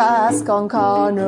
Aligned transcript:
Podcast 0.00 0.46
con 0.46 0.66
Carne. 0.66 1.20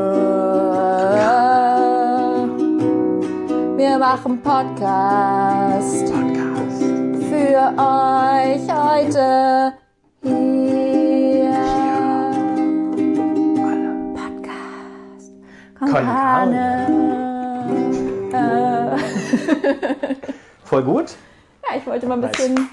Wir 3.77 3.99
machen 3.99 4.41
Podcast 4.41 6.07
Podcast. 6.07 6.83
für 7.29 7.59
euch 7.77 8.65
heute 8.73 9.75
hier. 10.23 11.53
Podcast 14.15 15.33
con 15.79 15.93
Con 15.93 16.05
Carne. 16.07 16.87
Äh. 18.33 18.97
Voll 20.65 20.83
gut. 20.83 21.17
Ja, 21.69 21.77
ich 21.77 21.87
wollte 21.87 22.07
mal 22.07 22.15
ein 22.15 22.23
bisschen, 22.23 22.71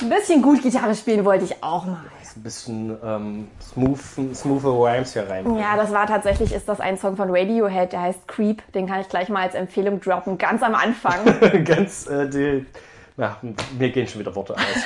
ein 0.00 0.08
bisschen 0.08 0.40
gut 0.40 0.62
Gitarre 0.62 0.94
spielen, 0.94 1.24
wollte 1.24 1.44
ich 1.44 1.60
auch 1.60 1.86
mal. 1.86 2.19
Ein 2.36 2.42
bisschen 2.42 2.98
ähm, 3.04 3.48
smooth, 3.60 3.98
smoother 4.34 4.68
Rhymes 4.68 5.12
hier 5.12 5.28
rein. 5.28 5.56
Ja, 5.58 5.76
das 5.76 5.92
war 5.92 6.06
tatsächlich, 6.06 6.52
ist 6.54 6.68
das 6.68 6.80
ein 6.80 6.96
Song 6.96 7.16
von 7.16 7.28
Radiohead, 7.30 7.92
der 7.92 8.02
heißt 8.02 8.28
Creep. 8.28 8.62
Den 8.72 8.86
kann 8.86 9.00
ich 9.00 9.08
gleich 9.08 9.28
mal 9.28 9.42
als 9.42 9.54
Empfehlung 9.54 10.00
droppen, 10.00 10.38
ganz 10.38 10.62
am 10.62 10.74
Anfang. 10.74 11.20
Ganz, 11.64 12.06
äh, 12.06 12.28
die, 12.28 12.66
na, 13.16 13.36
mir 13.78 13.90
gehen 13.90 14.06
schon 14.06 14.20
wieder 14.20 14.34
Worte 14.34 14.54
aus. 14.54 14.60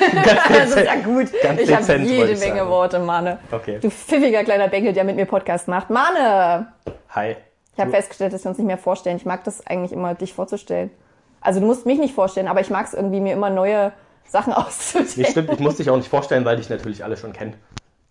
das 0.48 0.74
ist 0.74 0.84
ja 0.84 0.96
gut. 0.96 1.28
Ganz 1.42 1.60
ich 1.60 1.74
habe 1.74 1.96
jede 1.98 2.36
Menge 2.38 2.38
sagen. 2.38 2.68
Worte, 2.68 2.98
Mane. 2.98 3.38
Okay. 3.52 3.78
Du 3.80 3.90
pfiffiger 3.90 4.42
kleiner 4.44 4.68
Bengel, 4.68 4.92
der 4.92 5.04
mit 5.04 5.16
mir 5.16 5.26
Podcast 5.26 5.68
macht. 5.68 5.90
Mane! 5.90 6.72
Hi. 7.10 7.36
Ich 7.74 7.80
habe 7.80 7.90
festgestellt, 7.90 8.32
dass 8.32 8.44
wir 8.44 8.50
uns 8.50 8.58
nicht 8.58 8.66
mehr 8.66 8.78
vorstellen. 8.78 9.16
Ich 9.16 9.26
mag 9.26 9.44
das 9.44 9.66
eigentlich 9.66 9.92
immer, 9.92 10.14
dich 10.14 10.32
vorzustellen. 10.32 10.90
Also 11.40 11.60
du 11.60 11.66
musst 11.66 11.86
mich 11.86 11.98
nicht 11.98 12.14
vorstellen, 12.14 12.48
aber 12.48 12.60
ich 12.60 12.70
mag 12.70 12.86
es 12.86 12.94
irgendwie, 12.94 13.20
mir 13.20 13.34
immer 13.34 13.50
neue 13.50 13.92
Sachen 14.26 14.52
Nee, 14.56 14.58
auszudenken. 14.58 15.24
stimmt, 15.26 15.52
ich 15.52 15.60
muss 15.60 15.76
dich 15.76 15.90
auch 15.90 15.96
nicht 15.96 16.08
vorstellen, 16.08 16.44
weil 16.44 16.56
dich 16.56 16.68
natürlich 16.70 17.04
alle 17.04 17.16
schon 17.16 17.32
kennen. 17.32 17.54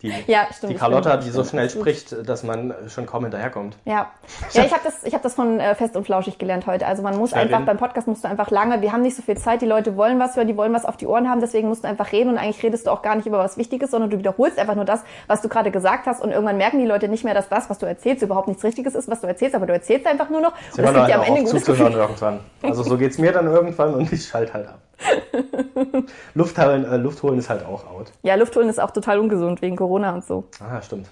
Die, 0.02 0.12
Ja, 0.26 0.46
stimmt, 0.52 0.70
Die 0.70 0.74
das 0.74 0.80
Carlotta, 0.80 1.10
stimmt, 1.12 1.22
die 1.24 1.26
das 1.28 1.36
so 1.36 1.44
schnell 1.44 1.64
das 1.64 1.72
spricht, 1.72 2.28
dass 2.28 2.42
man 2.42 2.74
schon 2.88 3.06
kaum 3.06 3.22
hinterherkommt. 3.22 3.76
Ja, 3.86 4.10
ja 4.52 4.64
ich 4.64 4.72
habe 4.72 4.82
das, 4.84 5.02
ich 5.04 5.14
hab 5.14 5.22
das 5.22 5.32
von 5.34 5.60
äh, 5.60 5.74
Fest 5.74 5.96
und 5.96 6.04
Flauschig 6.04 6.36
gelernt 6.36 6.66
heute. 6.66 6.86
Also 6.86 7.02
man 7.02 7.16
muss 7.16 7.30
Schnell 7.30 7.44
einfach, 7.44 7.58
reden. 7.58 7.66
beim 7.66 7.78
Podcast 7.78 8.06
musst 8.06 8.22
du 8.22 8.28
einfach 8.28 8.50
lange, 8.50 8.82
wir 8.82 8.92
haben 8.92 9.00
nicht 9.00 9.16
so 9.16 9.22
viel 9.22 9.38
Zeit, 9.38 9.62
die 9.62 9.66
Leute 9.66 9.96
wollen 9.96 10.18
was 10.18 10.36
hören, 10.36 10.46
die 10.46 10.58
wollen 10.58 10.74
was 10.74 10.84
auf 10.84 10.98
die 10.98 11.06
Ohren 11.06 11.30
haben, 11.30 11.40
deswegen 11.40 11.68
musst 11.68 11.84
du 11.84 11.88
einfach 11.88 12.12
reden 12.12 12.28
und 12.28 12.36
eigentlich 12.38 12.62
redest 12.62 12.86
du 12.86 12.90
auch 12.90 13.00
gar 13.00 13.14
nicht 13.14 13.26
über 13.26 13.38
was 13.38 13.56
Wichtiges, 13.56 13.92
sondern 13.92 14.10
du 14.10 14.18
wiederholst 14.18 14.58
einfach 14.58 14.74
nur 14.74 14.84
das, 14.84 15.00
was 15.26 15.40
du 15.40 15.48
gerade 15.48 15.70
gesagt 15.70 16.06
hast 16.06 16.20
und 16.22 16.32
irgendwann 16.32 16.58
merken 16.58 16.80
die 16.80 16.86
Leute 16.86 17.08
nicht 17.08 17.24
mehr, 17.24 17.34
dass 17.34 17.48
das, 17.48 17.70
was 17.70 17.78
du 17.78 17.86
erzählst, 17.86 18.22
überhaupt 18.22 18.48
nichts 18.48 18.62
Richtiges 18.62 18.94
ist, 18.94 19.08
was 19.08 19.22
du 19.22 19.26
erzählst, 19.26 19.54
aber 19.54 19.64
du 19.66 19.72
erzählst 19.72 20.06
einfach 20.06 20.28
nur 20.28 20.42
noch 20.42 20.52
und 20.52 20.58
Sie 20.72 20.82
das 20.82 20.90
hören 20.90 21.06
gibt 21.06 21.08
dir 21.08 21.14
am 21.14 21.22
Ende 21.22 21.40
ein 21.40 21.44
gutes 21.46 21.64
Gefühl. 21.64 21.92
irgendwann. 21.92 22.40
Also 22.62 22.82
so 22.82 22.98
geht's 22.98 23.16
mir 23.16 23.32
dann 23.32 23.46
irgendwann 23.46 23.94
und 23.94 24.12
ich 24.12 24.26
schalte 24.26 24.52
halt 24.52 24.68
ab. 24.68 24.78
Luft 26.34 26.58
holen, 26.58 26.84
äh, 26.84 26.96
Luft 26.96 27.22
holen 27.22 27.38
ist 27.38 27.50
halt 27.50 27.64
auch 27.64 27.86
out. 27.90 28.12
Ja, 28.22 28.34
Luft 28.34 28.54
holen 28.56 28.68
ist 28.68 28.80
auch 28.80 28.90
total 28.90 29.18
ungesund 29.18 29.62
wegen 29.62 29.76
Corona 29.76 30.12
und 30.14 30.24
so. 30.24 30.44
Ah, 30.60 30.80
stimmt. 30.82 31.08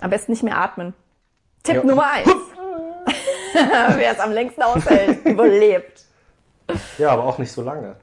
Am 0.00 0.10
besten 0.10 0.32
nicht 0.32 0.42
mehr 0.42 0.56
atmen. 0.58 0.94
Tipp 1.62 1.76
Ja. 1.76 1.84
Nummer 1.84 2.06
eins. 2.10 2.28
Wer 3.96 4.12
es 4.12 4.20
am 4.20 4.32
längsten 4.32 4.62
aushält, 4.62 5.24
überlebt. 5.24 6.04
Ja, 6.98 7.10
aber 7.10 7.24
auch 7.24 7.38
nicht 7.38 7.50
so 7.52 7.62
lange. 7.62 7.96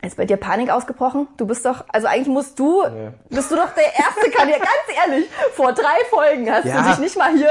Ist 0.00 0.16
bei 0.16 0.24
dir 0.24 0.36
Panik 0.36 0.70
ausgebrochen? 0.70 1.28
Du 1.36 1.46
bist 1.46 1.64
doch, 1.64 1.84
also 1.92 2.06
eigentlich 2.08 2.28
musst 2.28 2.58
du, 2.58 2.82
Nee. 2.88 3.10
bist 3.28 3.50
du 3.50 3.56
doch 3.56 3.70
der 3.74 3.84
erste 3.84 4.30
Kandidat, 4.30 4.60
ganz 4.62 4.98
ehrlich, 5.06 5.28
vor 5.52 5.72
drei 5.72 6.04
Folgen 6.10 6.50
hast 6.50 6.64
Ja. 6.64 6.82
du 6.82 6.88
dich 6.90 6.98
nicht 6.98 7.16
mal 7.16 7.32
hier, 7.36 7.50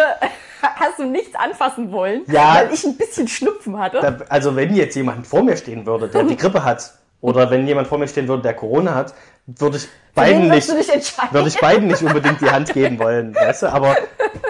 hast 0.61 0.99
du 0.99 1.05
nichts 1.05 1.33
anfassen 1.35 1.91
wollen, 1.93 2.23
Ja. 2.27 2.55
weil 2.55 2.73
ich 2.73 2.83
ein 2.85 2.97
bisschen 2.97 3.27
Schnupfen 3.27 3.77
hatte. 3.79 3.99
Da, 4.01 4.17
also 4.27 4.55
wenn 4.55 4.73
jetzt 4.75 4.95
jemand 4.95 5.27
vor 5.27 5.43
mir 5.43 5.55
stehen 5.55 5.85
würde, 5.85 6.09
der 6.09 6.23
die 6.23 6.35
Grippe 6.35 6.63
hat, 6.65 6.93
oder 7.21 7.49
wenn 7.49 7.67
jemand 7.67 7.87
vor 7.87 7.97
mir 7.97 8.07
stehen 8.07 8.27
würde, 8.27 8.43
der 8.43 8.55
Corona 8.55 8.95
hat, 8.95 9.13
würde 9.45 9.77
ich 9.77 9.87
beiden 10.13 10.49
nicht, 10.49 10.67
würde 10.67 11.47
ich 11.47 11.59
beiden 11.59 11.87
nicht 11.87 12.01
unbedingt 12.01 12.41
die 12.41 12.49
Hand 12.49 12.73
geben 12.73 12.99
wollen, 12.99 13.35
weißt 13.35 13.63
du? 13.63 13.67
Aber 13.67 13.95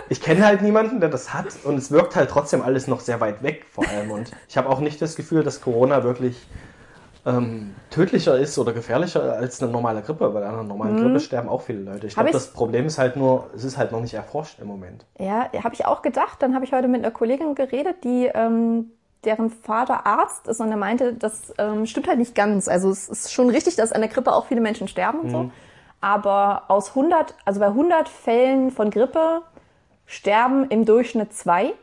ich 0.09 0.21
kenne 0.21 0.45
halt 0.45 0.61
niemanden, 0.61 0.99
der 0.99 1.09
das 1.09 1.33
hat 1.33 1.47
und 1.63 1.77
es 1.77 1.91
wirkt 1.91 2.15
halt 2.15 2.29
trotzdem 2.29 2.61
alles 2.61 2.87
noch 2.87 2.99
sehr 2.99 3.19
weit 3.19 3.43
weg 3.43 3.65
vor 3.69 3.87
allem. 3.87 4.11
Und 4.11 4.31
ich 4.47 4.57
habe 4.57 4.69
auch 4.69 4.79
nicht 4.79 5.01
das 5.01 5.15
Gefühl, 5.15 5.43
dass 5.43 5.61
Corona 5.61 6.03
wirklich 6.03 6.47
ähm, 7.25 7.75
tödlicher 7.89 8.37
ist 8.37 8.57
oder 8.57 8.73
gefährlicher 8.73 9.33
als 9.33 9.61
eine 9.61 9.71
normale 9.71 10.01
Grippe. 10.01 10.29
Bei 10.29 10.45
einer 10.45 10.63
normalen 10.63 10.97
Grippe 10.97 11.19
sterben 11.19 11.49
auch 11.49 11.61
viele 11.61 11.81
Leute. 11.81 12.07
Ich 12.07 12.15
glaube, 12.15 12.31
das 12.31 12.47
Problem 12.47 12.85
ist 12.85 12.97
halt 12.97 13.15
nur, 13.15 13.49
es 13.55 13.63
ist 13.63 13.77
halt 13.77 13.91
noch 13.91 14.01
nicht 14.01 14.13
erforscht 14.13 14.59
im 14.59 14.67
Moment. 14.67 15.05
Ja, 15.19 15.49
habe 15.63 15.75
ich 15.75 15.85
auch 15.85 16.01
gedacht. 16.01 16.41
Dann 16.41 16.55
habe 16.55 16.65
ich 16.65 16.73
heute 16.73 16.87
mit 16.87 17.03
einer 17.03 17.11
Kollegin 17.11 17.53
geredet, 17.53 18.03
die 18.03 18.29
ähm, 18.33 18.91
deren 19.23 19.49
Vater 19.49 20.05
Arzt 20.05 20.47
ist 20.47 20.59
und 20.59 20.71
er 20.71 20.77
meinte, 20.77 21.13
das 21.13 21.53
ähm, 21.57 21.85
stimmt 21.85 22.07
halt 22.07 22.17
nicht 22.17 22.35
ganz. 22.35 22.67
Also 22.67 22.89
es 22.89 23.07
ist 23.07 23.31
schon 23.31 23.49
richtig, 23.49 23.75
dass 23.75 23.91
an 23.91 24.01
der 24.01 24.09
Grippe 24.09 24.33
auch 24.33 24.45
viele 24.47 24.61
Menschen 24.61 24.87
sterben 24.87 25.19
und 25.19 25.29
so. 25.29 25.51
Aber 26.01 26.63
aus 26.69 26.89
100, 26.89 27.35
also 27.45 27.59
bei 27.59 27.67
100 27.67 28.09
Fällen 28.09 28.71
von 28.71 28.89
Grippe 28.89 29.43
sterben 30.07 30.65
im 30.69 30.85
Durchschnitt 30.85 31.33
zwei. 31.33 31.73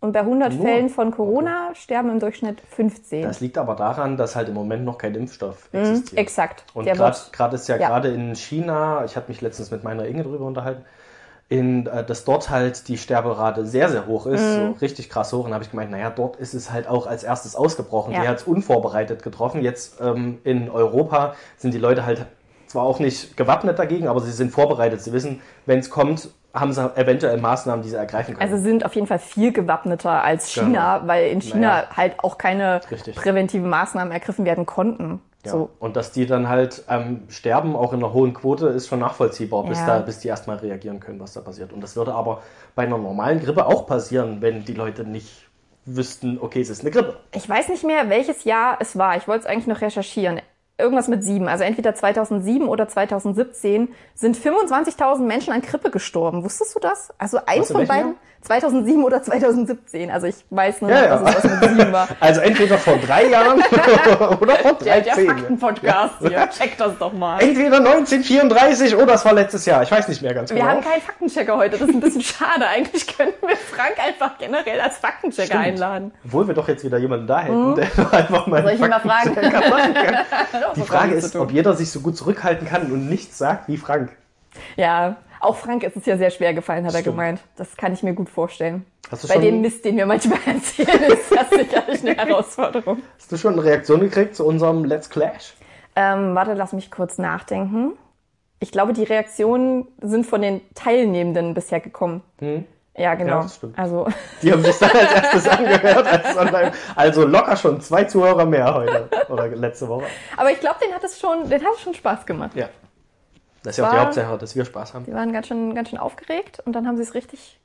Und 0.00 0.12
bei 0.12 0.20
100 0.20 0.52
Nur? 0.52 0.62
Fällen 0.66 0.90
von 0.90 1.10
Corona 1.12 1.74
sterben 1.74 2.10
im 2.10 2.20
Durchschnitt 2.20 2.60
15. 2.60 3.22
Das 3.22 3.40
liegt 3.40 3.56
aber 3.56 3.74
daran, 3.74 4.18
dass 4.18 4.36
halt 4.36 4.48
im 4.48 4.54
Moment 4.54 4.84
noch 4.84 4.98
kein 4.98 5.14
Impfstoff 5.14 5.70
existiert. 5.72 6.12
Mhm, 6.12 6.18
Exakt. 6.18 6.64
Und 6.74 6.84
gerade 6.84 7.54
ist 7.54 7.68
ja, 7.68 7.76
ja. 7.76 7.88
gerade 7.88 8.08
in 8.08 8.34
China, 8.34 9.06
ich 9.06 9.16
hatte 9.16 9.30
mich 9.30 9.40
letztens 9.40 9.70
mit 9.70 9.82
meiner 9.82 10.04
Inge 10.04 10.24
drüber 10.24 10.44
unterhalten, 10.44 10.84
in, 11.48 11.86
äh, 11.86 12.04
dass 12.04 12.24
dort 12.24 12.50
halt 12.50 12.88
die 12.88 12.96
Sterberate 12.96 13.66
sehr, 13.66 13.88
sehr 13.90 14.06
hoch 14.06 14.26
ist, 14.26 14.40
Mhm. 14.40 14.54
so 14.72 14.76
richtig 14.80 15.10
krass 15.10 15.32
hoch. 15.32 15.44
Und 15.44 15.50
da 15.50 15.54
habe 15.54 15.64
ich 15.64 15.70
gemeint, 15.70 15.90
naja, 15.90 16.10
dort 16.10 16.36
ist 16.36 16.54
es 16.54 16.72
halt 16.72 16.88
auch 16.88 17.06
als 17.06 17.22
erstes 17.22 17.54
ausgebrochen. 17.54 18.12
Ja. 18.14 18.22
Die 18.22 18.28
hat 18.28 18.38
es 18.38 18.42
unvorbereitet 18.44 19.22
getroffen. 19.22 19.62
Jetzt 19.62 20.00
ähm, 20.00 20.38
in 20.44 20.70
Europa 20.70 21.34
sind 21.58 21.74
die 21.74 21.78
Leute 21.78 22.06
halt 22.06 22.26
zwar 22.66 22.84
auch 22.84 22.98
nicht 22.98 23.36
gewappnet 23.36 23.78
dagegen, 23.78 24.08
aber 24.08 24.20
sie 24.20 24.32
sind 24.32 24.50
vorbereitet. 24.50 25.00
Sie 25.02 25.12
wissen, 25.12 25.40
wenn 25.66 25.78
es 25.78 25.90
kommt, 25.90 26.28
haben 26.54 26.72
sie 26.72 26.82
eventuell 26.96 27.38
Maßnahmen, 27.40 27.82
die 27.82 27.90
sie 27.90 27.96
ergreifen 27.96 28.36
können. 28.36 28.50
Also 28.50 28.62
sind 28.62 28.84
auf 28.84 28.94
jeden 28.94 29.06
Fall 29.06 29.18
viel 29.18 29.52
gewappneter 29.52 30.22
als 30.22 30.48
China, 30.52 31.02
weil 31.06 31.28
in 31.30 31.40
China 31.40 31.68
Naja. 31.68 31.86
halt 31.96 32.14
auch 32.20 32.38
keine 32.38 32.80
Richtig. 32.90 33.16
präventive 33.16 33.66
Maßnahmen 33.66 34.12
ergriffen 34.12 34.44
werden 34.44 34.64
konnten. 34.64 35.20
Ja. 35.44 35.52
So. 35.52 35.70
Und 35.78 35.96
dass 35.96 36.12
die 36.12 36.26
dann 36.26 36.48
halt 36.48 36.84
ähm, 36.88 37.22
sterben, 37.28 37.76
auch 37.76 37.92
in 37.92 38.00
einer 38.02 38.12
hohen 38.12 38.34
Quote, 38.34 38.68
ist 38.68 38.88
schon 38.88 39.00
nachvollziehbar, 39.00 39.64
bis, 39.64 39.78
Ja. 39.78 39.86
da, 39.86 39.98
bis 40.00 40.20
die 40.20 40.28
erstmal 40.28 40.56
reagieren 40.56 41.00
können, 41.00 41.20
was 41.20 41.32
da 41.34 41.40
passiert. 41.40 41.72
Und 41.72 41.80
das 41.80 41.96
würde 41.96 42.14
aber 42.14 42.42
bei 42.74 42.84
einer 42.84 42.98
normalen 42.98 43.40
Grippe 43.40 43.66
auch 43.66 43.86
passieren, 43.86 44.40
wenn 44.40 44.64
die 44.64 44.74
Leute 44.74 45.04
nicht 45.04 45.48
wüssten, 45.86 46.38
okay, 46.40 46.60
es 46.60 46.70
ist 46.70 46.80
eine 46.80 46.90
Grippe. 46.90 47.18
Ich 47.32 47.48
weiß 47.48 47.68
nicht 47.68 47.84
mehr, 47.84 48.08
welches 48.08 48.44
Jahr 48.44 48.78
es 48.80 48.96
war. 48.96 49.16
Ich 49.16 49.28
wollte 49.28 49.44
es 49.44 49.46
eigentlich 49.46 49.66
noch 49.66 49.80
recherchieren. 49.80 50.40
Irgendwas 50.76 51.06
mit 51.08 51.22
sieben. 51.22 51.46
Also 51.46 51.62
entweder 51.62 51.94
2007 51.94 52.66
oder 52.68 52.88
2017 52.88 53.90
sind 54.14 54.36
25.000 54.36 55.20
Menschen 55.20 55.52
an 55.52 55.62
Grippe 55.62 55.90
gestorben. 55.90 56.42
Wusstest 56.42 56.74
du 56.74 56.80
das? 56.80 57.12
Also 57.18 57.38
eins 57.46 57.70
von 57.70 57.86
beiden. 57.86 58.14
2007 58.44 59.02
oder 59.02 59.22
2017 59.22 60.10
Also 60.10 60.26
ich 60.26 60.36
weiß 60.50 60.82
nur, 60.82 60.90
Ja, 60.90 61.00
noch, 61.18 61.26
ja. 61.26 61.32
dass 61.32 61.44
es 61.44 61.50
was 61.50 61.60
mit 61.60 61.70
sieben 61.78 61.92
war. 61.92 62.08
Also 62.20 62.40
entweder 62.40 62.78
vor 62.78 62.96
drei 62.98 63.26
Jahren 63.28 63.58
oder 64.40 64.56
vor 64.56 64.72
Der, 64.84 65.00
der 65.00 65.14
13. 65.14 65.26
Faktenpodcast 65.26 66.14
hier. 66.20 66.48
Check 66.50 66.76
das 66.78 66.98
doch 66.98 67.12
mal. 67.12 67.40
Entweder 67.42 67.78
1934 67.78 68.96
oder 68.96 69.14
es 69.14 69.24
war 69.24 69.32
letztes 69.32 69.64
Jahr. 69.66 69.82
Ich 69.82 69.90
weiß 69.90 70.08
nicht 70.08 70.22
mehr 70.22 70.34
ganz 70.34 70.50
Wir 70.50 70.58
genau. 70.58 70.68
haben 70.70 70.80
keinen 70.82 71.00
Faktenchecker 71.02 71.56
heute. 71.56 71.78
Das 71.78 71.88
ist 71.88 71.94
ein 71.94 72.00
bisschen 72.00 72.20
schade. 72.22 72.66
Eigentlich 72.66 73.06
könnten 73.16 73.46
wir 73.46 73.56
Frank 73.56 73.94
einfach 74.04 74.38
generell 74.38 74.80
als 74.80 74.98
Faktenchecker 74.98 75.46
Stimmt. 75.46 75.64
einladen. 75.64 76.12
Obwohl 76.24 76.46
wir 76.46 76.54
doch 76.54 76.68
jetzt 76.68 76.84
wieder 76.84 76.98
jemanden 76.98 77.26
da 77.26 77.40
hätten, 77.40 77.74
der 77.76 77.86
doch 77.96 78.12
einfach 78.12 78.46
mal 78.46 78.60
Mhm. 78.60 78.66
Soll 78.66 78.74
ich 78.74 78.80
ihn 78.80 78.88
mal 78.90 79.00
fragen? 79.00 79.34
Faktenchecker 79.34 79.70
machen 79.70 79.94
kann. 79.94 80.16
Die 80.76 80.82
Frage 80.82 81.14
ist, 81.14 81.34
ob 81.36 81.50
jeder 81.50 81.74
sich 81.74 81.90
so 81.90 82.00
gut 82.00 82.16
zurückhalten 82.16 82.68
kann 82.68 82.92
und 82.92 83.08
nichts 83.08 83.38
sagt 83.38 83.68
wie 83.68 83.76
Frank. 83.76 84.10
Ja, 84.76 85.16
auch 85.44 85.56
Frank 85.56 85.82
ist 85.84 85.96
es 85.96 86.06
ja 86.06 86.16
sehr 86.16 86.30
schwer 86.30 86.54
gefallen, 86.54 86.84
hat 86.86 86.94
er 86.94 87.00
Stimmt. 87.00 87.16
gemeint. 87.16 87.40
Das 87.56 87.76
kann 87.76 87.92
ich 87.92 88.02
mir 88.02 88.14
gut 88.14 88.28
vorstellen. 88.28 88.84
Hast 89.10 89.24
du, 89.24 89.28
Bei 89.28 89.34
schon, 89.34 89.42
dem 89.42 89.60
Mist, 89.60 89.84
den 89.84 89.96
wir 89.96 90.06
manchmal 90.06 90.38
erzählen, 90.46 91.12
ist 91.12 91.30
das 91.30 91.50
sicherlich 91.50 92.00
eine 92.02 92.16
Herausforderung. 92.16 93.02
hast 93.18 93.30
du 93.30 93.36
schon 93.36 93.52
eine 93.54 93.64
Reaktion 93.64 94.00
gekriegt 94.00 94.34
zu 94.34 94.44
unserem 94.46 94.84
Let's 94.84 95.10
Clash? 95.10 95.54
Ähm, 95.96 96.34
warte, 96.34 96.54
lass 96.54 96.72
mich 96.72 96.90
kurz 96.90 97.18
nachdenken. 97.18 97.92
Ich 98.60 98.72
glaube, 98.72 98.92
die 98.94 99.04
Reaktionen 99.04 99.86
sind 100.00 100.26
von 100.26 100.40
den 100.42 100.60
Teilnehmenden 100.74 101.54
bisher 101.54 101.80
gekommen. 101.80 102.22
Ja, 102.96 103.14
genau. 103.14 103.36
Ja, 103.36 103.42
das 103.42 103.56
stimmt. 103.56 103.78
Also, 103.78 104.06
Die 104.42 104.50
haben 104.52 104.62
sich 104.62 104.76
dann 104.78 104.90
als 104.90 105.12
erstes 105.12 105.48
angehört. 105.48 106.06
Als 106.06 106.36
online. 106.36 106.72
Also 106.96 107.26
locker 107.26 107.56
schon 107.56 107.80
zwei 107.80 108.04
Zuhörer 108.04 108.46
mehr 108.46 108.72
heute 108.74 109.08
oder 109.28 109.48
letzte 109.48 109.88
Woche. 109.88 110.04
aber 110.36 110.50
ich 110.50 110.60
glaube, 110.60 110.76
den 110.84 110.94
hat 110.94 111.04
es 111.04 111.20
schon, 111.20 111.48
den 111.50 111.62
hat 111.62 111.74
es 111.74 111.80
schon 111.82 111.94
Spaß 111.94 112.24
gemacht. 112.24 112.52
Ja. 112.56 112.68
Das 113.64 113.72
ist 113.72 113.78
ja 113.78 113.88
auch 113.88 113.92
die 113.92 113.98
Hauptsache, 113.98 114.38
dass 114.38 114.54
wir 114.54 114.64
Spaß 114.64 114.94
haben. 114.94 115.06
Die 115.06 115.14
waren 115.14 115.32
ganz 115.32 115.48
schön, 115.48 115.74
ganz 115.74 115.88
schön 115.88 115.98
aufgeregt 115.98 116.60
und 116.64 116.74
dann 116.74 116.86
haben 116.86 116.96
sie 116.96 117.02
es 117.02 117.14
richtig, 117.14 117.58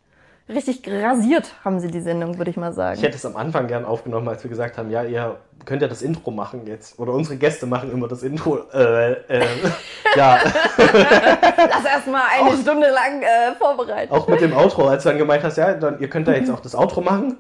richtig 0.48 0.82
rasiert, 0.88 1.54
haben 1.66 1.80
sie 1.82 1.90
die 1.90 2.00
Sendung, 2.00 2.38
würde 2.38 2.50
ich 2.50 2.58
mal 2.58 2.72
sagen. 2.72 2.98
Ich 2.98 3.04
hätte 3.04 3.18
es 3.18 3.26
am 3.26 3.36
Anfang 3.36 3.68
gern 3.68 3.84
aufgenommen, 3.84 4.28
als 4.30 4.42
wir 4.44 4.50
gesagt 4.50 4.78
haben, 4.78 4.90
ja, 4.90 5.04
ihr 5.04 5.38
könnt 5.66 5.82
ja 5.82 5.90
das 5.90 6.02
Intro 6.02 6.32
machen 6.32 6.66
jetzt. 6.66 6.98
Oder 7.00 7.12
unsere 7.12 7.36
Gäste 7.36 7.66
machen 7.66 7.92
immer 7.92 8.08
das 8.08 8.24
Intro. 8.24 8.60
Äh, 8.74 9.12
äh, 9.12 9.46
ja, 10.16 10.40
Lass 10.78 11.86
erst 11.86 12.08
mal 12.08 12.24
eine 12.34 12.58
Stunde 12.58 12.90
lang 12.90 13.22
äh, 13.22 13.56
vorbereiten. 13.58 14.14
auch 14.14 14.28
mit 14.30 14.40
dem 14.40 14.56
Outro, 14.56 14.88
als 14.88 15.04
du 15.04 15.10
dann 15.10 15.18
gemeint 15.18 15.44
hast, 15.44 15.58
ja, 15.58 15.74
dann, 15.74 16.00
ihr 16.00 16.10
könnt 16.10 16.30
da 16.30 16.32
jetzt 16.32 16.50
auch 16.50 16.62
das 16.62 16.76
Outro 16.76 17.02
machen. 17.02 17.38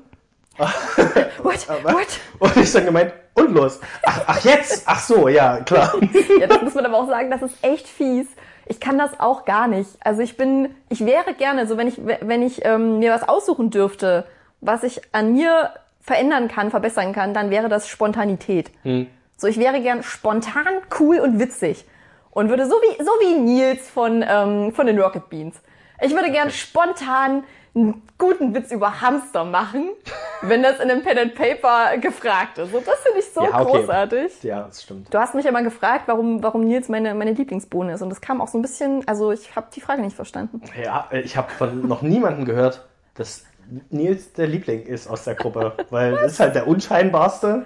What? 0.57 1.65
What? 1.83 2.07
Und 2.39 2.57
ich 2.57 2.71
dann 2.73 2.83
gemeint, 2.83 3.13
und 3.33 3.51
los. 3.53 3.79
Ach, 4.03 4.21
ach 4.27 4.43
jetzt? 4.43 4.83
Ach 4.85 4.99
so, 4.99 5.29
ja, 5.29 5.61
klar. 5.61 5.93
Ja, 6.39 6.47
das 6.47 6.61
muss 6.61 6.73
man 6.73 6.85
aber 6.85 6.97
auch 6.97 7.07
sagen, 7.07 7.31
das 7.31 7.41
ist 7.41 7.55
echt 7.61 7.87
fies. 7.87 8.27
Ich 8.69 8.79
kann 8.79 8.99
das 8.99 9.19
auch 9.19 9.45
gar 9.45 9.67
nicht. 9.67 9.89
Also 9.99 10.21
ich 10.21 10.37
bin, 10.37 10.75
ich 10.89 11.03
wäre 11.03 11.33
gerne, 11.33 11.65
so 11.65 11.75
wenn 11.75 11.87
ich, 11.87 11.99
wenn 12.05 12.43
ich 12.43 12.63
ähm, 12.63 12.99
mir 12.99 13.11
was 13.11 13.27
aussuchen 13.27 13.71
dürfte, 13.71 14.25
was 14.61 14.83
ich 14.83 15.01
an 15.11 15.33
mir 15.33 15.71
verändern 16.01 16.47
kann, 16.47 16.69
verbessern 16.69 17.11
kann, 17.11 17.33
dann 17.33 17.49
wäre 17.49 17.67
das 17.67 17.87
Spontanität. 17.87 18.69
Hm. 18.83 19.07
So, 19.37 19.47
ich 19.47 19.57
wäre 19.57 19.81
gern 19.81 20.03
spontan, 20.03 20.67
cool 20.99 21.19
und 21.19 21.39
witzig. 21.39 21.85
Und 22.29 22.49
würde 22.49 22.67
so 22.67 22.75
wie, 22.75 23.03
so 23.03 23.11
wie 23.21 23.39
Nils 23.39 23.89
von, 23.89 24.23
ähm, 24.27 24.71
von 24.71 24.85
den 24.85 24.99
Rocket 24.99 25.29
Beans. 25.29 25.55
Ich 26.01 26.13
würde 26.13 26.31
gern 26.31 26.51
spontan 26.51 27.43
einen 27.75 28.01
guten 28.17 28.53
Witz 28.55 28.71
über 28.71 29.01
Hamster 29.01 29.43
machen, 29.43 29.89
wenn 30.41 30.63
das 30.63 30.79
in 30.79 30.89
einem 30.89 31.03
Pen 31.03 31.17
and 31.17 31.35
Paper 31.35 31.97
gefragt 31.97 32.57
ist. 32.57 32.73
Und 32.73 32.87
das 32.87 32.99
finde 32.99 33.19
ich 33.19 33.25
so 33.31 33.43
Ja, 33.43 33.61
okay. 33.61 33.77
großartig. 33.79 34.43
Ja, 34.43 34.63
das 34.63 34.83
stimmt. 34.83 35.13
Du 35.13 35.17
hast 35.19 35.35
mich 35.35 35.45
immer 35.45 35.61
gefragt, 35.61 36.03
warum, 36.07 36.41
warum 36.43 36.61
Nils 36.65 36.89
meine, 36.89 37.13
meine 37.13 37.31
Lieblingsbohne 37.31 37.93
ist. 37.93 38.01
Und 38.01 38.09
das 38.09 38.21
kam 38.21 38.41
auch 38.41 38.47
so 38.47 38.57
ein 38.57 38.61
bisschen, 38.61 39.07
also 39.07 39.31
ich 39.31 39.55
habe 39.55 39.67
die 39.73 39.81
Frage 39.81 40.01
nicht 40.01 40.15
verstanden. 40.15 40.61
Ja, 40.81 41.07
ich 41.11 41.37
habe 41.37 41.51
von 41.51 41.87
noch 41.87 42.01
niemandem 42.01 42.45
gehört, 42.45 42.85
dass 43.15 43.43
Nils 43.91 44.33
der 44.33 44.47
Liebling 44.47 44.83
ist 44.83 45.07
aus 45.07 45.23
der 45.23 45.35
Gruppe. 45.35 45.73
Weil 45.89 46.13
das 46.13 46.33
ist 46.33 46.39
halt 46.39 46.55
der 46.55 46.67
unscheinbarste. 46.67 47.65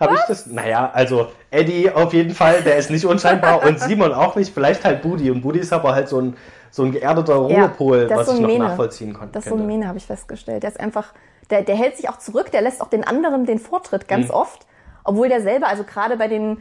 Habe 0.00 0.14
ich 0.14 0.20
das? 0.26 0.46
Naja, 0.46 0.90
also 0.92 1.28
Eddie 1.52 1.90
auf 1.90 2.12
jeden 2.12 2.34
Fall, 2.34 2.62
der 2.62 2.76
ist 2.76 2.90
nicht 2.90 3.06
unscheinbar 3.06 3.62
und 3.62 3.78
Simon 3.78 4.12
auch 4.12 4.34
nicht. 4.34 4.52
Vielleicht 4.52 4.84
halt 4.84 5.02
Budi. 5.02 5.30
Und 5.30 5.42
Budi 5.42 5.60
ist 5.60 5.72
aber 5.72 5.94
halt 5.94 6.08
so 6.08 6.20
ein, 6.20 6.36
so 6.74 6.82
ein 6.82 6.90
geerdeter 6.90 7.34
Ruhepol, 7.36 8.08
das 8.08 8.10
ist 8.10 8.16
was 8.18 8.26
so 8.26 8.34
ich 8.34 8.40
noch 8.40 8.48
Mene. 8.48 8.64
nachvollziehen 8.64 9.12
konnte. 9.14 9.32
Das 9.32 9.44
ist 9.44 9.50
so 9.50 9.56
ein 9.56 9.64
Mene, 9.64 9.86
habe 9.86 9.96
ich 9.98 10.06
festgestellt. 10.06 10.64
Der 10.64 10.70
ist 10.70 10.80
einfach, 10.80 11.12
der, 11.50 11.62
der 11.62 11.76
hält 11.76 11.96
sich 11.96 12.08
auch 12.08 12.18
zurück, 12.18 12.50
der 12.50 12.62
lässt 12.62 12.80
auch 12.80 12.88
den 12.88 13.06
anderen 13.06 13.46
den 13.46 13.60
Vortritt 13.60 14.08
ganz 14.08 14.28
Mhm. 14.28 14.34
oft. 14.34 14.66
Obwohl 15.04 15.28
der 15.28 15.40
selber, 15.40 15.68
also 15.68 15.84
gerade 15.84 16.16
bei 16.16 16.26
den, 16.26 16.58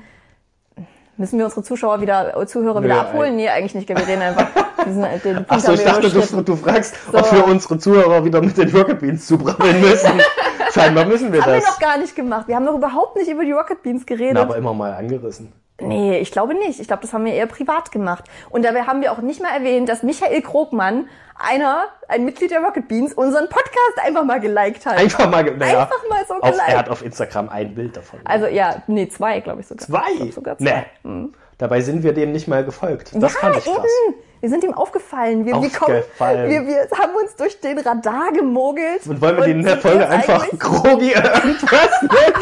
müssen 1.17 1.39
wir 1.39 1.45
unsere 1.45 1.63
Zuschauer 1.63 2.01
wieder, 2.01 2.45
Zuhörer 2.45 2.83
wieder 2.83 2.93
Nö, 2.93 2.99
abholen? 2.99 3.35
Nee, 3.37 3.49
eigentlich 3.49 3.73
nicht, 3.73 3.89
wir 3.89 3.97
reden 3.97 4.21
einfach. 4.21 4.47
Diesen, 4.85 5.01
den 5.01 5.37
haben 5.49 5.73
ich 5.73 5.83
dachte, 5.83 6.09
du, 6.11 6.41
du 6.43 6.55
fragst, 6.57 6.95
So. 7.11 7.17
ob 7.17 7.31
wir 7.31 7.45
unsere 7.47 7.79
Zuhörer 7.79 8.23
wieder 8.23 8.39
mit 8.41 8.55
den 8.55 8.69
Rocket 8.75 8.99
Beans 8.99 9.25
zubrabbeln 9.25 9.81
müssen. 9.81 10.11
Scheinbar 10.73 11.05
müssen 11.05 11.31
wir 11.33 11.41
haben 11.41 11.53
wir 11.53 11.59
das. 11.59 11.65
noch 11.65 11.79
gar 11.79 11.97
nicht 11.97 12.15
gemacht. 12.15 12.47
Wir 12.47 12.55
haben 12.55 12.65
noch 12.65 12.75
überhaupt 12.75 13.15
nicht 13.15 13.29
über 13.29 13.45
die 13.45 13.51
Rocket 13.51 13.81
Beans 13.81 14.05
geredet. 14.05 14.33
Na, 14.35 14.41
aber 14.41 14.57
immer 14.57 14.73
mal 14.75 14.93
angerissen. 14.93 15.53
Nee, 15.81 16.19
ich 16.19 16.31
glaube 16.31 16.53
nicht. 16.53 16.79
Ich 16.79 16.87
glaube, 16.87 17.01
das 17.01 17.13
haben 17.13 17.25
wir 17.25 17.33
eher 17.33 17.47
privat 17.47 17.91
gemacht. 17.91 18.25
Und 18.49 18.63
dabei 18.63 18.83
haben 18.83 19.01
wir 19.01 19.11
auch 19.11 19.17
nicht 19.19 19.41
mal 19.41 19.49
erwähnt, 19.49 19.89
dass 19.89 20.03
Michael 20.03 20.41
Krogmann, 20.41 21.07
einer, 21.35 21.85
ein 22.07 22.25
Mitglied 22.25 22.51
der 22.51 22.61
Rocket 22.61 22.87
Beans, 22.87 23.13
unseren 23.13 23.49
Podcast 23.49 23.99
einfach 24.05 24.23
mal 24.23 24.39
geliked 24.39 24.85
hat. 24.85 24.97
Einfach 24.97 25.29
mal, 25.29 25.43
naja, 25.43 25.81
Einfach 25.81 26.03
mal 26.09 26.23
so 26.27 26.35
auf, 26.35 26.41
geliked. 26.41 26.67
er 26.69 26.77
hat 26.77 26.89
auf 26.89 27.03
Instagram 27.03 27.49
ein 27.49 27.73
Bild 27.73 27.97
davon. 27.97 28.19
Also 28.23 28.45
ja, 28.45 28.83
nee, 28.87 29.07
zwei, 29.09 29.39
glaube 29.39 29.61
ich 29.61 29.67
sogar. 29.67 29.85
Zwei? 29.87 30.11
Ich 30.23 30.35
sogar 30.35 30.57
zwei. 30.57 30.85
Nee. 31.03 31.29
Dabei 31.57 31.81
sind 31.81 32.03
wir 32.03 32.13
dem 32.13 32.31
nicht 32.31 32.47
mal 32.47 32.63
gefolgt. 32.63 33.11
Das 33.15 33.33
fand 33.35 33.57
ich 33.57 33.65
krass. 33.65 33.77
eben. 34.07 34.15
Wir 34.43 34.49
sind 34.49 34.61
ihm 34.65 34.73
aufgefallen. 34.73 35.45
Wir, 35.45 35.53
wir, 35.53 35.69
kommen, 35.69 35.99
Aufgefallen. 35.99 36.49
wir, 36.49 36.67
wir 36.67 36.89
haben 36.99 37.15
uns 37.15 37.33
durch 37.37 37.61
den 37.61 37.79
Radar 37.79 38.33
gemogelt. 38.33 39.07
Und 39.07 39.21
wollen 39.21 39.37
wir 39.37 39.45
die 39.45 39.51
in 39.51 39.63
der 39.63 39.77
Folge 39.77 40.05
einfach 40.05 40.45
Krogi 40.59 41.13
irgendwas 41.13 42.01
nennen? 42.01 42.33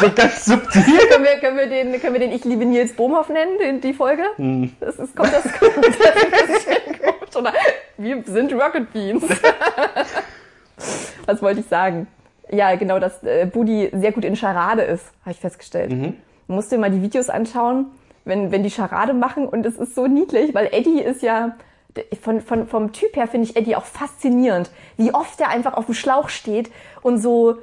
So 0.00 0.10
ganz 0.14 0.46
subtil. 0.46 0.82
Können 1.10 1.24
wir, 1.24 1.38
können, 1.40 1.58
wir 1.58 1.66
den, 1.66 2.00
können 2.00 2.14
wir 2.14 2.20
den 2.20 2.32
Ich 2.32 2.46
liebe 2.46 2.64
Nils 2.64 2.94
Bohmhoff 2.94 3.28
nennen, 3.28 3.58
den, 3.58 3.82
die 3.82 3.92
Folge? 3.92 4.22
Hm. 4.36 4.72
Das 4.80 4.98
ist, 4.98 5.14
kommt 5.14 5.34
das, 5.34 5.42
kommt 5.42 5.84
das 5.84 6.64
komisch, 6.64 7.36
oder? 7.36 7.52
Wir 7.98 8.22
sind 8.24 8.50
Rocket 8.54 8.90
Beans. 8.94 9.24
Was 11.26 11.42
wollte 11.42 11.60
ich 11.60 11.66
sagen? 11.66 12.06
Ja, 12.50 12.74
genau, 12.76 12.98
dass 12.98 13.22
äh, 13.22 13.44
Budi 13.44 13.90
sehr 13.92 14.12
gut 14.12 14.24
in 14.24 14.34
Charade 14.34 14.80
ist, 14.80 15.04
habe 15.20 15.32
ich 15.32 15.40
festgestellt. 15.40 15.90
Mhm. 15.90 16.14
Du 16.46 16.54
musst 16.54 16.72
dir 16.72 16.78
mal 16.78 16.90
die 16.90 17.02
Videos 17.02 17.28
anschauen, 17.28 17.88
wenn, 18.24 18.50
wenn 18.50 18.62
die 18.62 18.70
Charade 18.70 19.14
machen 19.14 19.46
und 19.46 19.66
es 19.66 19.76
ist 19.76 19.94
so 19.94 20.06
niedlich, 20.06 20.54
weil 20.54 20.68
Eddie 20.72 21.00
ist 21.00 21.22
ja, 21.22 21.56
von, 22.20 22.40
von, 22.40 22.66
vom 22.66 22.92
Typ 22.92 23.16
her 23.16 23.28
finde 23.28 23.48
ich 23.48 23.56
Eddie 23.56 23.76
auch 23.76 23.84
faszinierend, 23.84 24.70
wie 24.96 25.14
oft 25.14 25.40
er 25.40 25.48
einfach 25.48 25.74
auf 25.74 25.86
dem 25.86 25.94
Schlauch 25.94 26.28
steht 26.28 26.70
und 27.02 27.18
so, 27.18 27.58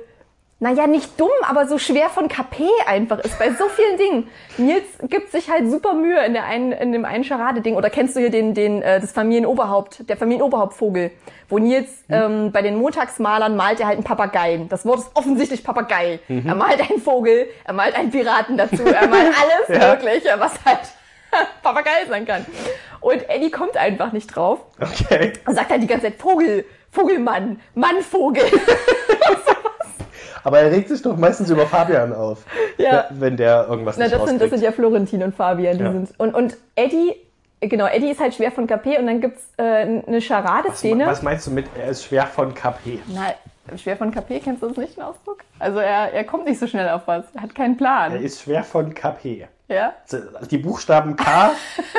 naja, 0.62 0.86
nicht 0.86 1.20
dumm, 1.20 1.32
aber 1.50 1.66
so 1.66 1.80
schwer 1.80 2.10
von 2.10 2.28
KP 2.28 2.70
einfach 2.86 3.18
ist 3.18 3.40
bei 3.40 3.50
so 3.50 3.68
vielen 3.68 3.98
Dingen. 3.98 4.30
Nils 4.60 4.84
gibt 5.10 5.32
sich 5.32 5.50
halt 5.50 5.68
super 5.72 5.96
Mühe 5.96 6.24
in, 6.24 6.34
der 6.34 6.46
einen, 6.46 6.72
in 6.72 6.92
dem 6.92 7.04
einen 7.04 7.24
Charade-Ding. 7.24 7.76
Oder 7.76 7.90
kennst 7.90 8.16
du 8.16 8.20
hier 8.20 8.30
den, 8.30 8.54
den, 8.54 8.84
äh, 8.84 9.02
das 9.02 9.12
Familienoberhaupt, 9.12 10.08
der 10.08 10.18
Familienoberhauptvogel, 10.18 11.10
wo 11.50 11.58
Nils 11.58 11.90
ähm, 12.10 12.52
bei 12.52 12.62
den 12.62 12.76
Montagsmalern 12.76 13.56
malt 13.56 13.80
er 13.80 13.88
halt 13.88 13.96
einen 13.96 14.04
Papageien. 14.04 14.70
Das 14.70 14.86
Wort 14.86 15.00
ist 15.00 15.10
offensichtlich 15.16 15.64
Papagei. 15.64 16.20
Er 16.28 16.54
malt 16.54 16.80
einen 16.80 17.02
Vogel, 17.02 17.48
er 17.66 17.74
malt 17.74 17.96
einen 17.96 18.12
Piraten 18.12 18.56
dazu, 18.56 18.84
er 18.86 19.08
malt 19.08 19.34
alles 19.68 19.82
Ja. 19.82 19.96
Mögliche, 19.96 20.30
was 20.38 20.54
halt 20.64 20.82
Papagei 21.64 22.06
sein 22.08 22.28
kann. 22.28 22.46
Und 23.00 23.28
Eddie 23.30 23.50
kommt 23.50 23.78
einfach 23.78 24.12
nicht 24.12 24.28
drauf. 24.28 24.60
Okay. 24.80 25.34
Und 25.48 25.56
sagt 25.56 25.72
halt 25.72 25.82
die 25.82 25.88
ganze 25.88 26.06
Zeit 26.06 26.20
Vogel, 26.22 26.66
Vogelmann, 26.92 27.60
Mannvogel. 27.74 28.44
Aber 30.44 30.60
er 30.60 30.72
regt 30.72 30.90
sich 30.90 31.02
doch 31.02 31.18
meistens 31.18 31.50
über 31.50 31.66
Fabian 31.68 32.14
auf. 32.14 32.46
Ja. 32.78 33.06
Wenn 33.12 33.38
der 33.38 33.68
irgendwas 33.70 33.98
Na, 33.98 34.06
nicht 34.06 34.16
das 34.16 34.28
sind, 34.28 34.42
das 34.42 34.50
sind 34.50 34.62
ja 34.64 34.72
Florentin 34.72 35.24
und 35.24 35.36
Fabian. 35.36 35.78
Die 35.78 35.84
Ja. 35.84 35.92
sind, 35.92 36.10
und, 36.20 36.34
und 36.34 36.58
Eddie, 36.76 37.16
genau, 37.60 37.86
Eddie 37.88 38.12
ist 38.12 38.20
halt 38.20 38.34
schwer 38.34 38.52
von 38.52 38.66
KP 38.68 38.98
und 38.98 39.08
dann 39.08 39.22
gibt's 39.22 39.44
äh, 39.58 39.64
eine 39.64 40.22
Charade-Szene. 40.22 41.06
Was 41.06 41.22
meinst 41.22 41.48
du 41.48 41.52
mit, 41.52 41.66
er 41.80 41.90
ist 41.90 42.06
schwer 42.06 42.26
von 42.26 42.54
KP? 42.54 43.00
Na, 43.08 43.34
schwer 43.78 43.98
von 43.98 44.12
KP, 44.12 44.40
kennst 44.40 44.64
du 44.64 44.68
das 44.70 44.78
nicht, 44.78 44.98
den 44.98 45.04
Ausdruck? 45.04 45.40
Also 45.60 45.80
er, 45.80 46.12
er 46.14 46.24
kommt 46.24 46.46
nicht 46.46 46.60
so 46.60 46.66
schnell 46.68 46.90
auf 46.90 47.04
was. 47.06 47.26
Er 47.36 47.42
hat 47.44 47.54
keinen 47.56 47.74
Er 47.76 47.78
Plan. 47.78 48.16
ist 48.24 48.42
schwer 48.42 48.64
von 48.64 48.94
KP. 48.94 49.48
Ja? 49.68 49.94
Die 50.50 50.58
Buchstaben 50.58 51.16
K 51.16 51.52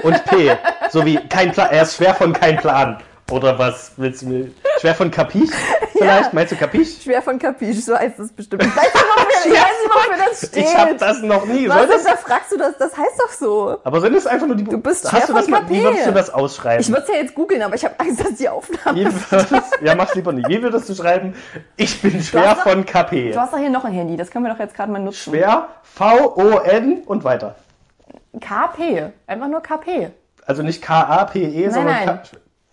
und 0.03 0.23
P. 0.27 0.51
So 0.91 1.07
wie 1.07 1.17
kein 1.17 1.53
Plan. 1.53 1.69
Er 1.71 1.83
ist 1.83 1.97
schwer 1.97 2.13
von 2.13 2.35
kein 2.35 2.59
Plan. 2.59 2.99
Oder 3.31 3.59
was 3.59 3.93
willst 3.97 4.23
du? 4.23 4.51
Schwer 4.81 4.95
von 4.95 5.11
Kapich? 5.11 5.51
Vielleicht? 5.93 6.25
Ja. 6.25 6.29
Meinst 6.33 6.53
du 6.53 6.57
Kapich? 6.57 7.01
Schwer 7.03 7.23
von 7.23 7.39
Kapich, 7.39 7.83
so 7.85 7.97
heißt 7.97 8.19
es 8.19 8.33
bestimmt. 8.33 8.63
Ich 8.65 8.77
weiß 8.77 8.83
nicht, 8.93 8.95
wofür, 9.17 9.53
ich 9.53 9.59
weiß 9.61 9.71
nicht, 9.83 9.95
wofür 9.95 10.17
das 10.29 10.39
steht. 10.49 10.57
Ich 10.65 10.77
hab 10.77 10.99
das 10.99 11.23
noch 11.23 11.47
nie. 11.47 11.69
Was 11.69 11.89
das? 11.89 12.05
da 12.05 12.17
fragst 12.17 12.53
du 12.53 12.59
das? 12.59 12.77
Das 12.79 12.97
heißt 12.97 13.19
doch 13.19 13.31
so. 13.33 13.79
Aber 13.85 14.01
sind 14.01 14.15
es 14.15 14.27
einfach 14.27 14.47
nur 14.47 14.57
die 14.57 14.65
Buchstaben? 14.65 14.83
bist 14.83 15.05
Hast 15.05 15.11
schwer 15.13 15.27
du 15.29 15.33
das 15.35 15.43
von 15.45 15.51
mal, 15.53 15.69
Wie 15.71 15.83
würdest 15.83 16.07
du 16.07 16.13
das 16.13 16.31
ausschreiben? 16.31 16.81
Ich 16.81 16.89
würde 16.91 17.03
es 17.03 17.09
ja 17.09 17.15
jetzt 17.15 17.35
googeln, 17.35 17.63
aber 17.63 17.75
ich 17.77 17.85
habe 17.85 17.95
Angst, 18.01 18.21
dass 18.21 18.35
die 18.35 18.49
Aufnahme... 18.49 19.05
Würdest, 19.31 19.53
ja, 19.83 19.95
mach's 19.95 20.15
lieber 20.15 20.33
nicht. 20.33 20.49
Wie 20.49 20.61
würdest 20.63 20.89
du 20.89 20.95
schreiben? 20.95 21.35
Ich 21.77 22.03
bin 22.03 22.21
schwer 22.23 22.51
hast 22.51 22.59
doch- 22.67 22.71
von 22.73 22.85
KP. 22.85 23.33
Du 23.33 23.41
hast 23.41 23.53
doch 23.55 23.59
hier 23.59 23.71
noch 23.71 23.85
ein 23.85 23.93
Handy, 23.93 24.17
das 24.17 24.31
können 24.31 24.45
wir 24.45 24.53
doch 24.53 24.59
jetzt 24.61 24.75
gerade 24.75 24.91
mal 24.93 24.99
nutzen. 24.99 25.31
Schwer, 25.31 25.69
V-O-N 25.85 27.03
und 27.07 27.25
weiter. 27.25 27.55
KP, 28.41 29.11
einfach 29.27 29.49
nur 29.49 29.61
KP. 29.63 30.11
Also 30.45 30.63
nicht 30.63 30.83
K-A-P-E, 30.83 31.69
sondern 31.71 31.87
nein. 31.95 32.07
K 32.07 32.23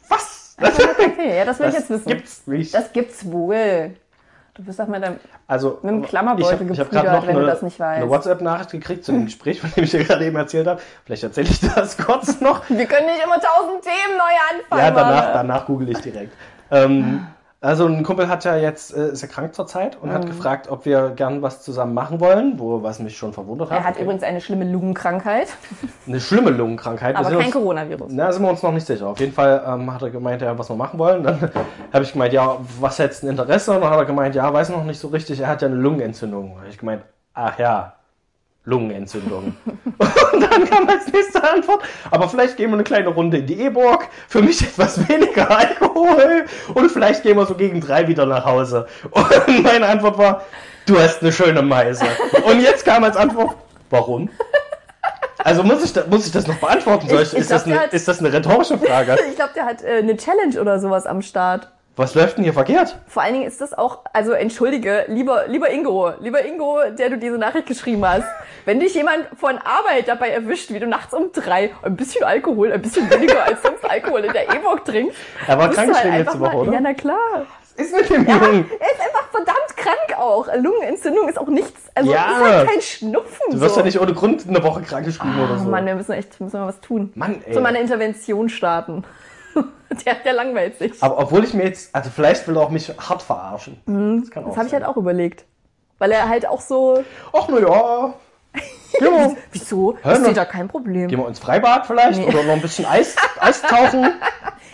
Was? 0.10 0.39
Ja, 1.38 1.46
das 1.46 1.60
will 1.60 1.70
ich 1.70 1.76
jetzt 1.76 1.90
wissen. 1.90 2.08
gibt's 2.08 2.48
nicht. 2.48 2.74
Das 2.74 2.92
gibt's 2.94 3.30
wohl. 3.32 3.92
Du 4.54 4.64
bist 4.64 4.80
doch 4.80 4.88
mit 4.88 5.02
deinem... 5.02 5.20
Also, 5.48 5.80
Mit 5.84 5.92
dem 5.92 6.02
Klammerbeutel 6.04 6.70
ich 6.72 6.80
hab, 6.80 6.92
ich 6.92 6.98
hab 6.98 7.06
noch 7.06 7.26
wenn 7.28 7.36
du 7.36 7.42
eine, 7.42 7.50
das 7.50 7.62
nicht 7.62 7.80
weißt. 7.80 8.02
eine 8.02 8.10
WhatsApp-Nachricht 8.10 8.72
gekriegt 8.72 9.06
zu 9.06 9.14
dem 9.14 9.26
Gespräch, 9.26 9.62
von 9.62 9.72
dem 9.72 9.86
ich 9.86 9.92
dir 9.92 10.04
gerade 10.04 10.26
eben 10.26 10.36
erzählt 10.36 10.68
habe. 10.68 10.82
Vielleicht 11.06 11.24
erzähle 11.24 11.48
ich 11.50 11.62
das 11.62 11.98
kurz 11.98 12.42
noch. 12.42 12.70
Wir 12.70 12.86
können 12.86 13.06
nicht 13.06 13.24
immer 13.24 13.40
tausend 13.40 13.84
Themen 13.84 14.18
neu 14.18 14.60
anfangen. 14.60 14.82
Ja, 14.82 14.92
danach, 14.92 15.34
danach 15.34 15.66
google 15.66 15.90
ich 15.90 16.00
direkt. 16.00 16.34
Ähm, 16.72 17.26
also 17.62 17.86
ein 17.88 18.04
Kumpel 18.04 18.30
hat 18.30 18.46
ja 18.46 18.56
jetzt, 18.56 18.96
äh, 18.96 19.10
ist 19.10 19.22
ja 19.22 19.28
krank 19.28 19.54
zurzeit 19.54 19.98
und 20.02 20.10
Mhm. 20.10 20.14
hat 20.14 20.26
gefragt, 20.26 20.70
ob 20.70 20.86
wir 20.86 21.10
gern 21.10 21.42
was 21.42 21.62
zusammen 21.62 21.94
machen 21.94 22.20
wollen, 22.22 22.58
wo 22.58 22.82
was 22.84 23.00
mich 23.00 23.18
schon 23.18 23.34
verwundert 23.34 23.70
hat. 23.70 23.80
Er 23.80 23.84
hat 23.84 24.00
übrigens 24.00 24.24
eine 24.24 24.40
schlimme 24.40 24.64
Lungenkrankheit, 24.66 25.50
eine 26.08 26.20
schlimme 26.20 26.52
Lungenkrankheit. 26.52 27.16
Aber 27.18 27.30
kein 27.30 27.38
uns- 27.38 27.52
Coronavirus. 27.52 28.12
Na, 28.14 28.32
sind 28.32 28.44
wir 28.44 28.50
uns 28.50 28.64
noch 28.64 28.72
nicht 28.72 28.88
sicher. 28.88 29.08
Auf 29.08 29.20
jeden 29.20 29.34
Fall 29.34 29.62
ähm, 29.68 29.94
hat 29.94 30.02
er 30.02 30.10
gemeint, 30.10 30.42
ja, 30.42 30.58
was 30.58 30.70
wir 30.70 30.76
machen 30.76 30.98
wollen. 31.00 31.24
Dann 31.24 31.38
habe 31.94 32.04
ich 32.04 32.14
gemeint, 32.14 32.32
ja, 32.34 32.58
was 32.80 32.98
hättest 33.00 33.24
du 33.24 33.28
ein 33.28 33.32
Interesse? 33.32 33.72
Und 33.74 33.82
dann 33.82 33.90
hat 33.92 33.98
er 34.00 34.06
gemeint, 34.06 34.36
ja, 34.36 34.52
weiß 34.54 34.70
noch 34.70 34.84
nicht 34.86 35.00
so 35.00 35.10
richtig, 35.10 35.40
er 35.42 35.48
hat 35.48 35.62
ja 35.62 35.68
eine 35.68 35.76
Lungenentzündung. 35.78 36.52
Da 36.54 36.60
habe 36.62 36.70
ich 36.70 36.78
gemeint, 36.78 37.02
ach 37.34 37.60
ja, 37.60 37.94
Lungenentzündung. 38.66 39.56
Und 40.34 40.42
dann 40.42 40.70
kam 40.70 40.88
als 40.88 41.12
nächste 41.12 41.44
Antwort, 41.50 41.82
aber 42.12 42.30
vielleicht 42.30 42.58
gehen 42.58 42.70
wir 42.70 42.76
eine 42.76 42.84
kleine 42.84 43.10
Runde 43.10 43.38
in 43.38 43.46
die 43.48 43.60
E-Burg, 43.62 44.08
für 44.28 44.42
mich 44.42 44.62
etwas 44.62 45.08
weniger 45.10 45.50
Alkohol 45.58 46.46
und 46.74 46.92
vielleicht 46.92 47.24
gehen 47.24 47.38
wir 47.38 47.46
so 47.46 47.56
gegen 47.56 47.82
drei 47.82 48.08
wieder 48.08 48.26
nach 48.26 48.46
Hause. 48.46 48.86
Und 49.12 49.64
meine 49.64 49.88
Antwort 49.88 50.18
war, 50.18 50.44
du 50.86 51.00
hast 51.00 51.22
eine 51.22 51.32
schöne 51.32 51.62
Meise. 51.62 52.06
Und 52.46 52.62
jetzt 52.62 52.86
kam 52.86 53.04
als 53.04 53.18
Antwort, 53.18 53.56
warum? 53.90 54.30
Also 55.40 55.64
muss 55.64 55.84
ich, 55.84 55.94
da, 55.94 56.04
muss 56.10 56.26
ich 56.28 56.32
das 56.34 56.46
noch 56.48 56.58
beantworten? 56.58 57.08
Ich, 57.08 57.14
Ich- 57.14 57.34
ist, 57.34 57.50
das 57.52 57.64
glaub, 57.64 57.66
der 57.66 57.74
eine, 57.74 57.82
hat- 57.88 57.94
ist 57.94 58.08
das 58.08 58.20
eine 58.20 58.32
rhetorische 58.34 58.78
Frage? 58.78 59.18
Ich 59.30 59.36
glaube, 59.36 59.52
der 59.56 59.66
hat 59.66 59.82
äh, 59.84 59.98
eine 60.00 60.16
Challenge 60.18 60.60
oder 60.60 60.80
sowas 60.80 61.06
am 61.06 61.22
Start. 61.22 61.70
Was 62.00 62.16
läuft 62.16 62.38
denn 62.38 62.46
hier 62.46 62.54
verkehrt? 62.54 62.98
Vor 63.08 63.24
allen 63.24 63.34
Dingen 63.34 63.46
ist 63.46 63.60
das 63.60 63.78
auch, 63.78 64.06
also 64.14 64.32
entschuldige, 64.32 65.04
lieber, 65.10 65.48
lieber 65.48 65.70
Ingo, 65.70 66.14
lieber 66.22 66.46
Ingo, 66.46 66.80
der 66.98 67.10
du 67.10 67.18
diese 67.18 67.38
Nachricht 67.38 67.66
geschrieben 67.68 68.08
hast, 68.08 68.24
wenn 68.66 68.80
dich 68.80 68.94
jemand 68.94 69.26
von 69.38 69.58
Arbeit 69.58 70.08
dabei 70.08 70.30
erwischt, 70.30 70.72
wie 70.72 70.80
du 70.80 70.88
nachts 70.88 71.14
um 71.14 71.34
drei 71.34 71.72
ein 71.82 71.98
bisschen 71.98 72.24
Alkohol, 72.24 72.72
ein 72.72 72.82
bisschen 72.82 73.10
weniger 73.12 73.44
als 73.44 73.62
sonst 73.62 73.84
Alkohol 73.84 74.22
in 74.24 74.32
der 74.32 74.48
E-Book 74.50 74.86
trinkst, 74.86 75.18
Er 75.46 75.58
war 75.58 75.70
krankgeschrieben 75.72 76.12
einfach 76.20 76.36
letzte 76.36 76.40
Woche, 76.40 76.56
mal, 76.56 76.62
oder? 76.62 76.72
Ja, 76.72 76.80
na 76.80 76.94
klar. 76.94 77.46
ist 77.76 77.94
mit 77.94 78.10
dem 78.10 78.26
Jungen? 78.30 78.72
Er 78.80 78.92
ist 78.94 79.02
einfach 79.02 79.28
verdammt 79.32 79.76
krank 79.76 80.18
auch. 80.18 80.48
Lungenentzündung 80.56 81.28
ist 81.28 81.38
auch 81.38 81.48
nichts. 81.50 81.82
Also 81.96 82.14
Ja. 82.14 82.32
ist 82.32 82.44
halt 82.54 82.70
kein 82.70 82.82
Schnupfen. 82.82 83.46
Du 83.52 83.60
wirst 83.60 83.74
so. 83.76 83.82
ja 83.82 83.86
nicht 83.86 84.00
ohne 84.00 84.14
Grund 84.14 84.46
eine 84.48 84.64
Woche 84.64 84.84
krank 84.84 85.04
geschrieben 85.06 85.36
Oh 85.38 85.44
oder 85.44 85.58
so. 85.60 85.70
Mann, 85.70 85.86
wir 85.86 85.96
müssen 85.96 86.14
echt 86.14 86.40
müssen 86.40 86.62
wir 86.62 86.66
was 86.66 86.80
tun. 86.80 87.12
Mann, 87.16 87.42
ey. 87.46 87.54
So 87.54 87.60
mal 87.60 87.70
eine 87.70 87.82
Intervention 87.82 88.48
starten. 88.48 89.04
der, 90.06 90.16
der 90.16 90.34
langweilt 90.34 90.78
sich. 90.78 91.02
Aber 91.02 91.18
obwohl 91.20 91.44
ich 91.44 91.54
mir 91.54 91.64
jetzt, 91.66 91.94
also 91.96 92.10
vielleicht 92.10 92.48
will 92.48 92.56
er 92.58 92.62
auch 92.64 92.70
mich 92.70 92.90
hart 92.98 93.22
verarschen. 93.22 93.78
Das 93.86 94.30
kann 94.32 94.44
Mhm. 94.44 94.48
Das 94.50 94.58
habe 94.58 94.68
ich 94.68 94.74
halt 94.74 94.86
auch 94.86 94.98
überlegt. 94.98 95.46
Weil 95.98 96.12
er 96.12 96.30
halt 96.30 96.48
auch 96.48 96.62
so. 96.62 97.04
Ach, 97.34 97.48
na 97.50 97.60
ja. 97.60 98.14
Gehen 99.00 99.12
wir, 99.12 99.36
Wieso? 99.52 99.96
Hä, 100.02 100.14
Ich 100.14 100.20
sehe 100.20 100.34
da 100.34 100.46
kein 100.46 100.68
Problem. 100.68 101.08
gehen 101.08 101.20
wir 101.20 101.28
ins 101.28 101.40
Freibad 101.40 101.86
vielleicht? 101.86 102.20
Nee. 102.20 102.26
Oder 102.28 102.44
noch 102.44 102.54
ein 102.54 102.62
bisschen 102.62 102.86
Eis, 102.86 103.16
Eis 103.40 103.62
tauchen? 103.62 104.08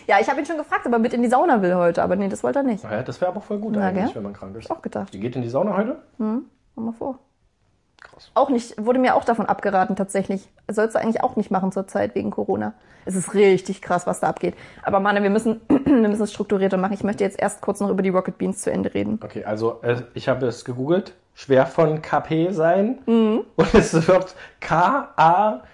Ja, 0.07 0.19
ich 0.21 0.29
habe 0.29 0.39
ihn 0.39 0.45
schon 0.45 0.57
gefragt, 0.57 0.85
ob 0.85 0.93
er 0.93 0.99
mit 0.99 1.13
in 1.13 1.21
die 1.23 1.27
Sauna 1.29 1.61
will 1.61 1.75
heute. 1.75 2.01
Aber 2.03 2.15
nee, 2.15 2.27
das 2.29 2.43
wollte 2.43 2.59
er 2.59 2.63
nicht. 2.63 2.83
Naja, 2.83 3.01
das 3.01 3.19
wäre 3.19 3.31
aber 3.31 3.41
voll 3.41 3.57
gut 3.57 3.75
Ja, 3.75 3.81
eigentlich, 3.81 4.05
gell? 4.05 4.15
wenn 4.15 4.23
man 4.23 4.33
krank 4.33 4.55
ist. 4.55 4.69
Auch 4.71 4.81
gedacht. 4.81 5.13
Die 5.13 5.19
geht 5.19 5.35
in 5.35 5.41
die 5.41 5.49
Sauna 5.49 5.75
heute? 5.75 5.97
Mach 6.17 6.35
mal 6.75 6.93
vor. 6.93 7.19
Krass. 8.11 8.31
Auch 8.33 8.49
nicht, 8.49 8.75
wurde 8.83 8.99
mir 8.99 9.15
auch 9.15 9.23
davon 9.23 9.45
abgeraten 9.45 9.95
tatsächlich. 9.95 10.47
Sollst 10.69 10.95
du 10.95 10.99
eigentlich 10.99 11.23
auch 11.23 11.35
nicht 11.35 11.51
machen 11.51 11.71
zurzeit 11.71 12.15
wegen 12.15 12.31
Corona. 12.31 12.73
Es 13.05 13.15
ist 13.15 13.33
richtig 13.33 13.81
krass, 13.81 14.07
was 14.07 14.19
da 14.19 14.27
abgeht. 14.27 14.55
Aber 14.83 14.99
Mann, 14.99 15.21
wir 15.21 15.29
müssen, 15.29 15.61
wir 15.67 16.09
müssen 16.09 16.23
es 16.23 16.33
strukturierter 16.33 16.77
machen. 16.77 16.93
Ich 16.93 17.03
möchte 17.03 17.23
jetzt 17.23 17.39
erst 17.39 17.61
kurz 17.61 17.79
noch 17.79 17.89
über 17.89 18.01
die 18.01 18.09
Rocket 18.09 18.37
Beans 18.37 18.61
zu 18.61 18.71
Ende 18.71 18.93
reden. 18.93 19.19
Okay, 19.23 19.43
also 19.43 19.79
äh, 19.81 20.01
ich 20.13 20.27
habe 20.27 20.45
es 20.47 20.65
gegoogelt. 20.65 21.13
Schwer 21.33 21.65
von 21.65 22.01
KP 22.01 22.51
sein. 22.51 22.99
Mhm. 23.05 23.41
Und 23.55 23.73
es 23.73 23.93
wird 24.07 24.35
K-A-P-E-E 24.61 25.65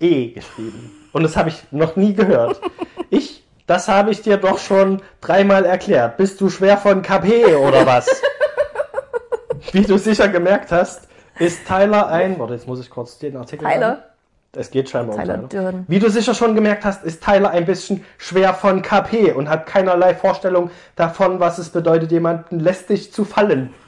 E 0.00 0.28
geschrieben. 0.30 0.90
Und 1.12 1.22
das 1.22 1.36
habe 1.36 1.50
ich 1.50 1.64
noch 1.70 1.96
nie 1.96 2.14
gehört. 2.14 2.60
Ich, 3.08 3.44
das 3.68 3.86
habe 3.86 4.10
ich 4.10 4.22
dir 4.22 4.36
doch 4.36 4.58
schon 4.58 5.00
dreimal 5.20 5.64
erklärt. 5.64 6.16
Bist 6.16 6.40
du 6.40 6.50
schwer 6.50 6.76
von 6.76 7.02
KP 7.02 7.54
oder 7.54 7.86
was? 7.86 8.08
Wie 9.72 9.82
du 9.82 9.98
sicher 9.98 10.28
gemerkt 10.28 10.72
hast, 10.72 11.08
ist 11.38 11.66
Tyler 11.66 12.08
ein. 12.08 12.38
Warte, 12.38 12.54
jetzt 12.54 12.66
muss 12.66 12.80
ich 12.80 12.90
kurz 12.90 13.18
den 13.18 13.36
Artikel. 13.36 13.66
Tyler? 13.68 13.88
sagen. 13.88 14.02
Es 14.58 14.70
geht 14.70 14.88
scheinbar 14.88 15.16
Tyler 15.16 15.34
um 15.42 15.48
Tyler. 15.48 15.62
Durden. 15.72 15.84
Wie 15.88 15.98
du 15.98 16.08
sicher 16.08 16.32
schon 16.32 16.54
gemerkt 16.54 16.84
hast, 16.84 17.04
ist 17.04 17.22
Tyler 17.22 17.50
ein 17.50 17.66
bisschen 17.66 18.04
schwer 18.16 18.54
von 18.54 18.80
KP 18.80 19.32
und 19.32 19.50
hat 19.50 19.66
keinerlei 19.66 20.14
Vorstellung 20.14 20.70
davon, 20.94 21.40
was 21.40 21.58
es 21.58 21.68
bedeutet, 21.68 22.10
jemanden 22.10 22.60
lästig 22.60 23.12
zu 23.12 23.24
fallen. 23.24 23.72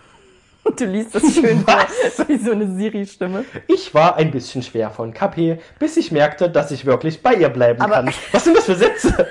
Du 0.76 0.84
liest 0.84 1.14
das 1.14 1.22
schön 1.32 1.60
vor, 1.60 1.78
wie 2.26 2.36
so 2.36 2.50
eine 2.50 2.66
Siri-Stimme. 2.76 3.46
Ich 3.68 3.94
war 3.94 4.16
ein 4.16 4.30
bisschen 4.30 4.62
schwer 4.62 4.90
von 4.90 5.14
KP, 5.14 5.60
bis 5.78 5.96
ich 5.96 6.12
merkte, 6.12 6.50
dass 6.50 6.70
ich 6.70 6.84
wirklich 6.84 7.22
bei 7.22 7.32
ihr 7.36 7.48
bleiben 7.48 7.80
Aber- 7.80 7.94
kann. 7.94 8.12
Was 8.32 8.44
sind 8.44 8.54
das 8.54 8.66
für 8.66 8.74
Sätze? 8.74 9.26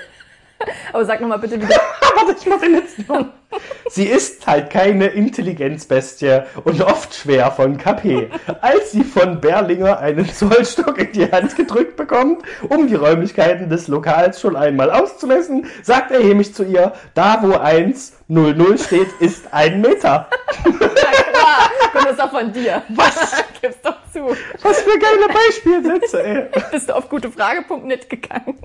Aber 0.94 1.06
sag 1.06 1.22
nochmal 1.22 1.40
bitte, 1.40 1.62
wie 1.62 1.66
du, 1.66 1.74
Warte, 2.16 2.36
ich 2.40 2.46
mach 2.48 2.60
den 2.60 2.74
letzten 2.74 3.06
noch. 3.08 3.26
Sie 3.90 4.06
ist 4.06 4.46
halt 4.46 4.70
keine 4.70 5.08
Intelligenzbestie 5.08 6.42
und 6.64 6.82
oft 6.82 7.14
schwer 7.14 7.52
von 7.52 7.78
KP. 7.78 8.30
Als 8.62 8.92
sie 8.92 9.04
von 9.04 9.40
Berlinger 9.40 10.00
einen 10.00 10.28
Zollstock 10.32 10.98
in 10.98 11.12
die 11.14 11.32
Hand 11.32 11.56
gedrückt 11.56 11.96
bekommt, 11.96 12.44
um 12.68 12.88
die 12.88 12.96
Räumlichkeiten 12.96 13.70
des 13.70 13.88
Lokals 13.88 14.42
schon 14.42 14.56
einmal 14.56 14.92
auszumessen, 14.92 15.68
sagt 15.82 16.12
er 16.12 16.22
hämisch 16.22 16.54
zu 16.54 16.64
ihr, 16.64 16.94
da 17.14 17.40
wo 17.42 17.54
100 17.54 18.80
steht, 18.80 19.08
ist 19.20 19.54
ein 19.54 19.80
Meter. 19.80 20.28
klar, 20.64 21.72
kommt 21.94 22.06
das 22.10 22.18
doch 22.18 22.32
von 22.32 22.52
dir. 22.52 22.82
Was? 22.90 23.44
Gib's 23.62 23.82
doch 23.82 23.98
zu. 24.12 24.36
Was 24.62 24.82
für 24.82 25.00
geile 25.00 25.28
Beispielsätze, 25.34 26.24
ey. 26.24 26.50
Bist 26.72 26.90
du 26.90 26.96
auf 26.96 27.08
gutefrage.net 27.08 28.10
gegangen? 28.10 28.58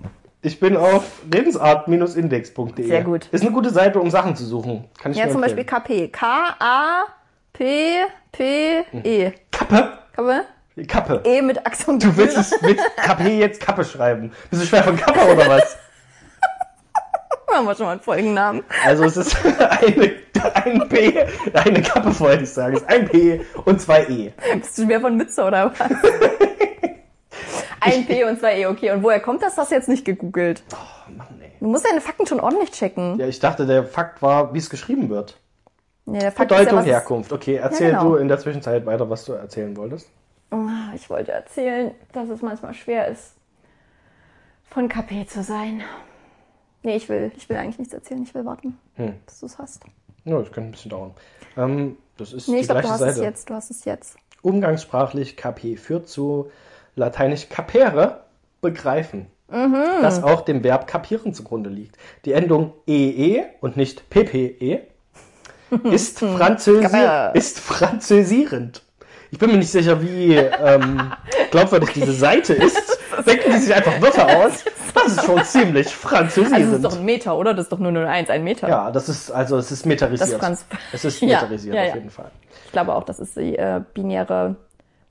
Ich 0.44 0.58
bin 0.58 0.76
auf 0.76 1.04
redensart-index.de. 1.32 2.84
Sehr 2.84 3.04
gut. 3.04 3.28
Ist 3.30 3.42
eine 3.42 3.52
gute 3.52 3.70
Seite, 3.70 4.00
um 4.00 4.10
Sachen 4.10 4.34
zu 4.34 4.44
suchen. 4.44 4.88
Kann 5.00 5.12
ich 5.12 5.18
Ja, 5.18 5.30
zum 5.30 5.40
Beispiel. 5.40 5.62
KP. 5.64 6.08
K-A-P-P-E. 6.08 7.12
Kappe. 9.52 9.88
Kappe? 10.16 10.44
Kappe. 10.88 11.20
E 11.24 11.42
mit 11.42 11.64
Axon. 11.64 12.00
Du 12.00 12.16
willst 12.16 12.36
es 12.36 12.60
mit 12.60 12.76
KP 12.96 13.38
jetzt 13.38 13.60
Kappe 13.60 13.84
schreiben. 13.84 14.32
Bist 14.50 14.62
du 14.62 14.66
schwer 14.66 14.82
von 14.82 14.96
Kappe 14.96 15.32
oder 15.32 15.48
was? 15.48 15.78
Haben 17.54 17.66
wir 17.66 17.74
schon 17.76 17.86
mal 17.86 17.92
einen 17.92 18.00
Folgennamen. 18.00 18.64
Also 18.84 19.04
es 19.04 19.16
ist 19.16 19.36
eine, 19.44 20.12
ein 20.54 20.88
P, 20.88 21.24
eine 21.52 21.82
Kappe 21.82 22.18
wollte 22.18 22.42
ich 22.42 22.50
sagen. 22.50 22.74
Es 22.74 22.82
ist 22.82 22.88
ein 22.88 23.06
P 23.06 23.42
und 23.64 23.80
zwei 23.80 24.04
E. 24.06 24.32
Bist 24.56 24.76
du 24.76 24.86
schwer 24.86 25.00
von 25.00 25.16
Mütze 25.16 25.44
oder 25.44 25.70
was? 25.70 25.78
Ein 27.80 28.06
P 28.06 28.24
und 28.24 28.38
zwei 28.38 28.58
E, 28.60 28.66
okay. 28.66 28.90
Und 28.92 29.02
woher 29.02 29.20
kommt 29.20 29.42
das? 29.42 29.56
Hast 29.56 29.70
du 29.70 29.74
jetzt 29.74 29.88
nicht 29.88 30.04
gegoogelt. 30.04 30.62
Oh 30.72 31.10
Mann, 31.16 31.26
ey. 31.40 31.50
Du 31.60 31.66
musst 31.66 31.86
deine 31.86 32.00
Fakten 32.00 32.26
schon 32.26 32.40
ordentlich 32.40 32.70
checken. 32.70 33.18
Ja, 33.18 33.26
ich 33.26 33.40
dachte, 33.40 33.66
der 33.66 33.84
Fakt 33.84 34.22
war, 34.22 34.54
wie 34.54 34.58
es 34.58 34.70
geschrieben 34.70 35.08
wird. 35.10 35.38
Ja, 36.06 36.18
der 36.20 36.32
Fakt 36.32 36.48
Bedeutung, 36.50 36.78
ist 36.80 36.86
ja, 36.86 36.94
Herkunft. 36.94 37.32
Okay, 37.32 37.56
erzähl 37.56 37.90
Ja, 37.92 37.98
genau. 38.00 38.10
du 38.12 38.16
in 38.16 38.28
der 38.28 38.38
Zwischenzeit 38.38 38.84
weiter, 38.86 39.08
was 39.10 39.24
du 39.24 39.32
erzählen 39.32 39.76
wolltest. 39.76 40.08
Ah, 40.50 40.92
Ich 40.94 41.08
wollte 41.08 41.32
erzählen, 41.32 41.92
dass 42.12 42.28
es 42.28 42.42
manchmal 42.42 42.74
schwer 42.74 43.08
ist, 43.08 43.34
von 44.68 44.88
KP 44.88 45.26
zu 45.26 45.42
sein. 45.42 45.82
Nee, 46.82 46.96
ich 46.96 47.08
will, 47.08 47.30
ich 47.36 47.48
will 47.48 47.56
eigentlich 47.56 47.78
nichts 47.78 47.94
erzählen. 47.94 48.22
Ich 48.22 48.34
will 48.34 48.44
warten, 48.44 48.76
Hm. 48.96 49.14
bis 49.24 49.40
du 49.40 49.46
es 49.46 49.58
hast. 49.58 49.82
Ja, 50.24 50.38
das 50.38 50.50
könnte 50.52 50.68
ein 50.68 50.72
bisschen 50.72 50.90
dauern. 50.90 51.14
Ähm, 51.56 51.96
das 52.16 52.32
ist 52.32 52.48
Nee, 52.48 52.56
die 52.56 52.60
ich 52.62 52.66
glaube, 52.66 52.82
du 52.82 52.88
hast 52.90 53.00
es 53.00 53.14
Seite. 53.16 53.22
jetzt. 53.26 53.48
Du 53.50 53.54
hast 53.54 53.70
es 53.70 53.84
jetzt. 53.84 54.16
Umgangssprachlich 54.42 55.36
KP 55.36 55.76
führt 55.76 56.08
zu 56.08 56.50
lateinisch 56.94 57.48
capere, 57.48 58.20
begreifen. 58.60 59.26
Mhm. 59.50 59.74
Das 60.00 60.22
auch 60.22 60.42
dem 60.42 60.64
Verb 60.64 60.86
kapieren 60.86 61.34
zugrunde 61.34 61.68
liegt. 61.68 61.96
Die 62.24 62.32
Endung 62.32 62.72
EE 62.86 63.44
und 63.60 63.76
nicht 63.76 64.08
PPE 64.08 64.80
ist, 65.90 66.18
Französi 66.20 66.98
ist 67.34 67.58
französierend. 67.60 68.82
Ich 69.30 69.38
bin 69.38 69.50
mir 69.50 69.56
nicht 69.56 69.70
sicher, 69.70 70.02
wie 70.02 70.34
ähm, 70.36 71.10
glaubwürdig 71.50 71.90
diese 71.94 72.12
Seite 72.12 72.52
ist. 72.52 72.98
Denken 73.26 73.52
die 73.52 73.58
sich 73.58 73.74
einfach 73.74 74.00
Wörter 74.00 74.26
aus? 74.44 74.64
Das 74.94 75.06
ist 75.12 75.24
schon 75.24 75.42
ziemlich 75.44 75.94
Also 76.10 76.42
es 76.42 76.50
ist 76.72 76.84
doch 76.84 76.96
ein 76.98 77.04
Meter, 77.04 77.36
oder? 77.38 77.54
Das 77.54 77.64
ist 77.66 77.72
doch 77.72 77.78
nur 77.78 77.92
01, 77.92 78.28
ein 78.28 78.44
Meter. 78.44 78.68
ja, 78.68 78.90
das 78.90 79.08
ist 79.08 79.30
also 79.30 79.56
es 79.56 79.70
ist 79.72 79.86
meterisiert. 79.86 80.32
Das 80.32 80.38
Franz- 80.38 80.66
es 80.92 81.04
ist 81.06 81.20
Ja, 81.22 81.40
meterisiert 81.40 81.74
ja, 81.74 81.82
auf 81.82 81.88
ja. 81.88 81.94
jeden 81.94 82.10
Fall. 82.10 82.30
Ich 82.66 82.72
glaube 82.72 82.94
auch, 82.94 83.04
das 83.04 83.20
ist 83.20 83.36
die 83.36 83.56
äh, 83.56 83.80
binäre, 83.94 84.56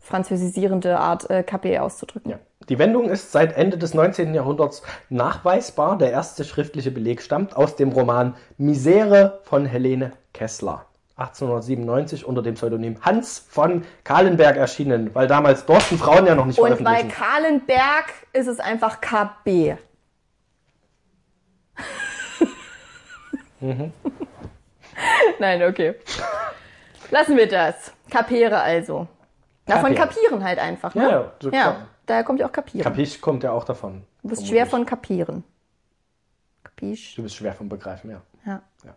französisierende 0.02 1.00
Art, 1.00 1.30
äh, 1.30 1.44
KP 1.44 1.80
auszudrücken. 1.80 2.32
Ja. 2.32 2.40
Die 2.70 2.80
Wendung 2.80 3.10
ist 3.10 3.32
seit 3.32 3.56
Ende 3.56 3.78
des 3.78 3.94
19. 3.94 4.34
Jahrhunderts 4.34 4.84
nachweisbar. 5.10 5.98
Der 5.98 6.12
erste 6.12 6.44
schriftliche 6.44 6.92
Beleg 6.92 7.22
stammt 7.22 7.56
aus 7.56 7.76
dem 7.76 7.90
Roman 7.90 8.36
Misere 8.58 9.40
von 9.44 9.66
Helene 9.66 10.12
Kessler. 10.34 10.86
1897 11.18 12.26
unter 12.26 12.42
dem 12.42 12.56
Pseudonym 12.56 12.98
Hans 13.02 13.46
von 13.48 13.84
Kahlenberg 14.04 14.58
erschienen, 14.58 15.14
weil 15.14 15.28
damals 15.28 15.66
durften 15.66 15.98
Frauen 15.98 16.26
ja 16.26 16.36
noch 16.36 16.46
nicht 16.46 16.60
Und 16.60 16.84
bei. 16.84 17.04
Kahlenberg 17.04 18.14
ist 18.34 18.48
es 18.48 18.60
einfach 18.60 19.02
KB. 19.02 19.76
Mhm. 23.60 23.94
Nein, 25.40 25.64
okay. 25.64 25.96
Lassen 27.12 27.38
wir 27.38 27.48
das. 27.48 27.92
Kapere 28.10 28.60
also. 28.60 29.08
Davon 29.72 29.96
Kapieren. 29.96 30.10
kapieren 30.10 30.44
halt 30.44 30.60
einfach, 30.60 30.96
ne? 30.96 31.04
Ja, 31.04 31.10
ja, 31.10 31.32
so 31.42 31.50
klar. 31.50 31.76
daher 32.06 32.24
kommt 32.24 32.40
ja 32.40 32.48
auch 32.48 32.52
kapieren. 32.52 32.84
Kapisch 32.84 33.20
kommt 33.22 33.44
ja 33.44 33.52
auch 33.52 33.64
davon. 33.64 34.04
du 34.22 34.30
bist 34.30 34.42
vermutlich. 34.42 34.50
schwer 34.50 34.66
von 34.66 34.86
kapieren. 34.86 35.44
Kapisch. 36.64 37.16
Du 37.16 37.24
bist 37.24 37.36
schwer 37.36 37.54
von 37.54 37.70
Begreifen, 37.70 38.12
ja. 38.12 38.22
Ja. 38.46 38.62
Ja. 38.84 38.92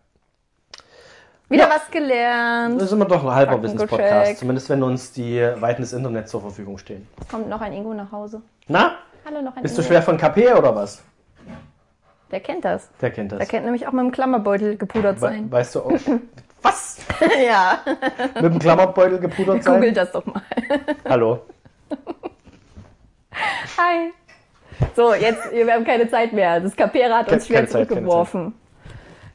Wieder 1.47 1.69
was 1.69 1.89
gelernt. 1.91 2.75
Das 2.81 2.87
ist 2.87 2.93
immer 2.93 3.05
doch 3.05 3.23
ein 3.23 3.31
halber. 3.31 3.61
Wissenspodcast, 3.61 4.39
zumindest 4.39 4.69
wenn 4.69 4.81
uns 4.81 5.11
die 5.11 5.39
Weiten 5.59 5.81
des 5.83 5.93
Internets 5.93 6.31
zur 6.31 6.41
Verfügung 6.41 6.77
stehen. 6.79 7.07
Es 7.21 7.27
kommt 7.27 7.47
noch 7.49 7.61
ein 7.61 7.71
Ingo 7.73 7.93
nach 7.93 8.11
Hause. 8.11 8.41
Na, 8.67 8.97
Hallo, 9.25 9.41
noch 9.41 9.55
ein 9.55 9.61
bist 9.61 9.77
du 9.77 9.81
Ingo. 9.81 9.89
schwer 9.89 10.01
von 10.01 10.17
KP 10.17 10.53
oder 10.53 10.75
was? 10.75 11.03
Der 12.31 12.39
kennt 12.39 12.65
das. 12.65 12.89
Der 12.99 13.11
kennt 13.11 13.31
das. 13.31 13.37
Der 13.37 13.47
kennt 13.47 13.65
nämlich 13.65 13.87
auch 13.87 13.91
mit 13.91 14.03
dem 14.03 14.11
Klammerbeutel 14.11 14.75
gepudert 14.77 15.17
We 15.17 15.19
sein. 15.21 15.51
weißt 15.51 15.75
du 15.75 15.81
auch. 15.81 15.91
Was? 16.65 16.97
ja, 17.47 17.79
Mit 18.35 18.43
dem 18.53 18.59
Klammerbeutel 18.59 19.19
gepudert 19.19 19.63
sein? 19.63 19.75
googelt 19.75 19.95
das 19.97 20.11
doch 20.11 20.25
mal. 20.25 20.41
Hallo. 21.09 21.41
Hi. 23.77 24.11
So, 24.95 25.13
jetzt, 25.13 25.51
wir 25.51 25.71
haben 25.73 25.85
keine 25.85 26.09
Zeit 26.09 26.33
mehr. 26.33 26.59
Das 26.59 26.75
Capera 26.75 27.19
hat 27.19 27.31
uns 27.31 27.47
schwer 27.47 27.61
Zeit, 27.67 27.87
zurückgeworfen. 27.89 28.53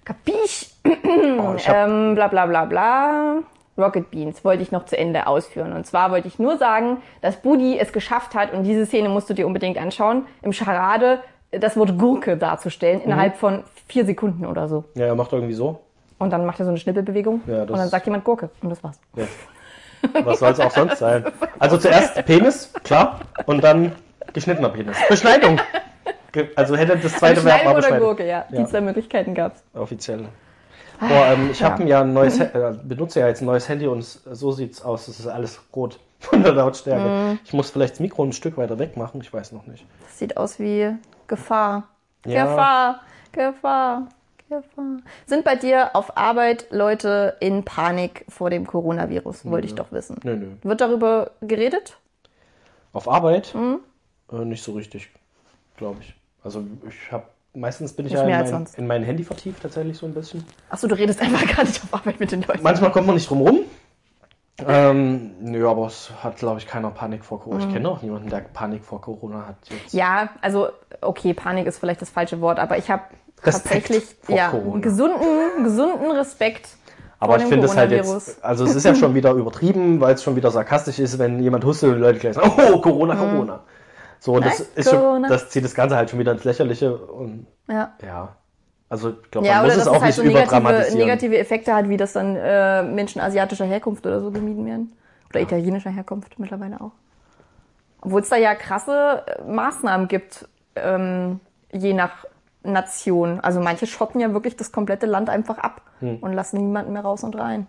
Kapisch? 0.04 0.70
Oh, 0.84 1.54
Ähm, 1.66 2.14
bla 2.14 2.28
bla 2.28 2.46
bla 2.46 2.64
bla. 2.64 3.38
Rocket 3.78 4.10
Beans 4.10 4.44
wollte 4.44 4.62
ich 4.62 4.72
noch 4.72 4.84
zu 4.86 4.98
Ende 4.98 5.26
ausführen. 5.26 5.72
Und 5.72 5.86
zwar 5.86 6.10
wollte 6.10 6.28
ich 6.28 6.38
nur 6.38 6.58
sagen, 6.58 6.98
dass 7.22 7.36
Budi 7.36 7.78
es 7.78 7.92
geschafft 7.92 8.34
hat, 8.34 8.52
und 8.52 8.64
diese 8.64 8.84
Szene 8.86 9.08
musst 9.08 9.30
du 9.30 9.34
dir 9.34 9.46
unbedingt 9.46 9.78
anschauen, 9.78 10.26
im 10.42 10.52
Charade 10.52 11.20
das 11.52 11.76
Wort 11.76 11.96
Gurke 11.98 12.36
darzustellen, 12.36 12.98
Mhm. 12.98 13.04
innerhalb 13.04 13.36
von 13.36 13.64
vier 13.88 14.04
Sekunden 14.04 14.44
oder 14.46 14.68
so. 14.68 14.84
ja, 14.94 15.06
er 15.06 15.14
macht 15.14 15.32
irgendwie 15.32 15.54
so. 15.54 15.80
Und 16.20 16.30
dann 16.30 16.46
macht 16.46 16.60
er 16.60 16.66
so 16.66 16.70
eine 16.70 16.78
Schnippelbewegung 16.78 17.40
Ja, 17.46 17.62
und 17.62 17.70
dann 17.72 17.88
sagt 17.88 18.06
jemand 18.06 18.24
Gurke. 18.24 18.50
Und 18.62 18.70
das 18.70 18.84
war's. 18.84 19.00
Ja. 19.16 19.24
Was 20.24 20.38
soll 20.38 20.52
es 20.52 20.60
auch 20.60 20.70
sonst 20.70 20.98
sein? 20.98 21.24
Also 21.58 21.76
zuerst 21.76 22.24
Penis, 22.24 22.72
klar, 22.84 23.20
und 23.46 23.64
dann 23.64 23.92
geschnittener 24.32 24.68
Penis. 24.68 24.96
Beschneidung. 25.08 25.60
Also 26.54 26.76
hätte 26.76 26.96
das 26.96 27.12
zweite 27.14 27.44
Verb 27.44 27.56
Beschneidung 27.56 27.64
mal 27.64 27.70
oder 27.72 27.76
Beschneidung. 27.80 28.08
Gurke, 28.08 28.26
ja. 28.26 28.44
Ja. 28.50 28.62
Die 28.62 28.66
zwei 28.66 28.80
Möglichkeiten 28.80 29.34
gab's. 29.34 29.62
Offiziell. 29.74 30.28
Boah, 31.00 31.26
ähm, 31.32 31.48
ich 31.50 31.60
Ja. 31.60 31.70
habe 31.70 31.84
ja 31.84 32.02
ein 32.02 32.12
neues, 32.12 32.38
äh, 32.38 32.74
benutze 32.84 33.20
ja 33.20 33.28
jetzt 33.28 33.40
ein 33.42 33.46
neues 33.46 33.68
Handy 33.68 33.86
und 33.88 34.02
so 34.02 34.52
sieht's 34.52 34.82
aus. 34.82 35.08
Es 35.08 35.18
ist 35.18 35.26
alles 35.26 35.60
rot 35.74 35.98
von 36.20 36.42
der 36.42 36.52
Lautstärke. 36.52 37.08
Mhm. 37.32 37.38
Ich 37.44 37.52
muss 37.54 37.70
vielleicht 37.70 37.94
das 37.94 38.00
Mikro 38.00 38.22
ein 38.24 38.32
Stück 38.32 38.56
weiter 38.58 38.78
weg 38.78 38.96
machen. 38.96 39.20
Ich 39.22 39.32
weiß 39.32 39.52
noch 39.52 39.66
nicht. 39.66 39.86
Das 40.02 40.18
sieht 40.18 40.36
aus 40.36 40.58
wie 40.58 40.94
Gefahr. 41.26 41.84
Ja. 42.26 42.44
Gefahr, 42.44 43.00
Gefahr, 43.32 44.02
Gefahr. 44.50 44.96
Sind 45.26 45.44
bei 45.44 45.54
dir 45.54 45.94
auf 45.94 46.16
Arbeit 46.16 46.66
Leute 46.70 47.36
in 47.38 47.64
Panik 47.64 48.24
vor 48.28 48.50
dem 48.50 48.66
Coronavirus? 48.66 49.44
Wollte 49.46 49.68
ich 49.68 49.76
doch 49.76 49.92
wissen. 49.92 50.18
Nö, 50.24 50.36
nö. 50.36 50.46
Wird 50.62 50.80
darüber 50.80 51.30
geredet? 51.40 51.98
Auf 52.92 53.08
Arbeit? 53.08 53.54
Mhm. 53.54 53.78
Äh, 54.32 54.44
nicht 54.44 54.64
so 54.64 54.72
richtig, 54.72 55.10
glaube 55.76 55.98
ich. 56.00 56.14
Also 56.42 56.64
ich 56.88 57.12
habe 57.12 57.24
meistens 57.54 57.92
bin 57.92 58.06
ich 58.06 58.12
Nicht 58.12 58.22
ja 58.26 58.40
in 58.40 58.50
mein, 58.50 58.66
in 58.76 58.86
mein 58.88 59.02
Handy 59.04 59.22
vertieft 59.22 59.62
tatsächlich 59.62 59.96
so 59.96 60.06
ein 60.06 60.14
bisschen. 60.14 60.44
Achso, 60.68 60.88
du 60.88 60.96
redest 60.96 61.20
einfach 61.20 61.46
gar 61.56 61.64
nicht 61.64 61.82
auf 61.84 61.94
Arbeit 61.94 62.18
mit 62.18 62.32
den 62.32 62.42
Leuten. 62.42 62.62
Manchmal 62.62 62.90
kommt 62.90 63.06
man 63.06 63.14
nicht 63.14 63.30
drum 63.30 63.42
rum. 63.42 63.60
Ähm, 64.66 65.30
nö, 65.40 65.66
aber 65.68 65.86
es 65.86 66.10
hat, 66.22 66.36
glaube 66.36 66.58
ich, 66.58 66.66
keiner 66.66 66.90
Panik 66.90 67.24
vor 67.24 67.40
Corona. 67.40 67.64
Ich 67.64 67.72
kenne 67.72 67.88
auch 67.88 68.02
niemanden, 68.02 68.28
der 68.28 68.40
Panik 68.40 68.84
vor 68.84 69.00
Corona 69.00 69.46
hat. 69.46 69.56
Jetzt. 69.70 69.94
Mhm. 69.94 69.98
Ja, 69.98 70.30
also 70.42 70.68
okay, 71.00 71.34
Panik 71.34 71.66
ist 71.66 71.78
vielleicht 71.78 72.02
das 72.02 72.10
falsche 72.10 72.40
Wort, 72.40 72.58
aber 72.58 72.76
ich 72.76 72.90
habe 72.90 73.04
Respekt 73.42 73.86
tatsächlich 73.88 74.16
ja, 74.28 74.50
Corona. 74.50 74.80
gesunden, 74.80 75.64
gesunden 75.64 76.10
Respekt 76.12 76.68
Aber 77.18 77.36
ich 77.36 77.44
finde 77.44 77.66
es 77.66 77.76
halt 77.76 77.90
jetzt, 77.90 78.42
also 78.44 78.64
es 78.64 78.74
ist 78.74 78.84
ja 78.84 78.94
schon 78.94 79.14
wieder 79.14 79.32
übertrieben, 79.32 80.00
weil 80.00 80.14
es 80.14 80.22
schon 80.22 80.36
wieder 80.36 80.50
sarkastisch 80.50 80.98
ist, 80.98 81.18
wenn 81.18 81.40
jemand 81.40 81.64
hustet 81.64 81.90
und 81.90 81.96
die 81.96 82.00
Leute 82.02 82.18
gleich 82.18 82.34
sagen, 82.34 82.52
oh, 82.56 82.80
Corona, 82.80 83.14
Corona. 83.16 83.60
So, 84.18 84.34
und 84.34 84.44
das 84.44 84.60
ist 84.60 84.90
schon, 84.90 85.22
Mhm. 85.22 85.28
Das 85.28 85.48
zieht 85.48 85.64
das 85.64 85.74
Ganze 85.74 85.96
halt 85.96 86.10
schon 86.10 86.18
wieder 86.18 86.32
ins 86.32 86.44
Lächerliche 86.44 86.94
und 86.96 87.46
Ja. 87.68 87.94
ja. 88.04 88.36
Also 88.88 89.10
ich 89.10 89.30
glaube, 89.30 89.46
Ja, 89.46 89.54
man 89.54 89.66
oder 89.66 89.74
muss 89.74 89.76
es 89.76 89.84
dass 89.84 89.88
auch 89.88 89.96
es 89.96 90.02
halt 90.02 90.24
nicht 90.24 90.50
so 90.50 90.56
negative, 90.58 90.96
negative 90.96 91.38
Effekte 91.38 91.74
hat, 91.74 91.88
wie 91.88 91.96
das 91.96 92.12
dann 92.12 92.36
äh, 92.36 92.82
Menschen 92.82 93.20
asiatischer 93.20 93.64
Herkunft 93.64 94.04
oder 94.04 94.20
so 94.20 94.30
gemieden 94.30 94.66
werden. 94.66 94.92
Oder 95.30 95.40
italienischer 95.40 95.90
Herkunft 95.90 96.38
mittlerweile 96.38 96.80
auch. 96.80 96.90
Obwohl 98.00 98.20
es 98.22 98.28
da 98.28 98.36
ja 98.36 98.54
krasse 98.54 99.22
äh, 99.26 99.42
Maßnahmen 99.50 100.08
gibt, 100.08 100.48
ähm, 100.74 101.40
je 101.72 101.92
nach 101.92 102.24
Nation. 102.62 103.40
Also 103.40 103.60
manche 103.60 103.86
schotten 103.86 104.20
ja 104.20 104.32
wirklich 104.32 104.56
das 104.56 104.72
komplette 104.72 105.06
Land 105.06 105.30
einfach 105.30 105.58
ab 105.58 105.82
Hm. 106.00 106.18
und 106.20 106.32
lassen 106.32 106.56
niemanden 106.58 106.92
mehr 106.92 107.02
raus 107.02 107.24
und 107.24 107.38
rein. 107.38 107.66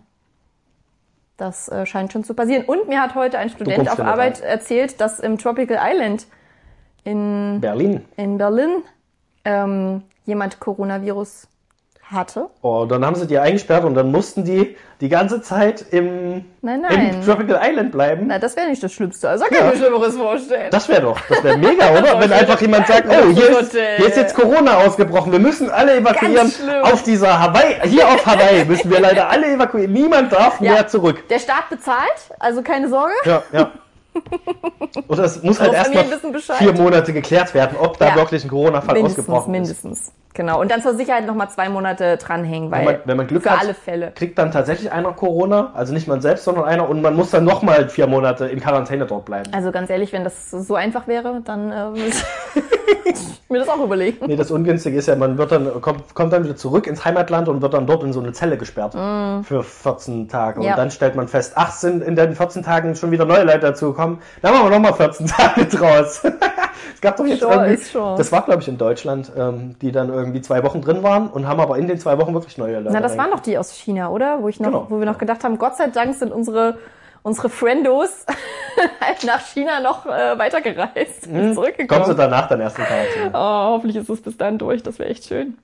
Das 1.38 1.70
äh, 1.70 1.86
scheint 1.86 2.12
schon 2.14 2.24
zu 2.24 2.34
passieren. 2.34 2.66
Und 2.66 2.88
mir 2.88 3.02
hat 3.02 3.16
heute 3.16 3.38
ein 3.40 3.50
Student 3.50 3.90
auf 3.90 4.00
Arbeit 4.00 4.42
erzählt, 4.42 5.02
dass 5.02 5.20
im 5.20 5.38
Tropical 5.38 5.80
Island 5.82 6.28
in 7.04 7.60
Berlin. 7.62 8.06
in 8.16 8.38
Berlin 8.38 8.84
ähm, 9.44 10.04
jemand 10.26 10.60
Coronavirus 10.60 11.48
hatte. 12.12 12.48
Oh, 12.62 12.86
dann 12.86 13.06
haben 13.06 13.16
sie 13.16 13.26
die 13.28 13.38
eingesperrt 13.40 13.84
und 13.86 13.96
dann 13.96 14.12
mussten 14.12 14.44
die 14.44 14.76
die 15.00 15.10
ganze 15.10 15.42
Zeit 15.42 15.84
im, 15.92 16.46
Nein, 16.62 16.82
nein. 16.82 17.10
im 17.16 17.26
Tropical 17.26 17.60
Island 17.64 17.92
bleiben. 17.92 18.26
Na, 18.28 18.38
das 18.38 18.56
wäre 18.56 18.68
nicht 18.70 18.84
das 18.84 18.92
Schlimmste. 18.94 19.30
Also 19.30 19.46
kann 19.46 19.54
ich 19.56 19.60
Ja. 19.60 19.70
mir 19.72 19.78
Schlimmeres 19.78 20.16
vorstellen. 20.18 20.68
Das 20.72 20.88
wäre 20.90 21.02
doch, 21.02 21.20
das 21.28 21.44
wäre 21.44 21.58
mega, 21.58 21.90
oder? 21.92 22.20
Wenn 22.20 22.32
einfach 22.32 22.62
jemand 22.62 22.86
sagt, 22.88 23.08
oh, 23.10 23.30
hier 23.34 23.60
ist, 23.60 23.72
hier 23.72 24.06
ist 24.08 24.18
jetzt 24.18 24.36
Corona 24.36 24.78
ausgebrochen, 24.78 25.32
wir 25.32 25.40
müssen 25.40 25.70
alle 25.72 25.96
evakuieren 25.96 26.52
auf 26.84 27.02
dieser 27.04 27.40
Hawaii, 27.40 27.76
hier 27.90 28.08
auf 28.08 28.26
Hawaii 28.26 28.66
müssen 28.66 28.92
wir 28.92 29.00
leider 29.00 29.30
alle 29.30 29.48
evakuieren. 29.54 29.92
Niemand 29.94 30.32
darf 30.34 30.62
Ja. 30.62 30.74
mehr 30.74 30.88
zurück. 30.88 31.28
Der 31.30 31.40
Staat 31.40 31.70
bezahlt, 31.70 32.30
also 32.40 32.62
keine 32.62 32.90
Sorge. 32.90 33.14
Ja, 33.26 33.42
ja. 33.54 33.72
Oder 35.08 35.24
es 35.24 35.42
muss 35.42 35.60
halt 35.60 35.70
Unsere 35.70 35.76
erst 35.76 35.86
Familien 35.94 36.10
noch 36.10 36.18
wissen 36.18 36.32
Bescheid. 36.34 36.58
vier 36.58 36.74
Monate 36.74 37.14
geklärt 37.14 37.54
werden, 37.54 37.78
ob 37.80 37.98
da 37.98 38.10
Ja. 38.10 38.16
wirklich 38.16 38.44
ein 38.44 38.50
Corona-Fall 38.50 38.96
Mindestens, 38.96 39.20
ausgebrochen 39.26 39.54
ist. 39.56 39.60
mindestens. 39.62 40.12
Genau. 40.34 40.62
Und 40.62 40.72
dann 40.72 40.82
zur 40.82 40.96
Sicherheit 40.96 41.26
nochmal 41.26 41.50
zwei 41.50 41.68
Monate 41.70 42.16
dranhängen, 42.18 42.72
weil 42.72 42.80
Wenn 42.80 42.86
man, 42.86 43.02
wenn 43.06 43.18
man 43.18 43.28
Glück 43.28 43.44
für 43.44 43.52
hat, 43.52 43.62
alle 43.62 43.74
Fälle. 43.74 44.12
kriegt 44.16 44.38
dann 44.38 44.52
tatsächlich 44.52 44.90
einer 44.92 45.12
Corona, 45.12 45.72
also 45.74 45.94
nicht 45.94 46.08
man 46.08 46.22
selbst, 46.22 46.46
sondern 46.46 46.64
einer 46.66 46.88
und 46.90 47.02
man 47.02 47.16
muss 47.16 47.32
dann 47.32 47.44
nochmal 47.44 47.90
vier 47.90 48.08
Monate 48.08 48.46
in 48.48 48.62
Quarantäne 48.62 49.06
dort 49.06 49.26
bleiben. 49.26 49.52
Also 49.54 49.72
ganz 49.72 49.90
ehrlich, 49.90 50.14
wenn 50.14 50.24
das 50.24 50.50
so 50.52 50.76
einfach 50.76 51.08
wäre, 51.08 51.42
dann 51.44 51.72
äh, 51.72 51.76
würde 51.94 52.02
ich 53.06 53.26
mir 53.50 53.60
das 53.60 53.68
auch 53.68 53.84
überlegen. 53.84 54.26
Nee, 54.26 54.38
das 54.38 54.52
Ungünstige 54.52 54.98
ist 54.98 55.08
ja, 55.08 55.18
man 55.18 55.38
wird 55.38 55.52
dann, 55.52 55.82
kommt, 55.82 56.14
kommt 56.16 56.32
dann 56.32 56.46
wieder 56.46 56.56
zurück 56.56 56.88
ins 56.88 57.04
Heimatland 57.04 57.50
und 57.50 57.62
wird 57.62 57.74
dann 57.74 57.86
dort 57.86 58.04
in 58.04 58.14
so 58.14 58.22
eine 58.22 58.32
Zelle 58.32 58.56
gesperrt 58.58 58.94
für 58.94 59.64
14 59.64 60.30
Tage. 60.30 60.62
Mm. 60.62 60.64
Ja. 60.64 60.72
Und 60.72 60.78
dann 60.78 60.92
stellt 60.92 61.16
man 61.18 61.28
fest, 61.28 61.54
ach, 61.56 61.72
sind 61.74 62.02
in 62.02 62.16
den 62.16 62.36
14 62.36 62.64
Tagen 62.64 62.96
schon 62.96 63.12
wieder 63.12 63.26
neue 63.26 63.44
Leute 63.44 63.66
dazugekommen. 64.02 64.20
Dann 64.42 64.54
machen 64.54 64.66
wir 64.66 64.70
nochmal 64.72 64.94
14 64.94 65.28
Tage 65.28 65.66
draus. 65.66 66.24
es 66.94 67.02
gab 67.02 67.18
doch 67.18 67.26
jetzt 67.26 67.42
Sure 67.42 67.54
irgendwie, 67.68 67.76
sure. 67.84 68.16
das 68.18 68.32
war 68.32 68.42
glaube 68.44 68.62
ich 68.62 68.68
in 68.68 68.78
Deutschland, 68.78 69.32
ähm, 69.38 69.76
die 69.82 69.92
dann 69.92 70.10
irgendwie 70.10 70.42
zwei 70.42 70.64
Wochen 70.64 70.82
drin 70.82 71.04
waren 71.04 71.28
und 71.30 71.48
haben 71.48 71.60
aber 71.60 71.78
in 71.78 71.88
den 71.88 72.00
zwei 72.00 72.18
Wochen 72.18 72.34
wirklich 72.34 72.58
neue 72.58 72.80
Leute. 72.80 72.92
Na, 72.94 73.02
das 73.02 73.18
waren 73.18 73.32
doch 73.32 73.40
die 73.40 73.58
aus 73.58 73.72
China, 73.74 74.10
oder? 74.10 74.42
Wo 74.42 74.48
ich 74.48 74.60
noch, 74.60 74.68
Genau. 74.70 74.86
wo 74.90 75.00
wir 75.00 75.06
noch 75.06 75.18
gedacht 75.18 75.44
haben, 75.44 75.58
Gott 75.58 75.76
sei 75.78 75.88
Dank 75.88 76.16
sind 76.16 76.32
unsere 76.32 76.78
unsere 77.24 77.50
Friendos 77.50 78.26
halt 79.00 79.24
nach 79.26 79.42
China 79.42 79.80
noch 79.80 80.08
äh, 80.08 80.40
weitergereist, 80.40 81.28
Hm? 81.28 81.34
Kommen 81.34 81.54
zurückgekommen. 81.54 82.06
sie 82.06 82.16
danach 82.16 82.48
dann 82.48 82.62
erst 82.62 82.80
in 82.80 82.86
Quarantäne. 82.86 83.30
Oh, 83.34 83.74
hoffentlich 83.76 83.96
ist 83.98 84.10
es 84.10 84.22
bis 84.24 84.38
dann 84.38 84.58
durch, 84.58 84.82
das 84.82 84.98
wäre 84.98 85.10
echt 85.10 85.26
schön. 85.26 85.56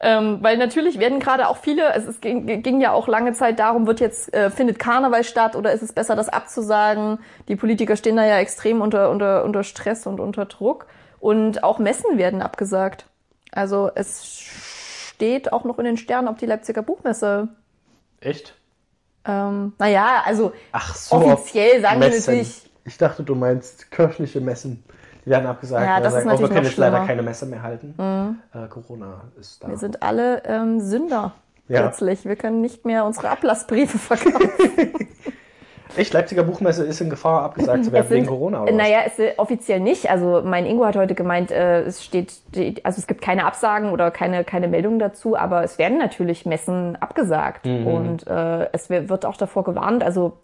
Ähm, 0.00 0.38
weil 0.42 0.58
natürlich 0.58 0.98
werden 0.98 1.20
gerade 1.20 1.48
auch 1.48 1.56
viele, 1.56 1.92
es, 1.94 2.06
es 2.06 2.20
ging, 2.20 2.62
ging 2.62 2.80
ja 2.80 2.92
auch 2.92 3.08
lange 3.08 3.32
Zeit 3.32 3.58
darum, 3.58 3.86
wird 3.86 4.00
jetzt, 4.00 4.34
äh, 4.34 4.50
findet 4.50 4.78
Karneval 4.78 5.24
statt 5.24 5.56
oder 5.56 5.72
ist 5.72 5.82
es 5.82 5.92
besser, 5.92 6.16
das 6.16 6.28
abzusagen? 6.28 7.18
Die 7.48 7.56
Politiker 7.56 7.96
stehen 7.96 8.16
da 8.16 8.26
ja 8.26 8.38
extrem 8.38 8.80
unter, 8.80 9.10
unter, 9.10 9.44
unter 9.44 9.62
Stress 9.64 10.06
und 10.06 10.20
unter 10.20 10.46
Druck. 10.46 10.86
Und 11.20 11.62
auch 11.64 11.78
Messen 11.78 12.18
werden 12.18 12.42
abgesagt. 12.42 13.06
Also 13.52 13.90
es 13.94 14.26
steht 15.14 15.52
auch 15.52 15.64
noch 15.64 15.78
in 15.78 15.84
den 15.84 15.96
Sternen, 15.96 16.28
ob 16.28 16.38
die 16.38 16.46
Leipziger 16.46 16.82
Buchmesse. 16.82 17.48
Echt? 18.20 18.54
Ähm, 19.26 19.72
naja, 19.78 20.22
also 20.26 20.52
Ach 20.72 20.94
so. 20.94 21.16
offiziell 21.16 21.80
sagen 21.80 22.00
wir 22.00 22.10
natürlich, 22.10 22.70
Ich 22.84 22.98
dachte, 22.98 23.22
du 23.22 23.34
meinst 23.34 23.90
kirchliche 23.90 24.40
Messen. 24.40 24.84
Die 25.24 25.30
werden 25.30 25.46
abgesagt. 25.46 25.86
Ja, 25.86 26.00
das 26.00 26.12
sie 26.12 26.18
ist 26.18 26.24
sagen, 26.24 26.36
oh, 26.36 26.40
wir 26.40 26.48
können 26.48 26.64
jetzt 26.66 26.76
leider. 26.76 27.00
Mhm. 27.02 27.06
keine 27.06 27.22
Messe 27.22 27.46
mehr 27.46 27.62
halten. 27.62 27.94
Äh, 28.52 28.68
Corona 28.68 29.22
ist 29.40 29.62
da. 29.64 29.68
wir 29.68 29.76
sind 29.78 30.02
alle 30.02 30.42
ähm, 30.44 30.80
Sünder. 30.80 31.32
Ja. 31.68 31.80
Plötzlich. 31.82 32.24
Wir 32.26 32.36
können 32.36 32.60
nicht 32.60 32.84
mehr 32.84 33.04
unsere 33.06 33.30
Ablassbriefe 33.30 33.96
verkaufen. 33.98 34.50
Echt, 35.96 36.12
Leipziger 36.12 36.42
Buchmesse 36.42 36.84
ist 36.84 37.00
in 37.00 37.08
Gefahr, 37.08 37.42
abgesagt 37.42 37.84
zu 37.84 37.92
werden 37.92 38.08
sind- 38.08 38.16
wegen 38.16 38.26
Corona. 38.26 38.62
Oder? 38.64 38.72
Naja, 38.72 39.00
äh, 39.16 39.32
offiziell 39.36 39.78
nicht. 39.80 40.10
Also 40.10 40.42
mein 40.44 40.66
Ingo 40.66 40.84
hat 40.84 40.96
heute 40.96 41.14
gemeint, 41.14 41.50
äh, 41.52 41.82
es 41.82 42.02
steht, 42.04 42.32
also 42.82 42.98
es 42.98 43.06
gibt 43.06 43.22
keine 43.22 43.44
Absagen 43.46 43.90
oder 43.90 44.10
keine, 44.10 44.42
keine 44.44 44.66
Meldungen 44.66 44.98
dazu, 44.98 45.36
aber 45.36 45.62
es 45.62 45.78
werden 45.78 45.98
natürlich 45.98 46.46
Messen 46.46 46.96
abgesagt. 46.96 47.64
Mhm. 47.64 47.86
Und 47.86 48.26
äh, 48.26 48.68
es 48.72 48.90
wi- 48.90 49.08
wird 49.08 49.24
auch 49.24 49.36
davor 49.36 49.62
gewarnt. 49.62 50.02
Also 50.02 50.38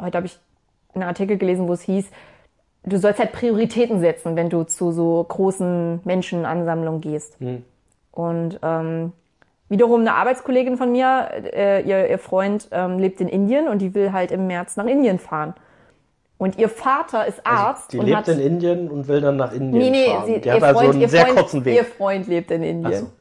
heute 0.00 0.16
habe 0.18 0.26
ich 0.26 0.38
einen 0.94 1.02
Artikel 1.04 1.36
gelesen, 1.36 1.66
wo 1.68 1.72
es 1.72 1.82
hieß, 1.82 2.06
du 2.86 2.98
sollst 2.98 3.18
halt 3.18 3.32
Prioritäten 3.32 4.00
setzen, 4.00 4.36
wenn 4.36 4.48
du 4.48 4.64
zu 4.64 4.92
so 4.92 5.24
großen 5.28 6.00
Menschenansammlungen 6.04 7.00
gehst. 7.00 7.40
Mhm. 7.40 7.64
Und 8.12 8.58
ähm, 8.62 9.12
wiederum 9.68 10.00
eine 10.00 10.14
Arbeitskollegin 10.14 10.76
von 10.76 10.92
mir, 10.92 11.28
äh, 11.52 11.82
ihr, 11.82 12.08
ihr 12.08 12.18
Freund 12.18 12.68
ähm, 12.70 12.98
lebt 12.98 13.20
in 13.20 13.28
Indien 13.28 13.68
und 13.68 13.82
die 13.82 13.94
will 13.94 14.12
halt 14.12 14.30
im 14.30 14.46
März 14.46 14.76
nach 14.76 14.86
Indien 14.86 15.18
fahren. 15.18 15.54
Und 16.38 16.58
ihr 16.58 16.68
Vater 16.68 17.26
ist 17.26 17.46
Arzt 17.46 17.92
Die 17.92 17.98
und 17.98 18.06
lebt 18.06 18.18
hat 18.18 18.28
in 18.28 18.40
Indien 18.40 18.90
und 18.90 19.08
will 19.08 19.22
dann 19.22 19.36
nach 19.36 19.52
Indien 19.52 19.78
nee, 19.78 19.90
nee, 19.90 20.06
fahren. 20.10 20.26
sie, 20.26 20.40
die 20.40 20.48
ihr 20.48 20.54
hat 20.54 20.62
also 20.62 20.80
Freund, 20.80 20.92
einen 20.92 21.00
ihr 21.00 21.08
sehr 21.08 21.26
Freund, 21.26 21.38
kurzen 21.38 21.58
Ihr 21.58 21.64
Weg. 21.64 21.86
Freund 21.86 22.26
lebt 22.26 22.50
in 22.50 22.62
Indien. 22.62 22.92
So. 22.92 23.12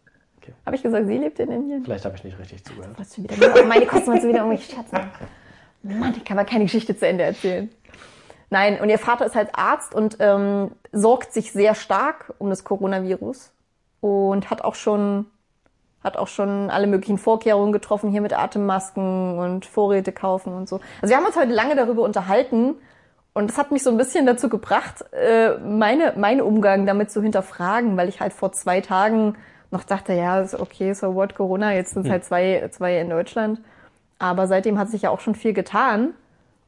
Okay. 0.41 0.53
Habe 0.65 0.75
ich 0.75 0.83
gesagt, 0.83 1.07
sie 1.07 1.17
lebt 1.17 1.39
in 1.39 1.49
Indien? 1.49 1.83
Vielleicht 1.85 2.05
habe 2.05 2.15
ich 2.15 2.23
nicht 2.25 2.37
richtig 2.37 2.63
zugehört. 2.65 2.93
Was 2.97 3.15
schon 3.15 3.23
wieder? 3.23 3.65
Meine 3.65 3.85
Kosten 3.85 4.11
du 4.11 4.27
wieder 4.27 4.39
irgendwelche 4.39 4.73
Scherze. 4.73 4.93
machen. 4.93 5.09
Mann, 5.81 6.13
ich 6.17 6.25
kann 6.25 6.35
mal 6.35 6.45
keine 6.45 6.65
Geschichte 6.65 6.97
zu 6.97 7.07
Ende 7.07 7.23
erzählen. 7.23 7.69
Nein, 8.55 8.79
und 8.79 8.87
ihr 8.87 8.99
Vater 8.99 9.25
ist 9.25 9.35
halt 9.35 9.49
Arzt 9.51 9.93
und 9.93 10.15
ähm, 10.21 10.71
sorgt 10.93 11.33
sich 11.33 11.51
sehr 11.51 11.75
stark 11.75 12.33
um 12.37 12.49
das 12.49 12.63
Coronavirus 12.63 13.51
und 13.99 14.49
hat 14.49 14.61
auch 14.63 14.75
schon 14.75 15.25
hat 16.01 16.15
auch 16.15 16.29
schon 16.29 16.69
alle 16.69 16.87
möglichen 16.87 17.17
Vorkehrungen 17.17 17.73
getroffen, 17.73 18.11
hier 18.11 18.21
mit 18.21 18.31
Atemmasken 18.31 19.39
und 19.39 19.65
Vorräte 19.65 20.13
kaufen 20.13 20.53
und 20.53 20.69
so. 20.69 20.79
Also 21.01 21.11
wir 21.11 21.17
haben 21.17 21.25
uns 21.25 21.35
heute 21.35 21.51
lange 21.51 21.75
darüber 21.75 22.03
unterhalten 22.03 22.75
und 23.33 23.49
das 23.49 23.57
hat 23.57 23.73
mich 23.73 23.83
so 23.83 23.89
ein 23.89 23.97
bisschen 23.97 24.25
dazu 24.25 24.47
gebracht, 24.47 25.03
äh, 25.11 25.57
meine, 25.57 26.13
meinen 26.15 26.39
Umgang 26.39 26.85
damit 26.85 27.11
zu 27.11 27.21
hinterfragen, 27.21 27.97
weil 27.97 28.07
ich 28.07 28.21
halt 28.21 28.31
vor 28.31 28.53
zwei 28.53 28.79
Tagen 28.79 29.35
noch 29.69 29.83
dachte, 29.83 30.13
ja, 30.13 30.45
okay, 30.59 30.93
so 30.93 31.13
what, 31.13 31.35
Corona, 31.35 31.73
jetzt 31.73 31.93
sind 31.93 32.05
es 32.05 32.09
halt 32.09 32.23
zwei, 32.23 32.69
zwei 32.71 33.01
in 33.01 33.09
Deutschland. 33.09 33.59
Aber 34.17 34.47
seitdem 34.47 34.79
hat 34.79 34.87
sich 34.87 35.01
ja 35.01 35.09
auch 35.09 35.19
schon 35.19 35.35
viel 35.35 35.51
getan. 35.51 36.13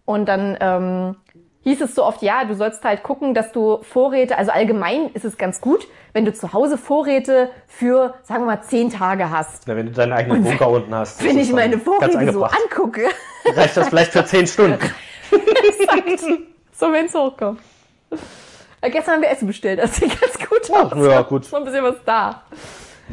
Und 0.03 0.29
dann 0.29 0.57
ähm, 0.61 1.15
hieß 1.63 1.81
es 1.81 1.95
so 1.95 2.03
oft, 2.03 2.21
ja, 2.21 2.45
du 2.45 2.55
sollst 2.55 2.83
halt 2.83 3.03
gucken, 3.03 3.33
dass 3.33 3.51
du 3.51 3.79
Vorräte, 3.83 4.37
also 4.37 4.51
allgemein 4.51 5.09
ist 5.13 5.25
es 5.25 5.37
ganz 5.37 5.61
gut, 5.61 5.87
wenn 6.13 6.25
du 6.25 6.33
zu 6.33 6.53
Hause 6.53 6.77
Vorräte 6.77 7.49
für, 7.67 8.15
sagen 8.23 8.43
wir 8.43 8.55
mal, 8.55 8.61
zehn 8.61 8.89
Tage 8.89 9.29
hast. 9.29 9.67
Na, 9.67 9.75
wenn 9.75 9.87
du 9.87 9.91
deinen 9.91 10.13
eigenen 10.13 10.43
Bunker 10.43 10.69
unten 10.69 10.95
hast. 10.95 11.23
Wenn 11.27 11.37
ich 11.37 11.51
meine 11.51 11.77
Vorräte 11.77 12.31
so 12.31 12.43
angucke, 12.43 13.09
Reicht 13.45 13.77
das 13.77 13.89
vielleicht 13.89 14.11
für 14.11 14.25
zehn 14.25 14.47
Stunden? 14.47 14.79
so 16.73 16.91
wenn 16.91 17.05
es 17.05 17.13
hochkommt. 17.13 17.59
Äh, 18.81 18.89
gestern 18.89 19.15
haben 19.15 19.21
wir 19.21 19.29
Essen 19.29 19.47
bestellt, 19.47 19.79
das 19.79 19.95
sieht 19.95 20.19
ganz 20.19 20.37
gut 20.37 20.71
aus. 20.71 20.91
ja, 21.05 21.21
gut. 21.21 21.43
Ist 21.43 21.51
noch 21.51 21.59
ein 21.59 21.65
bisschen 21.65 21.83
was 21.83 21.95
da. 22.05 22.43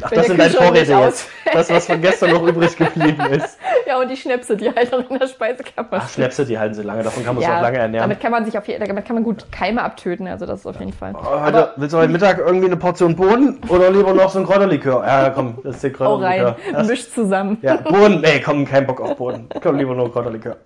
Ach, 0.02 0.10
das 0.10 0.26
sind 0.26 0.38
deine 0.40 0.50
Vorräte 0.54 0.92
jetzt. 0.92 1.28
Das, 1.52 1.70
was 1.70 1.86
von 1.86 2.00
gestern 2.00 2.30
noch 2.32 2.42
übrig 2.42 2.76
geblieben 2.76 3.20
ist. 3.32 3.58
Ja, 3.86 4.00
und 4.00 4.08
die 4.10 4.16
Schnäpse, 4.16 4.56
die 4.56 4.70
halt 4.74 4.90
noch 4.92 5.10
in 5.10 5.18
der 5.18 5.26
Speisekammer 5.28 5.88
Ach, 5.92 6.08
Schnäpse, 6.08 6.46
die 6.46 6.58
halten 6.58 6.74
sie 6.74 6.82
lange. 6.82 7.02
Davon 7.02 7.22
kann 7.22 7.34
man 7.34 7.42
sich 7.42 7.48
Ja, 7.50 7.58
auch 7.58 7.62
lange 7.62 7.76
ernähren. 7.76 8.08
damit 8.08 8.18
kann 8.18 8.32
man 8.32 8.46
sich 8.46 8.56
auf 8.56 8.66
jeden, 8.66 8.82
damit 8.82 9.04
kann 9.04 9.14
man 9.14 9.24
gut 9.24 9.44
Keime 9.52 9.82
abtöten, 9.82 10.26
also 10.26 10.46
das 10.46 10.60
ist 10.60 10.66
auf 10.66 10.78
jeden 10.80 10.94
Fall. 10.94 11.12
Oh, 11.14 11.42
heute, 11.42 11.74
willst 11.76 11.92
du 11.92 11.98
heute 11.98 12.10
Mittag 12.10 12.38
irgendwie 12.38 12.64
eine 12.66 12.78
Portion 12.78 13.14
Bohnen 13.14 13.60
oder 13.68 13.90
lieber 13.90 14.14
noch 14.14 14.30
so 14.30 14.38
ein 14.38 14.46
Kräuterlikör? 14.46 15.04
Ja, 15.06 15.28
komm, 15.28 15.58
das 15.62 15.76
ist 15.76 15.84
der 15.84 15.90
rein, 15.90 15.96
Kräuterlikör. 15.96 16.56
Das- 16.72 16.86
mischt 16.88 17.12
zusammen. 17.12 17.58
Ja, 17.60 17.76
Bohnen, 17.84 18.22
nee, 18.22 18.40
komm, 18.40 18.64
kein 18.64 18.86
Bock 18.86 19.02
auf 19.02 19.16
Bohnen. 19.16 19.50
Komm, 19.62 19.76
lieber 19.76 19.94
nur 19.94 20.10
Kräuterlikör. 20.10 20.56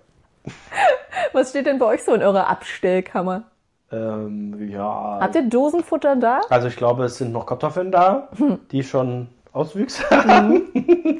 Was 1.33 1.49
steht 1.49 1.65
denn 1.65 1.77
bei 1.77 1.87
euch 1.87 2.03
so 2.03 2.13
in 2.13 2.23
eurer 2.23 2.47
Abstellkammer? 2.47 3.43
Ähm, 3.91 4.69
ja. 4.69 5.17
Habt 5.21 5.35
ihr 5.35 5.49
Dosenfutter 5.49 6.15
da, 6.15 6.41
Also 6.49 6.67
ich 6.67 6.75
glaube, 6.75 7.05
es 7.05 7.17
sind 7.17 7.31
noch 7.31 7.45
Kartoffeln 7.45 7.91
da, 7.91 8.29
Hm. 8.37 8.59
die 8.71 8.83
schon 8.83 9.27
Auswüchse 9.51 10.03
haben. 10.09 10.61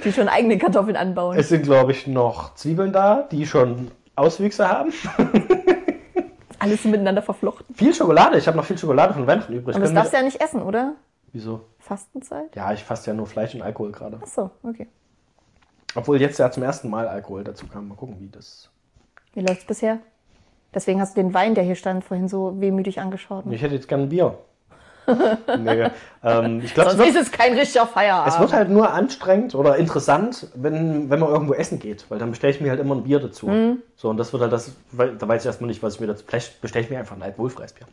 die 0.04 0.14
schon 0.14 0.30
eigene 0.30 0.58
Kartoffeln 0.58 0.96
anbauen? 0.96 1.36
Es 1.38 1.50
sind, 1.50 1.64
glaube 1.64 1.92
ich, 1.92 2.06
noch 2.08 2.54
Zwiebeln 2.56 2.94
da, 2.94 3.28
die 3.32 3.46
schon 3.48 3.90
Auswüchse 4.16 4.70
haben. 4.70 4.94
Alles 6.60 6.84
miteinander 6.84 7.22
verflochten. 7.22 7.74
Viel 7.74 7.94
Schokolade. 7.94 8.38
Ich 8.38 8.46
habe 8.48 8.58
noch 8.58 8.66
viel 8.66 8.78
Schokolade 8.78 9.14
von 9.14 9.26
Weihnachten 9.26 9.54
übrig. 9.54 9.76
Aber 9.76 9.86
das 9.86 9.94
darfst 9.94 10.14
du 10.14 10.18
ja 10.18 10.24
nicht 10.24 10.42
essen, 10.42 10.62
oder? 10.62 10.94
Wieso? 11.32 11.62
Fastenzeit? 11.80 12.54
Ja, 12.56 12.74
ich 12.74 12.84
fasse 12.84 13.10
ja 13.10 13.14
nur 13.16 13.28
Fleisch 13.28 13.56
und 13.56 13.62
Alkohol 13.62 13.92
gerade. 13.92 14.20
Ach 14.22 14.28
so, 14.28 14.50
okay. 14.64 14.88
Obwohl 15.96 16.20
jetzt 16.22 16.38
ja 16.38 16.52
zum 16.52 16.64
ersten 16.64 16.90
Mal 16.90 17.08
Alkohol 17.08 17.44
dazu 17.44 17.66
kam. 17.68 17.88
Mal 17.88 17.96
gucken, 17.96 18.18
wie 18.20 18.30
das. 18.30 18.70
Wie 19.34 19.40
läuft's 19.42 19.66
bisher? 19.66 20.00
Deswegen 20.74 21.02
hast 21.02 21.18
du 21.18 21.22
den 21.22 21.34
Wein, 21.34 21.56
der 21.56 21.64
hier 21.64 21.76
stand, 21.76 22.04
vorhin 22.04 22.28
so 22.28 22.60
wehmütig 22.60 23.00
angeschaut. 23.00 23.46
Ne? 23.46 23.56
Ich 23.56 23.62
hätte 23.62 23.76
jetzt 23.76 23.88
gern 23.88 24.02
ein 24.02 24.10
Bier. 24.10 24.38
nee, 25.58 25.88
ähm, 26.24 26.62
ich 26.64 26.74
glaube, 26.74 26.92
es 26.92 26.96
Sonst 26.96 26.98
wird, 26.98 27.08
ist 27.08 27.16
es 27.16 27.32
kein 27.32 27.58
richtiger 27.58 27.88
Feierabend. 27.88 28.34
es 28.34 28.40
wird 28.40 28.54
halt 28.54 28.70
nur 28.70 28.92
anstrengend 28.94 29.56
oder 29.56 29.78
interessant, 29.78 30.48
wenn, 30.54 31.10
wenn 31.10 31.20
man 31.20 31.30
irgendwo 31.30 31.54
essen 31.54 31.80
geht. 31.80 32.06
Weil 32.10 32.20
dann 32.20 32.30
bestelle 32.30 32.54
ich 32.54 32.62
mir 32.62 32.70
halt 32.70 32.80
immer 32.80 32.96
ein 32.96 33.04
Bier 33.04 33.20
dazu. 33.20 33.48
Mhm. 33.48 33.82
So, 33.96 34.10
und 34.10 34.18
das 34.18 34.32
wird 34.34 34.44
halt 34.44 34.54
das, 34.54 34.74
weil, 34.92 35.16
da 35.16 35.28
weiß 35.28 35.42
ich 35.42 35.48
erstmal 35.48 35.68
nicht, 35.68 35.82
was 35.82 35.96
ich 35.96 36.00
mir 36.00 36.08
dazu. 36.08 36.24
Vielleicht 36.28 36.62
bestelle 36.62 36.86
ich 36.86 36.92
mir 36.92 37.00
einfach 37.00 37.16
ein 37.16 37.24
alkoholfreies 37.24 37.74
Bier. 37.74 37.88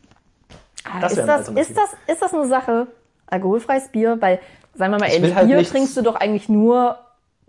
Ah, 0.83 0.99
das 1.01 1.17
ist, 1.17 1.25
das, 1.25 1.49
ist, 1.49 1.75
das, 1.75 1.95
ist 2.07 2.21
das 2.21 2.33
eine 2.33 2.47
Sache? 2.47 2.87
Alkoholfreies 3.25 3.89
Bier? 3.89 4.17
Weil, 4.19 4.39
sagen 4.75 4.93
wir 4.93 4.99
mal 4.99 5.07
Ich 5.07 5.15
ehrlich, 5.15 5.35
halt 5.35 5.47
Bier 5.47 5.63
trinkst 5.63 5.97
du 5.97 6.01
doch 6.01 6.15
eigentlich 6.15 6.49
nur, 6.49 6.99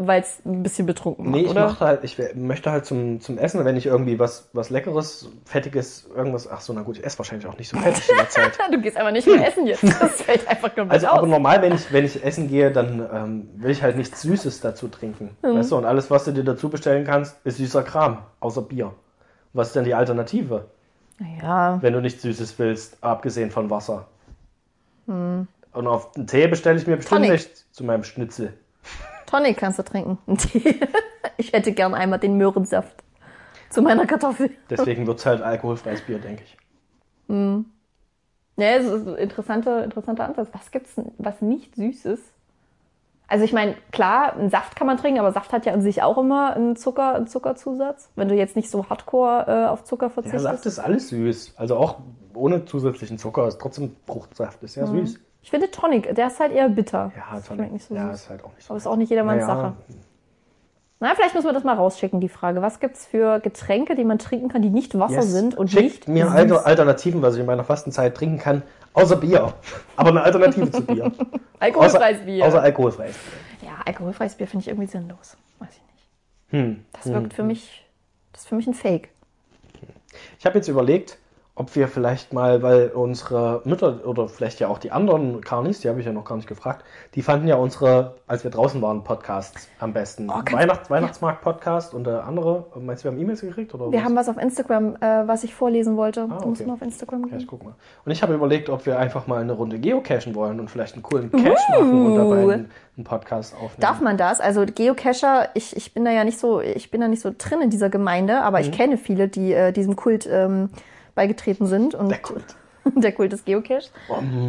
weil 0.01 0.21
es 0.23 0.41
ein 0.47 0.63
bisschen 0.63 0.87
betrunken 0.87 1.25
macht, 1.25 1.35
Nee, 1.35 1.43
ich, 1.43 1.51
oder? 1.51 1.67
mach 1.67 1.81
halt, 1.81 2.05
ich 2.05 2.17
möchte 2.35 2.71
halt 2.71 2.87
zum, 2.87 3.21
zum 3.21 3.37
Essen, 3.37 3.65
wenn 3.65 3.77
ich 3.77 3.87
irgendwie 3.87 4.19
was, 4.21 4.49
was 4.53 4.71
Leckeres, 4.71 5.29
Fettiges, 5.45 6.09
irgendwas. 6.15 6.49
Ach 6.49 6.61
so, 6.61 6.73
na 6.73 6.83
gut, 6.83 6.99
ich 6.99 7.05
esse 7.05 7.19
wahrscheinlich 7.19 7.49
auch 7.49 7.59
nicht 7.59 7.69
so 7.69 7.77
fettig 7.77 8.09
in 8.09 8.17
der 8.17 8.29
Zeit. 8.31 8.57
Du 8.71 8.81
gehst 8.81 8.97
einfach 8.97 9.11
nicht 9.11 9.27
mehr 9.27 9.47
essen 9.47 9.67
jetzt. 9.67 9.83
Das 10.01 10.23
fällt 10.23 10.47
einfach 10.47 10.73
komplett 10.75 10.93
Also, 10.93 11.09
aber 11.09 11.23
aus. 11.25 11.29
normal, 11.29 11.63
wenn 11.63 11.75
ich, 11.75 11.93
wenn 11.93 12.05
ich 12.05 12.25
essen 12.25 12.49
gehe, 12.49 12.71
dann 12.71 13.07
ähm, 13.13 13.49
will 13.57 13.71
ich 13.73 13.83
halt 13.83 13.97
nichts 13.97 14.23
Süßes 14.23 14.61
dazu 14.61 14.87
trinken. 14.89 15.37
Mhm. 15.43 15.57
Weißt 15.59 15.73
du, 15.73 15.77
und 15.77 15.85
alles, 15.85 16.11
was 16.13 16.25
du 16.25 16.33
dir 16.33 16.45
dazu 16.45 16.69
bestellen 16.69 17.05
kannst, 17.05 17.37
ist 17.45 17.57
süßer 17.59 17.83
Kram, 17.83 18.19
außer 18.41 18.63
Bier. 18.63 18.93
Was 19.53 19.69
ist 19.69 19.77
denn 19.77 19.85
die 19.85 19.95
Alternative, 19.95 20.67
Ja, 21.43 21.79
wenn 21.83 21.93
du 21.93 22.01
nichts 22.01 22.23
Süßes 22.23 22.57
willst, 22.61 22.99
abgesehen 23.03 23.51
von 23.51 23.69
Wasser? 23.69 24.07
Hm. 25.07 25.49
Und 25.73 25.87
auf 25.89 26.13
den 26.13 26.27
Tee 26.29 26.47
bestelle 26.47 26.79
ich 26.79 26.87
mir 26.87 26.97
bestimmt 26.97 27.23
Tonic. 27.23 27.33
nicht 27.33 27.75
zu 27.75 27.83
meinem 27.85 28.05
Schnitzel. 28.05 28.53
Tonic 29.29 29.57
kannst 29.59 29.79
du 29.79 29.83
trinken. 29.85 30.19
Ich 31.41 31.53
hätte 31.53 31.71
gern 31.73 31.95
einmal 31.95 32.19
den 32.19 32.37
Möhrensaft 32.37 32.97
zu 33.71 33.81
meiner 33.81 34.07
Kartoffel. 34.07 34.51
Deswegen 34.71 35.07
wird 35.07 35.21
es 35.21 35.27
halt 35.27 35.41
alkoholfreies 35.41 36.01
Bier, 36.01 36.19
denke 36.19 36.43
ich. 36.43 36.57
Ja, 37.29 38.67
es 38.77 38.87
ist 38.87 39.07
ein 39.07 39.15
interessanter, 39.17 39.85
interessanter 39.85 40.25
Ansatz. 40.25 40.49
Was 40.53 40.71
gibt's 40.73 40.95
was 41.19 41.41
nicht 41.41 41.77
Süßes? 41.77 42.19
Also 43.29 43.45
ich 43.45 43.53
meine, 43.53 43.77
klar, 43.93 44.33
einen 44.33 44.51
Saft 44.51 44.75
kann 44.75 44.87
man 44.89 44.97
trinken, 44.97 45.21
aber 45.21 45.31
Saft 45.33 45.53
hat 45.53 45.65
ja 45.67 45.75
an 45.75 45.83
sich 45.83 46.03
auch 46.03 46.19
immer 46.19 46.55
einen, 46.57 46.75
Zucker, 46.75 47.15
einen 47.15 47.29
Zuckerzusatz. 47.29 48.11
Wenn 48.17 48.29
du 48.29 48.35
jetzt 48.35 48.57
nicht 48.57 48.71
so 48.71 48.89
hardcore 48.89 49.45
äh, 49.47 49.67
auf 49.69 49.85
Zucker 49.85 50.07
Ja, 50.07 50.11
verzichtest. 50.11 50.43
Saft 50.45 50.67
ist 50.67 50.79
alles 50.81 51.11
süß. 51.11 51.53
Also 51.57 51.77
auch 51.77 51.99
ohne 52.35 52.65
zusätzlichen 52.65 53.19
Zucker 53.19 53.47
ist 53.47 53.61
trotzdem 53.61 53.95
Fruchtsaft. 54.07 54.63
Ist 54.65 54.75
ja 54.77 54.87
Mhm. 54.87 55.07
süß. 55.07 55.21
Ich 55.49 55.51
finde 55.51 55.71
Tonic, 55.71 56.15
der 56.15 56.27
ist 56.27 56.41
halt 56.41 56.53
eher 56.53 56.69
bitter. 56.69 57.11
Ja, 57.17 57.37
Das 57.37 57.47
Tonic. 57.47 57.61
schmeckt 57.61 57.73
nicht 57.73 57.87
so 57.87 57.95
ja, 57.95 58.11
süß. 58.11 58.21
ist 58.21 58.29
halt 58.29 58.45
auch 58.45 58.55
nicht 58.55 58.67
so. 58.67 58.71
Aber 58.71 58.77
ist 58.77 58.87
auch 58.87 58.97
nicht 58.97 59.09
jedermanns 59.09 59.47
Naja, 59.47 59.57
Sache. 59.57 59.73
Na, 61.01 61.15
vielleicht 61.15 61.35
müssen 61.35 61.47
wir 61.47 61.55
das 61.55 61.65
mal 61.65 61.73
rausschicken, 61.75 62.21
die 62.21 62.29
Frage. 62.29 62.61
Was 62.61 62.81
gibt's 62.81 63.07
für 63.07 63.41
Getränke, 63.41 63.95
die 63.95 64.05
man 64.05 64.19
trinken 64.19 64.51
kann, 64.51 64.61
die 64.61 64.69
nicht 64.69 64.99
Wasser 64.99 65.15
Yes. 65.23 65.33
sind 65.33 65.57
und 65.57 65.71
Schickt 65.71 66.07
nicht 66.07 66.09
mir? 66.09 66.31
Alter, 66.31 66.67
Alternativen, 66.67 67.23
was 67.23 67.35
ich 67.37 67.41
in 67.41 67.47
meiner 67.47 67.65
Fastenzeit 67.65 68.15
trinken 68.15 68.37
kann, 68.37 68.63
außer 68.93 69.17
Bier. 69.17 69.55
Aber 69.97 70.11
eine 70.11 70.21
Alternative 70.23 70.71
zu 70.71 70.83
Bier. 70.85 71.11
Alkoholfreies 71.61 72.17
außer, 72.19 72.27
Bier. 72.27 72.45
Außer 72.45 72.61
alkoholfreies 72.63 73.17
Bier. 73.17 73.69
ja, 73.71 73.77
alkoholfreies 73.87 74.35
Bier 74.35 74.47
finde 74.49 74.65
ich 74.65 74.69
irgendwie 74.69 74.89
sinnlos. 74.89 75.39
Weiß 75.61 75.71
ich 75.71 75.83
nicht. 75.95 76.09
Hm. 76.51 76.85
Das 76.93 77.07
wirkt 77.11 77.33
für 77.33 77.43
mich, 77.43 77.87
das 78.35 78.43
ist 78.43 78.49
für 78.49 78.55
mich 78.57 78.67
ein 78.67 78.75
Fake. 78.75 79.09
Ich 80.39 80.45
habe 80.45 80.59
jetzt 80.59 80.69
überlegt, 80.69 81.17
ob 81.59 81.75
wir 81.75 81.89
vielleicht 81.89 82.33
mal, 82.33 82.63
weil 82.63 82.89
unsere 82.95 83.63
Mütter 83.65 84.07
oder 84.07 84.29
vielleicht 84.29 84.61
ja 84.61 84.69
auch 84.69 84.79
die 84.79 84.93
anderen 84.93 85.41
Carnis, 85.41 85.81
die 85.81 85.89
habe 85.89 85.99
ich 85.99 86.07
ja 86.07 86.13
noch 86.13 86.25
gar 86.25 86.37
nicht 86.37 86.47
gefragt, 86.49 86.85
die 87.17 87.23
fanden 87.23 87.49
ja 87.49 87.57
unsere, 87.57 88.15
als 88.29 88.45
wir 88.45 88.51
draußen 88.53 88.81
waren, 88.81 89.03
Podcasts 89.03 89.69
am 89.81 89.93
besten. 89.93 90.31
Oh, 90.31 90.35
Weihnachts 90.53 90.89
Weihnachtsmarkt-Podcast 90.89 91.95
und 91.95 92.05
der 92.07 92.25
andere, 92.25 92.67
meinst 92.81 93.03
du, 93.03 93.09
wir 93.09 93.13
haben 93.13 93.21
E-Mails 93.21 93.41
gekriegt? 93.41 93.75
Oder 93.75 93.91
Wir 93.91 93.99
was? 93.99 94.05
haben 94.05 94.15
was 94.17 94.29
auf 94.29 94.39
Instagram, 94.39 94.97
äh, 95.01 95.27
was 95.27 95.43
ich 95.43 95.53
vorlesen 95.55 95.97
wollte. 95.97 96.29
Ah, 96.31 96.39
Du 96.41 96.49
musst 96.49 96.61
okay. 96.61 96.69
mal 96.69 96.75
auf 96.75 96.83
Instagram 96.83 97.23
Ja, 97.23 97.27
gehen. 97.31 97.39
ich 97.41 97.47
guck 97.49 97.65
mal. 97.65 97.75
Und 98.05 98.13
ich 98.13 98.23
habe 98.23 98.35
überlegt, 98.35 98.71
ob 98.71 98.87
wir 98.87 98.99
einfach 98.99 99.27
mal 99.27 99.41
eine 99.41 99.53
Runde 99.53 99.81
geocachen 99.81 100.37
wollen 100.37 100.61
und 100.61 100.71
vielleicht 100.71 100.95
einen 100.95 101.03
coolen 101.03 101.31
Cache 101.33 101.57
machen 101.73 102.07
und 102.07 102.15
dabei 102.17 102.37
einen, 102.55 102.71
einen 102.97 103.05
Podcast 103.05 103.55
aufnehmen. 103.55 103.81
Darf 103.81 104.01
man 104.01 104.17
das? 104.17 104.41
Also 104.41 104.65
Geocacher, 104.65 105.49
ich, 105.55 105.77
ich 105.77 105.93
bin 105.93 106.05
da 106.05 106.13
ja 106.13 106.23
nicht 106.25 106.39
so, 106.39 106.61
ich 106.61 106.91
bin 106.93 107.01
da 107.01 107.09
nicht 107.09 107.21
so 107.23 107.33
drin 107.37 107.61
in 107.63 107.71
dieser 107.71 107.91
Gemeinde, 107.91 108.43
aber 108.43 108.59
Mhm. 108.59 108.65
ich 108.65 108.73
kenne 108.73 108.97
viele, 108.97 109.27
die 109.29 109.53
äh, 109.53 109.73
diesem 109.73 109.97
Kult 109.97 110.29
ähm, 110.31 110.71
beigetreten 111.19 111.67
sind. 111.67 111.97
Und 111.97 112.11
Der 112.11 112.19
Kult. 112.19 112.45
der 112.97 113.11
Kult 113.13 113.33
des 113.33 113.45
Geocaches. 113.45 113.91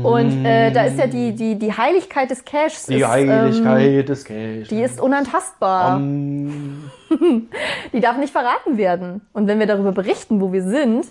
Und 0.03 0.45
äh, 0.45 0.71
da 0.71 0.83
ist 0.83 0.99
ja 0.99 1.07
die, 1.07 1.33
die, 1.33 1.57
die 1.57 1.73
Heiligkeit 1.73 2.29
des 2.29 2.45
Caches. 2.45 2.85
Die 2.85 2.97
ist, 2.99 3.07
Heiligkeit 3.07 3.89
Ähm, 3.99 4.05
des 4.05 4.23
Caches. 4.23 4.67
die 4.69 4.81
ist 4.81 5.01
unantastbar. 5.01 5.97
Um, 5.97 6.91
Die 7.91 7.99
darf 7.99 8.17
nicht 8.17 8.31
verraten 8.31 8.77
werden. 8.77 9.21
Und 9.33 9.47
wenn 9.47 9.57
wir 9.57 9.65
darüber 9.65 9.91
berichten, 9.91 10.39
wo 10.41 10.53
wir 10.53 10.61
sind, 10.63 11.07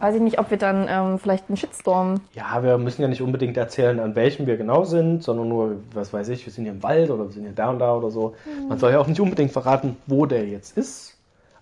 weiß 0.00 0.16
ich 0.16 0.20
nicht, 0.20 0.38
ob 0.38 0.50
wir 0.50 0.58
dann 0.58 0.86
ähm, 0.88 1.18
vielleicht 1.18 1.48
einen 1.48 1.56
Shitstorm. 1.56 2.20
ja, 2.34 2.62
wir 2.62 2.76
müssen 2.76 3.00
ja 3.02 3.08
nicht 3.08 3.22
unbedingt 3.22 3.56
erzählen, 3.56 3.98
an 3.98 4.14
welchem 4.14 4.46
wir 4.46 4.56
genau 4.58 4.84
sind, 4.84 5.22
sondern 5.22 5.48
nur, 5.48 5.76
was 5.94 6.12
weiß 6.12 6.28
ich, 6.28 6.44
wir 6.44 6.52
sind 6.52 6.64
hier 6.64 6.72
im 6.74 6.82
Wald 6.82 7.10
oder 7.10 7.24
wir 7.24 7.32
sind 7.32 7.44
hier 7.44 7.52
da 7.52 7.70
und 7.70 7.78
da 7.78 7.96
oder 7.96 8.10
so. 8.10 8.34
Mhm. 8.44 8.68
Man 8.68 8.78
soll 8.78 8.92
ja 8.92 8.98
auch 8.98 9.06
nicht 9.06 9.20
unbedingt 9.20 9.50
verraten, 9.52 9.96
wo 10.06 10.26
der 10.26 10.46
jetzt 10.46 10.76
ist. 10.76 11.11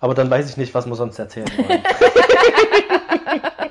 Aber 0.00 0.14
dann 0.14 0.30
weiß 0.30 0.48
ich 0.50 0.56
nicht, 0.56 0.74
was 0.74 0.86
wir 0.86 0.94
sonst 0.94 1.18
erzählen 1.18 1.48
wollen. 1.56 1.82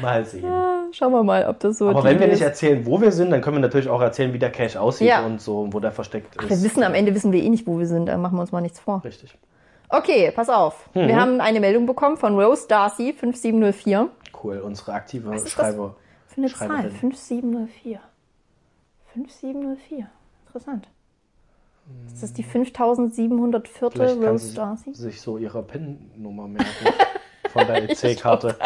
Mal 0.00 0.24
sehen. 0.24 0.44
Schauen 0.92 1.12
wir 1.12 1.22
mal, 1.22 1.46
ob 1.46 1.60
das 1.60 1.76
so. 1.78 1.88
Aber 1.90 2.00
die 2.00 2.06
wenn 2.08 2.18
wir 2.20 2.26
ist. 2.28 2.32
nicht 2.38 2.42
erzählen, 2.42 2.84
wo 2.86 2.98
wir 3.00 3.12
sind, 3.12 3.30
dann 3.30 3.42
können 3.42 3.56
wir 3.56 3.60
natürlich 3.60 3.88
auch 3.88 4.00
erzählen, 4.00 4.32
wie 4.32 4.38
der 4.38 4.50
Cache 4.50 4.80
aussieht 4.80 5.08
Ja. 5.08 5.24
und 5.26 5.40
so, 5.42 5.68
wo 5.70 5.78
der 5.78 5.92
versteckt 5.92 6.34
ist. 6.36 6.48
wir 6.48 6.62
wissen 6.62 6.82
am 6.82 6.94
Ende 6.94 7.14
wissen 7.14 7.32
wir 7.32 7.42
eh 7.42 7.50
nicht, 7.50 7.66
wo 7.66 7.78
wir 7.78 7.86
sind. 7.86 8.06
Da 8.06 8.16
machen 8.16 8.36
wir 8.36 8.40
uns 8.40 8.50
mal 8.50 8.62
nichts 8.62 8.80
vor. 8.80 9.02
Richtig. 9.04 9.36
Okay, 9.90 10.32
pass 10.34 10.48
auf. 10.48 10.88
Mhm. 10.94 11.08
Wir 11.08 11.20
haben 11.20 11.40
eine 11.42 11.60
Meldung 11.60 11.84
bekommen 11.84 12.16
von 12.16 12.34
Rose 12.40 12.66
Darcy 12.66 13.12
5704. 13.12 14.08
Cool, 14.42 14.58
unsere 14.60 14.94
aktive 14.94 15.34
ist 15.34 15.44
das? 15.44 15.52
Schreiber. 15.52 15.96
Für 16.28 16.36
eine 16.38 16.46
Zahl. 16.48 16.68
Schreiberin. 16.68 16.90
5704. 16.92 18.00
5704. 19.12 20.06
Interessant. 20.46 20.88
Ist 22.12 22.22
das 22.22 22.32
die 22.32 22.42
5704. 22.42 23.90
Vielleicht 23.90 24.20
kann 24.20 24.28
Rose 24.30 24.54
Darcy? 24.54 24.94
sich 24.94 25.20
so 25.20 25.38
ihre 25.38 25.62
PIN-Nummer 25.62 26.48
merken 26.48 26.68
von 27.52 27.66
der 27.66 27.88
EC-Karte. 27.90 28.56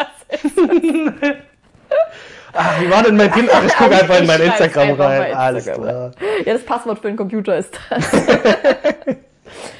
Ach, 2.53 2.81
wie 2.81 2.89
war 2.89 3.03
denn 3.03 3.15
mein 3.17 3.31
PIN? 3.31 3.47
Ach, 3.51 3.63
ich 3.63 3.73
gucke 3.77 3.95
einfach 3.95 4.19
in 4.19 4.27
mein 4.27 4.41
Instagram 4.41 4.89
rein. 4.89 4.97
bei 4.97 5.35
Alles 5.35 5.67
Instagram 5.67 5.89
klar. 5.89 6.11
Ja, 6.45 6.53
das 6.53 6.63
Passwort 6.65 6.99
für 6.99 7.07
den 7.07 7.17
Computer 7.17 7.57
ist 7.57 7.77
das. 7.89 8.11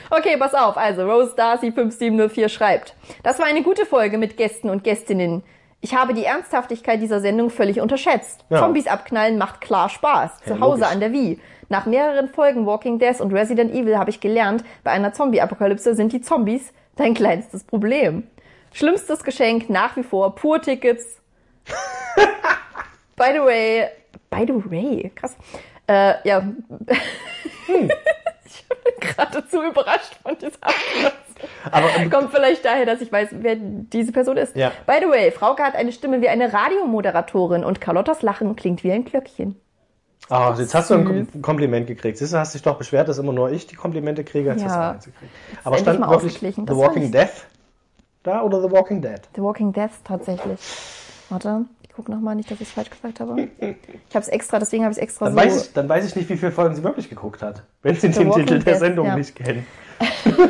okay, 0.10 0.38
pass 0.38 0.54
auf. 0.54 0.78
Also, 0.78 1.06
Rose 1.10 1.34
Darcy 1.36 1.72
5704 1.72 2.50
schreibt. 2.50 2.94
Das 3.24 3.40
war 3.40 3.46
eine 3.46 3.64
gute 3.64 3.86
Folge 3.86 4.18
mit 4.18 4.38
Gästen 4.38 4.70
und 4.70 4.84
Gästinnen. 4.84 5.44
Ich 5.82 5.94
habe 5.96 6.14
die 6.14 6.26
Ernsthaftigkeit 6.26 7.00
dieser 7.02 7.20
Sendung 7.20 7.50
völlig 7.52 7.80
unterschätzt. 7.80 8.44
Ja. 8.50 8.60
Zombies 8.60 8.88
abknallen 8.88 9.38
macht 9.38 9.62
klar 9.62 9.88
Spaß. 9.90 10.32
Ja, 10.46 10.54
Zu 10.56 10.60
Hause 10.60 10.82
logisch. 10.82 10.94
an 10.94 11.00
der 11.00 11.12
Wii. 11.12 11.40
Nach 11.70 11.86
mehreren 11.86 12.30
Folgen 12.30 12.66
Walking 12.66 13.00
Dead 13.00 13.20
und 13.20 13.34
Resident 13.34 13.74
Evil 13.74 13.98
habe 13.98 14.10
ich 14.10 14.20
gelernt, 14.20 14.64
bei 14.84 14.92
einer 14.92 15.14
Zombie-Apokalypse 15.14 15.96
sind 15.96 16.14
die 16.14 16.22
Zombies 16.22 16.74
dein 16.96 17.14
kleinstes 17.14 17.64
Problem. 17.64 18.24
Schlimmstes 18.72 19.24
Geschenk 19.24 19.70
nach 19.70 19.96
wie 19.96 20.04
vor 20.04 20.36
Pur-Tickets. 20.36 21.22
By 23.16 23.32
the 23.34 23.40
way, 23.40 23.88
by 24.30 24.46
the 24.46 24.70
way, 24.70 25.12
krass. 25.16 25.38
Äh, 25.88 26.16
ja. 26.28 26.46
ich 27.68 28.66
bin 28.68 28.94
geradezu 29.00 29.64
überrascht 29.64 30.18
von 30.22 30.38
dieser 30.38 30.58
Antwort. 30.62 31.16
Aber 31.72 31.88
ähm, 31.98 32.10
Kommt 32.10 32.32
vielleicht 32.32 32.66
daher, 32.66 32.86
dass 32.86 33.02
ich 33.02 33.12
weiß, 33.12 33.30
wer 33.32 33.56
diese 33.56 34.12
Person 34.12 34.36
ist. 34.36 34.56
Ja. 34.56 34.72
By 34.86 34.96
the 35.02 35.10
way, 35.10 35.32
Frauke 35.32 35.64
hat 35.64 35.76
eine 35.76 35.94
Stimme 35.94 36.22
wie 36.22 36.30
eine 36.30 36.52
Radiomoderatorin 36.52 37.64
und 37.64 37.80
Carlottas 37.80 38.22
Lachen 38.22 38.56
klingt 38.56 38.84
wie 38.84 38.92
ein 38.92 39.06
Glöckchen. 39.06 39.56
Ah, 40.30 40.56
jetzt 40.58 40.74
hast 40.74 40.90
du 40.90 40.96
ein 40.96 41.08
Kom- 41.28 41.42
Kompliment 41.42 41.86
gekriegt. 41.88 42.18
Siehst 42.18 42.34
du, 42.34 42.38
hast 42.38 42.54
dich 42.56 42.62
doch 42.64 42.78
beschwert, 42.78 43.08
dass 43.08 43.18
immer 43.20 43.32
nur 43.34 43.52
ich 43.52 43.68
die 43.68 43.76
Komplimente 43.76 44.24
kriege. 44.24 44.50
Jetzt 44.50 44.62
Ja. 44.64 44.90
du 44.90 44.96
eins 44.96 45.06
gekriegt. 45.06 45.32
Aber 45.64 45.78
stand 45.78 46.00
wirklich. 46.00 46.40
The 46.56 46.66
Das 46.66 46.76
Walking 46.78 47.12
Death 47.12 47.46
da 48.24 48.42
oder 48.42 48.62
The 48.62 48.72
Walking 48.72 49.02
Dead? 49.02 49.22
The 49.36 49.42
Walking 49.44 49.72
Dead 49.72 49.90
tatsächlich. 50.04 50.60
Warte, 51.30 51.66
ich 51.84 51.90
guck 51.96 52.10
noch 52.10 52.20
mal 52.20 52.34
nicht, 52.34 52.50
dass 52.50 52.60
ich 52.60 52.68
es 52.68 52.74
falsch 52.74 52.90
gesagt 52.90 53.20
habe. 53.20 53.40
Ich 53.60 54.16
habe 54.16 54.24
es 54.24 54.28
extra, 54.28 54.58
deswegen 54.58 54.84
habe 54.84 54.92
ich 54.94 54.98
es 54.98 55.04
extra 55.04 55.26
Dann, 55.26 55.36
so. 55.36 55.40
weiß 55.42 55.66
ich, 55.68 55.74
dann 55.74 55.88
weiß 55.88 56.06
ich 56.08 56.16
nicht, 56.16 56.28
wie 56.30 56.38
viele 56.38 56.52
Folgen 56.52 56.76
sie 56.76 56.84
wirklich 56.84 57.08
geguckt 57.08 57.44
hat. 57.44 57.62
Wenn 57.84 57.96
sie 57.96 58.10
den 58.10 58.28
Walking 58.28 58.48
Titel 58.48 58.60
der 58.64 58.74
Dead, 58.74 58.80
Sendung 58.80 59.06
ja. 59.08 59.16
nicht 59.16 59.36
kennen. 59.36 59.66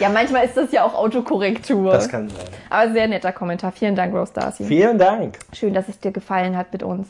Ja, 0.00 0.08
manchmal 0.08 0.44
ist 0.44 0.56
das 0.56 0.72
ja 0.72 0.84
auch 0.84 0.94
Autokorrektur. 0.94 1.92
Das 1.92 2.08
kann 2.08 2.28
sein. 2.28 2.44
Aber 2.68 2.92
sehr 2.92 3.06
netter 3.06 3.30
Kommentar. 3.32 3.70
Vielen 3.70 3.94
Dank, 3.94 4.12
Rose 4.12 4.32
Darcy. 4.32 4.64
Vielen 4.64 4.98
Dank. 4.98 5.38
Schön, 5.52 5.72
dass 5.72 5.88
es 5.88 6.00
dir 6.00 6.10
gefallen 6.10 6.56
hat 6.56 6.72
mit 6.72 6.82
uns. 6.82 7.06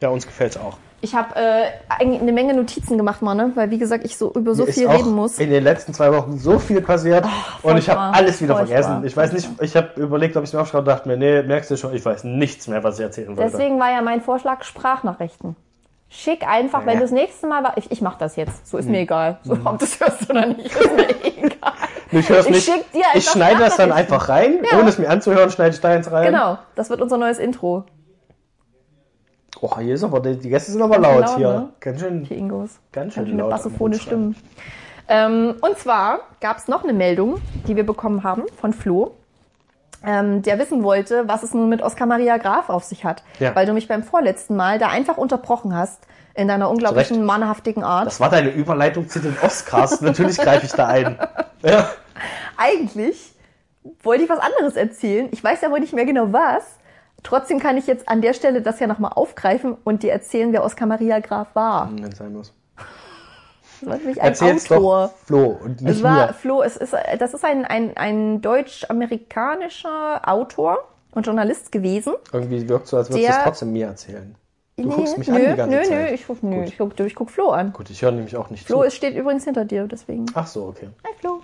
Ja, 0.00 0.08
uns 0.10 0.26
gefällt's 0.26 0.56
auch. 0.56 0.76
Ich 1.02 1.14
habe 1.14 1.36
äh, 1.36 1.64
eigentlich 1.88 2.22
eine 2.22 2.32
Menge 2.32 2.54
Notizen 2.54 2.96
gemacht, 2.96 3.20
Mann, 3.22 3.54
weil 3.54 3.70
wie 3.70 3.78
gesagt, 3.78 4.04
ich 4.04 4.16
so 4.16 4.32
über 4.32 4.54
so 4.54 4.64
Mir 4.64 4.72
viel 4.72 4.88
reden 4.88 5.14
muss. 5.14 5.38
in 5.38 5.50
den 5.50 5.62
letzten 5.62 5.92
zwei 5.94 6.10
Wochen 6.12 6.38
so 6.38 6.58
viel 6.58 6.80
passiert 6.80 7.24
und 7.62 7.76
ich 7.76 7.88
habe 7.88 8.00
alles 8.16 8.40
wieder 8.42 8.56
furchtbar, 8.56 8.82
vergessen. 8.82 9.04
Ich 9.06 9.16
weiß 9.16 9.32
nicht, 9.32 9.48
ich 9.60 9.76
habe 9.76 9.90
überlegt, 10.00 10.36
ob 10.36 10.42
ich 10.42 10.48
es 10.50 10.54
mir 10.54 10.60
aufschreibe 10.60 10.80
und 10.80 10.88
dachte 10.88 11.08
mir, 11.08 11.16
nee, 11.18 11.42
merkst 11.42 11.70
du 11.70 11.76
schon, 11.76 11.94
ich 11.94 12.04
weiß 12.04 12.24
nichts 12.24 12.66
mehr, 12.66 12.82
was 12.82 12.98
ich 12.98 13.04
erzählen 13.04 13.28
wollte. 13.36 13.50
Deswegen 13.50 13.78
war 13.78 13.90
ja 13.90 14.00
mein 14.02 14.20
Vorschlag 14.22 14.64
Sprachnachrichten. 14.64 15.54
Schick 16.08 16.46
einfach, 16.48 16.80
wenn 16.86 16.94
Ja. 16.94 17.00
du 17.00 17.00
das 17.02 17.10
nächste 17.10 17.46
Mal 17.46 17.62
war. 17.62 17.76
Ich, 17.76 17.90
ich 17.90 18.00
mach 18.00 18.16
das 18.16 18.36
jetzt. 18.36 18.66
So 18.66 18.78
ist 18.78 18.86
Hm. 18.86 18.92
mir 18.92 19.00
egal. 19.00 19.38
So, 19.44 19.52
ob 19.64 19.78
du 19.78 19.84
es 19.84 20.00
hörst 20.00 20.30
oder 20.30 20.46
nicht, 20.46 20.66
ist 20.66 20.94
mir 20.96 21.08
egal. 21.24 21.72
ich 22.12 22.28
hör's 22.28 22.46
ich 22.46 22.52
nicht. 22.52 22.68
ich 22.92 23.04
einfach 23.04 23.32
schneide 23.32 23.58
das 23.60 23.76
dann 23.76 23.92
einfach 23.92 24.28
rein, 24.28 24.60
Ja. 24.70 24.78
ohne 24.78 24.88
es 24.88 24.98
mir 24.98 25.10
anzuhören, 25.10 25.50
schneide 25.50 25.74
ich 25.74 25.80
da 25.80 25.88
eins 25.90 26.10
rein. 26.10 26.26
Genau, 26.32 26.58
das 26.74 26.90
wird 26.90 27.02
unser 27.02 27.18
neues 27.18 27.38
Intro. 27.38 27.84
Oh, 29.60 29.78
hier 29.78 29.94
ist 29.94 30.04
aber, 30.04 30.20
die 30.20 30.48
Gäste 30.48 30.72
sind 30.72 30.82
aber 30.82 30.98
laut 30.98 31.20
laut, 31.20 31.36
hier. 31.36 31.48
ne? 31.48 31.68
Ganz 31.80 32.00
schön, 32.00 32.24
Die 32.24 32.34
Ingos. 32.34 32.78
ganz 32.92 33.14
schön 33.14 33.22
Ganz 33.24 33.28
schöne 33.30 33.42
laut. 33.42 33.50
bassophone 33.50 33.94
Stimmen. 33.94 34.36
Ähm, 35.08 35.54
und 35.60 35.78
zwar 35.78 36.20
gab 36.40 36.58
es 36.58 36.68
noch 36.68 36.82
eine 36.84 36.92
Meldung, 36.92 37.36
die 37.66 37.76
wir 37.76 37.86
bekommen 37.86 38.22
haben 38.24 38.42
von 38.60 38.72
Flo, 38.72 39.12
ähm, 40.04 40.42
der 40.42 40.58
wissen 40.58 40.82
wollte, 40.82 41.24
was 41.26 41.42
es 41.42 41.54
nun 41.54 41.68
mit 41.68 41.80
Oskar 41.80 42.06
Maria 42.06 42.36
Graf 42.36 42.68
auf 42.68 42.84
sich 42.84 43.04
hat. 43.04 43.22
Ja. 43.38 43.54
Weil 43.54 43.66
du 43.66 43.72
mich 43.72 43.88
beim 43.88 44.02
vorletzten 44.02 44.56
Mal 44.56 44.78
da 44.78 44.88
einfach 44.88 45.16
unterbrochen 45.16 45.74
hast 45.74 46.02
in 46.34 46.48
deiner 46.48 46.68
unglaublichen 46.68 47.24
mannhaftigen 47.24 47.82
Art. 47.82 48.06
Das 48.06 48.20
war 48.20 48.28
deine 48.28 48.50
Überleitung 48.50 49.08
zu 49.08 49.20
den 49.20 49.36
Oscars. 49.42 50.00
Natürlich 50.02 50.36
greife 50.36 50.66
ich 50.66 50.72
da 50.72 50.86
ein. 50.86 51.18
Ja. 51.62 51.88
Eigentlich 52.56 53.32
wollte 54.02 54.24
ich 54.24 54.28
was 54.30 54.38
anderes 54.38 54.76
erzählen. 54.76 55.28
Ich 55.30 55.42
weiß 55.42 55.64
aber 55.64 55.78
nicht 55.80 55.92
mehr 55.94 56.04
genau 56.04 56.32
was. 56.32 56.64
Trotzdem 57.22 57.58
kann 57.58 57.76
ich 57.76 57.86
jetzt 57.86 58.08
an 58.08 58.20
der 58.22 58.34
Stelle 58.34 58.62
das 58.62 58.78
ja 58.78 58.86
nochmal 58.86 59.12
aufgreifen 59.14 59.76
und 59.84 60.02
dir 60.02 60.12
erzählen, 60.12 60.52
wer 60.52 60.62
Oskar 60.64 60.86
Maria 60.86 61.18
Graf 61.18 61.48
war. 61.54 61.90
Wenn 61.92 62.04
es 62.04 62.18
sein 62.18 62.32
muss. 62.32 62.52
Das 63.80 63.90
war 63.90 63.96
nämlich 63.98 64.20
ein 64.22 64.28
Erzähl's 64.28 64.70
Autor. 64.70 65.08
doch 65.08 65.26
Flo 65.26 65.58
und 65.62 65.80
nicht 65.82 65.96
Es 65.96 66.02
war 66.02 66.28
mir. 66.28 66.32
Flo, 66.34 66.62
es 66.62 66.76
ist, 66.76 66.94
das 67.18 67.34
ist 67.34 67.44
ein, 67.44 67.64
ein, 67.64 67.96
ein 67.96 68.40
deutsch-amerikanischer 68.40 70.22
Autor 70.28 70.78
und 71.12 71.26
Journalist 71.26 71.72
gewesen. 71.72 72.14
Irgendwie 72.32 72.68
wirkt 72.68 72.86
so, 72.86 72.96
als 72.96 73.10
würdest 73.10 73.28
du 73.28 73.32
es 73.32 73.42
trotzdem 73.44 73.72
mir 73.72 73.86
erzählen. 73.88 74.34
Du 74.78 74.88
Nee, 74.88 74.94
guckst 74.94 75.16
mich 75.18 75.28
nö, 75.28 75.34
an 75.36 75.40
die 75.50 75.56
ganze 75.56 75.76
nö, 75.76 75.82
Zeit. 75.84 75.90
Nö, 76.10 76.14
ich 76.14 76.26
guck, 76.26 76.42
nö, 76.42 76.64
ich 76.64 76.76
guck, 76.78 77.00
ich 77.00 77.14
guck 77.14 77.30
Flo 77.30 77.48
an. 77.50 77.72
Gut, 77.72 77.88
ich 77.90 78.02
höre 78.02 78.12
nämlich 78.12 78.36
auch 78.36 78.50
nicht 78.50 78.66
Flo 78.66 78.80
zu. 78.80 78.84
es 78.84 78.94
steht 78.94 79.16
übrigens 79.16 79.44
hinter 79.44 79.64
dir, 79.64 79.86
deswegen. 79.86 80.26
Ach 80.34 80.46
so, 80.46 80.66
okay. 80.66 80.88
Hi 81.04 81.12
Flo. 81.18 81.40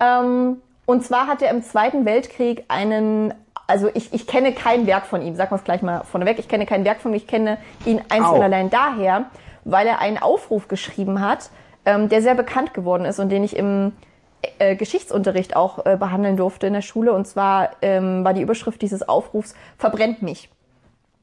Ähm, 0.00 0.58
und 0.86 1.04
zwar 1.04 1.26
hat 1.26 1.42
er 1.42 1.50
im 1.50 1.62
Zweiten 1.64 2.04
Weltkrieg 2.04 2.64
einen, 2.68 3.34
also 3.68 3.90
ich, 3.94 4.12
ich 4.12 4.26
kenne 4.26 4.52
kein 4.52 4.86
Werk 4.86 5.06
von 5.06 5.22
ihm, 5.22 5.36
sagen 5.36 5.52
wir 5.52 5.56
es 5.56 5.64
gleich 5.64 5.82
mal 5.82 6.02
vorneweg, 6.02 6.38
ich 6.38 6.48
kenne 6.48 6.66
kein 6.66 6.84
Werk 6.84 7.00
von 7.00 7.12
ihm, 7.12 7.16
ich 7.16 7.28
kenne 7.28 7.58
ihn 7.84 8.00
Au. 8.10 8.34
und 8.34 8.42
allein 8.42 8.70
daher, 8.70 9.26
weil 9.64 9.86
er 9.86 10.00
einen 10.00 10.18
Aufruf 10.18 10.66
geschrieben 10.68 11.20
hat, 11.20 11.50
ähm, 11.84 12.08
der 12.08 12.22
sehr 12.22 12.34
bekannt 12.34 12.74
geworden 12.74 13.04
ist 13.04 13.20
und 13.20 13.28
den 13.28 13.44
ich 13.44 13.54
im 13.56 13.92
äh, 14.58 14.74
Geschichtsunterricht 14.74 15.54
auch 15.54 15.84
äh, 15.84 15.96
behandeln 15.96 16.36
durfte 16.36 16.66
in 16.66 16.72
der 16.72 16.82
Schule. 16.82 17.12
Und 17.12 17.26
zwar 17.26 17.70
ähm, 17.82 18.24
war 18.24 18.34
die 18.34 18.42
Überschrift 18.42 18.80
dieses 18.80 19.06
Aufrufs 19.06 19.54
Verbrennt 19.76 20.22
mich. 20.22 20.48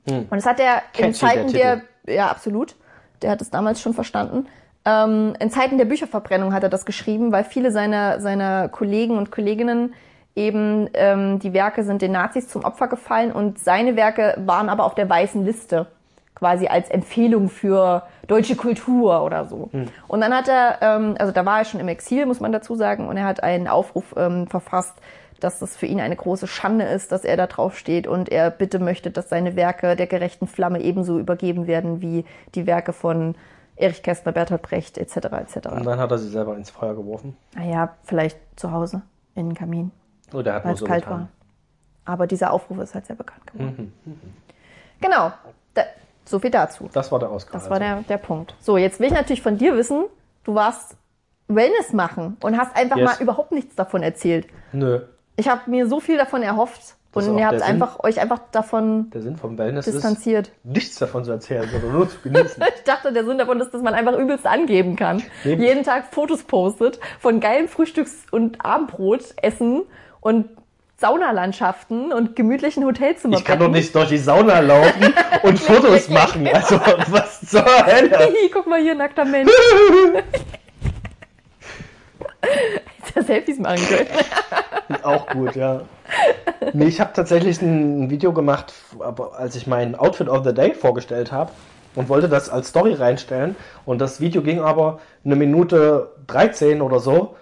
Und 0.08 0.32
das 0.32 0.46
hat 0.46 0.60
er 0.60 0.84
in 0.98 1.12
Catchy, 1.12 1.12
der 1.12 1.14
Zeiten 1.14 1.54
der, 1.54 1.82
ja 2.06 2.28
absolut, 2.28 2.76
der 3.24 3.32
hat 3.32 3.42
es 3.42 3.50
damals 3.50 3.82
schon 3.82 3.96
verstanden. 3.96 4.48
Ähm, 4.86 5.34
in 5.40 5.50
Zeiten 5.50 5.80
der 5.80 5.86
Bücherverbrennung 5.86 6.54
hat 6.54 6.62
er 6.62 6.70
das 6.70 6.86
geschrieben, 6.86 7.32
weil 7.32 7.44
viele 7.44 7.72
seiner, 7.72 8.20
seiner 8.22 8.70
Kollegen 8.70 9.18
und 9.18 9.32
Kolleginnen 9.32 9.96
eben 10.36 10.89
ähm, 10.93 11.39
die 11.39 11.54
Werke 11.54 11.84
sind 11.84 12.02
den 12.02 12.12
Nazis 12.12 12.48
zum 12.48 12.63
Opfer 12.63 12.88
gefallen 12.88 13.32
und 13.32 13.60
seine 13.60 13.95
Werke 13.95 14.36
waren 14.45 14.69
aber 14.69 14.84
auf 14.86 14.95
der 14.95 15.10
weißen 15.10 15.45
Liste 15.45 15.88
quasi 16.36 16.67
als 16.67 16.89
Empfehlung 16.89 17.50
für 17.50 18.04
deutsche 18.28 18.58
Kultur 18.58 19.24
oder 19.24 19.45
so. 19.45 19.69
Und 20.08 20.21
dann 20.21 20.34
hat 20.34 20.50
er, 20.50 20.80
ähm, 20.82 21.15
also 21.17 21.32
da 21.32 21.45
war 21.45 21.60
er 21.60 21.65
schon 21.65 21.80
im 21.80 21.88
Exil, 21.88 22.26
muss 22.26 22.41
man 22.41 22.52
dazu 22.52 22.76
sagen, 22.76 23.08
und 23.08 23.15
er 23.15 23.24
hat 23.24 23.41
einen 23.41 23.67
Aufruf 23.69 24.13
ähm, 24.17 24.48
verfasst, 24.48 24.93
dass 25.39 25.60
das 25.60 25.76
für 25.76 25.86
ihn 25.86 26.00
eine 26.00 26.15
große 26.15 26.48
Schande 26.48 26.86
ist, 26.86 27.12
dass 27.12 27.24
er 27.24 27.38
da 27.38 27.48
drauf 27.48 27.78
steht 27.78 28.08
und 28.08 28.30
er 28.30 28.52
bitte 28.52 28.80
möchte, 28.80 29.12
dass 29.12 29.30
seine 29.30 29.56
Werke 29.56 29.95
der 29.95 30.08
gerechten 30.08 30.48
Flamme 30.48 30.82
ebenso 30.82 31.19
übergeben 31.19 31.67
werden 31.67 32.02
wie 32.02 32.26
die 32.54 32.65
Werke 32.67 32.93
von 32.93 33.36
Erich 33.76 34.04
Kästner, 34.04 34.32
Bertolt 34.32 34.62
Brecht 34.62 34.98
etc. 34.98 35.15
etc. 35.17 35.67
Und 35.69 35.86
dann 35.86 36.00
hat 36.00 36.12
er 36.12 36.17
sie 36.17 36.30
selber 36.30 36.56
ins 36.56 36.69
Feuer 36.69 36.95
geworfen. 36.95 37.36
Naja, 37.56 37.95
vielleicht 38.04 38.38
zu 38.56 38.71
Hause 38.71 39.02
in 39.36 39.50
den 39.50 39.56
Kamin, 39.56 39.91
Oh, 40.34 40.42
der 40.42 40.56
hat 40.56 40.66
es 40.66 40.80
so 40.80 40.86
kalt 40.86 41.04
getan. 41.04 41.20
war. 41.22 41.28
Aber 42.06 42.28
dieser 42.28 42.52
Aufruf 42.52 42.78
ist 42.80 42.94
halt 42.94 43.06
sehr 43.06 43.16
bekannt 43.16 43.48
geworden. 43.48 43.94
Genau, 45.02 45.32
da, 45.74 45.84
so 46.24 46.40
viel 46.40 46.52
dazu. 46.52 46.90
Das 46.94 47.12
war 47.12 47.20
der 47.20 47.32
Oscar. 47.32 47.54
Das 47.54 47.70
war 47.70 47.80
der, 47.80 48.02
der 48.04 48.18
Punkt. 48.18 48.56
So, 48.60 48.78
jetzt 48.78 49.00
will 49.00 49.08
ich 49.08 49.14
natürlich 49.14 49.42
von 49.42 49.58
dir 49.58 49.76
wissen, 49.76 50.06
du 50.44 50.56
warst 50.56 50.96
Wellness 51.48 51.94
machen 51.94 52.38
und 52.42 52.58
hast 52.58 52.76
einfach 52.76 52.98
Yes. 52.98 53.06
mal 53.18 53.22
überhaupt 53.24 53.52
nichts 53.52 53.76
davon 53.76 54.02
erzählt. 54.04 54.48
Nö. 54.72 55.02
Ich 55.36 55.48
habe 55.50 55.70
mir 55.70 55.88
so 55.88 56.00
viel 56.00 56.18
davon 56.18 56.42
erhofft 56.44 56.96
Das 57.14 57.28
und 57.28 57.38
ihr 57.38 57.46
habt 57.48 57.62
einfach, 57.62 58.00
euch 58.04 58.20
einfach 58.20 58.40
davon 58.52 59.10
Der 59.12 59.22
Sinn 59.22 59.36
vom 59.36 59.58
Wellness 59.58 59.86
distanziert. 59.86 60.48
ist, 60.48 60.66
nichts 60.66 60.96
davon 60.98 61.24
zu 61.26 61.32
erzählen, 61.32 61.68
sondern 61.70 61.92
nur 61.92 62.10
zu 62.10 62.18
genießen. 62.22 62.64
Ich 62.78 62.84
dachte, 62.84 63.12
der 63.14 63.26
Sinn 63.26 63.38
davon 63.38 63.60
ist, 63.60 63.72
dass 63.74 63.82
man 63.82 63.94
einfach 63.94 64.18
übelst 64.18 64.46
angeben 64.48 64.96
kann. 64.96 65.22
Jeden 65.44 65.84
Tag 65.84 66.06
Fotos 66.14 66.44
postet 66.44 67.00
von 67.20 67.40
geilem 67.40 67.68
Frühstücks- 67.68 68.26
und 68.32 68.64
Abendbrot 68.66 69.36
essen 69.42 69.84
und 70.26 70.50
Saunalandschaften 70.98 72.12
und 72.12 72.36
gemütlichen 72.36 72.84
Hotelzimmer. 72.84 73.38
Ich 73.38 73.46
kann 73.46 73.60
doch 73.60 73.70
nicht 73.70 73.94
durch 73.94 74.10
die 74.10 74.18
Sauna 74.18 74.60
laufen 74.60 75.14
und 75.44 75.60
Fotos 75.60 76.10
machen. 76.10 76.48
Also, 76.52 76.80
was 77.10 77.42
zur 77.42 77.64
Hölle? 77.64 78.34
Guck 78.52 78.66
mal 78.66 78.82
hier, 78.82 78.96
nackter 78.96 79.24
Mensch. 79.24 79.52
Hätte 83.04 83.24
Selfies 83.24 83.60
machen 83.60 83.86
können. 83.86 85.04
Auch 85.04 85.28
gut, 85.28 85.56
ja. 85.56 85.82
Nee, 86.74 86.86
ich 86.86 87.00
habe 87.00 87.14
tatsächlich 87.14 87.62
ein 87.62 88.10
Video 88.10 88.34
gemacht, 88.34 88.74
als 89.38 89.56
ich 89.56 89.68
mein 89.68 89.94
Outfit 89.94 90.28
of 90.28 90.44
the 90.44 90.56
Day 90.56 90.74
vorgestellt 90.74 91.32
habe 91.32 91.52
und 91.94 92.10
wollte 92.10 92.30
das 92.30 92.50
als 92.50 92.70
Story 92.70 92.94
reinstellen. 92.94 93.56
Und 93.86 94.00
das 94.00 94.22
Video 94.22 94.42
ging 94.42 94.60
aber 94.60 95.00
eine 95.24 95.36
Minute 95.36 96.14
13 96.26 96.82
oder 96.82 97.00
so. 97.00 97.36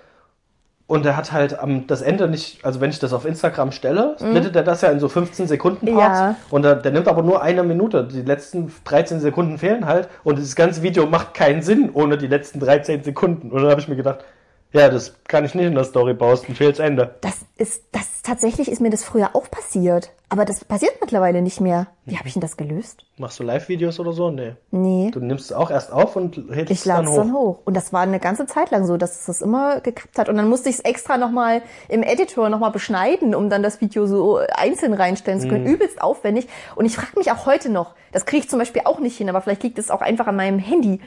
Und 0.86 1.06
er 1.06 1.16
hat 1.16 1.32
halt 1.32 1.58
am 1.58 1.88
das 1.88 2.02
Ende 2.02 2.28
nicht, 2.28 2.64
also 2.66 2.82
wenn 2.82 2.90
ich 2.90 3.00
das 3.00 3.14
auf 3.14 3.26
Instagram 3.26 3.72
stelle, 3.72 4.16
splittet 4.18 4.56
er 4.56 4.64
das 4.64 4.82
ja 4.82 4.90
in 4.90 5.00
so 5.00 5.08
15 5.08 5.48
Sekunden 5.48 5.86
Parts. 5.86 6.20
Ja. 6.20 6.36
Und 6.50 6.64
der, 6.64 6.76
der 6.76 6.92
nimmt 6.92 7.08
aber 7.08 7.24
nur 7.24 7.42
eine 7.42 7.64
Minute. 7.64 8.04
Die 8.04 8.22
letzten 8.22 8.72
13 8.84 9.22
Sekunden 9.22 9.58
fehlen 9.58 9.86
halt. 9.86 10.10
Und 10.24 10.38
dieses 10.38 10.56
ganze 10.56 10.84
Video 10.84 11.06
macht 11.06 11.34
keinen 11.34 11.62
Sinn 11.62 11.90
ohne 11.94 12.18
die 12.18 12.28
letzten 12.28 12.60
13 12.60 13.04
Sekunden. 13.04 13.50
Und 13.50 13.62
dann 13.62 13.72
habe 13.72 13.80
ich 13.80 13.88
mir 13.88 13.96
gedacht, 13.96 14.26
ja, 14.74 14.90
das 14.90 15.14
kann 15.28 15.46
ich 15.46 15.56
nicht 15.56 15.66
in 15.66 15.76
der 15.76 15.84
Story 15.86 16.14
posten, 16.14 16.56
fehlt's 16.56 16.80
Ende. 16.80 17.16
Das 17.22 17.38
ist, 17.58 17.84
das 17.92 18.22
tatsächlich 18.24 18.70
ist 18.70 18.82
mir 18.82 18.90
das 18.90 19.04
früher 19.04 19.30
auch 19.36 19.50
passiert. 19.50 20.12
Aber 20.30 20.46
das 20.46 20.66
passiert 20.66 20.94
mittlerweile 21.00 21.44
nicht 21.44 21.62
mehr. 21.62 21.86
Wie 22.06 22.18
habe 22.18 22.28
ich 22.28 22.34
denn 22.34 22.42
das 22.42 22.58
gelöst? 22.58 23.06
Machst 23.18 23.40
du 23.40 23.44
Live-Videos 23.44 24.00
oder 24.00 24.14
so? 24.14 24.32
Nee. 24.32 24.54
Nee. 24.72 25.12
Du 25.14 25.20
nimmst 25.20 25.46
es 25.52 25.54
auch 25.54 25.70
erst 25.70 25.92
auf 25.92 26.16
und 26.16 26.38
hältst 26.52 26.72
Ich 26.72 26.80
es 26.80 26.84
dann 26.86 27.06
lade 27.06 27.08
es 27.08 27.12
hoch. 27.12 27.18
dann 27.18 27.34
hoch. 27.34 27.60
Und 27.66 27.78
das 27.78 27.94
war 27.94 28.02
eine 28.02 28.20
ganze 28.20 28.48
Zeit 28.48 28.72
lang 28.72 28.88
so, 28.88 28.98
dass 28.98 29.20
es 29.20 29.26
das 29.28 29.42
immer 29.44 29.80
geklappt 29.82 30.18
hat. 30.18 30.30
Und 30.30 30.38
dann 30.38 30.50
musste 30.50 30.70
ich 30.70 30.76
es 30.78 30.82
extra 30.82 31.18
nochmal 31.20 31.62
im 31.88 32.02
Editor 32.02 32.50
nochmal 32.50 32.72
beschneiden, 32.72 33.36
um 33.36 33.52
dann 33.52 33.62
das 33.62 33.80
Video 33.80 34.08
so 34.08 34.40
einzeln 34.56 34.94
reinstellen 34.94 35.40
zu 35.40 35.46
Mhm. 35.46 35.52
können. 35.52 35.66
Übelst 35.68 36.02
aufwendig. 36.02 36.48
Und 36.76 36.86
ich 36.86 36.96
frage 36.96 37.12
mich 37.16 37.32
auch 37.32 37.46
heute 37.46 37.70
noch, 37.70 37.94
das 38.12 38.26
kriege 38.26 38.42
ich 38.44 38.50
zum 38.50 38.58
Beispiel 38.58 38.82
auch 38.86 39.00
nicht 39.00 39.16
hin, 39.18 39.30
aber 39.30 39.40
vielleicht 39.42 39.62
liegt 39.62 39.78
es 39.78 39.92
auch 39.92 40.02
einfach 40.02 40.26
an 40.26 40.36
meinem 40.36 40.58
Handy. 40.58 41.00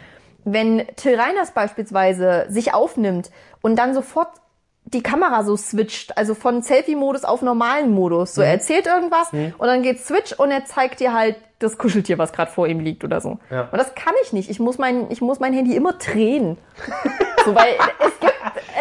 Wenn 0.49 0.87
Till 0.95 1.19
Reiners 1.19 1.51
beispielsweise 1.51 2.47
sich 2.49 2.73
aufnimmt 2.73 3.33
und 3.63 3.75
dann 3.77 3.95
sofort 3.95 4.29
die 4.87 5.03
Kamera 5.03 5.43
so 5.45 5.57
switcht, 5.57 6.17
also 6.17 6.35
von 6.35 6.63
Selfie-Modus 6.63 7.25
auf 7.25 7.43
normalen 7.43 7.91
Modus. 7.93 8.31
Mhm. 8.33 8.35
So, 8.35 8.43
er 8.43 8.51
erzählt 8.53 8.87
irgendwas 8.87 9.33
und 9.33 9.53
dann 9.67 9.83
geht 9.83 10.01
Switch 10.01 10.33
und 10.33 10.51
er 10.51 10.65
zeigt 10.65 11.01
dir 11.01 11.13
halt 11.13 11.37
das 11.59 11.79
Kuscheltier, 11.79 12.19
was 12.19 12.33
gerade 12.33 12.51
vor 12.51 12.67
ihm 12.69 12.81
liegt 12.81 13.03
oder 13.03 13.21
so. 13.21 13.39
Ja. 13.51 13.63
Und 13.73 13.79
das 13.79 13.95
kann 13.95 14.13
ich 14.23 14.33
nicht. 14.33 14.51
Ich 14.51 14.61
muss 14.61 14.77
mein, 14.79 15.11
ich 15.11 15.21
muss 15.23 15.41
mein 15.41 15.55
Handy 15.55 15.75
immer 15.75 15.95
drehen. 15.95 16.59
so, 17.45 17.55
weil 17.55 17.75
es 17.99 18.21
gibt 18.21 18.35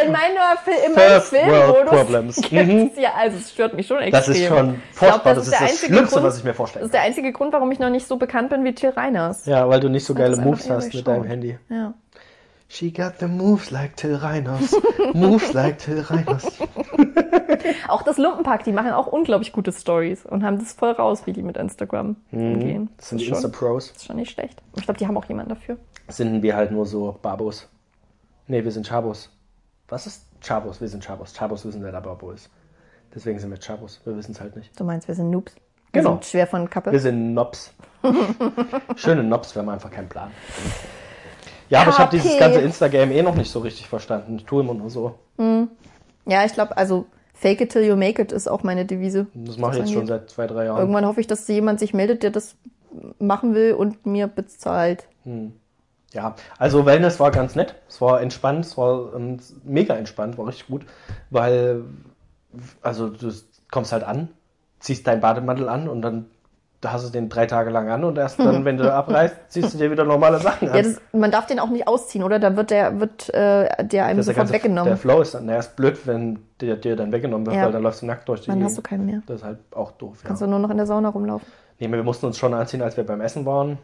in 0.06 0.12
meiner 0.12 0.86
in 0.86 0.94
meinem 0.94 1.22
Filmmodus 1.22 2.36
gibt's 2.36 3.00
ja, 3.00 3.14
also 3.18 3.38
es 3.38 3.52
stört 3.52 3.74
mich 3.76 3.88
schon 3.88 4.00
extrem. 4.00 4.12
Das 4.12 4.28
ist 4.28 4.46
schon 4.46 4.82
furchtbar. 4.92 5.36
Das 5.36 5.44
ist 5.48 5.52
der 5.54 5.60
das 5.62 5.70
einzige 5.72 5.94
Schlimmste, 5.94 6.16
Grund- 6.16 6.26
was 6.28 6.38
ich 6.38 6.44
mir 6.44 6.50
Das 6.50 6.58
vorstellen 6.58 6.86
ist 6.86 6.94
der 6.94 7.02
einzige 7.02 7.32
Grund, 7.32 7.54
warum 7.54 7.72
ich 7.72 7.80
noch 7.80 7.90
nicht 7.90 8.08
so 8.08 8.18
bekannt 8.18 8.50
bin 8.50 8.64
wie 8.66 8.74
Till 8.76 8.90
Reiners. 8.90 9.46
Ja, 9.46 9.68
weil 9.70 9.80
du 9.80 9.88
nicht 9.90 10.06
so 10.06 10.14
Das 10.14 10.22
geile 10.24 10.34
ist 10.34 10.42
Moves 10.42 10.70
hast 10.70 10.94
mit 10.94 11.08
deinem. 11.08 11.24
Handy. 11.24 11.58
Ja. 11.70 11.94
She 12.76 12.92
got 12.92 13.20
the 13.20 13.28
moves 13.28 13.72
like 13.72 13.96
Till 13.96 14.18
Reiners. 14.18 14.76
moves 15.14 15.54
like 15.54 15.78
Till 15.80 16.02
Reiners. 16.02 16.46
Auch 17.88 18.02
das 18.04 18.18
Lumpenpack, 18.18 18.66
die 18.66 18.74
machen 18.74 18.92
auch 18.92 19.08
unglaublich 19.08 19.54
gute 19.54 19.72
Stories 19.72 20.26
und 20.26 20.44
haben 20.44 20.60
das 20.60 20.74
voll 20.74 20.92
raus, 20.92 21.26
wie 21.26 21.32
die 21.32 21.42
mit 21.42 21.56
Instagram 21.56 22.18
umgehen. 22.32 22.82
Mhm. 22.84 22.90
Das 22.98 23.10
sind 23.10 23.22
die 23.22 23.28
Insta-Pros. 23.28 23.88
das 23.90 23.98
ist 23.98 24.06
schon 24.08 24.18
nicht 24.18 24.32
schlecht. 24.32 24.62
Ich 24.76 24.84
glaube, 24.84 24.98
die 25.00 25.08
haben 25.08 25.16
auch 25.18 25.24
jemanden 25.26 25.50
dafür. 25.50 25.78
Sind 26.10 26.42
wir 26.44 26.56
halt 26.56 26.72
nur 26.72 26.86
so 26.86 27.18
Babos. 27.22 27.70
Nee, 28.48 28.64
wir 28.64 28.72
sind 28.72 28.86
Chabos. 28.88 29.30
Was 29.88 30.06
ist 30.06 30.26
Chabos? 30.42 30.82
Wir 30.82 30.90
sind 30.90 31.04
Chabos. 31.04 31.34
Chabos 31.34 31.66
wissen, 31.66 31.82
wer 31.82 31.92
der 31.94 32.02
Babo 32.02 32.32
ist. 32.32 32.50
Deswegen 33.14 33.40
sind 33.40 33.52
wir 33.52 33.58
Chabos. 33.60 34.02
Wir 34.04 34.18
wissen 34.18 34.34
es 34.34 34.42
halt 34.42 34.56
nicht. 34.58 34.78
Du 34.78 34.84
meinst, 34.84 35.08
wir 35.08 35.16
sind 35.16 35.30
Noobs. 35.30 35.56
Wir 35.94 36.02
Genau. 36.02 36.16
sind 36.16 36.26
schwer 36.26 36.48
von 36.48 36.70
Kappe. 36.70 36.92
Wir 36.92 37.00
sind 37.00 37.34
Nobs. 37.34 37.74
Schöne 38.98 39.24
Nobs, 39.24 39.56
wir 39.56 39.62
haben 39.62 39.70
einfach 39.70 39.90
keinen 39.92 40.10
Plan. 40.10 40.30
Ja, 41.70 41.82
aber 41.82 41.92
ich 41.92 41.98
habe 41.98 42.12
dieses 42.16 42.38
ganze 42.38 42.60
Instagram 42.60 43.12
eh 43.12 43.22
noch 43.22 43.36
nicht 43.36 43.52
so 43.52 43.60
richtig 43.60 43.88
verstanden. 43.88 44.38
Ich 44.38 44.46
tue 44.46 44.64
immer 44.64 44.74
nur 44.74 44.90
so. 44.90 45.16
Ja, 46.26 46.46
ich 46.46 46.54
glaube, 46.54 46.78
also 46.78 47.06
fake 47.34 47.62
it 47.62 47.72
till 47.72 47.84
you 47.84 47.96
make 47.96 48.22
it 48.22 48.32
ist 48.32 48.48
auch 48.48 48.64
meine 48.64 48.86
Devise. 48.86 49.28
Das 49.34 49.58
mache 49.58 49.74
ich 49.74 49.80
jetzt 49.80 49.90
schon 49.90 50.02
angeht. 50.02 50.10
seit 50.10 50.30
zwei, 50.30 50.48
drei 50.48 50.66
Jahren. 50.66 50.80
Irgendwann 50.80 51.06
hoffe 51.06 51.22
ich, 51.22 51.28
dass 51.28 51.48
jemand 51.48 51.80
sich 51.80 51.94
meldet, 51.94 52.24
der 52.24 52.32
das 52.32 52.56
machen 53.20 53.54
will 53.54 53.74
und 53.74 54.06
mir 54.06 54.28
bezahlt. 54.28 55.08
Ja, 56.14 56.36
also 56.58 56.86
Wellness 56.86 57.20
war 57.20 57.32
ganz 57.32 57.56
nett. 57.56 57.76
Es 57.90 58.00
war 58.00 58.22
entspannt, 58.22 58.66
es 58.66 58.78
war 58.78 59.14
ähm, 59.16 59.40
mega 59.64 59.96
entspannt, 59.96 60.38
war 60.38 60.48
richtig 60.48 60.68
gut, 60.68 60.86
weil 61.30 61.84
also 62.82 63.10
du 63.10 63.32
kommst 63.70 63.92
halt 63.92 64.04
an, 64.04 64.30
ziehst 64.80 65.06
deinen 65.08 65.20
Bademantel 65.20 65.68
an 65.68 65.90
und 65.90 66.02
dann 66.02 66.28
da 66.86 66.92
hast 66.94 67.06
du 67.08 67.12
den 67.12 67.28
drei 67.30 67.46
Tage 67.48 67.70
lang 67.72 67.90
an 67.90 68.04
und 68.04 68.18
erst 68.18 68.40
dann, 68.40 68.64
wenn 68.66 68.78
du 68.78 68.94
abreißt, 68.94 69.36
ziehst 69.50 69.74
du 69.74 69.78
dir 69.78 69.92
wieder 69.92 70.04
normale 70.06 70.40
Sachen 70.40 70.70
an. 70.70 70.76
Ja, 70.76 70.82
das, 70.84 71.02
man 71.14 71.32
darf 71.32 71.46
den 71.48 71.60
auch 71.60 71.70
nicht 71.70 71.88
ausziehen, 71.88 72.24
oder? 72.24 72.40
Da 72.40 72.56
wird 72.56 72.70
der, 72.72 73.00
wird, 73.00 73.34
äh, 73.34 73.86
der 73.86 74.06
einem 74.06 74.18
Das 74.18 74.28
ist 74.28 74.36
der 74.36 74.36
sofort 74.36 74.36
ganze- 74.36 74.54
weggenommen. 74.54 74.90
Der 74.90 74.98
Flow 74.98 75.22
ist 75.22 75.34
dann 75.34 75.50
erst 75.50 75.76
blöd, 75.76 75.98
wenn 76.06 76.40
der 76.62 76.76
dir 76.78 76.96
dann 76.96 77.12
weggenommen 77.12 77.46
wird, 77.46 77.56
Ja. 77.58 77.66
weil 77.66 77.72
dann 77.72 77.84
läufst 77.84 78.02
du 78.02 78.06
nackt 78.06 78.30
durch 78.30 78.42
die 78.42 78.48
Dann 78.48 78.56
Gegend. 78.60 78.70
hast 78.70 78.78
du 78.78 78.82
keinen 78.82 79.06
mehr. 79.06 79.22
Das 79.28 79.38
ist 79.38 79.44
halt 79.44 79.58
auch 79.76 79.92
doof. 79.92 80.20
Ja. 80.22 80.28
Kannst 80.28 80.42
du 80.42 80.48
nur 80.48 80.60
noch 80.60 80.70
in 80.70 80.78
der 80.78 80.86
Sauna 80.86 81.10
rumlaufen. 81.10 81.48
Nee, 81.80 81.92
wir 81.92 82.04
mussten 82.04 82.26
uns 82.28 82.38
schon 82.38 82.54
anziehen, 82.54 82.82
als 82.82 82.96
wir 82.96 83.06
beim 83.06 83.20
Essen 83.22 83.46
waren. 83.46 83.78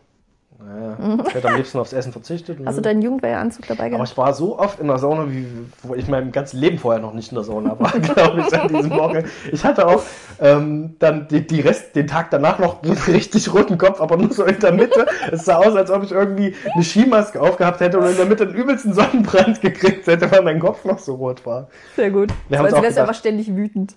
Naja, 0.64 1.24
ich 1.28 1.34
hätte 1.34 1.48
am 1.50 1.56
liebsten 1.56 1.80
aufs 1.80 1.92
Essen 1.94 2.12
verzichtet. 2.12 2.60
Hast 2.66 2.78
du 2.78 2.82
deinen 2.82 3.02
Jugendwehranzug 3.02 3.68
dabei 3.68 3.86
Aber 3.86 3.90
gehabt? 3.92 4.10
ich 4.10 4.18
war 4.18 4.34
so 4.34 4.60
oft 4.60 4.80
in 4.80 4.88
der 4.88 5.00
Sauna, 5.00 5.32
wie 5.32 5.48
wo 5.82 5.96
ich 5.96 6.08
mein 6.08 6.32
ganzes 6.32 6.60
Leben 6.60 6.78
vorher 6.78 7.02
noch 7.02 7.14
nicht 7.14 7.32
in 7.32 7.36
der 7.36 7.44
Sauna 7.44 7.80
war, 7.80 7.92
glaube 8.00 8.42
ich, 8.42 8.60
an 8.60 8.68
diesem 8.68 8.92
Wochenende. 8.92 9.30
Ich 9.52 9.64
hatte 9.66 9.88
auch 9.88 10.04
ähm, 10.40 10.96
dann 11.00 11.28
die, 11.30 11.46
die 11.46 11.62
Rest, 11.62 11.96
den 11.96 12.08
Tag 12.08 12.30
danach 12.32 12.60
noch 12.60 12.84
einen 12.84 12.94
richtig 13.08 13.54
roten 13.54 13.78
Kopf, 13.78 14.00
aber 14.02 14.18
nur 14.18 14.32
so 14.32 14.44
in 14.44 14.60
der 14.60 14.72
Mitte. 14.72 15.06
Es 15.32 15.46
sah 15.46 15.58
aus, 15.58 15.76
als 15.76 15.90
ob 15.90 16.04
ich 16.04 16.12
irgendwie 16.12 16.56
eine 16.74 16.84
Skimaske 16.84 17.42
aufgehabt 17.42 17.80
hätte 17.80 17.98
und 18.00 18.10
in 18.10 18.18
der 18.18 18.26
Mitte 18.26 18.44
einen 18.44 18.54
übelsten 18.54 18.94
Sonnenbrand 18.94 19.62
gekriegt 19.62 20.06
hätte, 20.08 20.32
weil 20.32 20.44
mein 20.44 20.60
Kopf 20.60 20.86
noch 20.86 21.00
so 21.00 21.16
rot 21.16 21.46
war. 21.46 21.70
Sehr 21.96 22.12
gut. 22.12 22.30
Wir 22.50 22.60
wärst 22.60 22.78
du 22.78 22.82
gedacht. 22.82 22.98
einfach 23.00 23.16
ständig 23.16 23.56
wütend. 23.56 23.96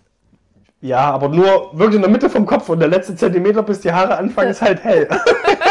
Ja, 0.84 1.10
aber 1.12 1.30
nur 1.30 1.70
wirklich 1.72 1.96
in 1.96 2.02
der 2.02 2.10
Mitte 2.10 2.28
vom 2.28 2.44
Kopf 2.44 2.68
und 2.68 2.78
der 2.78 2.88
letzte 2.88 3.16
Zentimeter, 3.16 3.62
bis 3.62 3.80
die 3.80 3.90
Haare 3.90 4.18
anfangen, 4.18 4.50
ist 4.50 4.60
halt 4.60 4.84
hell. 4.84 5.08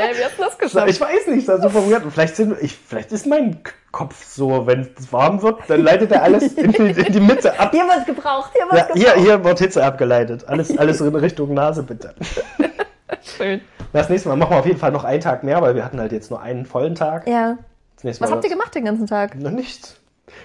Ey, 0.00 0.18
wie 0.18 0.24
hast 0.24 0.38
du 0.38 0.42
das 0.42 0.58
geschafft? 0.58 0.88
Ich 0.88 1.00
weiß 1.00 1.26
nicht, 1.28 1.48
das 1.48 1.56
ist 1.56 1.62
super 1.72 1.90
weird. 1.90 2.04
Und 2.04 2.10
vielleicht, 2.12 2.36
sind, 2.36 2.56
ich, 2.60 2.76
vielleicht 2.76 3.12
ist 3.12 3.26
mein 3.26 3.60
Kopf 3.92 4.24
so, 4.24 4.66
wenn 4.66 4.88
es 4.98 5.12
warm 5.12 5.42
wird, 5.42 5.60
dann 5.68 5.82
leitet 5.82 6.12
er 6.12 6.22
alles 6.22 6.52
in 6.54 6.72
die, 6.72 6.78
in 6.78 7.12
die 7.12 7.20
Mitte 7.20 7.58
ab. 7.58 7.70
Hier 7.72 7.84
wird 7.84 8.06
gebraucht, 8.06 8.50
hier 8.54 8.64
wird 8.66 8.74
Ja, 8.74 8.86
gebraucht. 8.86 9.14
hier, 9.16 9.22
hier 9.22 9.44
wird 9.44 9.58
Hitze 9.58 9.84
abgeleitet. 9.84 10.46
Alles, 10.48 10.76
alles 10.76 11.00
in 11.00 11.14
Richtung 11.14 11.54
Nase, 11.54 11.82
bitte. 11.82 12.14
Schön. 13.36 13.60
Das 13.92 14.08
nächste 14.08 14.28
Mal 14.28 14.36
machen 14.36 14.52
wir 14.52 14.58
auf 14.60 14.66
jeden 14.66 14.78
Fall 14.78 14.92
noch 14.92 15.04
einen 15.04 15.20
Tag 15.20 15.42
mehr, 15.42 15.60
weil 15.60 15.74
wir 15.74 15.84
hatten 15.84 15.98
halt 16.00 16.12
jetzt 16.12 16.30
nur 16.30 16.40
einen 16.40 16.64
vollen 16.66 16.94
Tag. 16.94 17.26
Ja. 17.28 17.58
Was 18.02 18.30
habt 18.30 18.44
ihr 18.44 18.50
gemacht 18.50 18.74
den 18.74 18.84
ganzen 18.84 19.06
Tag? 19.06 19.34
Noch 19.34 19.50
nichts. 19.50 19.99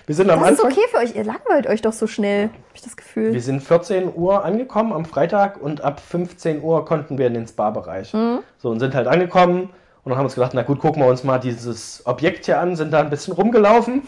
Wir 0.06 0.14
sind 0.16 0.30
am 0.30 0.40
Das 0.42 0.52
ist 0.52 0.60
Anfang. 0.64 0.72
okay 0.78 0.88
für 0.92 0.98
euch. 0.98 1.16
Ihr 1.16 1.24
langweilt 1.24 1.68
euch 1.68 1.82
doch 1.82 1.94
so 1.94 2.06
schnell. 2.08 2.46
Hab 2.46 2.76
ich 2.76 2.82
das 2.82 2.96
Gefühl. 2.96 3.34
Wir 3.34 3.42
sind 3.42 3.62
14 3.62 4.14
Uhr 4.16 4.46
angekommen 4.46 4.94
am 4.94 5.06
Freitag 5.06 5.62
und 5.62 5.84
ab 5.84 6.00
15 6.00 6.62
Uhr 6.62 6.86
konnten 6.86 7.18
wir 7.18 7.28
in 7.28 7.34
den 7.34 7.48
Spa-Bereich. 7.48 8.14
Mhm. 8.14 8.40
So, 8.58 8.70
und 8.70 8.80
sind 8.80 8.94
halt 8.94 9.08
angekommen 9.08 9.70
und 10.04 10.10
dann 10.10 10.14
haben 10.14 10.24
wir 10.24 10.26
uns 10.26 10.36
gedacht, 10.36 10.52
na 10.54 10.62
gut, 10.62 10.80
gucken 10.80 11.02
wir 11.02 11.10
uns 11.10 11.24
mal 11.24 11.40
dieses 11.40 12.06
Objekt 12.06 12.46
hier 12.46 12.60
an, 12.60 12.76
sind 12.76 12.92
da 12.94 13.00
ein 13.00 13.10
bisschen 13.10 13.34
rumgelaufen. 13.34 14.04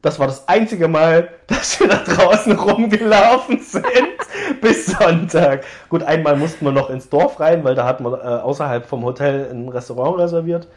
Das 0.00 0.18
war 0.18 0.26
das 0.26 0.48
einzige 0.48 0.88
Mal, 0.88 1.28
dass 1.46 1.78
wir 1.80 1.88
da 1.88 1.96
draußen 1.96 2.52
rumgelaufen 2.52 3.58
sind 3.60 3.84
bis 4.62 4.86
Sonntag. 4.86 5.64
Gut, 5.90 6.02
einmal 6.02 6.36
mussten 6.36 6.64
wir 6.64 6.72
noch 6.72 6.88
ins 6.88 7.10
Dorf 7.10 7.40
rein, 7.40 7.64
weil 7.64 7.74
da 7.74 7.84
hatten 7.86 8.04
wir 8.04 8.22
äh, 8.22 8.26
außerhalb 8.40 8.86
vom 8.86 9.04
Hotel 9.04 9.50
ein 9.50 9.68
Restaurant 9.68 10.18
reserviert. 10.18 10.68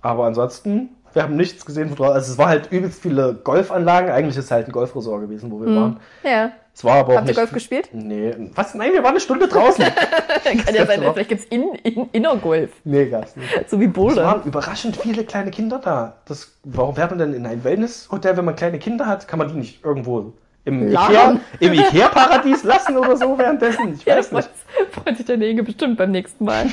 Aber 0.00 0.26
ansonsten, 0.26 0.90
wir 1.16 1.22
haben 1.24 1.34
nichts 1.36 1.64
gesehen. 1.66 1.88
von 1.88 1.96
draußen. 1.96 2.14
Also 2.14 2.32
es 2.32 2.38
war 2.38 2.48
halt 2.48 2.70
übelst 2.70 3.02
viele 3.02 3.34
Golfanlagen. 3.42 4.10
Eigentlich 4.10 4.36
ist 4.36 4.44
es 4.44 4.50
halt 4.50 4.68
ein 4.68 4.72
Golfresort 4.72 5.22
gewesen, 5.22 5.50
wo 5.50 5.60
wir 5.60 5.74
waren. 5.74 6.00
Ja. 6.22 6.52
Es 6.74 6.84
war 6.84 6.96
aber 6.96 7.14
auch 7.14 7.16
Habt 7.16 7.28
ihr. 7.28 7.34
Golf 7.34 7.52
gespielt? 7.52 7.88
Nee, 7.92 8.34
was? 8.54 8.74
Nein, 8.74 8.92
wir 8.92 9.02
waren 9.02 9.12
eine 9.12 9.20
Stunde 9.20 9.48
draußen. 9.48 9.82
Kann 10.44 10.74
ja 10.74 10.84
sein, 10.84 11.00
vielleicht 11.00 11.30
gibt's 11.30 11.46
in, 11.46 11.72
in, 11.84 12.08
Innergolf. 12.12 12.70
nee, 12.84 13.06
gab's 13.06 13.34
nicht. 13.34 13.48
So 13.70 13.80
wie 13.80 13.86
Es 13.86 13.92
Bowler. 13.94 14.24
waren 14.24 14.42
überraschend 14.44 14.94
viele 14.96 15.24
kleine 15.24 15.50
Kinder 15.50 15.78
da. 15.82 16.18
Das, 16.26 16.52
warum 16.64 16.96
wäre 16.98 17.08
man 17.08 17.18
denn 17.18 17.32
in 17.32 17.46
ein 17.46 17.64
Wellnesshotel, 17.64 18.36
wenn 18.36 18.44
man 18.44 18.54
kleine 18.56 18.78
Kinder 18.78 19.06
hat? 19.06 19.26
Kann 19.26 19.38
man 19.38 19.48
die 19.48 19.54
nicht 19.54 19.82
irgendwo 19.82 20.34
im 20.66 20.88
Ikea, 20.88 21.40
im 21.60 21.72
Ikea-Paradies 21.72 22.62
lassen 22.64 22.98
oder 22.98 23.16
so 23.16 23.38
währenddessen? 23.38 23.94
Ich 23.94 24.04
Ja, 24.04 24.16
weiß 24.18 24.28
freut, 24.28 24.44
nicht. 24.78 24.92
freut 24.94 25.16
sich 25.16 25.24
der 25.24 25.40
Inge 25.40 25.62
bestimmt 25.62 25.96
beim 25.96 26.10
nächsten 26.10 26.44
Mal. 26.44 26.66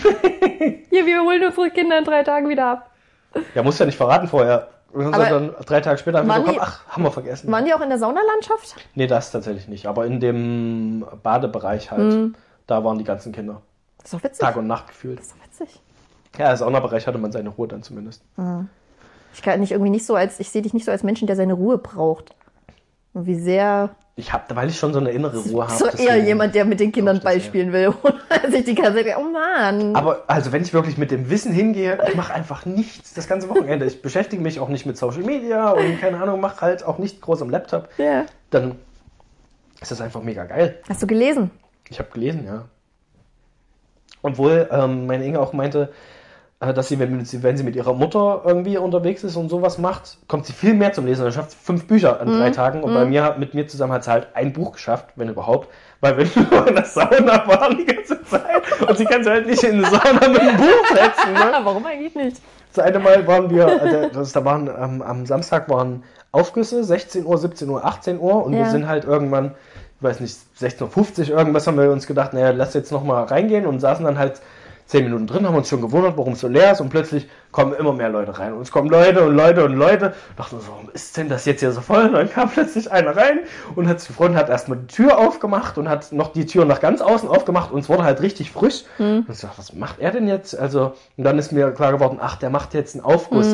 Hier, 0.90 1.06
wir 1.06 1.22
holen 1.22 1.46
unsere 1.46 1.70
Kinder 1.70 1.98
in 1.98 2.04
drei 2.04 2.24
Tagen 2.24 2.50
wieder 2.50 2.66
ab. 2.66 2.90
Ja, 3.56 3.64
musst 3.64 3.80
ja 3.80 3.86
nicht 3.86 3.98
verraten 3.98 4.28
vorher. 4.28 4.68
Wir 4.94 5.06
haben 5.06 5.12
dann 5.14 5.56
drei 5.66 5.82
Tage 5.82 5.98
später 5.98 6.20
einfach 6.20 6.38
so, 6.38 6.44
komm, 6.44 6.58
ach, 6.62 6.86
haben 6.88 7.04
wir 7.04 7.12
vergessen. 7.12 7.52
Waren 7.52 7.66
die 7.66 7.74
auch 7.74 7.82
in 7.82 7.90
der 7.90 7.98
Saunalandschaft? 7.98 8.76
Nee, 8.94 9.08
das 9.08 9.32
tatsächlich 9.32 9.68
nicht. 9.68 9.88
Aber 9.88 10.06
in 10.06 10.20
dem 10.20 11.04
Badebereich 11.24 11.90
halt, 11.90 12.14
Mhm. 12.14 12.36
da 12.68 12.84
waren 12.84 13.00
die 13.00 13.04
ganzen 13.04 13.32
Kinder. 13.32 13.62
Das 13.98 14.06
ist 14.06 14.14
doch 14.14 14.24
witzig. 14.24 14.40
Tag 14.46 14.56
und 14.58 14.68
Nacht 14.68 14.88
gefühlt. 14.88 15.18
Das 15.18 15.26
ist 15.28 15.36
doch 15.36 15.44
witzig. 15.66 15.82
Ja, 16.38 16.52
im 16.52 16.58
Saunabereich 16.58 17.08
hatte 17.08 17.18
man 17.18 17.32
seine 17.32 17.50
Ruhe 17.50 17.68
dann 17.68 17.82
zumindest. 17.82 18.22
Ich 19.34 19.42
kann 19.42 19.60
nicht 19.60 19.72
irgendwie 19.72 19.90
nicht 19.92 20.06
so 20.06 20.14
als, 20.16 20.40
ich 20.40 20.50
sehe 20.52 20.62
dich 20.62 20.74
nicht 20.74 20.86
so 20.86 20.92
als 20.92 21.02
Menschen, 21.02 21.26
der 21.26 21.36
seine 21.36 21.54
Ruhe 21.54 21.80
braucht. 21.80 22.36
Und 23.14 23.26
wie 23.26 23.36
sehr, 23.36 23.90
Ich 24.16 24.32
habe, 24.32 24.56
weil 24.56 24.70
ich 24.70 24.78
schon 24.78 24.94
so 24.94 25.00
eine 25.00 25.10
innere 25.10 25.38
Ruhe 25.40 25.64
habe. 25.68 25.74
so 25.76 25.86
eher 25.86 25.92
deswegen- 25.94 26.28
jemand, 26.28 26.54
der 26.54 26.66
mit 26.66 26.80
den 26.80 26.92
Kindern 26.92 27.20
Ball 27.20 27.38
ja. 27.40 27.54
will. 27.54 27.88
Und 28.04 28.52
sich 28.52 28.64
die 28.66 28.76
Zeit, 28.76 29.08
oh 29.18 29.24
Mann. 29.24 29.96
Aber 29.96 30.24
also 30.28 30.52
wenn 30.52 30.62
ich 30.62 30.72
wirklich 30.72 30.98
mit 31.00 31.10
dem 31.10 31.30
Wissen 31.32 31.52
hingehe, 31.52 31.98
ich 32.08 32.16
mache 32.16 32.32
einfach 32.34 32.66
nichts 32.66 33.14
das 33.16 33.28
ganze 33.28 33.50
Wochenende. 33.50 33.86
Ich 33.88 34.04
beschäftige 34.04 34.42
mich 34.42 34.60
auch 34.60 34.70
nicht 34.70 34.86
mit 34.86 34.98
Social 34.98 35.24
Media 35.24 35.72
und 35.72 36.00
keine 36.00 36.22
Ahnung, 36.22 36.40
mache 36.42 36.62
halt 36.62 36.84
auch 36.86 37.00
nicht 37.00 37.22
groß 37.22 37.42
am 37.42 37.50
Laptop. 37.50 37.90
ja. 37.98 38.26
Dann 38.52 38.76
ist 39.82 39.90
das 39.92 40.00
einfach 40.00 40.22
mega 40.22 40.44
geil. 40.46 40.80
Hast 40.88 41.02
du 41.02 41.08
gelesen? 41.08 41.50
Ich 41.90 41.98
habe 42.00 42.10
gelesen, 42.12 42.46
ja. 42.46 42.66
Obwohl 44.22 44.70
ähm, 44.72 45.08
meine 45.08 45.26
Inge 45.26 45.40
auch 45.40 45.54
meinte, 45.54 45.92
dass 46.72 46.88
sie 46.88 47.00
wenn, 47.00 47.26
sie, 47.26 47.44
wenn 47.44 47.58
sie 47.58 47.64
mit 47.64 47.76
ihrer 47.76 47.94
Mutter 47.94 48.44
irgendwie 48.46 48.78
unterwegs 48.78 49.24
ist 49.26 49.36
und 49.36 49.50
sowas 49.50 49.78
macht, 49.80 50.18
kommt 50.28 50.46
sie 50.46 50.54
viel 50.54 50.76
mehr 50.76 50.94
zum 50.94 51.06
Lesen. 51.06 51.24
Dann 51.24 51.34
schafft 51.34 51.52
sie 51.52 51.58
fünf 51.62 51.88
Bücher 51.88 52.22
an 52.22 52.28
drei 52.28 52.52
Tagen. 52.52 52.84
Und 52.84 52.94
bei 52.94 53.04
mir, 53.06 53.36
mit 53.38 53.54
mir 53.54 53.68
zusammen 53.68 53.92
hat 53.94 54.06
sie 54.06 54.12
halt 54.12 54.28
ein 54.36 54.54
Buch 54.54 54.72
geschafft, 54.74 55.08
wenn 55.16 55.28
überhaupt. 55.28 55.68
Weil 56.00 56.18
wir 56.18 56.26
nur 56.52 56.68
in 56.68 56.76
der 56.76 56.86
Sauna 56.86 57.46
waren 57.48 57.78
die 57.78 57.86
ganze 57.86 58.24
Zeit. 58.24 58.44
Und 58.88 58.98
sie 58.98 59.06
kann 59.06 59.24
sich 59.24 59.34
halt 59.34 59.48
nicht 59.48 59.64
in 59.64 59.84
eine 59.84 59.88
Sauna 59.88 60.28
mit 60.30 60.40
einem 60.40 60.58
Buch 60.58 60.88
setzen. 60.90 61.34
Ne? 61.34 61.52
Warum 61.64 61.86
eigentlich 61.86 62.16
nicht? 62.16 62.38
Das 62.74 62.86
eine 62.86 63.00
Mal 63.00 63.28
waren 63.28 63.50
wir, 63.50 63.68
äh, 63.68 64.10
das, 64.12 64.32
da 64.32 64.46
waren 64.46 64.68
ähm, 64.68 65.02
am 65.02 65.26
Samstag 65.26 65.70
waren 65.70 66.04
Aufgüsse, 66.32 66.84
16 66.84 67.26
Uhr, 67.26 67.38
17 67.38 67.70
Uhr, 67.70 67.86
18 67.86 68.20
Uhr 68.20 68.44
und 68.46 68.54
wir 68.54 68.62
Ja. 68.62 68.70
sind 68.70 68.88
halt 68.88 69.06
irgendwann, 69.06 69.52
ich 69.98 70.04
weiß 70.04 70.20
nicht, 70.22 70.36
16.50 70.60 71.32
Uhr, 71.32 71.38
irgendwas 71.38 71.68
haben 71.68 71.78
wir 71.78 71.92
uns 71.92 72.08
gedacht, 72.08 72.34
naja, 72.34 72.50
lass 72.50 72.74
jetzt 72.74 72.92
nochmal 72.92 73.26
reingehen 73.26 73.68
und 73.68 73.80
saßen 73.80 74.04
dann 74.04 74.18
halt 74.18 74.42
10 74.94 75.06
Minuten 75.06 75.26
drin, 75.26 75.48
haben 75.48 75.56
uns 75.56 75.70
schon 75.70 75.82
gewundert, 75.82 76.18
warum 76.18 76.34
es 76.34 76.42
so 76.42 76.48
leer 76.48 76.74
ist 76.74 76.80
und 76.80 76.90
plötzlich 76.90 77.28
kommen 77.52 77.74
immer 77.74 77.94
mehr 77.94 78.10
Leute 78.10 78.38
rein 78.38 78.54
und 78.54 78.62
es 78.62 78.72
kommen 78.72 78.90
Leute 78.90 79.24
und 79.24 79.36
Leute 79.36 79.66
und 79.66 79.74
Leute. 79.74 80.14
Dachten 80.38 80.60
so, 80.60 80.68
warum 80.68 80.92
ist 80.94 81.18
denn 81.18 81.30
das 81.30 81.46
jetzt 81.46 81.62
hier 81.62 81.72
so 81.72 81.82
voll? 81.82 82.06
Und 82.06 82.14
dann 82.14 82.30
kam 82.30 82.50
plötzlich 82.52 82.92
einer 82.92 83.18
rein 83.18 83.40
und 83.76 83.88
hat 83.88 84.00
sich 84.00 84.10
gefreut 84.10 84.36
hat 84.36 84.50
erstmal 84.50 84.78
die 84.78 84.86
Tür 84.86 85.18
aufgemacht 85.18 85.80
und 85.80 85.90
hat 85.90 86.12
noch 86.12 86.32
die 86.32 86.46
Tür 86.46 86.66
nach 86.66 86.80
ganz 86.80 87.02
außen 87.02 87.28
aufgemacht 87.28 87.72
und 87.72 87.80
es 87.80 87.90
wurde 87.90 88.04
halt 88.04 88.22
richtig 88.22 88.52
frisch. 88.52 88.84
Und 89.28 89.34
ich 89.34 89.40
dachte, 89.40 89.58
was 89.58 89.74
macht 89.74 90.00
er 90.00 90.12
denn 90.12 90.28
jetzt? 90.28 90.56
Also, 90.58 90.94
und 91.18 91.24
dann 91.24 91.40
ist 91.40 91.52
mir 91.52 91.72
klar 91.72 91.92
geworden, 91.92 92.20
ach, 92.22 92.36
der 92.36 92.52
macht 92.52 92.76
jetzt 92.76 92.94
einen 92.94 93.04
Aufguss. 93.04 93.48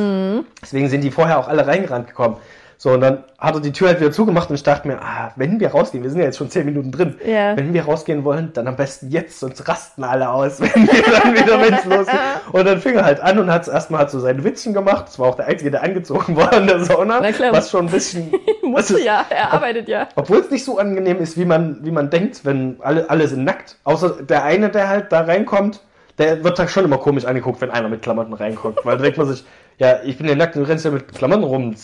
Deswegen 0.61 0.89
sind 0.89 1.01
die 1.05 1.11
vorher 1.11 1.39
auch 1.39 1.47
alle 1.47 1.65
reingerannt 1.65 2.07
gekommen. 2.07 2.35
So, 2.81 2.91
und 2.91 3.01
dann 3.01 3.25
hat 3.37 3.55
er 3.55 3.59
die 3.59 3.73
Tür 3.73 3.89
halt 3.89 3.99
wieder 3.99 4.13
zugemacht 4.13 4.49
und 4.49 4.55
ich 4.55 4.63
dachte 4.63 4.87
mir, 4.87 5.01
ah, 5.01 5.33
wenn 5.35 5.59
wir 5.59 5.71
rausgehen, 5.71 6.01
wir 6.01 6.09
sind 6.09 6.19
ja 6.19 6.25
jetzt 6.27 6.37
schon 6.37 6.49
zehn 6.49 6.63
Minuten 6.65 6.93
drin, 6.93 7.17
Ja. 7.25 7.57
wenn 7.57 7.73
wir 7.73 7.83
rausgehen 7.83 8.23
wollen, 8.23 8.51
dann 8.53 8.69
am 8.69 8.77
besten 8.77 9.09
jetzt, 9.09 9.37
sonst 9.41 9.67
rasten 9.67 10.01
alle 10.05 10.29
aus, 10.29 10.61
wenn 10.61 10.87
wir 10.87 11.03
dann 11.11 11.33
wieder, 11.33 11.77
es 11.77 11.83
losgeht. 11.83 12.19
Und 12.53 12.65
dann 12.65 12.79
fing 12.79 12.95
er 12.95 13.03
halt 13.03 13.19
an 13.19 13.37
und 13.37 13.51
hat 13.51 13.67
erstmal 13.67 13.99
hat 13.99 14.11
so 14.11 14.21
seine 14.21 14.45
Witzchen 14.45 14.73
gemacht. 14.73 15.07
Das 15.09 15.19
war 15.19 15.27
auch 15.27 15.35
der 15.35 15.47
Einzige, 15.47 15.71
der 15.71 15.83
angezogen 15.83 16.35
war 16.37 16.53
in 16.53 16.67
der 16.67 16.79
Sauna. 16.79 17.19
Na 17.21 17.33
klar. 17.33 17.51
Was 17.51 17.69
schon 17.69 17.87
ein 17.87 17.91
bisschen. 17.91 18.31
Musste 18.63 18.93
ist- 18.93 19.03
ja, 19.03 19.25
er 19.29 19.51
arbeitet 19.51 19.89
ja. 19.89 20.07
Obwohl 20.15 20.37
es 20.37 20.49
nicht 20.49 20.63
so 20.63 20.77
angenehm 20.77 21.19
ist, 21.19 21.37
wie 21.37 21.43
man, 21.43 21.79
wie 21.83 21.91
man 21.91 22.09
denkt, 22.09 22.45
wenn 22.45 22.77
alle, 22.79 23.09
alle 23.09 23.27
sind 23.27 23.43
nackt. 23.43 23.75
Außer 23.83 24.23
der 24.23 24.45
eine, 24.45 24.69
der 24.69 24.87
halt 24.87 25.11
da 25.11 25.19
reinkommt, 25.23 25.81
der 26.17 26.45
wird 26.45 26.57
da 26.57 26.65
schon 26.69 26.85
immer 26.85 26.97
komisch 26.97 27.25
angeguckt, 27.25 27.59
wenn 27.59 27.71
einer 27.71 27.89
mit 27.89 28.03
Klamotten 28.03 28.31
reinkommt. 28.31 28.77
Weil 28.85 28.95
da 28.95 29.03
denkt 29.03 29.17
man 29.17 29.27
sich, 29.27 29.43
ja, 29.79 29.97
ich 30.05 30.17
bin 30.17 30.29
ja 30.29 30.35
nackt 30.35 30.55
und 30.55 30.63
du 30.63 30.69
rennst 30.69 30.85
ja 30.85 30.91
mit 30.91 31.13
Klamotten 31.13 31.43
rum. 31.43 31.75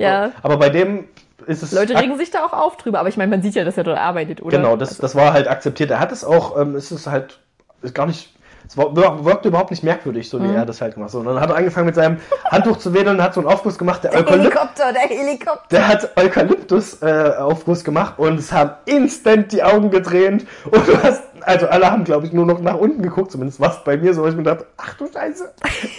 Ja. 0.00 0.32
Aber 0.42 0.56
bei 0.56 0.70
dem 0.70 1.08
ist 1.46 1.62
es. 1.62 1.72
Leute 1.72 1.96
regen 1.96 2.16
sich 2.16 2.30
da 2.30 2.44
auch 2.44 2.52
auf 2.52 2.76
drüber, 2.76 3.00
aber 3.00 3.08
ich 3.08 3.16
meine, 3.16 3.30
man 3.30 3.42
sieht 3.42 3.54
ja, 3.54 3.64
dass 3.64 3.76
er 3.76 3.84
dort 3.84 3.98
arbeitet, 3.98 4.42
oder? 4.42 4.56
Genau, 4.56 4.76
das, 4.76 4.96
das 4.98 5.14
war 5.14 5.32
halt 5.32 5.48
akzeptiert. 5.48 5.90
Er 5.90 6.00
hat 6.00 6.12
es 6.12 6.24
auch, 6.24 6.58
ähm, 6.58 6.74
es 6.74 6.90
ist 6.90 7.06
halt, 7.06 7.38
ist 7.82 7.94
gar 7.94 8.06
nicht, 8.06 8.32
es 8.70 8.76
wirkte 9.24 9.48
überhaupt 9.48 9.70
nicht 9.70 9.82
merkwürdig, 9.82 10.28
so 10.30 10.38
Mhm. 10.38 10.52
wie 10.52 10.54
er 10.54 10.64
das 10.66 10.80
halt 10.80 10.94
gemacht 10.94 11.12
hat. 11.12 11.18
Und 11.20 11.26
dann 11.26 11.40
hat 11.40 11.50
er 11.50 11.56
angefangen 11.56 11.86
mit 11.86 11.94
seinem 11.96 12.18
Handtuch 12.50 12.76
zu 12.78 12.94
wedeln 12.94 13.16
und 13.16 13.22
hat 13.22 13.34
so 13.34 13.40
einen 13.40 13.48
Aufguss 13.48 13.76
gemacht, 13.76 14.04
der 14.04 14.12
Eukalypt, 14.12 14.30
Helikopter, 14.54 14.92
der 14.92 15.02
Helikopter. 15.02 15.66
der 15.70 15.88
hat 15.88 16.10
Eukalyptus-Aufguss 16.16 17.84
gemacht 17.84 18.14
und 18.18 18.38
es 18.38 18.52
haben 18.52 18.70
instant 18.84 19.52
die 19.52 19.62
Augen 19.62 19.90
gedreht 19.90 20.46
und 20.70 20.86
du 20.88 21.02
hast, 21.02 21.22
also 21.42 21.66
alle 21.68 21.90
haben, 21.90 22.04
glaube 22.04 22.26
ich, 22.26 22.32
nur 22.32 22.46
noch 22.46 22.60
nach 22.60 22.76
unten 22.76 23.02
geguckt, 23.02 23.32
zumindest 23.32 23.60
war 23.60 23.70
es 23.70 23.82
bei 23.84 23.96
mir 23.96 24.14
so, 24.14 24.22
weil 24.22 24.30
ich 24.30 24.36
mir 24.36 24.42
dachte, 24.44 24.66
ach 24.76 24.94
du 24.94 25.06
Scheiße, 25.12 25.50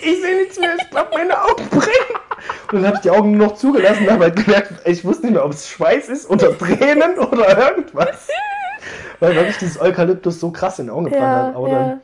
ich 0.01 0.21
sehe 0.21 0.37
nichts 0.37 0.59
mehr, 0.59 0.69
ich 0.79 0.89
glaube, 0.89 1.09
meine 1.13 1.37
Augen 1.43 1.67
brennen. 1.69 2.21
Und 2.71 2.77
dann 2.79 2.85
habe 2.87 2.95
ich 2.95 3.01
die 3.01 3.11
Augen 3.11 3.37
nur 3.37 3.47
noch 3.47 3.55
zugelassen 3.55 4.05
und 4.05 4.11
habe 4.13 4.23
halt 4.25 4.35
gemerkt, 4.35 4.73
ich 4.85 5.03
wusste 5.05 5.25
nicht 5.25 5.33
mehr, 5.33 5.45
ob 5.45 5.51
es 5.51 5.67
Schweiß 5.69 6.09
ist 6.09 6.29
oder 6.29 6.57
Tränen 6.57 7.19
oder 7.31 7.69
irgendwas. 7.71 8.27
Weil 9.19 9.35
wirklich 9.35 9.57
dieses 9.57 9.79
Eukalyptus 9.79 10.39
so 10.39 10.49
krass 10.51 10.79
in 10.79 10.87
den 10.87 10.95
Augen 10.95 11.05
gebrannt 11.05 11.23
Ja, 11.23 11.45
hat. 11.49 11.55
Aber 11.55 11.67
ja. 11.67 11.75
dann 11.79 12.01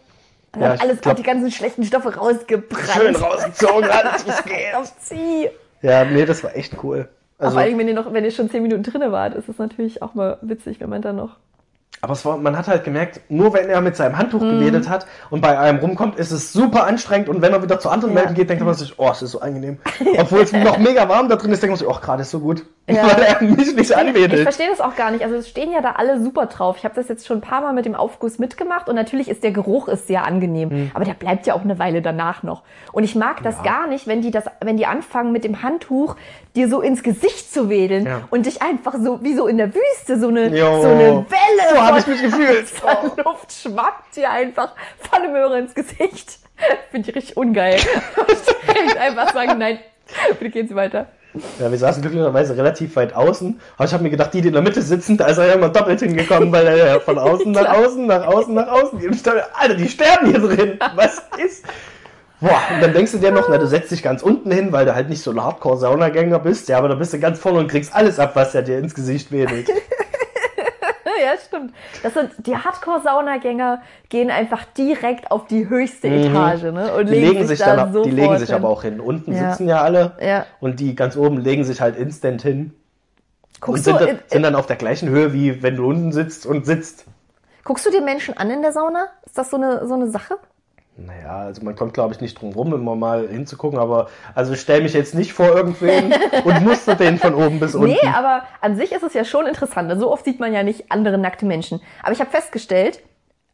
Dann 0.54 0.62
Ja, 0.64 0.76
alles 0.80 1.02
glaub- 1.02 1.16
die 1.18 1.24
ganzen 1.24 1.52
schlechten 1.52 1.84
Stoffe 1.84 2.16
rausgebrannt. 2.16 2.90
schön 2.92 3.16
rausgezogen, 3.16 3.84
alles 3.90 4.28
was 4.28 4.44
geht. 4.44 4.74
Auf 4.76 4.98
Zieh. 5.00 5.50
Ja, 5.82 6.06
nee, 6.06 6.26
das 6.26 6.44
war 6.44 6.56
echt 6.56 6.76
cool. 6.84 7.08
Also, 7.38 7.54
vor 7.54 7.62
allem, 7.62 7.78
wenn 7.78 7.88
ihr 7.88 7.94
noch, 7.94 8.12
wenn 8.14 8.26
ihr 8.26 8.32
schon 8.32 8.50
zehn 8.50 8.64
Minuten 8.64 8.82
drinne 8.84 9.12
wart, 9.12 9.36
ist 9.36 9.48
es 9.48 9.58
natürlich 9.60 10.02
auch 10.02 10.16
mal 10.16 10.38
witzig, 10.42 10.80
wenn 10.80 10.90
man 10.90 11.02
dann 11.04 11.18
noch. 11.18 11.38
Aber 12.02 12.16
war, 12.26 12.38
man 12.38 12.58
hat 12.58 12.68
halt 12.68 12.84
gemerkt, 12.84 13.22
nur 13.30 13.54
wenn 13.54 13.70
er 13.70 13.82
mit 13.82 13.96
seinem 13.96 14.18
Handtuch 14.18 14.42
Mhm. 14.42 14.60
gewedelt 14.60 14.88
hat 14.90 15.06
und 15.30 15.42
bei 15.42 15.58
einem 15.58 15.80
rumkommt, 15.80 16.18
ist 16.20 16.32
es 16.32 16.54
super 16.54 16.86
anstrengend 16.86 17.30
und 17.30 17.42
wenn 17.42 17.54
er 17.54 17.64
wieder 17.64 17.80
zu 17.80 17.90
anderen 17.90 18.14
Ja. 18.14 18.20
Welten 18.22 18.36
geht, 18.36 18.50
denkt 18.50 18.64
man 18.64 18.74
sich, 18.76 18.94
oh, 18.98 19.10
es 19.12 19.22
ist 19.22 19.32
so 19.32 19.42
angenehm. 19.42 19.80
Obwohl 20.20 20.42
es 20.42 20.52
noch 20.54 20.78
mega 20.78 21.10
warm 21.10 21.28
da 21.30 21.36
drin 21.36 21.52
ist, 21.52 21.62
denkt 21.64 21.72
man 21.72 21.80
sich, 21.80 21.88
oh, 21.88 22.00
gerade 22.00 22.22
ist 22.22 22.32
so 22.32 22.40
gut. 22.40 22.64
Ja. 22.90 23.04
Weil 23.18 23.22
er 23.24 23.42
mich 23.44 23.58
nicht 23.76 23.80
Ich 23.90 23.98
anwedelt. 23.98 24.44
verstehe 24.44 24.70
das 24.70 24.80
auch 24.80 24.96
gar 24.96 25.12
nicht. 25.12 25.24
Also 25.24 25.36
es 25.36 25.50
stehen 25.50 25.72
ja 25.72 25.82
da 25.82 25.94
alle 25.98 26.22
super 26.22 26.46
drauf. 26.46 26.76
Ich 26.78 26.86
habe 26.86 26.96
das 26.96 27.08
jetzt 27.10 27.26
schon 27.28 27.40
ein 27.40 27.42
paar 27.42 27.62
Mal 27.62 27.74
mit 27.74 27.86
dem 27.86 27.96
Aufguss 27.96 28.40
mitgemacht 28.40 28.88
und 28.88 28.96
natürlich 28.96 29.28
ist 29.30 29.44
der 29.44 29.52
Geruch 29.52 29.88
ist 29.90 30.08
sehr 30.08 30.24
angenehm, 30.26 30.70
Hm. 30.70 30.92
aber 30.94 31.04
der 31.04 31.14
bleibt 31.14 31.48
ja 31.48 31.54
auch 31.56 31.64
eine 31.64 31.80
Weile 31.80 32.02
danach 32.02 32.44
noch. 32.44 32.64
Und 32.94 33.04
ich 33.04 33.16
mag 33.16 33.44
das 33.44 33.62
gar 33.64 33.88
nicht, 33.88 34.08
wenn 34.08 34.22
die 34.22 34.32
das, 34.32 34.46
wenn 34.62 34.78
die 34.78 34.86
anfangen 34.86 35.32
mit 35.34 35.44
dem 35.44 35.64
Handtuch 35.64 36.16
dir 36.56 36.70
so 36.70 36.80
ins 36.82 37.04
Gesicht 37.04 37.54
zu 37.54 37.70
wedeln 37.70 38.06
Ja. 38.06 38.22
und 38.30 38.46
dich 38.46 38.62
einfach 38.62 38.96
so 39.04 39.22
wie 39.22 39.36
so 39.36 39.48
in 39.48 39.58
der 39.58 39.74
Wüste 39.76 40.18
so 40.20 40.30
eine 40.30 40.48
Jo. 40.58 40.82
so 40.82 40.88
eine 40.88 41.26
Welle 41.30 41.76
So 41.76 41.82
hab 41.88 42.02
von- 42.02 42.14
ich 42.14 42.22
mich 42.22 42.32
gefühlt. 42.32 42.70
von 42.70 43.12
Luft 43.24 43.52
schwappt 43.52 44.16
dir 44.16 44.30
einfach 44.30 44.74
volle 45.00 45.30
Möhre 45.30 45.60
ins 45.60 45.74
Gesicht. 45.74 46.40
Finde 46.92 47.10
ich 47.10 47.16
richtig 47.16 47.38
ungeil. 47.38 47.76
ich 48.88 49.00
einfach 49.00 49.34
sagen, 49.34 49.58
nein, 49.58 49.80
bitte 50.40 50.52
gehen 50.52 50.68
Sie 50.68 50.76
weiter. 50.76 51.08
Ja, 51.60 51.70
wir 51.70 51.78
saßen 51.78 52.02
glücklicherweise 52.02 52.58
relativ 52.58 52.96
weit 52.96 53.14
außen. 53.16 53.60
Aber 53.76 53.86
ich 53.86 53.94
habe 53.94 54.04
mir 54.04 54.10
gedacht, 54.10 54.34
die, 54.34 54.42
die 54.42 54.48
in 54.48 54.54
der 54.54 54.64
Mitte 54.64 54.82
sitzen, 54.82 55.18
da 55.18 55.28
ist 55.28 55.38
er 55.38 55.48
ja 55.48 55.54
immer 55.54 55.70
doppelt 55.70 56.00
hingekommen, 56.00 56.52
weil 56.52 56.66
er 56.66 56.78
ja 56.78 57.00
von 57.00 57.20
außen 57.20 57.52
nach 57.52 57.70
außen, 57.70 58.06
nach 58.08 58.26
außen, 58.26 58.54
nach 58.54 58.68
außen 58.68 59.00
geht. 59.00 59.10
Und 59.10 59.16
ich 59.16 59.24
dachte, 59.24 59.44
Alter, 59.54 59.76
die 59.76 59.88
sterben 59.88 60.28
hier 60.28 60.40
drin. 60.40 60.80
Was 60.96 61.22
ist? 61.44 61.66
Boah, 62.40 62.62
und 62.74 62.82
dann 62.82 62.94
denkst 62.94 63.14
du 63.14 63.18
dir 63.18 63.32
noch, 63.32 63.50
na, 63.50 63.58
du 63.58 63.68
setzt 63.68 63.92
dich 63.92 64.04
ganz 64.04 64.22
unten 64.22 64.52
hin, 64.52 64.72
weil 64.72 64.86
du 64.86 64.94
halt 64.94 65.10
nicht 65.10 65.24
so 65.24 65.32
ein 65.32 65.44
Hardcore-Saunagänger 65.44 66.40
bist. 66.40 66.70
Ja, 66.70 66.78
aber 66.78 66.88
da 66.88 66.96
bist 66.96 67.14
du 67.14 67.20
ganz 67.20 67.40
vorne 67.40 67.60
und 67.60 67.68
kriegst 67.68 67.96
alles 67.96 68.20
ab, 68.20 68.36
was 68.36 68.54
er 68.54 68.62
dir 68.62 68.78
ins 68.78 68.94
Gesicht 68.94 69.32
wedelt. 69.32 69.70
Ja, 71.24 71.34
stimmt. 71.38 71.74
Das 72.04 72.14
sind 72.14 72.32
die 72.46 72.56
Hardcore-Saunagänger 72.56 73.82
gehen 74.10 74.30
einfach 74.32 74.64
direkt 74.78 75.32
auf 75.32 75.48
die 75.48 75.68
höchste 75.70 76.08
Etage, 76.08 76.64
ne? 76.64 76.94
Und 76.94 77.06
Mhm. 77.06 77.12
Die 77.14 77.20
legen 77.20 77.48
sich 77.48 77.60
da 77.60 77.76
dann, 77.76 77.96
ab- 77.96 78.04
die 78.04 78.12
legen 78.12 78.38
sich 78.38 78.48
hin. 78.50 78.56
aber 78.58 78.70
auch 78.70 78.84
hin. 78.84 79.00
Unten 79.00 79.34
Ja. 79.34 79.50
sitzen 79.52 79.68
ja 79.68 79.82
alle. 79.82 80.14
Ja. 80.22 80.46
Und 80.60 80.80
die 80.80 80.96
ganz 80.96 81.16
oben 81.18 81.38
legen 81.38 81.64
sich 81.64 81.82
halt 81.82 81.96
instant 81.98 82.42
hin. 82.42 82.74
und 83.56 83.62
Guckst 83.62 83.86
sind, 83.86 83.96
du, 84.00 84.06
dann, 84.06 84.16
in, 84.16 84.20
sind 84.28 84.44
dann 84.44 84.56
auf 84.56 84.68
der 84.68 84.76
gleichen 84.76 85.10
Höhe, 85.10 85.34
wie 85.34 85.64
wenn 85.64 85.76
du 85.76 85.88
unten 85.88 86.12
sitzt 86.12 86.46
und 86.46 86.66
sitzt. 86.66 87.06
guckst 87.64 87.86
du 87.86 87.90
dir 87.92 88.02
Menschen 88.02 88.38
an 88.38 88.50
in 88.52 88.62
der 88.62 88.72
Sauna? 88.72 89.08
Ist 89.26 89.38
das 89.38 89.50
so 89.50 89.58
eine, 89.58 89.88
so 89.88 89.96
eine 89.96 90.10
Sache? 90.10 90.36
Naja, 91.00 91.42
also 91.42 91.64
man 91.64 91.76
kommt, 91.76 91.94
glaube 91.94 92.14
ich, 92.16 92.22
nicht 92.22 92.42
drum 92.42 92.54
rum, 92.54 92.74
immer 92.74 92.96
mal 92.96 93.28
hinzugucken, 93.28 93.78
aber 93.78 94.10
also 94.34 94.54
ich 94.54 94.62
stelle 94.62 94.82
mich 94.82 94.94
jetzt 94.94 95.14
nicht 95.14 95.32
vor 95.32 95.48
irgendwen 95.48 96.12
und 96.44 96.64
muster 96.64 96.96
den 96.96 97.20
von 97.20 97.36
oben 97.36 97.60
bis 97.60 97.76
unten. 97.76 97.90
Nee, 97.90 98.10
aber 98.16 98.44
an 98.62 98.76
sich 98.76 98.92
ist 98.92 99.04
es 99.04 99.14
ja 99.14 99.24
schon 99.24 99.46
interessant. 99.46 99.94
So 100.00 100.12
oft 100.12 100.26
sieht 100.26 100.40
man 100.40 100.54
ja 100.54 100.64
nicht 100.64 100.92
andere 100.92 101.20
nackte 101.20 101.46
Menschen. 101.46 101.82
Aber 102.02 102.14
ich 102.14 102.20
habe 102.20 102.32
festgestellt, 102.32 103.04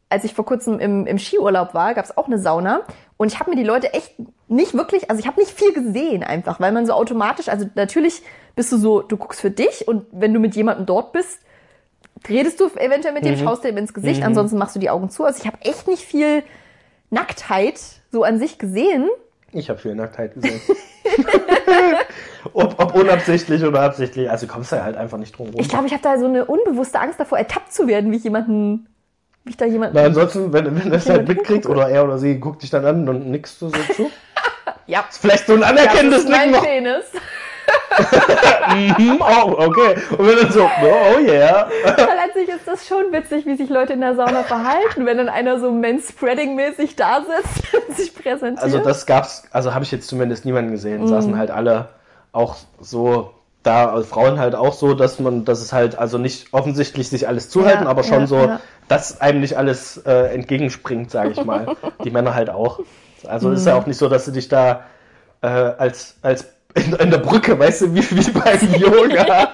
als 0.08 0.24
ich 0.24 0.32
vor 0.32 0.46
kurzem 0.46 0.80
im, 0.80 1.06
im 1.06 1.18
Skiurlaub 1.18 1.74
war, 1.74 1.92
gab 1.92 2.06
es 2.06 2.16
auch 2.16 2.28
eine 2.28 2.38
Sauna. 2.38 2.80
Und 3.18 3.30
ich 3.30 3.40
habe 3.40 3.50
mir 3.50 3.56
die 3.56 3.64
Leute 3.64 3.92
echt 3.92 4.14
nicht 4.48 4.72
wirklich, 4.72 5.10
also 5.10 5.20
ich 5.20 5.26
habe 5.26 5.38
nicht 5.38 5.52
viel 5.52 5.74
gesehen 5.74 6.22
einfach, 6.22 6.60
weil 6.60 6.72
man 6.72 6.86
so 6.86 6.94
automatisch, 6.94 7.48
also 7.48 7.66
natürlich 7.74 8.22
bist 8.56 8.72
du 8.72 8.78
so, 8.78 9.02
du 9.02 9.18
guckst 9.18 9.40
für 9.40 9.50
dich 9.50 9.86
und 9.86 10.06
wenn 10.12 10.32
du 10.32 10.40
mit 10.40 10.56
jemandem 10.56 10.86
dort 10.86 11.12
bist, 11.12 11.40
redest 12.26 12.58
du 12.60 12.66
eventuell 12.76 13.12
mit 13.12 13.24
dem, 13.24 13.36
schaust 13.36 13.64
dem 13.64 13.76
ins 13.76 13.92
Gesicht, 13.92 14.22
ansonsten 14.22 14.56
machst 14.56 14.76
du 14.76 14.80
die 14.80 14.88
Augen 14.88 15.10
zu. 15.10 15.24
Also 15.24 15.40
ich 15.42 15.46
habe 15.46 15.58
echt 15.60 15.88
nicht 15.88 16.02
viel 16.02 16.42
Nacktheit 17.10 17.80
so 18.10 18.24
an 18.24 18.38
sich 18.38 18.58
gesehen. 18.58 19.08
Ich 19.52 19.70
habe 19.70 19.78
viel 19.78 19.94
Nacktheit 19.94 20.34
gesehen. 20.34 20.60
ob, 22.52 22.80
ob 22.80 22.94
unabsichtlich 22.94 23.64
oder 23.64 23.82
absichtlich, 23.82 24.30
also 24.30 24.46
kommst 24.46 24.72
du 24.72 24.76
ja 24.76 24.84
halt 24.84 24.96
einfach 24.96 25.18
nicht 25.18 25.36
drum 25.36 25.48
rum. 25.48 25.60
Ich 25.60 25.68
glaube, 25.68 25.86
ich 25.86 25.92
habe 25.92 26.02
da 26.02 26.18
so 26.18 26.26
eine 26.26 26.44
unbewusste 26.44 26.98
Angst 27.00 27.20
davor, 27.20 27.38
ertappt 27.38 27.72
zu 27.72 27.86
werden, 27.86 28.10
wie 28.10 28.16
ich 28.16 28.24
jemanden, 28.24 28.88
wie 29.44 29.50
ich 29.50 29.56
da 29.56 29.64
jemanden. 29.66 29.96
Na, 29.96 30.04
ansonsten, 30.04 30.52
wenn, 30.52 30.64
wenn 30.66 30.90
du 30.90 30.96
es 30.96 31.08
halt 31.08 31.20
jemand 31.20 31.28
mitkriegst 31.28 31.68
oder 31.68 31.88
er 31.88 32.04
oder 32.04 32.18
sie 32.18 32.40
guckt 32.40 32.62
dich 32.62 32.70
dann 32.70 32.84
an 32.84 33.08
und 33.08 33.30
nickst 33.30 33.60
du 33.62 33.68
so 33.68 33.78
zu. 33.94 34.10
Ja, 34.86 35.06
Ist 35.08 35.18
vielleicht 35.18 35.46
so 35.46 35.54
ein 35.54 35.60
das 35.60 35.70
anerkennendes 35.70 36.24
ist 36.24 36.28
mein 36.28 36.50
Nicken. 36.50 36.64
Penis. 36.64 37.04
Mhm, 38.74 39.20
oh, 39.20 39.52
okay. 39.58 39.94
Und 40.18 40.26
wenn 40.26 40.36
dann 40.36 40.50
so, 40.50 40.64
oh, 40.64 41.14
oh 41.14 41.18
yeah. 41.20 41.68
Weil 41.84 42.18
an 42.18 42.30
sich 42.34 42.48
ist 42.48 42.66
das 42.66 42.86
schon 42.86 43.12
witzig, 43.12 43.46
wie 43.46 43.56
sich 43.56 43.68
Leute 43.70 43.92
in 43.92 44.00
der 44.00 44.16
Sauna 44.16 44.42
verhalten, 44.42 45.06
wenn 45.06 45.18
dann 45.18 45.28
einer 45.28 45.60
so 45.60 45.70
Manspreading-mäßig 45.70 46.96
da 46.96 47.20
sitzt 47.20 47.74
und 47.88 47.96
sich 47.96 48.14
präsentiert. 48.14 48.62
Also 48.62 48.78
das 48.78 49.06
gab's, 49.06 49.44
also 49.52 49.74
habe 49.74 49.84
ich 49.84 49.92
jetzt 49.92 50.08
zumindest 50.08 50.44
niemanden 50.44 50.72
gesehen. 50.72 51.02
Mhm. 51.02 51.08
Saßen 51.08 51.38
halt 51.38 51.50
alle 51.50 51.90
auch 52.32 52.56
so 52.80 53.30
da, 53.62 53.90
also 53.90 54.04
Frauen 54.06 54.38
halt 54.40 54.54
auch 54.54 54.72
so, 54.72 54.94
dass 54.94 55.20
man, 55.20 55.44
dass 55.44 55.60
es 55.62 55.72
halt 55.72 55.96
also 55.96 56.18
nicht 56.18 56.48
offensichtlich 56.52 57.08
sich 57.08 57.28
alles 57.28 57.48
zuhalten, 57.50 57.84
Ja, 57.84 57.90
aber 57.90 58.02
schon 58.02 58.20
ja, 58.20 58.26
so, 58.26 58.36
ja. 58.38 58.60
dass 58.88 59.20
einem 59.20 59.40
nicht 59.40 59.56
alles 59.56 59.98
äh, 59.98 60.34
entgegenspringt, 60.34 61.10
sage 61.10 61.30
ich 61.30 61.44
mal. 61.44 61.76
Die 62.02 62.10
Männer 62.10 62.34
halt 62.34 62.50
auch. 62.50 62.80
Also 63.26 63.50
ist 63.52 63.62
Mhm. 63.62 63.68
ja 63.68 63.74
auch 63.76 63.86
nicht 63.86 63.98
so, 63.98 64.08
dass 64.08 64.24
du 64.26 64.32
dich 64.32 64.48
da 64.48 64.82
äh, 65.42 65.46
als 65.46 66.16
als 66.22 66.46
in, 66.74 66.92
in 66.94 67.10
der 67.10 67.18
Brücke, 67.18 67.58
weißt 67.58 67.82
du, 67.82 67.94
wie, 67.94 68.02
wie 68.10 68.30
beim 68.30 68.74
Yoga. 68.80 69.52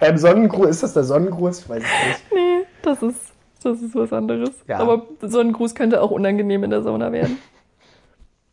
beim 0.00 0.16
Sonnengruß, 0.16 0.68
ist 0.68 0.82
das 0.82 0.94
der 0.94 1.04
Sonnengruß? 1.04 1.60
Ich 1.60 1.68
weiß 1.68 1.82
es 1.82 2.08
nicht. 2.08 2.32
nee, 2.32 2.66
das 2.82 3.02
ist, 3.02 3.20
das 3.62 3.80
ist 3.80 3.94
was 3.94 4.12
anderes. 4.12 4.50
Ja. 4.68 4.78
Aber 4.78 5.06
so 5.22 5.40
ein 5.40 5.52
Gruß 5.52 5.74
könnte 5.74 6.00
auch 6.02 6.10
unangenehm 6.10 6.64
in 6.64 6.70
der 6.70 6.82
Sauna 6.82 7.12
werden. 7.12 7.38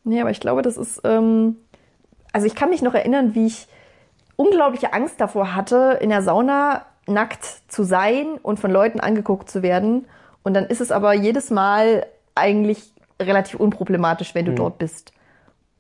nee, 0.04 0.20
aber 0.22 0.32
ich 0.32 0.40
glaube, 0.40 0.62
das 0.62 0.78
ist, 0.78 1.02
ähm, 1.04 1.58
also 2.34 2.48
ich 2.48 2.56
kann 2.56 2.70
mich 2.70 2.82
noch 2.82 2.94
erinnern, 2.94 3.36
wie 3.36 3.48
ich 3.48 3.68
unglaubliche 4.36 4.94
Angst 4.94 5.22
davor 5.22 5.56
hatte, 5.56 6.00
in 6.02 6.10
der 6.10 6.24
Sauna 6.24 6.86
nackt 7.08 7.44
zu 7.68 7.84
sein 7.84 8.38
und 8.42 8.60
von 8.60 8.72
Leuten 8.72 9.00
angeguckt 9.00 9.50
zu 9.50 9.62
werden. 9.62 10.06
Und 10.44 10.54
dann 10.54 10.66
ist 10.66 10.82
es 10.82 10.92
aber 10.92 11.14
jedes 11.14 11.52
Mal 11.52 12.06
eigentlich 12.34 12.92
relativ 13.22 13.60
unproblematisch, 13.60 14.34
wenn 14.34 14.46
du 14.46 14.54
dort 14.54 14.78
bist. 14.80 15.14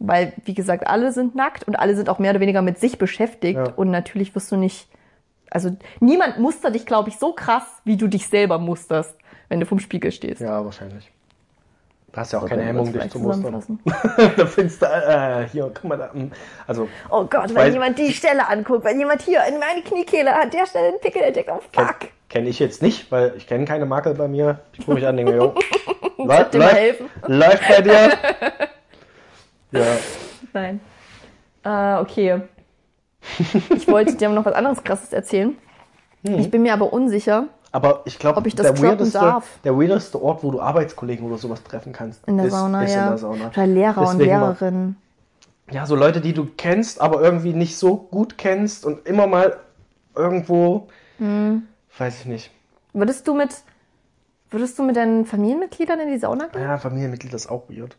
Weil, 0.03 0.33
wie 0.45 0.55
gesagt, 0.55 0.87
alle 0.87 1.11
sind 1.11 1.35
nackt 1.35 1.63
und 1.67 1.75
alle 1.75 1.95
sind 1.95 2.09
auch 2.09 2.17
mehr 2.17 2.31
oder 2.31 2.39
weniger 2.39 2.61
mit 2.63 2.79
sich 2.79 2.97
beschäftigt. 2.97 3.57
Ja. 3.57 3.71
Und 3.75 3.91
natürlich 3.91 4.33
wirst 4.33 4.51
du 4.51 4.55
nicht, 4.57 4.87
also 5.51 5.69
niemand 5.99 6.39
mustert 6.39 6.73
dich, 6.73 6.85
glaube 6.87 7.09
ich, 7.09 7.19
so 7.19 7.33
krass, 7.33 7.63
wie 7.85 7.97
du 7.97 8.07
dich 8.07 8.27
selber 8.27 8.57
musterst, 8.57 9.15
wenn 9.49 9.59
du 9.59 9.65
vom 9.67 9.79
Spiegel 9.79 10.11
stehst. 10.11 10.41
Ja, 10.41 10.65
wahrscheinlich. 10.65 11.11
Du 12.11 12.17
hast 12.19 12.33
ja 12.33 12.39
auch 12.39 12.45
keine 12.47 12.63
wir 12.63 12.69
uns 12.81 12.89
Hemmung, 12.89 13.01
dich 13.03 13.11
zu 13.11 13.19
mustern. 13.19 13.79
da 14.37 14.45
findest 14.47 14.81
du, 14.81 14.85
äh, 14.85 15.47
hier, 15.49 15.71
guck 15.73 15.83
mal 15.85 15.97
da. 15.97 16.09
mm, 16.13 16.31
Also, 16.67 16.89
Oh 17.09 17.23
Gott, 17.25 17.49
wenn 17.49 17.55
Weil- 17.55 17.71
jemand 17.71 17.97
die 17.99 18.11
Stelle 18.11 18.47
anguckt, 18.49 18.83
wenn 18.83 18.97
jemand 18.99 19.21
hier 19.21 19.41
in 19.47 19.59
meine 19.59 19.81
Kniekehle 19.81 20.35
an 20.35 20.49
der 20.49 20.65
Stelle 20.65 20.87
einen 20.89 20.99
Pickel 20.99 21.21
entdeckt, 21.21 21.49
oh 21.53 21.61
fuck. 21.71 22.09
Kenne 22.27 22.49
ich 22.49 22.59
jetzt 22.59 22.81
nicht, 22.81 23.11
weil 23.11 23.33
ich 23.37 23.45
kenne 23.47 23.65
keine 23.65 23.85
Makel 23.85 24.13
bei 24.15 24.27
mir. 24.27 24.59
Ich 24.73 24.79
gucke 24.79 24.95
mich 24.95 25.05
an 25.05 25.11
und 25.11 25.25
denke, 25.25 25.35
jo, 25.35 25.53
mal 26.25 26.49
helfen. 26.73 27.05
läuft 27.27 27.67
bei 27.69 27.81
dir. 27.81 28.09
Ja, 29.71 29.85
Nein. 30.53 30.79
Äh, 31.63 31.95
okay. 32.01 32.41
Ich 33.75 33.87
wollte 33.87 34.15
dir 34.15 34.29
noch 34.29 34.45
was 34.45 34.53
anderes 34.53 34.83
Krasses 34.83 35.13
erzählen. 35.13 35.55
Hm. 36.25 36.39
Ich 36.39 36.49
bin 36.51 36.63
mir 36.63 36.73
aber 36.73 36.91
unsicher. 36.91 37.45
Aber 37.71 38.01
ich 38.05 38.19
glaube, 38.19 38.37
Ob 38.37 38.47
ich 38.47 38.55
das 38.55 38.65
der, 38.73 38.81
weirdeste, 38.81 39.17
darf. 39.19 39.47
der 39.63 39.77
weirdeste 39.77 40.21
Ort, 40.21 40.43
wo 40.43 40.51
du 40.51 40.59
Arbeitskollegen 40.59 41.25
oder 41.25 41.37
sowas 41.37 41.63
treffen 41.63 41.93
kannst, 41.93 42.27
In 42.27 42.35
der 42.37 42.47
ist, 42.47 42.53
Sauna, 42.53 42.83
ist 42.83 42.93
ja. 42.93 43.03
in 43.03 43.09
der 43.09 43.17
Sauna. 43.17 43.47
Oder 43.47 43.67
Lehrer 43.67 44.01
und 44.01 44.19
Deswegen 44.19 44.39
mal- 44.39 44.49
Lehrerinnen. 44.49 44.97
Ja, 45.71 45.85
so 45.85 45.95
Leute, 45.95 46.19
die 46.19 46.33
du 46.33 46.47
kennst, 46.57 46.99
aber 46.99 47.21
irgendwie 47.21 47.53
nicht 47.53 47.77
so 47.77 47.95
gut 47.95 48.37
kennst 48.37 48.85
und 48.85 49.07
immer 49.07 49.25
mal 49.27 49.55
irgendwo, 50.15 50.89
Hm. 51.17 51.63
weiß 51.97 52.19
ich 52.21 52.25
nicht. 52.25 52.51
Würdest 52.91 53.25
du 53.27 53.33
mit, 53.35 53.55
würdest 54.49 54.77
du 54.77 54.83
mit 54.83 54.97
deinen 54.97 55.25
Familienmitgliedern 55.25 55.99
in 56.01 56.09
die 56.09 56.17
Sauna 56.19 56.47
gehen? 56.47 56.61
Ja, 56.61 56.77
Familienmitglied 56.77 57.33
ist 57.33 57.49
auch 57.49 57.69
weird. 57.69 57.95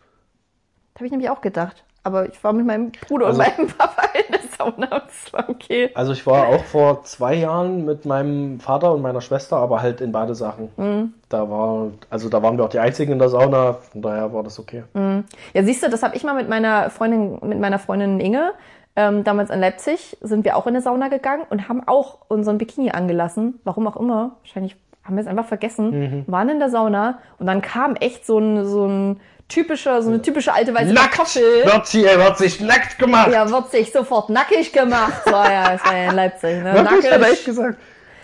Habe 1.03 1.09
ich 1.09 1.11
nämlich 1.11 1.31
auch 1.31 1.41
gedacht. 1.41 1.83
Aber 2.05 2.29
ich 2.29 2.45
war 2.45 2.53
mit 2.53 2.65
meinem 2.65 2.93
Bruder 2.93 3.27
Also- 3.27 3.43
und 3.43 3.59
meinem 3.59 3.67
Papa 3.77 4.03
in 4.15 4.33
der 4.33 4.41
Sauna 4.57 4.87
und 5.03 5.03
es 5.09 5.33
war 5.33 5.49
okay. 5.49 5.91
Also 5.97 6.13
ich 6.13 6.25
war 6.29 6.47
auch 6.47 6.63
vor 6.63 7.03
zwei 7.03 7.35
Jahren 7.35 7.85
mit 7.85 8.05
meinem 8.07 8.61
Vater 8.61 8.93
und 8.93 9.03
meiner 9.03 9.21
Schwester, 9.21 9.57
aber 9.57 9.83
halt 9.83 10.01
in 10.01 10.13
Badesachen. 10.13 10.69
Mhm. 10.77 11.15
Da 11.29 11.51
war, 11.51 11.89
also 12.09 12.29
da 12.29 12.41
waren 12.41 12.57
wir 12.57 12.67
auch 12.67 12.69
die 12.69 12.79
einzigen 12.79 13.11
in 13.11 13.19
der 13.19 13.31
Sauna, 13.31 13.73
von 13.73 14.01
daher 14.01 14.33
war 14.33 14.45
das 14.45 14.61
okay. 14.61 14.85
Ja, 14.95 15.65
siehst 15.65 15.83
du, 15.83 15.91
das 15.91 16.05
habe 16.05 16.15
ich 16.15 16.23
mal 16.23 16.35
mit 16.35 16.49
meiner 16.49 16.89
Freundin, 16.91 17.41
mit 17.43 17.59
meiner 17.59 17.81
Freundin 17.81 18.21
Inge. 18.21 18.53
Ähm, 18.95 19.25
damals 19.25 19.51
in 19.51 19.59
Leipzig 19.59 20.17
sind 20.21 20.45
wir 20.45 20.57
auch 20.57 20.69
in 20.69 20.75
eine 20.77 20.83
Sauna 20.83 21.09
gegangen 21.09 21.43
und 21.51 21.69
haben 21.69 21.83
auch 21.85 22.19
unseren 22.29 22.59
Bikini 22.59 22.93
angelassen. 22.93 23.59
Warum 23.65 23.89
auch 23.89 23.97
immer. 23.97 24.37
Wahrscheinlich 24.43 24.77
haben 25.03 25.17
wir 25.17 25.23
es 25.23 25.27
einfach 25.27 25.47
vergessen. 25.47 26.25
Waren 26.29 26.49
in 26.49 26.61
der 26.61 26.71
Sauna 26.71 27.19
und 27.41 27.47
dann 27.47 27.61
kam 27.61 27.97
echt 27.97 28.25
so 28.25 28.39
ein, 28.39 28.65
so 28.65 28.87
ein 28.87 29.21
typischer, 29.53 30.03
so 30.03 30.09
eine 30.09 30.23
typische 30.23 30.53
alte 30.53 30.75
weiße 30.75 30.95
Kartoffel. 30.95 31.65
Wird 31.65 31.89
hier, 31.89 32.19
wird 32.19 32.39
sich 32.39 32.61
nackt 32.61 32.99
gemacht! 32.99 33.31
Ja, 33.33 33.49
wird 33.51 33.71
sich 33.71 33.93
sofort 33.93 34.31
nackig 34.31 34.73
gemacht. 34.73 35.23
So, 35.25 35.31
ja, 35.33 35.73
das 35.73 35.85
war 35.85 35.97
ja 35.97 36.11
in 36.11 36.17
Leipzig, 36.17 36.63
ne? 36.63 36.75
Wirklich? 36.75 37.05
Hat 37.05 37.13
er 37.13 37.19
Nackig. 37.19 37.35
echt 37.35 37.45
gesagt? 37.45 37.79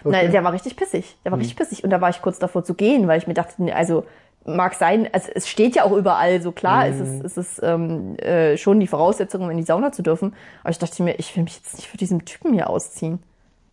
Nein, 0.05 0.31
der 0.33 0.45
war 0.45 0.53
richtig 0.53 0.77
pissig. 0.77 1.17
Der 1.25 1.33
war 1.33 1.39
richtig 1.39 1.57
pissig. 1.57 1.85
Und 1.85 1.91
da 1.91 2.01
war 2.01 2.09
ich 2.11 2.23
kurz 2.23 2.39
davor 2.39 2.65
zu 2.65 2.75
gehen, 2.75 3.09
weil 3.09 3.19
ich 3.19 3.27
mir 3.27 3.35
dachte, 3.35 3.55
nee, 3.59 3.73
also 3.73 4.07
mag 4.45 4.75
sein, 4.75 5.09
also 5.13 5.31
es 5.35 5.49
steht 5.49 5.77
ja 5.77 5.85
auch 5.85 5.93
überall 5.93 6.41
so 6.41 6.53
klar, 6.53 6.87
es 6.87 7.01
ist, 7.01 7.23
es 7.25 7.37
ist 7.37 7.61
ähm, 7.63 8.17
äh, 8.19 8.57
schon 8.57 8.81
die 8.81 8.87
Voraussetzung, 8.87 9.43
um 9.43 9.51
in 9.51 9.59
die 9.59 9.65
Sauna 9.65 9.93
zu 9.93 10.03
dürfen. 10.03 10.35
Aber 10.63 10.71
ich 10.71 10.79
dachte 10.79 11.03
mir, 11.03 11.19
ich 11.19 11.37
will 11.37 11.45
mich 11.45 11.57
jetzt 11.57 11.77
nicht 11.77 11.89
für 11.89 11.99
diesen 11.99 12.25
Typen 12.25 12.55
hier 12.55 12.71
ausziehen. 12.71 13.23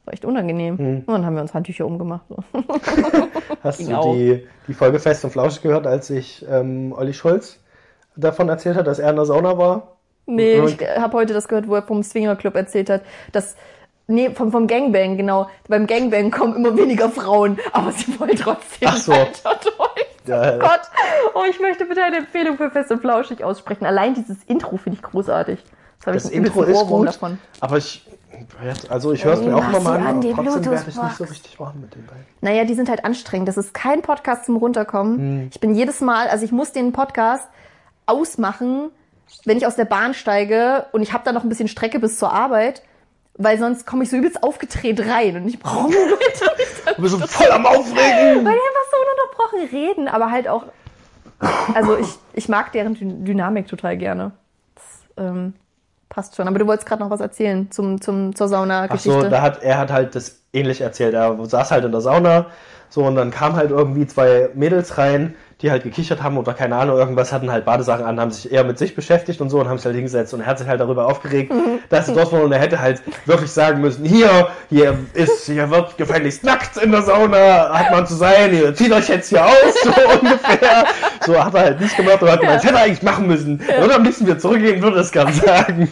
War 0.05 0.13
echt 0.13 0.23
unangenehm. 0.25 1.03
Und 1.05 1.07
dann 1.07 1.25
haben 1.25 1.35
wir 1.35 1.41
uns 1.41 1.53
Handtücher 1.53 1.85
umgemacht. 1.85 2.25
So. 2.29 2.37
Hast 3.63 3.79
Ging 3.79 3.89
du 3.89 3.95
auch. 3.97 4.13
die, 4.13 4.47
die 4.67 4.73
Folge 4.73 4.99
Fest 4.99 5.23
und 5.25 5.31
Flauschig 5.31 5.61
gehört, 5.63 5.87
als 5.87 6.09
ich 6.09 6.45
ähm, 6.49 6.93
Olli 6.95 7.13
Schulz 7.13 7.59
davon 8.15 8.47
erzählt 8.49 8.75
hat, 8.77 8.87
dass 8.87 8.99
er 8.99 9.09
in 9.09 9.15
der 9.15 9.25
Sauna 9.25 9.57
war? 9.57 9.97
Nee, 10.27 10.59
Und- 10.59 10.81
ich 10.81 10.87
habe 10.97 11.17
heute 11.17 11.33
das 11.33 11.47
gehört, 11.47 11.67
wo 11.67 11.75
er 11.75 11.83
vom 11.83 12.03
Swinger 12.03 12.35
Club 12.35 12.55
erzählt 12.55 12.89
hat, 12.89 13.01
dass 13.31 13.55
Nee, 14.07 14.29
vom, 14.29 14.51
vom 14.51 14.67
Gangbang, 14.67 15.17
genau. 15.17 15.49
Beim 15.67 15.87
Gangbang 15.87 16.29
kommen 16.29 16.55
immer 16.57 16.77
weniger 16.77 17.09
Frauen, 17.09 17.57
aber 17.73 17.91
sie 17.91 18.19
wollen 18.19 18.35
trotzdem 18.35 18.87
Ach 18.91 18.97
so. 18.97 19.11
weiter 19.11 19.59
durch. 19.63 20.05
Ja, 20.27 20.55
Oh 20.55 20.59
Gott. 20.59 20.81
Oh, 21.33 21.41
ich 21.49 21.59
möchte 21.59 21.85
bitte 21.85 22.03
eine 22.03 22.17
Empfehlung 22.17 22.57
für 22.57 22.69
Fest 22.69 22.91
und 22.91 22.99
Flauschig 23.01 23.43
aussprechen. 23.43 23.83
Allein 23.85 24.13
dieses 24.13 24.43
Intro 24.43 24.77
finde 24.77 24.97
ich 24.97 25.03
großartig. 25.03 25.59
Das, 26.05 26.29
Intro 26.29 26.63
ist 26.63 26.85
gut, 26.85 27.07
davon. 27.07 27.39
aber 27.59 27.77
ich, 27.77 28.05
also 28.89 29.11
ich 29.13 29.25
höre 29.25 29.33
es 29.33 29.41
mir 29.41 29.55
auch 29.55 29.61
Mach 29.61 29.69
immer 29.69 29.79
mal 29.81 29.99
sie 30.21 30.31
an, 30.33 30.39
aber 30.39 30.43
trotzdem 30.51 30.71
werde 30.71 30.89
ich 30.89 30.95
nicht 31.01 31.15
so 31.17 31.23
richtig 31.23 31.59
warm 31.59 31.81
mit 31.81 31.95
den 31.95 32.05
beiden. 32.05 32.25
Naja, 32.41 32.63
die 32.65 32.73
sind 32.75 32.89
halt 32.89 33.03
anstrengend. 33.05 33.47
Das 33.47 33.57
ist 33.57 33.73
kein 33.73 34.01
Podcast 34.01 34.45
zum 34.45 34.57
Runterkommen. 34.57 35.17
Hm. 35.17 35.47
Ich 35.51 35.59
bin 35.59 35.73
jedes 35.73 36.01
Mal, 36.01 36.27
also 36.27 36.45
ich 36.45 36.51
muss 36.51 36.71
den 36.71 36.91
Podcast 36.91 37.47
ausmachen, 38.05 38.91
wenn 39.45 39.57
ich 39.57 39.65
aus 39.65 39.75
der 39.75 39.85
Bahn 39.85 40.13
steige 40.13 40.85
und 40.91 41.01
ich 41.01 41.13
habe 41.13 41.23
da 41.25 41.31
noch 41.31 41.43
ein 41.43 41.49
bisschen 41.49 41.67
Strecke 41.67 41.99
bis 41.99 42.19
zur 42.19 42.31
Arbeit, 42.31 42.83
weil 43.37 43.57
sonst 43.57 43.85
komme 43.87 44.03
ich 44.03 44.09
so 44.09 44.17
übelst 44.17 44.43
aufgedreht 44.43 44.99
rein 45.07 45.35
und 45.37 45.47
ich 45.47 45.59
brauche 45.59 45.85
einen 45.93 45.93
Moment, 45.95 46.95
Du 46.95 47.01
bist 47.01 47.19
so 47.19 47.27
voll 47.27 47.51
am 47.51 47.65
Aufregen! 47.65 47.95
weil 47.95 48.43
die 48.43 48.47
einfach 48.47 48.87
so 48.91 48.97
ununterbrochen 49.01 49.77
reden, 49.77 50.07
aber 50.07 50.29
halt 50.31 50.47
auch, 50.47 50.65
also 51.73 51.97
ich, 51.97 52.07
ich 52.33 52.47
mag 52.47 52.71
deren 52.71 52.93
Dy- 52.93 53.23
Dynamik 53.25 53.67
total 53.67 53.97
gerne. 53.97 54.31
Das 54.75 54.83
ähm, 55.25 55.53
passt 56.15 56.35
schon. 56.35 56.47
Aber 56.47 56.57
du 56.57 56.65
wolltest 56.65 56.87
gerade 56.87 57.03
noch 57.03 57.09
was 57.09 57.19
erzählen 57.19 57.69
zum, 57.71 57.99
zum, 57.99 58.33
zur 58.33 58.47
Ach 58.47 58.51
Sauna-Geschichte. 58.51 59.21
so, 59.21 59.29
da 59.29 59.41
hat, 59.41 59.61
er 59.61 59.77
hat 59.77 59.91
halt 59.91 60.15
das 60.15 60.39
ähnlich 60.53 60.79
erzählt. 60.79 61.13
Er 61.13 61.37
saß 61.45 61.71
halt 61.71 61.83
in 61.83 61.91
der 61.91 62.01
Sauna, 62.01 62.47
so, 62.89 63.03
und 63.03 63.15
dann 63.15 63.31
kamen 63.31 63.57
halt 63.57 63.71
irgendwie 63.71 64.07
zwei 64.07 64.49
Mädels 64.53 64.97
rein, 64.97 65.35
die 65.61 65.71
halt 65.71 65.83
gekichert 65.83 66.21
haben 66.21 66.37
oder 66.37 66.53
keine 66.53 66.75
Ahnung, 66.75 66.97
irgendwas 66.97 67.31
hatten 67.31 67.51
halt 67.51 67.65
Badesachen 67.65 68.05
an, 68.05 68.19
haben 68.19 68.31
sich 68.31 68.51
eher 68.51 68.63
mit 68.63 68.77
sich 68.77 68.93
beschäftigt 68.93 69.39
und 69.41 69.49
so 69.49 69.59
und 69.59 69.69
haben 69.69 69.77
sich 69.77 69.85
halt 69.85 69.95
hingesetzt 69.95 70.33
und 70.33 70.41
er 70.41 70.45
hat 70.47 70.59
sich 70.59 70.67
halt 70.67 70.81
darüber 70.81 71.05
aufgeregt, 71.07 71.51
dass 71.89 72.05
sie 72.05 72.13
dort 72.13 72.31
waren 72.31 72.43
und 72.43 72.51
er 72.51 72.59
hätte 72.59 72.79
halt 72.79 73.01
wirklich 73.25 73.51
sagen 73.51 73.81
müssen, 73.81 74.05
hier, 74.05 74.49
hier 74.69 74.99
ist, 75.13 75.45
hier 75.45 75.69
wird 75.69 75.97
gefälligst 75.97 76.43
nackt 76.43 76.77
in 76.77 76.91
der 76.91 77.01
Sauna, 77.01 77.69
hat 77.73 77.91
man 77.91 78.05
zu 78.05 78.15
sein, 78.15 78.53
ihr 78.53 78.75
zieht 78.75 78.91
euch 78.91 79.07
jetzt 79.07 79.29
hier 79.29 79.45
aus, 79.45 79.53
so 79.83 79.89
ungefähr. 80.21 80.85
So 81.25 81.43
hat 81.43 81.53
er 81.53 81.61
halt 81.61 81.81
nicht 81.81 81.95
gemacht, 81.95 82.21
aber 82.21 82.33
hat 82.33 82.41
gemeint, 82.41 82.57
das 82.57 82.65
hätte 82.65 82.75
er 82.75 82.83
eigentlich 82.83 83.03
machen 83.03 83.27
müssen. 83.27 83.61
Er 83.67 83.81
würde 83.81 83.95
am 83.95 84.03
liebsten 84.03 84.25
wieder 84.25 84.37
zurückgehen, 84.37 84.81
würde 84.81 84.97
das 84.97 85.11
gern 85.11 85.33
sagen. 85.33 85.89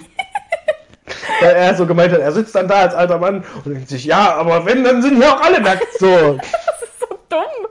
Weil 1.42 1.52
er 1.52 1.76
so 1.76 1.86
gemeint 1.86 2.14
hat, 2.14 2.20
er 2.22 2.32
sitzt 2.32 2.56
dann 2.56 2.68
da 2.68 2.76
als 2.82 2.96
alter 2.96 3.18
Mann 3.18 3.44
und 3.66 3.74
denkt 3.76 3.90
sich, 3.90 4.06
ja, 4.06 4.36
aber 4.36 4.66
wenn, 4.66 4.84
dann 4.84 5.02
sind 5.02 5.18
hier 5.18 5.34
auch 5.34 5.42
alle 5.42 5.60
nackt. 5.62 5.86
So, 6.00 6.38
dumm. 7.30 7.68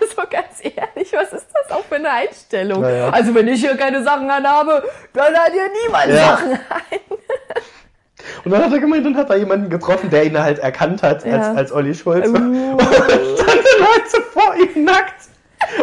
Also 0.00 0.16
ganz 0.30 0.58
ehrlich, 0.60 1.12
was 1.12 1.32
ist 1.32 1.46
das 1.52 1.70
auch 1.76 1.84
für 1.84 1.94
eine 1.96 2.10
Einstellung? 2.10 2.82
Ja, 2.82 2.90
ja. 2.90 3.08
Also 3.10 3.34
wenn 3.34 3.48
ich 3.48 3.60
hier 3.60 3.76
keine 3.76 4.02
Sachen 4.02 4.28
anhabe, 4.30 4.82
dann 5.12 5.34
hat 5.34 5.52
hier 5.52 5.68
niemand 5.84 6.08
Ja. 6.08 6.36
Sachen 6.36 6.52
an. 6.52 6.58
und 8.44 8.50
dann 8.50 8.64
hat 8.64 8.72
er 8.72 8.78
gemeint, 8.80 9.06
dann 9.06 9.16
hat 9.16 9.30
er 9.30 9.36
jemanden 9.36 9.70
getroffen, 9.70 10.10
der 10.10 10.24
ihn 10.24 10.38
halt 10.38 10.58
erkannt 10.58 11.02
hat 11.02 11.24
Ja. 11.24 11.36
als, 11.36 11.56
als 11.56 11.72
Olli 11.72 11.94
Schulz. 11.94 12.26
Uh. 12.28 12.32
Und 12.36 12.78
dann 12.80 12.86
standen 12.88 13.64
Leute 13.78 14.22
vor 14.32 14.54
ihm 14.56 14.84
nackt 14.84 15.14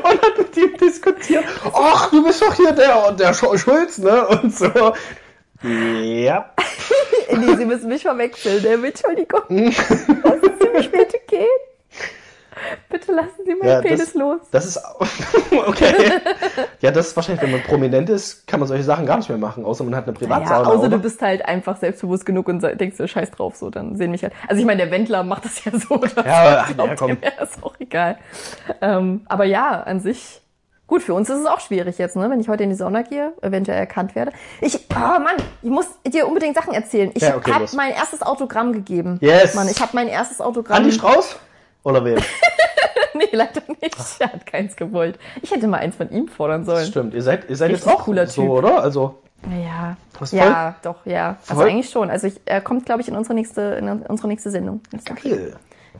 und 0.04 0.22
hat 0.22 0.38
mit 0.38 0.56
ihm 0.58 0.78
diskutiert. 0.78 1.44
Ach, 1.74 2.10
du 2.12 2.24
bist 2.24 2.42
doch 2.42 2.54
hier 2.54 2.72
der, 2.72 3.12
der 3.14 3.34
Sch- 3.34 3.58
Schulz, 3.58 3.98
ne? 3.98 4.28
Und 4.28 4.56
so. 4.56 4.70
Ja. 5.64 6.50
Nee, 7.34 7.56
Sie 7.56 7.66
müssen 7.66 7.88
mich 7.88 8.02
verwechseln, 8.02 8.62
ne? 8.62 8.88
Entschuldigung. 8.88 9.42
Lassen 9.50 10.52
Sie 10.60 10.70
mich 10.74 10.92
bitte 10.92 11.18
gehen. 11.28 11.48
Bitte 12.90 13.14
lassen 13.14 13.46
Sie 13.46 13.56
meinen 13.56 13.70
Ja, 13.70 13.82
Penis 13.82 14.00
das- 14.00 14.14
los. 14.16 14.42
Das 14.52 14.66
ist 14.66 14.80
okay. 15.68 15.94
Ja, 16.82 16.92
das 16.92 17.08
ist 17.08 17.16
wahrscheinlich, 17.16 17.42
wenn 17.42 17.52
man 17.52 17.64
prominent 17.64 18.10
ist, 18.10 18.46
kann 18.48 18.60
man 18.60 18.68
solche 18.68 18.84
Sachen 18.84 19.06
gar 19.06 19.16
nicht 19.18 19.30
mehr 19.30 19.38
machen, 19.38 19.64
außer 19.64 19.84
man 19.86 19.96
hat 19.96 20.04
eine 20.04 20.14
Ja, 20.14 20.20
Privatsauna. 20.20 20.70
außer 20.70 20.80
oder? 20.80 20.90
du 20.90 21.00
bist 21.00 21.22
halt 21.22 21.46
einfach 21.46 21.78
selbstbewusst 21.78 22.26
genug 22.26 22.50
und 22.50 22.62
denkst 22.62 22.98
dir, 22.98 23.08
scheiß 23.08 23.32
drauf, 23.32 23.56
so, 23.56 23.70
dann 23.70 23.96
sehen 23.96 24.12
mich 24.12 24.24
halt. 24.24 24.34
Also 24.50 24.60
ich 24.60 24.66
meine, 24.68 24.84
der 24.84 24.92
Wendler 24.92 25.24
macht 25.24 25.46
das 25.46 25.64
ja 25.64 25.72
so. 25.72 25.96
Oder 25.96 26.26
Ja, 26.26 26.34
aber- 26.42 26.84
ach, 26.84 26.88
ja, 26.88 26.96
komm. 26.96 27.12
ist 27.42 27.64
auch 27.64 27.76
egal. 27.80 28.18
Ähm, 28.82 29.22
aber 29.30 29.46
ja, 29.46 29.82
an 29.84 30.02
sich, 30.02 30.42
gut, 30.92 31.02
für 31.04 31.14
uns 31.14 31.30
ist 31.30 31.40
es 31.40 31.46
auch 31.46 31.62
schwierig 31.62 31.98
jetzt, 31.98 32.18
ne, 32.18 32.30
wenn 32.30 32.42
ich 32.42 32.50
heute 32.50 32.64
in 32.64 32.70
die 32.70 32.76
Sauna 32.76 33.02
gehe, 33.02 33.32
eventuell 33.42 33.78
erkannt 33.78 34.14
werde. 34.14 34.34
Ich, 34.60 34.76
oh 34.94 35.20
Mann, 35.20 35.38
ich 35.62 35.70
muss 35.70 35.88
dir 36.06 36.28
unbedingt 36.28 36.54
Sachen 36.54 36.74
erzählen. 36.74 37.12
Ich 37.14 37.22
Ja, 37.24 37.38
okay, 37.38 37.54
habe 37.54 37.66
mein 37.78 37.94
erstes 37.94 38.22
Autogramm 38.22 38.74
gegeben. 38.74 39.18
Yes. 39.22 39.56
Mann, 39.56 39.70
ich 39.70 39.80
habe 39.80 39.92
mein 39.94 40.10
erstes 40.10 40.42
Autogramm. 40.42 40.80
Andi 40.80 40.92
Strauß? 40.92 41.38
Oder 41.84 42.04
wem? 42.04 42.18
nee, 43.14 43.30
leider 43.32 43.62
nicht. 43.82 43.96
Er 44.20 44.34
hat 44.34 44.46
keins 44.46 44.76
gewollt. 44.76 45.18
Ich 45.42 45.52
hätte 45.52 45.66
mal 45.68 45.78
eins 45.78 45.96
von 45.96 46.12
ihm 46.12 46.28
fordern 46.28 46.66
sollen. 46.66 46.86
Stimmt, 46.86 47.14
ihr 47.14 47.24
seid, 47.24 47.50
ihr 47.50 47.56
seid 47.56 47.72
jetzt 47.72 47.88
auch 47.88 48.04
cooler 48.04 48.28
so, 48.28 48.42
Typ. 48.42 48.52
oder? 48.52 48.84
Also, 48.84 49.22
Ja, 49.50 49.96
ja, 50.32 50.76
doch, 50.82 51.06
ja. 51.06 51.38
Also 51.48 51.62
Voll? 51.62 51.70
eigentlich 51.70 51.90
schon. 51.90 52.10
Also 52.10 52.28
ich, 52.28 52.42
er 52.44 52.60
kommt, 52.60 52.86
glaube 52.86 53.00
ich, 53.00 53.08
in 53.08 53.16
unsere 53.16 53.34
nächste, 53.34 53.62
in 53.62 53.88
unsere 53.88 54.28
nächste 54.28 54.52
Sendung. 54.52 54.82
geil. 55.06 55.56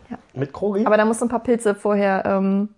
Ja. 0.10 0.18
Mit 0.34 0.52
Krogi? 0.52 0.86
Aber 0.86 0.98
da 0.98 1.06
musst 1.06 1.22
du 1.22 1.26
ein 1.26 1.30
paar 1.30 1.44
Pilze 1.44 1.76
vorher, 1.76 2.24
ähm, 2.26 2.76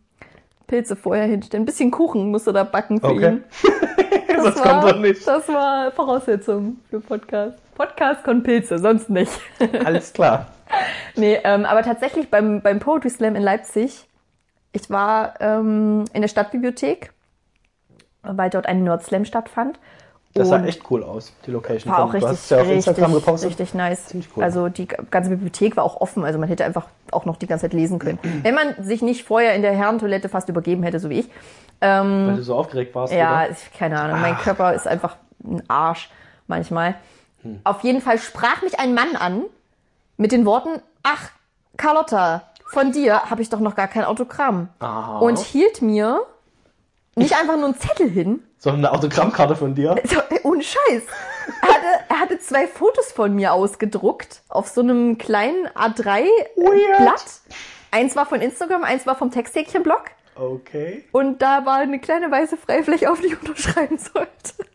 Pilze 0.68 0.96
vorher 0.96 1.26
hinstellen. 1.26 1.64
Ein 1.64 1.66
bisschen 1.66 1.92
Kuchen 1.92 2.32
musst 2.32 2.48
du 2.48 2.52
da 2.52 2.64
backen 2.64 3.00
für 3.00 3.08
Okay. 3.08 3.30
ihn. 3.30 3.44
Das 4.28 4.56
Sonst 4.56 4.66
war, 4.66 4.82
kommt 4.82 4.94
er 4.96 5.00
nicht. 5.00 5.28
Das 5.28 5.48
war 5.48 5.92
Voraussetzung 5.92 6.78
für 6.90 7.00
Podcast. 7.00 7.58
Podcast 7.76 8.24
kon 8.24 8.42
Pilze, 8.44 8.80
sonst 8.80 9.10
nicht. 9.10 9.32
Alles 9.86 10.12
klar. 10.12 10.48
nee, 11.16 11.38
ähm, 11.44 11.66
aber 11.66 11.84
tatsächlich 11.84 12.30
beim, 12.30 12.62
beim 12.62 12.80
Poetry 12.80 13.10
Slam 13.12 13.36
in 13.36 13.44
Leipzig, 13.44 14.08
ich 14.72 14.90
war 14.90 15.36
ähm, 15.40 16.06
in 16.14 16.22
der 16.22 16.28
Stadtbibliothek, 16.30 17.14
weil 18.24 18.50
dort 18.50 18.66
ein 18.66 18.84
Nerd 18.84 19.04
Slam 19.04 19.24
stattfand. 19.24 19.80
Das 20.34 20.50
sah 20.50 20.64
echt 20.64 20.90
cool 20.90 21.04
aus, 21.04 21.32
die 21.46 21.52
Location. 21.52 21.94
War 21.94 22.06
auch 22.06 22.08
du 22.08 22.14
richtig, 22.14 22.32
hast 22.32 22.44
es 22.46 22.50
ja 22.50 22.58
auf 22.58 22.64
richtig, 22.64 22.88
Instagram 22.88 23.14
gepostet. 23.14 23.50
richtig 23.50 23.74
nice. 23.76 24.08
Ziemlich 24.08 24.30
cool. 24.36 24.44
Also 24.44 24.68
die 24.68 24.88
ganze 24.88 25.30
Bibliothek 25.30 25.78
war 25.78 25.84
auch 25.84 26.02
offen, 26.02 26.26
also 26.26 26.40
man 26.40 26.50
hätte 26.50 26.66
einfach 26.66 26.88
auch 27.12 27.26
noch 27.26 27.38
die 27.38 27.46
ganze 27.46 27.66
Zeit 27.66 27.74
lesen 27.74 28.00
können. 28.00 28.18
Wenn 28.42 28.56
man 28.56 28.84
sich 28.84 29.04
nicht 29.04 29.26
vorher 29.26 29.54
in 29.54 29.62
der 29.62 29.74
Herrentoilette 29.74 30.30
fast 30.30 30.50
übergeben 30.50 30.82
hätte, 30.82 31.00
so 31.00 31.10
wie 31.12 31.20
ich. 31.20 31.30
Ähm, 31.82 32.28
Weil 32.28 32.36
du 32.38 32.44
so 32.44 32.56
aufgeregt 32.56 32.96
warst, 32.96 33.14
ja, 33.14 33.48
ich, 33.48 33.78
keine 33.78 34.00
Ahnung, 34.00 34.22
mein 34.22 34.38
Körper 34.38 34.74
ist 34.74 34.88
einfach 34.88 35.18
ein 35.44 35.62
Arsch 35.70 36.10
manchmal. 36.48 36.96
Hm. 37.44 37.60
Auf 37.64 37.84
jeden 37.84 38.02
Fall 38.02 38.18
sprach 38.18 38.64
mich 38.64 38.80
ein 38.80 38.96
Mann 38.96 39.16
an 39.16 39.44
mit 40.18 40.32
den 40.32 40.46
Worten, 40.46 40.82
ach, 41.04 41.30
Carlotta, 41.78 42.44
von 42.66 42.92
dir 42.92 43.30
habe 43.30 43.42
ich 43.42 43.50
doch 43.50 43.60
noch 43.60 43.76
gar 43.76 43.88
kein 43.88 44.04
Autogramm. 44.04 44.70
Aha. 44.80 45.20
Und 45.20 45.38
hielt 45.38 45.84
mir 45.84 46.22
nicht 47.16 47.36
einfach 47.40 47.56
nur 47.56 47.66
einen 47.66 47.78
Zettel 47.78 48.10
hin, 48.10 48.42
So 48.64 48.70
eine 48.70 48.90
Autogrammkarte 48.90 49.58
von 49.58 49.76
dir. 49.76 50.02
so, 50.06 50.22
ohne 50.44 50.64
Scheiß. 50.64 51.04
er 51.62 51.68
hatte, 51.68 52.04
er 52.08 52.20
hatte 52.22 52.40
zwei 52.40 52.66
Fotos 52.66 53.12
von 53.12 53.36
mir 53.36 53.52
ausgedruckt 53.52 54.42
auf 54.48 54.70
so 54.70 54.80
einem 54.80 55.18
kleinen 55.18 55.68
A3-Blatt. 55.68 57.42
Eins 57.92 58.16
war 58.16 58.26
von 58.26 58.40
Instagram, 58.40 58.86
eins 58.86 59.06
war 59.06 59.18
vom 59.18 59.32
Texthäkchen-Blog. 59.32 60.04
Okay. 60.36 61.04
Und 61.12 61.42
da 61.42 61.66
war 61.66 61.80
eine 61.80 62.00
kleine 62.00 62.32
weiße 62.32 62.56
Freifläche, 62.56 63.12
auf 63.12 63.20
die 63.20 63.28
ich 63.28 63.42
unterschreiben 63.42 63.98
sollte. 63.98 64.66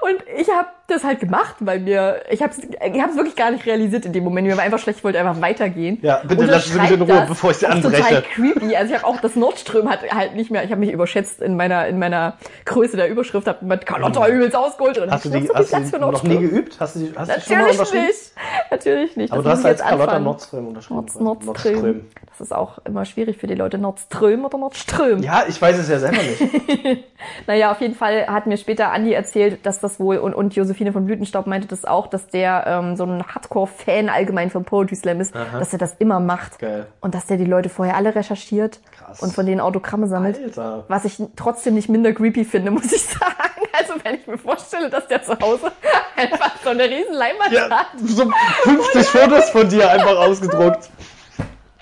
Und 0.00 0.24
ich 0.38 0.48
habe 0.48 0.68
das 0.88 1.04
halt 1.04 1.20
gemacht, 1.20 1.56
weil 1.60 1.80
mir, 1.80 2.22
ich 2.30 2.42
habe 2.42 2.52
es 2.52 2.58
ich 2.58 3.02
hab's 3.02 3.16
wirklich 3.16 3.36
gar 3.36 3.50
nicht 3.50 3.66
realisiert 3.66 4.06
in 4.06 4.12
dem 4.12 4.24
Moment. 4.24 4.46
Mir 4.46 4.56
war 4.56 4.64
einfach 4.64 4.78
schlecht, 4.78 4.98
ich 4.98 5.04
wollte 5.04 5.18
einfach 5.18 5.40
weitergehen. 5.40 5.98
Ja, 6.02 6.22
bitte 6.26 6.44
lassen 6.44 6.72
Sie 6.72 6.80
mich 6.80 6.90
in 6.90 7.02
Ruhe, 7.02 7.24
bevor 7.28 7.50
ich 7.50 7.56
Sie 7.58 7.66
das 7.66 7.76
ist 7.78 7.84
anbreche. 7.84 8.02
Total 8.02 8.22
creepy. 8.22 8.76
Also 8.76 8.92
ich 8.94 8.98
habe 9.02 9.06
auch 9.12 9.20
das 9.20 9.36
Nordström 9.36 9.88
hat 9.90 10.00
halt 10.12 10.34
nicht 10.36 10.50
mehr, 10.50 10.64
ich 10.64 10.70
habe 10.70 10.80
mich 10.80 10.92
überschätzt 10.92 11.40
in 11.40 11.56
meiner 11.56 11.86
in 11.88 11.98
meiner 11.98 12.34
Größe 12.64 12.96
der 12.96 13.08
Überschrift, 13.08 13.46
habe 13.46 13.64
mit 13.64 13.86
Carlotta 13.86 14.28
übelst 14.28 14.56
ausgeholt. 14.56 14.98
Und 14.98 15.10
Hast 15.10 15.24
du 15.24 15.30
die, 15.30 15.46
so 15.46 15.54
hast 15.54 15.72
du 15.72 15.76
Platz 15.76 15.90
für 15.90 15.98
noch 15.98 16.22
nie 16.22 16.28
Nordström. 16.34 16.50
geübt? 16.50 16.76
Hast 16.80 16.94
du 16.96 17.00
die, 17.00 17.12
hast 17.16 17.30
du 17.30 17.34
die 17.34 17.40
schon 17.42 17.52
mal 17.56 17.58
Natürlich 17.62 17.78
unterschrieben? 17.78 18.06
nicht. 18.06 18.32
Natürlich 18.70 19.16
nicht. 19.16 19.32
Aber 19.32 19.42
Das 19.42 19.62
du 19.62 19.68
hast 19.68 19.80
als 19.80 19.82
Carlotta. 19.88 20.18
Nordström 20.18 20.68
unterschrieben. 20.68 20.96
Nords, 21.18 21.44
Nordström. 21.44 22.00
Das 22.30 22.40
ist 22.40 22.52
auch 22.54 22.78
immer 22.84 23.04
schwierig 23.06 23.38
für 23.38 23.46
die 23.46 23.54
Leute. 23.54 23.78
Nordström 23.78 24.44
oder 24.44 24.58
Nordström. 24.58 25.22
Ja, 25.22 25.44
ich 25.48 25.60
weiß 25.60 25.78
es 25.78 25.88
ja 25.88 25.98
selber 25.98 26.18
nicht. 26.22 27.04
Naja, 27.46 27.72
auf 27.72 27.80
jeden 27.80 27.94
Fall 27.94 28.26
hat 28.26 28.46
mir 28.46 28.56
später 28.56 28.92
Andi 28.92 29.12
erzählt, 29.12 29.64
dass 29.64 29.80
das 29.80 29.98
wohl, 29.98 30.18
und, 30.18 30.34
und 30.34 30.54
Josephine 30.76 30.92
von 30.92 31.06
Blütenstaub 31.06 31.46
meinte 31.46 31.66
das 31.68 31.86
auch, 31.86 32.06
dass 32.06 32.26
der 32.26 32.64
ähm, 32.66 32.96
so 32.96 33.04
ein 33.04 33.22
Hardcore-Fan 33.26 34.10
allgemein 34.10 34.50
von 34.50 34.64
Poetry 34.66 34.94
Slam 34.94 35.20
ist, 35.22 35.34
dass 35.34 35.72
er 35.72 35.78
das 35.78 35.94
immer 35.98 36.20
macht. 36.20 36.58
Geil. 36.58 36.86
Und 37.00 37.14
dass 37.14 37.24
der 37.26 37.38
die 37.38 37.46
Leute 37.46 37.70
vorher 37.70 37.96
alle 37.96 38.14
recherchiert 38.14 38.80
Krass. 38.92 39.20
und 39.22 39.32
von 39.34 39.46
denen 39.46 39.60
Autogramme 39.62 40.06
sammelt. 40.06 40.38
Alter. 40.38 40.84
Was 40.88 41.06
ich 41.06 41.18
trotzdem 41.34 41.74
nicht 41.74 41.88
minder 41.88 42.12
creepy 42.12 42.44
finde, 42.44 42.70
muss 42.72 42.92
ich 42.92 43.02
sagen. 43.04 43.32
Also 43.72 43.94
wenn 44.04 44.16
ich 44.16 44.26
mir 44.26 44.36
vorstelle, 44.36 44.90
dass 44.90 45.06
der 45.06 45.22
zu 45.22 45.38
Hause 45.38 45.72
einfach 46.16 46.52
so 46.62 46.68
eine 46.70 46.84
riesen 46.84 47.14
Leinwand 47.14 47.52
Ja, 47.52 47.70
hat. 47.70 47.86
so 48.04 48.30
50 48.64 49.06
Fotos 49.06 49.48
von 49.50 49.68
dir 49.70 49.90
einfach 49.90 50.16
ausgedruckt. 50.18 50.90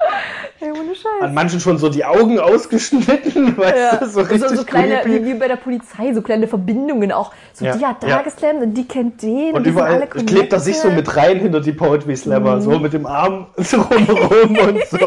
Ey, 0.60 0.70
ohne 0.70 0.80
An 0.90 0.94
Scheiß. 0.94 1.32
manchen 1.34 1.60
schon 1.60 1.78
so 1.78 1.88
die 1.88 2.04
Augen 2.04 2.38
ausgeschnitten, 2.38 3.56
weißt 3.58 3.76
Ja. 3.76 3.96
du, 3.96 4.06
so 4.06 4.20
richtig 4.20 4.48
so, 4.48 4.56
so 4.56 4.64
kleine, 4.64 4.98
creepy. 5.00 5.24
wie, 5.24 5.26
wie 5.26 5.34
bei 5.34 5.48
der 5.48 5.56
Polizei, 5.56 6.12
so 6.14 6.22
kleine 6.22 6.46
Verbindungen 6.48 7.12
auch. 7.12 7.32
So, 7.52 7.64
Ja, 7.64 7.76
die 7.76 7.84
hat 7.84 8.02
ja. 8.02 8.16
Tageslam 8.18 8.58
und 8.58 8.74
die 8.74 8.86
kennt 8.86 9.20
den. 9.22 9.54
Und 9.54 9.64
die 9.64 9.70
sind 9.70 9.78
überall 9.78 9.94
alle 9.96 10.06
klebt 10.06 10.52
er 10.52 10.60
sich 10.60 10.78
so 10.78 10.90
mit 10.90 11.16
rein 11.16 11.38
hinter 11.40 11.60
die 11.60 11.72
Poetry 11.72 12.16
Slammer, 12.16 12.56
Mhm. 12.56 12.60
so 12.60 12.78
mit 12.78 12.92
dem 12.92 13.06
Arm 13.06 13.48
so 13.56 13.80
rumrum 13.82 14.56
und 14.58 14.86
so. 14.86 14.98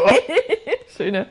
Schöne, 0.96 1.26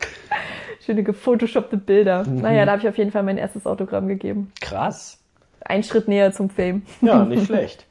schöne 0.86 1.03
gefotoshoppte 1.03 1.78
Bilder. 1.78 2.24
Mhm. 2.26 2.41
Naja, 2.41 2.65
da 2.65 2.72
habe 2.74 2.82
ich 2.82 2.88
auf 2.88 2.97
jeden 2.97 3.11
Fall 3.11 3.24
mein 3.24 3.38
erstes 3.38 3.65
Autogramm 3.65 4.07
gegeben. 4.07 4.51
Krass. 4.61 5.20
Ein 5.61 5.84
Schritt 5.84 6.07
näher 6.07 6.32
zum 6.32 6.49
Fame. 6.49 6.84
Ja, 7.01 7.24
nicht 7.26 7.45
schlecht. 7.45 7.86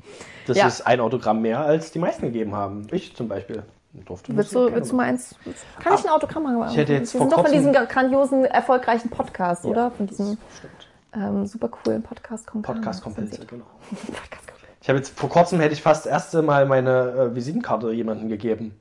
Das 0.47 0.57
Ja. 0.57 0.67
ist 0.67 0.87
ein 0.87 1.01
Autogramm 1.01 1.43
mehr, 1.43 1.61
als 1.61 1.93
die 1.93 1.99
meisten 1.99 2.27
gegeben 2.27 2.55
haben. 2.55 2.87
Ich 2.93 3.15
zum 3.17 3.29
Beispiel. 3.29 3.63
Durfte 4.05 4.37
Willst 4.37 4.55
du, 4.55 4.73
willst 4.73 4.93
du 4.93 4.97
mal 4.97 5.05
eins? 5.05 5.35
Kann 5.83 5.95
ich 5.95 6.05
ein 6.05 6.11
Autogramm 6.11 6.43
machen? 6.45 6.71
Ich 6.71 6.77
hätte 6.77 6.93
jetzt 6.93 7.15
Wir 7.15 7.19
vor 7.21 7.29
sind 7.31 7.39
doch 7.39 7.45
von 7.45 7.53
diesem 7.53 7.73
grandiosen, 7.73 8.45
erfolgreichen 8.45 9.11
Podcast, 9.11 9.65
Ja, 9.65 9.71
oder? 9.71 9.91
Von 9.91 10.07
diesem 10.07 10.39
Stimmt. 10.59 10.89
ähm, 11.15 11.47
super 11.47 11.69
coolen 11.69 12.03
Podcast 12.03 12.47
Podcast 12.63 13.03
Kompilze, 13.03 13.47
genau. 13.47 13.65
Podcast 13.91 14.45
Ich 14.83 14.89
habe 14.89 14.99
jetzt 14.99 15.19
vor 15.19 15.29
kurzem 15.29 15.61
hätte 15.61 15.73
ich 15.75 15.83
fast 15.83 16.07
das 16.07 16.13
erste 16.13 16.43
Mal 16.43 16.67
meine 16.67 17.31
äh, 17.31 17.35
Visitenkarte 17.35 17.91
jemandem 17.93 18.29
gegeben. 18.29 18.79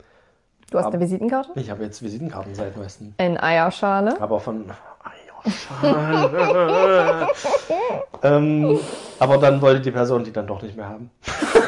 Du 0.71 0.77
hast 0.77 0.85
Aber- 0.85 0.95
eine 0.95 1.03
Visitenkarte? 1.03 1.51
Ich 1.55 1.69
habe 1.69 1.83
jetzt 1.83 2.01
Visitenkarten 2.01 2.53
seit 2.55 2.75
neuestem. 2.75 3.13
In 3.17 3.37
Eierschale. 3.39 4.19
Aber 4.21 4.39
von. 4.39 4.65
Eierschalen. 4.65 4.75
ähm, 8.23 8.79
aber 9.19 9.37
dann 9.37 9.61
wollte 9.61 9.81
die 9.81 9.91
Person 9.91 10.23
die 10.23 10.31
dann 10.33 10.47
doch 10.47 10.61
nicht 10.61 10.75
mehr 10.75 10.89
haben. 10.89 11.11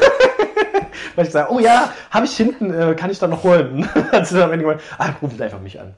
Weil 1.18 1.26
ich 1.26 1.32
sage, 1.32 1.52
oh 1.52 1.58
ja, 1.58 1.92
habe 2.12 2.26
ich 2.26 2.36
hinten, 2.36 2.72
äh, 2.72 2.94
kann 2.94 3.10
ich 3.10 3.18
dann 3.18 3.30
noch 3.30 3.42
holen. 3.42 3.88
Dann 4.12 4.24
am 4.40 4.52
Ende 4.52 4.64
gemeint, 4.64 4.80
ah, 4.98 5.08
rufen 5.20 5.36
Sie 5.36 5.42
einfach 5.42 5.58
mich 5.58 5.80
an. 5.80 5.96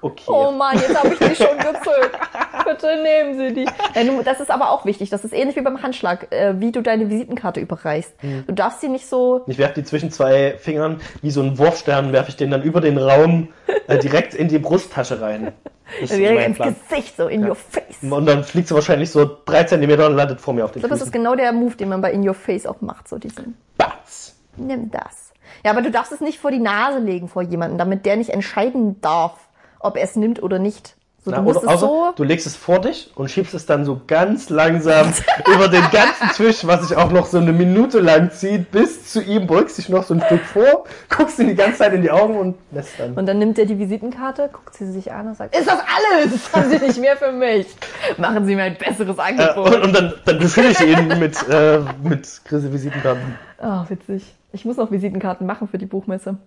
Okay. 0.00 0.24
Oh 0.28 0.50
Mann, 0.50 0.78
jetzt 0.78 0.96
habe 0.96 1.08
ich 1.08 1.18
die 1.18 1.34
schon 1.34 1.58
gezückt. 1.58 2.18
Bitte 2.64 3.02
nehmen 3.02 3.36
Sie 3.36 3.52
die. 3.52 3.64
Ja, 3.64 4.22
das 4.22 4.40
ist 4.40 4.50
aber 4.50 4.70
auch 4.70 4.86
wichtig. 4.86 5.10
Das 5.10 5.26
ist 5.26 5.34
ähnlich 5.34 5.56
wie 5.56 5.60
beim 5.60 5.82
Handschlag, 5.82 6.32
äh, 6.32 6.58
wie 6.58 6.72
du 6.72 6.80
deine 6.80 7.10
Visitenkarte 7.10 7.60
überreichst. 7.60 8.14
Hm. 8.20 8.44
Du 8.46 8.54
darfst 8.54 8.80
sie 8.80 8.88
nicht 8.88 9.06
so. 9.06 9.42
Ich 9.46 9.58
werfe 9.58 9.74
die 9.74 9.84
zwischen 9.84 10.10
zwei 10.10 10.56
Fingern, 10.56 11.02
wie 11.20 11.30
so 11.30 11.42
ein 11.42 11.58
Wurfstern, 11.58 12.14
werfe 12.14 12.30
ich 12.30 12.36
den 12.36 12.50
dann 12.50 12.62
über 12.62 12.80
den 12.80 12.96
Raum 12.96 13.48
äh, 13.88 13.98
direkt 13.98 14.32
in 14.32 14.48
die 14.48 14.58
Brusttasche 14.58 15.20
rein. 15.20 15.52
Das 16.00 16.10
direkt 16.10 16.46
ins 16.46 16.56
Plan. 16.56 16.76
Gesicht, 16.88 17.16
so 17.16 17.28
in 17.28 17.46
your 17.46 17.54
face. 17.54 18.02
Und 18.02 18.26
dann 18.26 18.44
fliegt 18.44 18.68
sie 18.68 18.74
wahrscheinlich 18.74 19.10
so 19.10 19.38
drei 19.44 19.64
Zentimeter 19.64 20.06
und 20.06 20.16
landet 20.16 20.40
vor 20.40 20.54
mir 20.54 20.64
auf 20.64 20.72
den 20.72 20.80
glaube, 20.80 20.94
das 20.94 21.02
ist 21.02 21.12
genau 21.12 21.34
der 21.34 21.52
Move, 21.52 21.76
den 21.76 21.88
man 21.88 22.00
bei 22.00 22.12
In 22.12 22.26
Your 22.26 22.34
Face 22.34 22.66
auch 22.66 22.80
macht. 22.80 23.08
So 23.08 23.18
diesen. 23.18 23.56
Nimm 24.56 24.90
das. 24.90 25.32
Ja, 25.64 25.70
aber 25.72 25.82
du 25.82 25.90
darfst 25.90 26.12
es 26.12 26.20
nicht 26.20 26.38
vor 26.38 26.50
die 26.50 26.58
Nase 26.60 26.98
legen 26.98 27.28
vor 27.28 27.42
jemanden, 27.42 27.78
damit 27.78 28.06
der 28.06 28.16
nicht 28.16 28.30
entscheiden 28.30 29.00
darf, 29.00 29.34
ob 29.80 29.96
er 29.96 30.04
es 30.04 30.16
nimmt 30.16 30.42
oder 30.42 30.58
nicht. 30.58 30.96
So, 31.24 31.30
du 31.30 31.36
Na, 31.36 31.42
musst 31.42 31.58
oder, 31.62 31.68
es 31.68 31.74
außer, 31.74 31.86
so. 31.86 32.12
du 32.16 32.24
legst 32.24 32.46
es 32.48 32.56
vor 32.56 32.80
dich 32.80 33.12
und 33.14 33.30
schiebst 33.30 33.54
es 33.54 33.64
dann 33.64 33.84
so 33.84 34.00
ganz 34.08 34.50
langsam 34.50 35.12
über 35.54 35.68
den 35.68 35.84
ganzen 35.92 36.30
Tisch, 36.34 36.66
was 36.66 36.88
sich 36.88 36.96
auch 36.96 37.12
noch 37.12 37.26
so 37.26 37.38
eine 37.38 37.52
Minute 37.52 38.00
lang 38.00 38.32
zieht, 38.32 38.72
bis 38.72 39.12
zu 39.12 39.22
ihm, 39.22 39.46
beugst 39.46 39.78
dich 39.78 39.88
noch 39.88 40.02
so 40.02 40.14
ein 40.14 40.20
Stück 40.22 40.40
vor, 40.40 40.84
guckst 41.16 41.38
ihm 41.38 41.46
die 41.46 41.54
ganze 41.54 41.78
Zeit 41.78 41.92
in 41.92 42.02
die 42.02 42.10
Augen 42.10 42.36
und 42.36 42.56
lässt 42.72 42.98
dann. 42.98 43.14
Und 43.14 43.26
dann 43.26 43.38
nimmt 43.38 43.56
er 43.56 43.66
die 43.66 43.78
Visitenkarte, 43.78 44.50
guckt 44.52 44.74
sie 44.74 44.90
sich 44.90 45.12
an 45.12 45.28
und 45.28 45.36
sagt, 45.36 45.56
ist 45.56 45.68
das 45.68 45.78
alles? 45.78 46.32
Das 46.42 46.52
haben 46.52 46.70
Sie 46.70 46.84
nicht 46.84 46.98
mehr 46.98 47.16
für 47.16 47.30
mich. 47.30 47.68
Machen 48.18 48.44
Sie 48.44 48.56
mir 48.56 48.64
ein 48.64 48.76
besseres 48.76 49.16
Äh, 49.18 49.20
Angebot. 49.20 49.76
und, 49.76 49.82
und 49.82 49.92
dann, 49.94 50.14
dann 50.24 50.38
befülle 50.40 50.70
ich 50.70 50.80
ihn 50.80 51.06
mit, 51.20 51.36
äh, 51.48 51.78
mit 52.02 52.26
Visitenkarten. 52.50 53.38
Ah, 53.58 53.84
witzig. 53.88 54.34
Ich 54.52 54.64
muss 54.64 54.76
noch 54.76 54.90
Visitenkarten 54.90 55.46
machen 55.46 55.66
für 55.68 55.78
die 55.78 55.86
Buchmesse. 55.86 56.38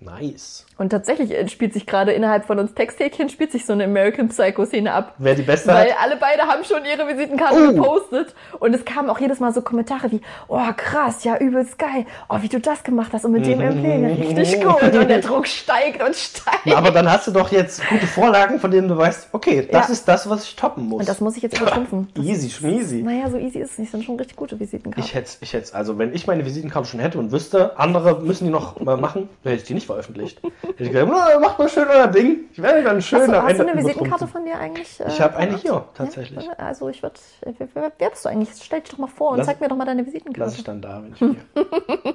Nice. 0.00 0.64
Und 0.78 0.88
tatsächlich 0.90 1.30
äh, 1.30 1.46
spielt 1.48 1.74
sich 1.74 1.84
gerade 1.86 2.12
innerhalb 2.12 2.46
von 2.46 2.58
uns 2.58 2.72
Texthäkchen 2.72 3.28
spielt 3.28 3.52
sich 3.52 3.66
so 3.66 3.74
eine 3.74 3.84
American 3.84 4.30
Psycho 4.30 4.64
Szene 4.64 4.92
ab. 4.94 5.14
Wer 5.18 5.34
die 5.34 5.42
beste 5.42 5.68
Weil 5.68 5.90
hat, 5.92 6.02
alle 6.02 6.16
beide 6.16 6.42
haben 6.44 6.64
schon 6.64 6.78
ihre 6.86 7.06
Visitenkarten 7.06 7.68
Oh. 7.68 7.72
gepostet. 7.72 8.34
Und 8.60 8.74
es 8.74 8.84
kamen 8.86 9.10
auch 9.10 9.18
jedes 9.20 9.40
Mal 9.40 9.52
so 9.52 9.60
Kommentare 9.60 10.10
wie, 10.10 10.22
oh 10.48 10.58
krass, 10.76 11.22
ja 11.24 11.36
übelst 11.36 11.78
geil. 11.78 12.06
Oh, 12.30 12.38
wie 12.40 12.48
du 12.48 12.58
das 12.60 12.82
gemacht 12.82 13.12
hast 13.12 13.26
und 13.26 13.32
mit 13.32 13.44
dem 13.44 13.60
Airplane, 13.60 14.16
richtig 14.36 14.62
gut. 14.64 14.82
Und 14.82 15.08
der 15.10 15.20
Druck 15.20 15.46
steigt 15.46 16.02
und 16.02 16.16
steigt. 16.16 16.60
Na, 16.64 16.76
aber 16.76 16.90
dann 16.92 17.10
hast 17.10 17.26
du 17.26 17.30
doch 17.32 17.52
jetzt 17.52 17.86
gute 17.88 18.06
Vorlagen, 18.06 18.58
von 18.58 18.70
denen 18.70 18.88
du 18.88 18.96
weißt, 18.96 19.28
okay, 19.32 19.68
das 19.70 19.88
Ja. 19.88 19.92
ist 19.92 20.08
das, 20.08 20.30
was 20.30 20.44
ich 20.44 20.56
toppen 20.56 20.84
muss. 20.88 21.00
Und 21.00 21.08
das 21.10 21.20
muss 21.20 21.36
ich 21.36 21.42
jetzt 21.42 21.60
übertrumpfen. 21.60 22.08
Das 22.14 22.24
Easy, 22.24 22.48
schmeasy. 22.48 23.02
Naja, 23.02 23.28
so 23.30 23.36
easy 23.36 23.58
ist 23.58 23.72
es 23.72 23.78
nicht. 23.78 23.88
Das 23.92 23.98
sind 24.00 24.04
schon 24.06 24.16
richtig 24.16 24.36
gute 24.36 24.58
Visitenkarten. 24.58 25.04
Ich 25.04 25.14
hätte, 25.14 25.30
ich 25.40 25.52
hätte, 25.52 25.74
also 25.74 25.98
wenn 25.98 26.14
ich 26.14 26.26
meine 26.26 26.44
Visitenkarte 26.46 26.88
schon 26.88 27.00
hätte 27.00 27.18
und 27.18 27.32
wüsste, 27.32 27.78
andere 27.78 28.20
müssen 28.22 28.44
die 28.44 28.50
noch 28.50 28.80
mal 28.80 28.96
machen, 28.96 29.28
dann 29.42 29.50
hätte 29.52 29.62
ich 29.62 29.68
die 29.68 29.74
nicht 29.74 29.89
veröffentlicht. 29.90 30.40
Ich 30.78 30.90
gesagt, 30.90 31.10
"Na, 31.10 31.38
macht 31.38 31.58
mal 31.58 31.68
schön 31.68 31.86
euer 31.88 32.06
Ding. 32.06 32.44
Ich 32.52 32.60
werde 32.62 32.82
dann 32.82 33.02
schön 33.02 33.20
hast 33.20 33.28
du, 33.28 33.42
hast 33.42 33.58
du 33.58 33.66
eine 33.68 33.76
Visitenkarte 33.76 34.26
von 34.26 34.44
dir 34.44 34.58
eigentlich? 34.58 34.98
äh, 35.00 35.08
Ich 35.08 35.20
habe 35.20 35.36
eine 35.36 35.56
hier, 35.56 35.84
tatsächlich. 35.94 36.44
Ja? 36.46 36.52
Also 36.54 36.88
ich 36.88 37.02
würde, 37.02 37.18
wer, 37.42 37.54
wer, 37.74 37.92
wer 37.98 38.08
bist 38.10 38.24
du 38.24 38.28
eigentlich? 38.28 38.50
Stell 38.62 38.80
dich 38.80 38.90
doch 38.90 38.98
mal 38.98 39.06
vor 39.08 39.30
und 39.32 39.38
Lass- 39.38 39.46
zeig 39.46 39.60
mir 39.60 39.68
doch 39.68 39.76
mal 39.76 39.84
deine 39.84 40.06
Visitenkarte. 40.06 40.40
Lass 40.40 40.56
ich 40.56 40.64
dann 40.64 40.80
da, 40.80 41.02
wenn 41.02 41.12
ich 41.12 41.18
gehe. 41.18 42.14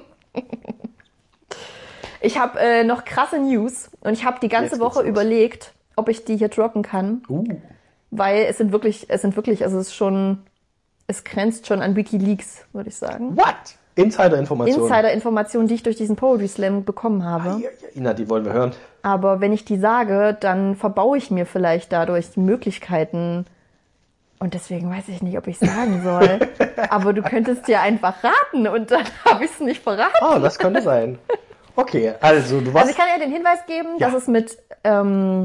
Ich 2.20 2.38
habe 2.38 2.58
äh, 2.58 2.82
noch 2.84 3.04
krasse 3.04 3.38
News 3.38 3.90
und 4.00 4.12
ich 4.14 4.24
habe 4.24 4.38
die 4.40 4.48
ganze 4.48 4.72
Jetzt 4.76 4.80
Woche 4.80 5.02
überlegt, 5.02 5.72
ob 5.96 6.08
ich 6.08 6.24
die 6.24 6.36
hier 6.36 6.48
droppen 6.48 6.82
kann, 6.82 7.22
Uh, 7.28 7.44
weil 8.10 8.46
es 8.48 8.58
sind 8.58 8.72
wirklich, 8.72 9.06
es 9.08 9.22
sind 9.22 9.36
wirklich, 9.36 9.62
also 9.62 9.78
es 9.78 9.88
ist 9.88 9.94
schon, 9.94 10.38
es 11.06 11.24
grenzt 11.24 11.66
schon 11.66 11.82
an 11.82 11.94
WikiLeaks, 11.94 12.64
würde 12.72 12.88
ich 12.88 12.96
sagen. 12.96 13.36
what? 13.36 13.54
Insider-Informationen. 13.96 14.82
Insider-Informationen, 14.88 15.68
die 15.68 15.74
ich 15.74 15.82
durch 15.82 15.96
diesen 15.96 16.16
Poetry 16.16 16.48
Slam 16.48 16.84
bekommen 16.84 17.24
habe. 17.24 17.48
Ja, 17.60 17.68
ja, 17.68 17.68
Ina, 17.96 18.14
die 18.14 18.28
wollen 18.30 18.44
wir 18.44 18.52
hören. 18.52 18.72
Aber 19.02 19.40
wenn 19.40 19.52
ich 19.52 19.64
die 19.64 19.78
sage, 19.78 20.36
dann 20.38 20.76
verbaue 20.76 21.16
ich 21.18 21.30
mir 21.30 21.46
vielleicht 21.46 21.92
dadurch 21.92 22.30
die 22.30 22.40
Möglichkeiten. 22.40 23.46
Und 24.38 24.52
deswegen 24.54 24.90
weiß 24.90 25.08
ich 25.08 25.22
nicht, 25.22 25.38
ob 25.38 25.46
ich 25.46 25.58
sagen 25.58 26.02
soll. 26.04 26.40
Aber 26.90 27.12
du 27.14 27.22
könntest 27.22 27.68
ja 27.68 27.80
einfach 27.80 28.16
raten 28.22 28.68
und 28.68 28.90
dann 28.90 29.04
habe 29.24 29.44
ich 29.44 29.50
es 29.50 29.60
nicht 29.60 29.82
verraten. 29.82 30.12
Ah, 30.20 30.38
das 30.38 30.58
könnte 30.58 30.82
sein. 30.82 31.18
Okay, 31.74 32.12
also 32.20 32.56
du 32.60 32.66
Also 32.66 32.74
warst. 32.74 32.90
ich 32.90 32.96
kann 32.96 33.06
ja 33.12 33.18
den 33.18 33.32
Hinweis 33.32 33.64
geben, 33.66 33.88
Ja. 33.98 34.10
dass 34.10 34.22
es 34.22 34.28
mit 34.28 34.58
ähm, 34.84 35.42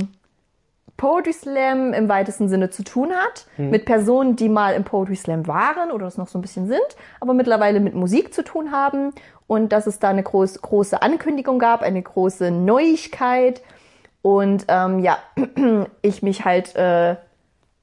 Poetry 1.01 1.33
Slam 1.33 1.93
im 1.93 2.07
weitesten 2.09 2.47
Sinne 2.47 2.69
zu 2.69 2.83
tun 2.83 3.11
hat. 3.11 3.47
Mit 3.57 3.85
Personen, 3.85 4.35
die 4.35 4.49
mal 4.49 4.75
im 4.75 4.83
Poetry 4.83 5.15
Slam 5.15 5.47
waren 5.47 5.89
oder 5.89 6.05
es 6.05 6.19
noch 6.19 6.27
so 6.27 6.37
ein 6.37 6.43
bisschen 6.43 6.67
sind, 6.67 6.79
aber 7.19 7.33
mittlerweile 7.33 7.79
mit 7.79 7.95
Musik 7.95 8.35
zu 8.35 8.43
tun 8.43 8.71
haben. 8.71 9.11
Und 9.47 9.71
dass 9.71 9.87
es 9.87 9.97
da 9.97 10.09
eine 10.09 10.21
groß, 10.21 10.61
große 10.61 11.01
Ankündigung 11.01 11.57
gab, 11.57 11.81
eine 11.81 12.03
große 12.03 12.51
Neuigkeit. 12.51 13.63
Und 14.21 14.65
ähm, 14.67 14.99
ja, 14.99 15.17
ich 16.03 16.21
mich 16.21 16.45
halt 16.45 16.75
äh, 16.75 17.15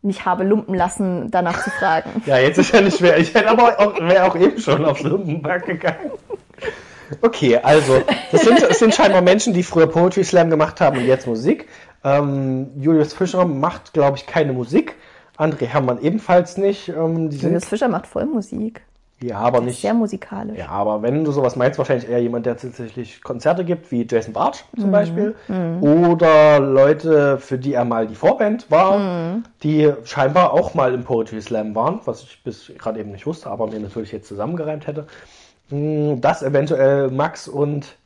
nicht 0.03 0.25
habe 0.25 0.45
lumpen 0.45 0.77
lassen, 0.77 1.29
danach 1.33 1.65
zu 1.65 1.71
fragen. 1.71 2.23
ja, 2.27 2.39
jetzt 2.39 2.59
ist 2.59 2.73
ja 2.73 2.81
nicht 2.81 2.99
schwer. 2.99 3.19
Ich 3.19 3.35
hätte 3.35 3.51
aber 3.51 3.81
auch, 3.81 3.99
wäre 3.99 4.27
auch 4.27 4.37
eben 4.37 4.61
schon 4.61 4.85
aufs 4.85 5.03
Lumpenberg 5.03 5.67
gegangen. 5.67 6.13
Okay, 7.23 7.57
also, 7.57 8.03
das 8.31 8.43
sind, 8.43 8.63
das 8.63 8.79
sind 8.79 8.95
scheinbar 8.95 9.23
Menschen, 9.23 9.55
die 9.55 9.63
früher 9.63 9.87
Poetry 9.87 10.25
Slam 10.25 10.51
gemacht 10.51 10.81
haben 10.81 10.99
und 10.99 11.07
jetzt 11.07 11.27
Musik. 11.27 11.67
Ähm, 12.05 12.71
Julius 12.81 13.13
Fischer 13.15 13.45
macht, 13.45 13.93
glaube 13.93 14.17
ich, 14.17 14.27
keine 14.27 14.53
Musik. 14.53 14.95
André 15.37 15.67
Hermann 15.67 16.01
ebenfalls 16.01 16.57
nicht. 16.57 16.89
Ähm, 16.89 17.31
Julius 17.31 17.65
Fischer 17.65 17.89
macht 17.89 18.07
voll 18.07 18.27
Musik. 18.27 18.83
Ja, 19.21 19.39
aber 19.39 19.61
nicht. 19.61 19.81
Sehr 19.81 19.95
musikalisch. 19.95 20.57
Ja, 20.57 20.69
aber 20.69 21.03
wenn 21.03 21.25
du 21.25 21.33
sowas 21.33 21.57
meinst, 21.57 21.77
wahrscheinlich 21.77 22.09
eher 22.09 22.23
jemand, 22.23 22.47
der 22.47 22.57
tatsächlich 22.57 23.21
Konzerte 23.21 23.65
gibt, 23.65 23.91
wie 23.91 24.07
Jason 24.09 24.33
Bartsch 24.33 24.63
Mhm. 24.77 24.81
zum 24.81 24.93
Beispiel. 24.93 25.35
Oder 25.81 26.61
Leute, 26.61 27.39
für 27.39 27.59
die 27.59 27.73
er 27.75 27.85
mal 27.85 28.07
die 28.07 28.15
Vorband 28.15 28.71
war, 28.71 28.99
Mhm. 28.99 29.43
die 29.65 29.93
scheinbar 30.05 30.53
auch 30.53 30.75
mal 30.75 30.95
im 30.95 31.03
Poetry 31.03 31.41
Slam 31.43 31.75
waren, 31.75 31.99
was 32.05 32.23
ich 32.23 32.41
bis 32.45 32.71
gerade 32.79 33.01
eben 33.01 33.11
nicht 33.11 33.27
wusste, 33.27 33.51
aber 33.51 33.67
mir 33.67 33.81
natürlich 33.81 34.13
jetzt 34.13 34.29
zusammengereimt 34.29 34.87
hätte. 34.87 35.09
Hm, 35.71 36.21
Dass 36.21 36.45
eventuell 36.45 37.11
Max 37.11 37.49
und 37.49 37.97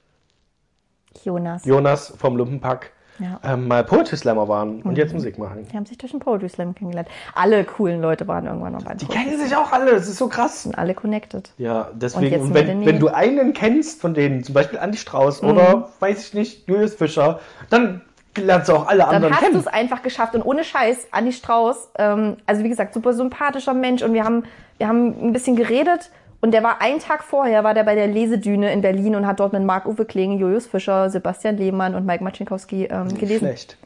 Jonas. 1.25 1.65
Jonas 1.67 2.15
vom 2.17 2.37
Lumpenpack 2.37 2.91
Ja. 3.19 3.39
ähm, 3.45 3.69
mal 3.69 3.85
Poetry 3.85 4.17
Slammer 4.17 4.49
waren 4.49 4.77
Mhm. 4.79 4.83
und 4.83 4.99
jetzt 4.99 5.13
Musik 5.13 5.39
machen. 5.39 5.67
Die 5.71 5.77
haben 5.77 5.87
sich 5.87 5.99
durch 5.99 6.13
den 6.13 6.21
Poetry 6.21 6.49
Slam 6.49 6.75
kennengelernt. 6.75 7.09
Alle 7.35 7.63
coolen 7.65 8.01
Leute 8.01 8.27
waren 8.27 8.47
irgendwann 8.47 8.73
noch 8.73 8.83
beim 8.83 8.97
Die 8.97 9.07
kennen 9.07 9.39
sich 9.39 9.55
auch 9.55 9.71
alle, 9.73 9.93
das 9.93 10.09
ist 10.09 10.17
so 10.19 10.29
krass. 10.29 10.63
Slam. 10.63 10.75
Alle 10.77 10.95
connected. 10.95 11.51
Ja, 11.59 11.89
Und 11.93 12.03
deswegen, 12.03 12.41
und 12.41 12.53
mit 12.53 12.67
wenn, 12.67 12.87
wenn 12.87 12.99
du 12.99 13.09
einen 13.09 13.53
kennst 13.53 14.01
von 14.01 14.15
denen, 14.15 14.43
zum 14.43 14.55
Beispiel 14.55 14.79
Andi 14.79 14.97
Strauß 14.99 15.43
Mhm. 15.43 15.49
oder, 15.51 15.89
weiß 16.01 16.27
ich 16.29 16.35
nicht, 16.35 16.69
Julius 16.69 16.95
Fischer, 16.95 17.41
dann 17.71 18.01
lernst 18.37 18.71
du 18.71 18.73
auch 18.75 18.87
alle 18.89 19.01
Dann 19.01 19.15
anderen 19.17 19.35
hast 19.35 19.43
du 19.43 19.47
kennen. 19.49 19.59
es 19.61 19.67
einfach 19.67 20.03
geschafft 20.03 20.35
und 20.35 20.43
ohne 20.43 20.65
Scheiß, 20.65 21.09
Andi 21.11 21.33
Strauß, 21.33 21.91
ähm, 21.99 22.39
also 22.47 22.65
wie 22.65 22.69
gesagt, 22.71 22.95
super 22.95 23.13
sympathischer 23.13 23.75
Mensch 23.75 24.03
und 24.03 24.15
wir 24.15 24.25
haben, 24.25 24.45
wir 24.79 24.89
haben 24.89 25.15
ein 25.29 25.33
bisschen 25.35 25.55
geredet 25.55 26.11
und 26.43 26.51
der 26.53 26.63
war 26.65 26.83
einen 26.83 26.99
Tag 26.99 27.23
vorher, 27.23 27.63
war 27.63 27.73
der 27.73 27.85
bei 27.85 27.95
der 27.95 28.09
Lesedüne 28.09 28.73
in 28.73 28.83
Berlin 28.83 29.15
und 29.15 29.27
hat 29.29 29.39
dort 29.39 29.53
mit 29.53 29.63
Marc-Uwe 29.63 30.05
Kling, 30.05 30.39
Julius 30.39 30.67
Fischer, 30.67 31.09
Sebastian 31.09 31.57
Lehmann 31.57 31.95
und 31.95 32.05
Mike 32.05 32.23
Macinkowski 32.23 32.87
ähm, 32.87 33.09
gelesen. 33.17 33.47
Schlecht. 33.47 33.79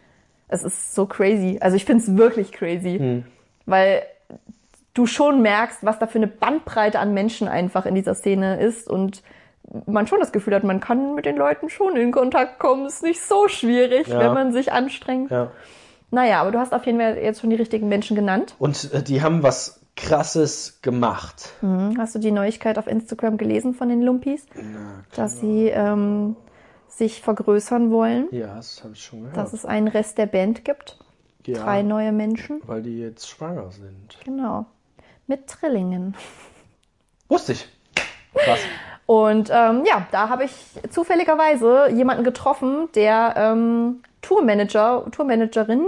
Es 0.48 0.64
ist 0.64 0.94
so 0.94 1.04
crazy. 1.06 1.58
Also 1.60 1.76
ich 1.76 1.84
finde 1.84 2.02
es 2.02 2.16
wirklich 2.16 2.52
crazy. 2.52 2.98
Hm. 2.98 3.24
Weil 3.66 4.02
du 4.94 5.04
schon 5.06 5.42
merkst, 5.42 5.84
was 5.84 5.98
da 5.98 6.06
für 6.06 6.16
eine 6.16 6.28
Bandbreite 6.28 6.98
an 6.98 7.12
Menschen 7.12 7.46
einfach 7.46 7.84
in 7.84 7.94
dieser 7.94 8.14
Szene 8.14 8.58
ist 8.58 8.88
und 8.88 9.22
man 9.86 10.06
schon 10.06 10.20
das 10.20 10.32
Gefühl 10.32 10.54
hat, 10.54 10.64
man 10.64 10.80
kann 10.80 11.14
mit 11.14 11.26
den 11.26 11.36
Leuten 11.36 11.68
schon 11.68 11.94
in 11.96 12.10
Kontakt 12.10 12.58
kommen. 12.58 12.86
Ist 12.86 13.02
nicht 13.02 13.20
so 13.20 13.48
schwierig, 13.48 14.06
Ja. 14.08 14.18
wenn 14.18 14.32
man 14.32 14.52
sich 14.52 14.72
anstrengt. 14.72 15.30
Ja. 15.30 15.50
Naja, 16.10 16.40
aber 16.40 16.52
du 16.52 16.58
hast 16.58 16.72
auf 16.72 16.86
jeden 16.86 16.98
Fall 17.00 17.18
jetzt 17.18 17.40
schon 17.40 17.50
die 17.50 17.56
richtigen 17.56 17.88
Menschen 17.88 18.16
genannt. 18.16 18.54
Und 18.58 18.92
äh, 18.94 19.02
die 19.02 19.20
haben 19.22 19.42
was 19.42 19.75
Krasses 19.96 20.80
gemacht. 20.82 21.52
Mhm. 21.62 21.96
Hast 21.98 22.14
du 22.14 22.18
die 22.18 22.30
Neuigkeit 22.30 22.78
auf 22.78 22.86
Instagram 22.86 23.36
gelesen 23.38 23.74
von 23.74 23.88
den 23.88 24.02
Lumpis? 24.02 24.46
Dass 25.14 25.40
sie 25.40 25.68
ähm, 25.68 26.36
sich 26.88 27.22
vergrößern 27.22 27.90
wollen, 27.90 28.28
Ja, 28.30 28.54
das 28.56 28.82
habe 28.84 28.92
ich 28.94 29.02
schon 29.02 29.20
gehört. 29.22 29.36
dass 29.36 29.52
es 29.52 29.64
einen 29.64 29.88
Rest 29.88 30.18
der 30.18 30.26
Band 30.26 30.64
gibt. 30.64 30.98
ja, 31.46 31.62
Drei 31.62 31.82
neue 31.82 32.12
Menschen. 32.12 32.60
weil 32.66 32.82
die 32.82 32.98
jetzt 33.00 33.28
schwanger 33.28 33.70
sind. 33.70 34.18
Genau. 34.24 34.66
Mit 35.26 35.46
Trillingen. 35.48 36.14
Wusste 37.28 37.52
ich. 37.52 37.68
Krass. 38.34 38.60
Und 39.06 39.50
ähm, 39.50 39.84
ja, 39.86 40.06
da 40.12 40.28
habe 40.28 40.44
ich 40.44 40.52
zufälligerweise 40.90 41.88
jemanden 41.92 42.22
getroffen, 42.24 42.88
der 42.94 43.34
ähm, 43.36 44.02
Tourmanager, 44.20 45.06
Tourmanagerin 45.10 45.86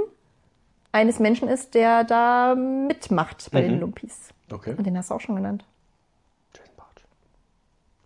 eines 0.92 1.18
Menschen 1.18 1.48
ist, 1.48 1.74
der 1.74 2.04
da 2.04 2.54
mitmacht 2.54 3.50
bei 3.52 3.60
den 3.62 3.80
Lumpis. 3.80 4.30
Okay. 4.52 4.74
Und 4.76 4.86
den 4.86 4.96
hast 4.96 5.10
du 5.10 5.14
auch 5.14 5.20
schon 5.20 5.36
genannt. 5.36 5.64
Jason 6.56 6.72
Bartsch. 6.76 7.02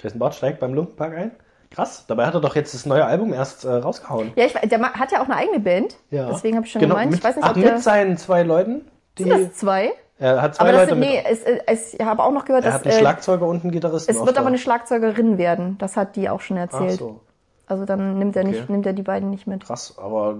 Jason 0.00 0.18
Bartsch 0.18 0.36
steigt 0.36 0.60
beim 0.60 0.74
Lumpenpark 0.74 1.14
ein. 1.14 1.30
Krass. 1.70 2.04
Dabei 2.06 2.26
hat 2.26 2.34
er 2.34 2.40
doch 2.40 2.54
jetzt 2.54 2.74
das 2.74 2.84
neue 2.84 3.04
Album 3.04 3.32
erst 3.32 3.64
äh, 3.64 3.70
rausgehauen. 3.70 4.32
Ja, 4.36 4.44
ich, 4.44 4.52
der 4.52 4.80
hat 4.92 5.10
ja 5.12 5.20
auch 5.20 5.26
eine 5.26 5.36
eigene 5.36 5.60
Band. 5.60 5.96
Ja. 6.10 6.28
Deswegen 6.28 6.56
habe 6.56 6.66
ich 6.66 6.72
schon 6.72 6.82
genau, 6.82 6.94
gemeint. 6.94 7.12
Mit, 7.12 7.20
ich 7.20 7.24
weiß 7.24 7.36
nicht, 7.36 7.44
ach, 7.44 7.56
ob 7.56 7.62
der. 7.62 7.72
mit 7.74 7.82
seinen 7.82 8.16
zwei 8.18 8.42
Leuten. 8.42 8.82
Die, 9.18 9.22
sind 9.24 9.50
das 9.50 9.54
zwei? 9.54 9.92
er 10.18 10.40
hat 10.42 10.54
zwei 10.54 10.62
Aber 10.62 10.72
das 10.72 10.90
Leute 10.90 11.00
sind, 11.00 11.00
nee, 11.00 11.22
es, 11.26 11.42
es, 11.66 11.94
ich 11.94 12.00
habe 12.00 12.22
auch 12.22 12.32
noch 12.32 12.44
gehört, 12.44 12.64
er 12.64 12.72
dass 12.72 12.80
hat 12.80 12.86
einen 12.86 12.94
äh, 12.94 12.98
Schlagzeuger 12.98 13.46
und 13.46 13.62
einen 13.62 13.72
Gitarristen. 13.72 14.14
es 14.14 14.24
wird 14.24 14.36
da. 14.36 14.40
aber 14.40 14.48
eine 14.48 14.58
Schlagzeugerin 14.58 15.38
werden. 15.38 15.78
Das 15.78 15.96
hat 15.96 16.16
die 16.16 16.28
auch 16.28 16.40
schon 16.40 16.58
Ach 16.58 16.62
erzählt. 16.62 16.98
so. 16.98 17.20
Also 17.66 17.86
dann 17.86 18.18
nimmt 18.18 18.36
er 18.36 18.44
nicht, 18.44 18.62
Okay. 18.62 18.72
nimmt 18.72 18.86
er 18.86 18.92
die 18.92 19.02
beiden 19.02 19.30
nicht 19.30 19.46
mit. 19.46 19.64
Krass, 19.64 19.96
aber 19.98 20.28
er 20.28 20.36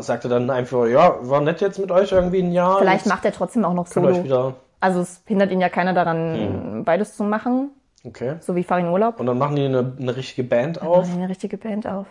sagte 0.00 0.28
dann 0.28 0.48
einfach, 0.50 0.86
ja, 0.86 1.16
war 1.22 1.40
nett 1.40 1.60
jetzt 1.60 1.78
mit 1.78 1.90
euch 1.90 2.12
irgendwie 2.12 2.40
ein 2.42 2.52
Jahr. 2.52 2.78
Vielleicht 2.78 3.06
macht 3.06 3.24
er 3.24 3.32
trotzdem 3.32 3.64
auch 3.64 3.74
noch 3.74 3.86
Solo. 3.86 4.22
wieder. 4.24 4.54
Also 4.80 5.00
es 5.00 5.22
hindert 5.26 5.50
ihn 5.50 5.60
ja 5.60 5.68
keiner 5.68 5.92
daran, 5.92 6.34
Hm. 6.34 6.84
beides 6.84 7.16
zu 7.16 7.24
machen, 7.24 7.70
Okay. 8.04 8.36
so 8.40 8.54
wie 8.56 8.64
Farin 8.64 8.88
Urlaub. 8.88 9.20
Und 9.20 9.26
dann 9.26 9.38
machen 9.38 9.56
die 9.56 9.64
eine, 9.64 9.92
eine 9.98 10.16
richtige 10.16 10.44
Band 10.44 10.82
auf. 10.82 11.06
Machen 11.08 11.18
eine 11.20 11.28
richtige 11.28 11.56
Band 11.56 11.86
auf. 11.86 12.06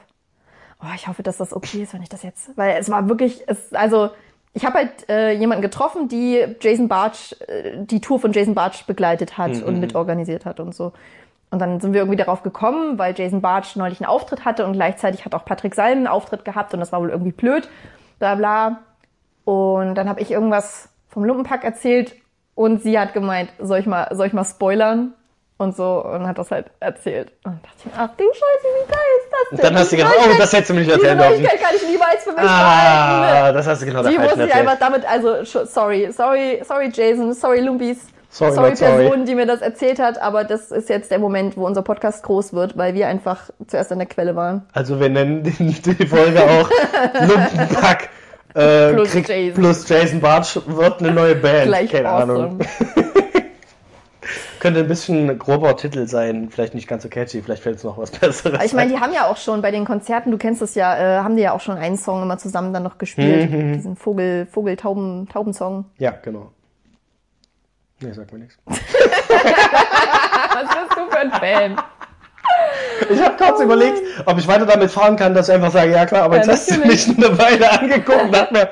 Oh, 0.82 0.88
ich 0.96 1.08
hoffe, 1.08 1.22
dass 1.24 1.38
das 1.38 1.54
okay 1.54 1.84
ist, 1.84 1.94
wenn 1.94 2.02
ich 2.02 2.10
das 2.10 2.24
jetzt, 2.24 2.58
weil 2.58 2.76
es 2.80 2.90
war 2.90 3.08
wirklich, 3.08 3.44
es, 3.48 3.74
also 3.74 4.10
ich 4.54 4.66
habe 4.66 4.80
halt 4.80 5.10
äh, 5.10 5.32
jemanden 5.34 5.62
getroffen, 5.62 6.08
die 6.10 6.46
Jason 6.60 6.88
Bartsch, 6.88 7.34
äh, 7.48 7.78
die 7.86 8.02
Tour 8.02 8.20
von 8.20 8.32
Jason 8.34 8.56
Bartsch 8.56 8.86
begleitet 8.86 9.38
hat 9.38 9.52
Mhm. 9.54 9.64
und 9.64 9.80
mitorganisiert 9.80 10.46
hat 10.46 10.60
und 10.60 10.74
so. 10.76 10.92
Und 11.52 11.60
dann 11.60 11.82
sind 11.82 11.94
wir 11.94 12.00
irgendwie 12.02 12.18
darauf 12.18 12.44
gekommen, 12.44 12.98
weil 12.98 13.14
Jason 13.16 13.42
Bartsch 13.42 13.76
neulich 13.76 14.00
einen 14.00 14.10
Auftritt 14.10 14.46
hatte 14.46 14.66
und 14.66 14.74
gleichzeitig 14.74 15.26
hat 15.26 15.36
auch 15.36 15.44
Patrick 15.44 15.76
Salm 15.76 16.00
einen 16.00 16.08
Auftritt 16.08 16.46
gehabt 16.46 16.74
und 16.74 16.80
das 16.80 16.94
war 16.94 17.02
wohl 17.02 17.10
irgendwie 17.10 17.34
blöd, 17.34 17.70
bla 18.20 18.36
bla. 18.36 18.80
Und 19.44 19.96
dann 19.96 20.08
habe 20.08 20.22
ich 20.22 20.32
irgendwas 20.32 20.90
vom 21.10 21.26
Lumpenpack 21.26 21.66
erzählt 21.66 22.16
und 22.56 22.82
sie 22.82 22.98
hat 22.98 23.14
gemeint, 23.14 23.52
soll 23.60 23.80
ich 23.80 23.86
mal, 23.86 24.08
soll 24.12 24.28
ich 24.28 24.34
mal 24.34 24.46
spoilern? 24.46 25.14
Und 25.58 25.76
so, 25.76 26.04
und 26.04 26.26
hat 26.26 26.40
das 26.40 26.50
halt 26.50 26.72
erzählt. 26.80 27.34
Und 27.44 27.64
dachte 27.64 27.76
ich, 27.78 27.86
mir, 27.86 27.92
ach 27.96 28.10
du 28.18 28.24
Scheiße, 28.24 28.64
wie 28.64 28.92
geil 28.92 29.00
ist 29.20 29.32
das 29.32 29.50
denn? 29.50 29.58
Und 29.58 29.64
dann 29.64 29.76
hast 29.76 29.92
du 29.92 29.98
gedacht, 29.98 30.14
oh, 30.18 30.38
das 30.40 30.54
hättest 30.54 30.70
du 30.70 30.74
mir 30.74 30.80
nicht 30.80 30.92
erzählen 30.92 31.18
dürfen. 31.20 31.34
Neuigkeit 31.34 31.62
kann 31.62 31.76
ich 31.76 31.88
niemals 31.88 32.24
für 32.24 32.32
mich 32.32 32.42
behalten. 32.42 33.46
Ah, 33.46 33.52
das 33.52 33.68
hast 33.68 33.82
du 33.82 33.86
genau 33.86 34.04
Die 34.08 34.18
musste 34.18 34.46
ich 34.46 34.56
einfach 34.56 34.80
damit, 34.80 35.06
also, 35.06 35.44
sorry, 35.44 36.12
sorry, 36.12 36.62
sorry 36.64 36.90
Jason, 36.92 37.34
sorry 37.34 37.60
Lumbis, 37.60 38.08
Sorry, 38.34 38.54
sorry 38.54 38.70
not 38.70 38.78
sorry. 38.78 39.08
Person, 39.08 39.26
die 39.26 39.36
mir 39.36 39.46
das 39.46 39.62
erzählt 39.62 40.00
hat, 40.00 40.22
aber 40.22 40.46
das 40.46 40.72
ist 40.72 40.88
jetzt 40.88 41.12
der 41.12 41.20
Moment, 41.20 41.58
wo 41.58 41.66
unser 41.66 41.82
Podcast 41.82 42.24
groß 42.24 42.54
wird, 42.54 42.78
weil 42.78 42.94
wir 42.94 43.08
einfach 43.08 43.50
zuerst 43.68 43.92
an 43.92 44.00
der 44.00 44.08
Quelle 44.08 44.38
waren. 44.38 44.64
Also 44.72 45.02
wir 45.02 45.10
nennen 45.10 45.44
die, 45.60 46.06
Folge 46.08 46.42
auch 46.42 46.70
Lumpenpack 47.20 48.10
äh, 48.54 48.94
Plus 48.94 49.12
kriegt 49.12 49.30
Jason. 49.30 49.62
plus 49.62 49.88
Jason 49.88 50.22
Bartsch 50.22 50.58
wird 50.66 51.02
eine 51.02 51.12
neue 51.12 51.36
Band. 51.36 51.66
Gleich 51.66 51.92
Keine 51.92 52.10
awesome. 52.10 52.34
Ahnung. 52.34 52.60
Könnte 54.62 54.82
ein 54.82 54.88
bisschen 54.88 55.40
grober 55.40 55.76
Titel 55.76 56.08
sein, 56.08 56.50
vielleicht 56.52 56.76
nicht 56.76 56.88
ganz 56.88 57.04
so 57.04 57.10
catchy, 57.10 57.42
vielleicht 57.42 57.64
fällt 57.64 57.78
es 57.78 57.84
noch 57.84 57.98
was 57.98 58.12
Besseres. 58.12 58.54
Aber 58.54 58.64
ich 58.64 58.74
meine, 58.74 58.94
die 58.94 59.00
haben 59.00 59.12
ja 59.12 59.28
auch 59.28 59.38
schon 59.38 59.62
bei 59.62 59.72
den 59.72 59.86
Konzerten, 59.86 60.32
du 60.32 60.38
kennst 60.38 60.62
das 60.62 60.76
ja, 60.76 61.18
äh, 61.20 61.24
haben 61.24 61.36
die 61.36 61.42
ja 61.42 61.54
auch 61.54 61.62
schon 61.62 61.78
einen 61.78 61.98
Song 61.98 62.22
immer 62.22 62.38
zusammen 62.38 62.72
dann 62.72 62.84
noch 62.84 62.98
gespielt. 62.98 63.52
Mhm. 63.52 63.74
Diesen 63.74 63.96
Vogel, 63.96 64.46
Vogel, 64.46 64.78
Tauben, 64.78 65.28
Taubensong. 65.28 65.86
ja, 65.98 66.12
genau. 66.12 66.52
Nee, 68.02 68.12
sag 68.14 68.32
mir 68.34 68.40
nichts. 68.40 68.58
Was 68.66 68.78
bist 70.76 70.98
du 70.98 71.10
für 71.10 71.20
ein 71.20 71.32
Fan? 71.32 71.78
Ich 73.10 73.22
habe 73.22 73.36
kurz 73.38 73.62
überlegt, 73.62 74.02
ob 74.26 74.38
ich 74.38 74.48
weiter 74.48 74.66
damit 74.66 74.92
fahren 74.92 75.16
kann, 75.16 75.34
dass 75.34 75.50
ich 75.50 75.56
einfach 75.56 75.72
sage, 75.72 75.92
ja 75.92 76.06
klar, 76.06 76.24
aber 76.24 76.38
Ja, 76.38 76.44
jetzt 76.44 76.52
hast 76.52 76.72
du 76.72 76.80
mich 76.88 77.08
eine 77.08 77.38
Weile 77.38 77.72
angeguckt 77.80 78.22
und 78.24 78.32
dachte 78.34 78.54
mir, 78.54 78.70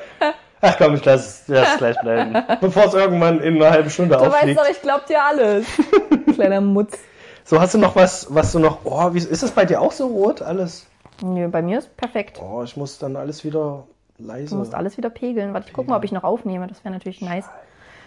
ach 0.61 0.77
komm, 0.77 0.95
ich 0.95 1.05
lass, 1.05 1.43
lass 1.47 1.73
es 1.73 1.77
gleich 1.77 1.99
bleiben. 2.01 2.35
Bevor 2.59 2.85
es 2.85 2.93
irgendwann 2.93 3.39
in 3.41 3.55
einer 3.55 3.71
halben 3.71 3.89
Stunde 3.89 4.15
Du 4.15 4.21
weißt 4.21 4.33
auffliegt. 4.35 4.59
doch, 4.59 4.69
ich 4.69 4.81
glaub 4.81 5.05
dir 5.05 5.23
alles. 5.23 5.65
Kleiner 6.35 6.61
Mutz. 6.61 6.97
So, 7.45 7.59
hast 7.59 7.73
du 7.73 7.77
noch 7.77 7.95
was, 7.95 8.27
was 8.29 8.51
du 8.51 8.59
noch, 8.59 8.79
oh, 8.83 9.13
wie, 9.13 9.19
ist 9.19 9.43
es 9.43 9.51
bei 9.51 9.65
dir 9.65 9.81
auch 9.81 9.91
so 9.91 10.07
rot 10.07 10.41
alles? 10.41 10.85
Nö, 11.21 11.47
bei 11.47 11.61
mir 11.61 11.79
ist 11.79 11.95
perfekt. 11.97 12.39
Oh, 12.41 12.63
ich 12.63 12.77
muss 12.77 12.99
dann 12.99 13.15
alles 13.15 13.43
wieder 13.43 13.85
leise. 14.17 14.51
Du 14.51 14.55
musst 14.57 14.75
alles 14.75 14.97
wieder 14.97 15.09
pegeln. 15.09 15.53
Warte, 15.53 15.67
ich 15.67 15.73
gucke 15.73 15.89
mal, 15.89 15.97
ob 15.97 16.03
ich 16.03 16.11
noch 16.11 16.23
aufnehme. 16.23 16.67
Das 16.67 16.83
wäre 16.83 16.93
natürlich 16.93 17.21
nice. 17.21 17.45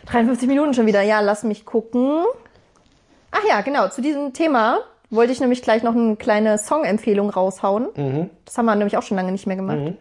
53 0.07 0.49
Minuten 0.49 0.75
schon 0.75 0.87
wieder. 0.87 1.03
Ja, 1.03 1.21
lass 1.21 1.43
mich 1.45 1.65
gucken. 1.65 2.25
Ach 3.31 3.43
ja, 3.49 3.61
genau. 3.63 3.89
Zu 3.89 4.03
diesem 4.03 4.33
Thema 4.33 4.79
wollte 5.11 5.33
ich 5.33 5.41
nämlich 5.41 5.63
gleich 5.63 5.83
noch 5.83 5.95
eine 5.95 6.17
kleine 6.17 6.59
Song-Empfehlung 6.59 7.31
raushauen. 7.31 7.89
Mhm. 7.97 8.31
Das 8.45 8.59
haben 8.59 8.67
wir 8.67 8.75
nämlich 8.75 8.97
auch 8.97 9.03
schon 9.03 9.17
lange 9.17 9.33
nicht 9.33 9.47
mehr 9.47 9.57
gemacht. 9.57 9.95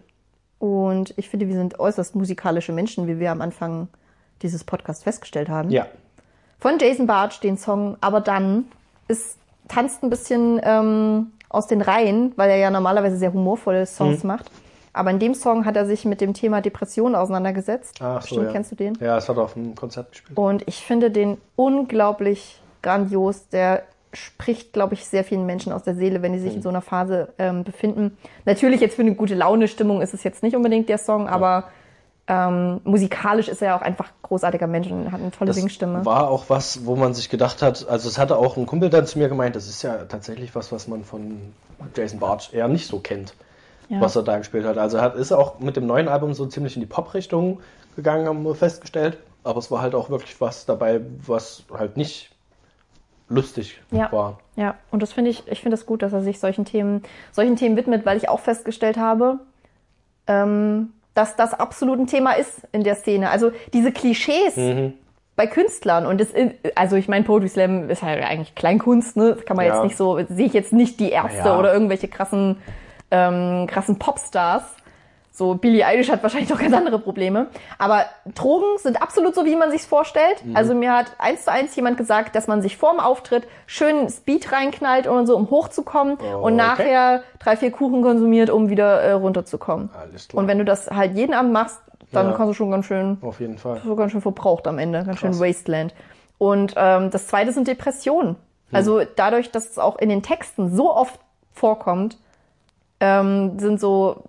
Und 0.60 1.14
ich 1.18 1.30
finde, 1.30 1.48
wir 1.48 1.56
sind 1.56 1.80
äußerst 1.80 2.16
musikalische 2.16 2.72
Menschen, 2.72 3.08
wie 3.08 3.20
wir 3.20 3.32
am 3.32 3.42
Anfang 3.42 3.88
dieses 4.42 4.64
Podcasts 4.64 5.04
festgestellt 5.04 5.50
haben. 5.50 5.70
Ja. 5.70 5.86
Von 6.60 6.78
Jason 6.80 7.08
Bartsch 7.08 7.42
den 7.42 7.58
Song 7.58 7.98
Aber 8.02 8.22
dann 8.22 8.66
ist 9.08 9.38
tanzt 9.68 10.04
ein 10.04 10.10
bisschen 10.10 10.60
ähm, 10.64 11.32
aus 11.50 11.68
den 11.68 11.82
Reihen, 11.82 12.34
weil 12.36 12.50
er 12.50 12.58
ja 12.58 12.70
normalerweise 12.70 13.18
sehr 13.18 13.34
humorvolle 13.34 13.82
Mhm. 13.82 13.86
Songs 13.86 14.24
macht. 14.24 14.52
Aber 14.94 15.10
in 15.12 15.20
dem 15.20 15.34
Song 15.34 15.66
hat 15.66 15.76
er 15.76 15.86
sich 15.86 16.06
mit 16.06 16.20
dem 16.22 16.34
Thema 16.34 16.62
Depression 16.62 17.16
auseinandergesetzt. 17.16 18.00
Ach 18.02 18.22
so, 18.22 18.28
Bestimmt 18.28 18.46
ja. 18.48 18.52
kennst 18.52 18.72
du 18.72 18.76
den. 18.76 18.98
Ja, 19.00 19.18
es 19.18 19.30
hat 19.30 19.38
auf 19.38 19.54
dem 19.54 19.76
Konzert 19.76 20.12
gespielt. 20.12 20.38
Und 20.38 20.68
ich 20.68 20.84
finde 20.86 21.12
den 21.12 21.38
unglaublich 21.56 22.62
grandios. 22.82 23.48
Der 23.50 23.84
spricht, 24.14 24.74
glaube 24.74 24.94
ich, 24.94 25.06
sehr 25.06 25.24
vielen 25.24 25.46
Menschen 25.46 25.72
aus 25.72 25.84
der 25.84 25.96
Seele, 25.96 26.22
wenn 26.22 26.34
die 26.34 26.40
sich 26.40 26.56
in 26.56 26.62
so 26.62 26.70
einer 26.70 26.82
Phase 26.82 27.30
ähm, 27.38 27.64
befinden. 27.64 28.18
Natürlich 28.46 28.82
jetzt 28.82 28.96
für 28.96 29.02
eine 29.02 29.16
gute 29.16 29.36
Laune-Stimmung 29.36 30.02
ist 30.02 30.14
es 30.14 30.24
jetzt 30.24 30.44
nicht 30.44 30.56
unbedingt 30.56 30.90
der 30.90 30.98
Song, 30.98 31.30
aber 31.30 31.66
ähm, 32.28 32.82
musikalisch 32.84 33.48
ist 33.48 33.62
er 33.62 33.70
ja 33.70 33.78
auch 33.78 33.82
einfach 33.82 34.10
großartiger 34.22 34.68
Mensch 34.68 34.90
und 34.92 35.12
hat 35.12 35.22
eine 35.22 35.32
tolle 35.32 35.48
Das 35.50 35.56
Singstimme. 35.58 36.06
war 36.06 36.30
auch 36.30 36.46
was, 36.50 36.86
wo 36.86 36.96
man 36.96 37.14
sich 37.14 37.30
gedacht 37.30 37.62
hat, 37.62 37.88
also 37.90 38.08
es 38.08 38.18
hatte 38.18 38.38
auch 38.38 38.58
ein 38.58 38.66
Kumpel 38.66 38.90
dann 38.90 39.06
zu 39.06 39.18
mir 39.18 39.28
gemeint, 39.28 39.56
das 39.56 39.68
ist 39.68 39.82
ja 39.82 40.06
tatsächlich 40.06 40.56
was, 40.56 40.72
was 40.72 40.88
man 40.88 41.04
von 41.04 41.54
Jason 41.96 42.20
Bartsch 42.20 42.54
eher 42.54 42.68
nicht 42.68 42.88
so 42.88 43.00
kennt, 43.00 43.34
Ja. 43.92 44.00
was 44.02 44.16
er 44.16 44.24
da 44.24 44.38
gespielt 44.38 44.66
hat. 44.66 44.78
Also 44.78 44.98
er 44.98 45.04
hat, 45.04 45.16
ist 45.16 45.32
auch 45.34 45.60
mit 45.60 45.76
dem 45.76 45.86
neuen 45.86 46.08
Album 46.08 46.34
so 46.34 46.46
ziemlich 46.46 46.76
in 46.76 46.80
die 46.80 46.86
Pop-Richtung 46.88 47.60
gegangen, 47.98 48.26
haben 48.26 48.44
wir 48.44 48.56
festgestellt. 48.56 49.18
Aber 49.44 49.60
es 49.60 49.70
war 49.70 49.82
halt 49.82 49.96
auch 49.96 50.10
wirklich 50.10 50.40
was 50.40 50.66
dabei, 50.66 51.02
was 51.26 51.64
halt 51.78 51.98
nicht 51.98 52.32
lustig 53.28 53.82
Ja. 53.92 54.10
war. 54.12 54.40
Ja, 54.56 54.76
und 54.92 55.02
das 55.04 55.12
finde 55.14 55.30
ich, 55.32 55.46
ich 55.48 55.60
finde 55.62 55.74
es 55.76 55.82
das 55.82 55.88
gut, 55.88 56.02
dass 56.04 56.14
er 56.14 56.22
sich 56.22 56.40
solchen 56.40 56.64
Themen, 56.64 57.04
solchen 57.34 57.56
Themen 57.58 57.76
widmet, 57.76 58.06
weil 58.06 58.16
ich 58.18 58.30
auch 58.30 58.40
festgestellt 58.40 58.98
habe, 58.98 59.40
ähm, 60.28 60.90
dass 61.14 61.36
das 61.36 61.54
absolut 61.54 62.00
ein 62.00 62.08
Thema 62.08 62.34
ist 62.34 62.62
in 62.72 62.84
der 62.84 62.96
Szene. 62.96 63.30
Also 63.30 63.52
diese 63.74 63.92
Klischees 63.92 64.56
Mhm. 64.56 64.94
bei 65.36 65.48
Künstlern 65.48 66.06
und 66.06 66.22
das, 66.22 66.30
also 66.76 66.96
ich 66.96 67.08
meine, 67.08 67.26
Poetry 67.26 67.50
Slam 67.50 67.90
ist 67.90 68.04
halt 68.04 68.24
eigentlich 68.24 68.56
Kleinkunst, 68.56 69.18
ne? 69.18 69.36
Das 69.36 69.46
kann 69.46 69.58
man 69.58 69.66
Ja. 69.66 69.74
jetzt 69.76 69.84
nicht 69.84 69.98
so, 69.98 70.18
sehe 70.30 70.46
ich 70.46 70.54
jetzt 70.54 70.72
nicht 70.74 71.00
die 71.00 71.10
Ärzte 71.10 71.50
Ja. 71.50 71.60
oder 71.60 71.74
irgendwelche 71.74 72.08
krassen, 72.08 72.58
ähm, 73.12 73.68
krassen 73.68 74.00
Popstars. 74.00 74.64
So, 75.34 75.56
Billie 75.56 75.86
Eilish 75.86 76.10
hat 76.12 76.22
wahrscheinlich 76.24 76.50
noch 76.50 76.60
ganz 76.60 76.74
andere 76.74 77.00
Probleme. 77.00 77.48
Aber 77.78 78.04
Drogen 78.36 78.78
sind 78.78 79.02
absolut 79.02 79.34
so, 79.34 79.46
wie 79.46 79.56
man 79.56 79.72
sich's 79.72 79.86
vorstellt. 79.86 80.46
Mhm. 80.46 80.56
Also 80.58 80.76
mir 80.76 80.94
hat 80.94 81.14
eins 81.20 81.46
zu 81.46 81.52
eins 81.52 81.74
jemand 81.76 81.98
gesagt, 81.98 82.36
dass 82.36 82.48
man 82.48 82.62
sich 82.62 82.76
vorm 82.76 83.00
Auftritt 83.00 83.48
schön 83.66 84.10
Speed 84.10 84.52
reinknallt 84.52 85.08
und 85.08 85.28
so, 85.28 85.36
um 85.38 85.50
hochzukommen 85.50 86.18
Oh, 86.22 86.38
und 86.40 86.54
okay. 86.54 86.56
nachher 86.56 87.24
drei, 87.40 87.56
vier 87.56 87.72
Kuchen 87.72 88.02
konsumiert, 88.02 88.50
um 88.50 88.70
wieder 88.70 89.00
äh, 89.02 89.14
runterzukommen. 89.14 89.90
Alles 90.00 90.28
klar. 90.28 90.42
Und 90.44 90.48
wenn 90.50 90.58
du 90.60 90.66
das 90.66 90.92
halt 90.92 91.16
jeden 91.16 91.34
Abend 91.34 91.54
machst, 91.54 91.80
dann 92.12 92.28
Ja. 92.28 92.34
kannst 92.34 92.50
du 92.50 92.54
schon 92.54 92.70
ganz 92.72 92.86
schön 92.86 93.18
Auf 93.22 93.40
jeden 93.40 93.58
Fall. 93.58 93.82
so 93.86 93.96
ganz 93.96 94.12
schön 94.12 94.22
verbraucht 94.22 94.68
am 94.68 94.78
Ende, 94.80 95.06
ganz 95.06 95.22
Krass. 95.22 95.38
schön 95.38 95.40
Wasteland. 95.40 95.94
Und 96.38 96.74
ähm, 96.76 97.10
das 97.10 97.28
zweite 97.28 97.54
sind 97.54 97.68
Depressionen. 97.70 98.36
Also 98.74 99.02
dadurch, 99.16 99.50
dass 99.52 99.70
es 99.70 99.78
auch 99.80 99.98
in 99.98 100.10
den 100.10 100.24
Texten 100.24 100.74
so 100.76 100.94
oft 100.94 101.20
vorkommt, 101.54 102.18
ähm, 103.02 103.60
sind 103.60 103.80
so 103.82 104.24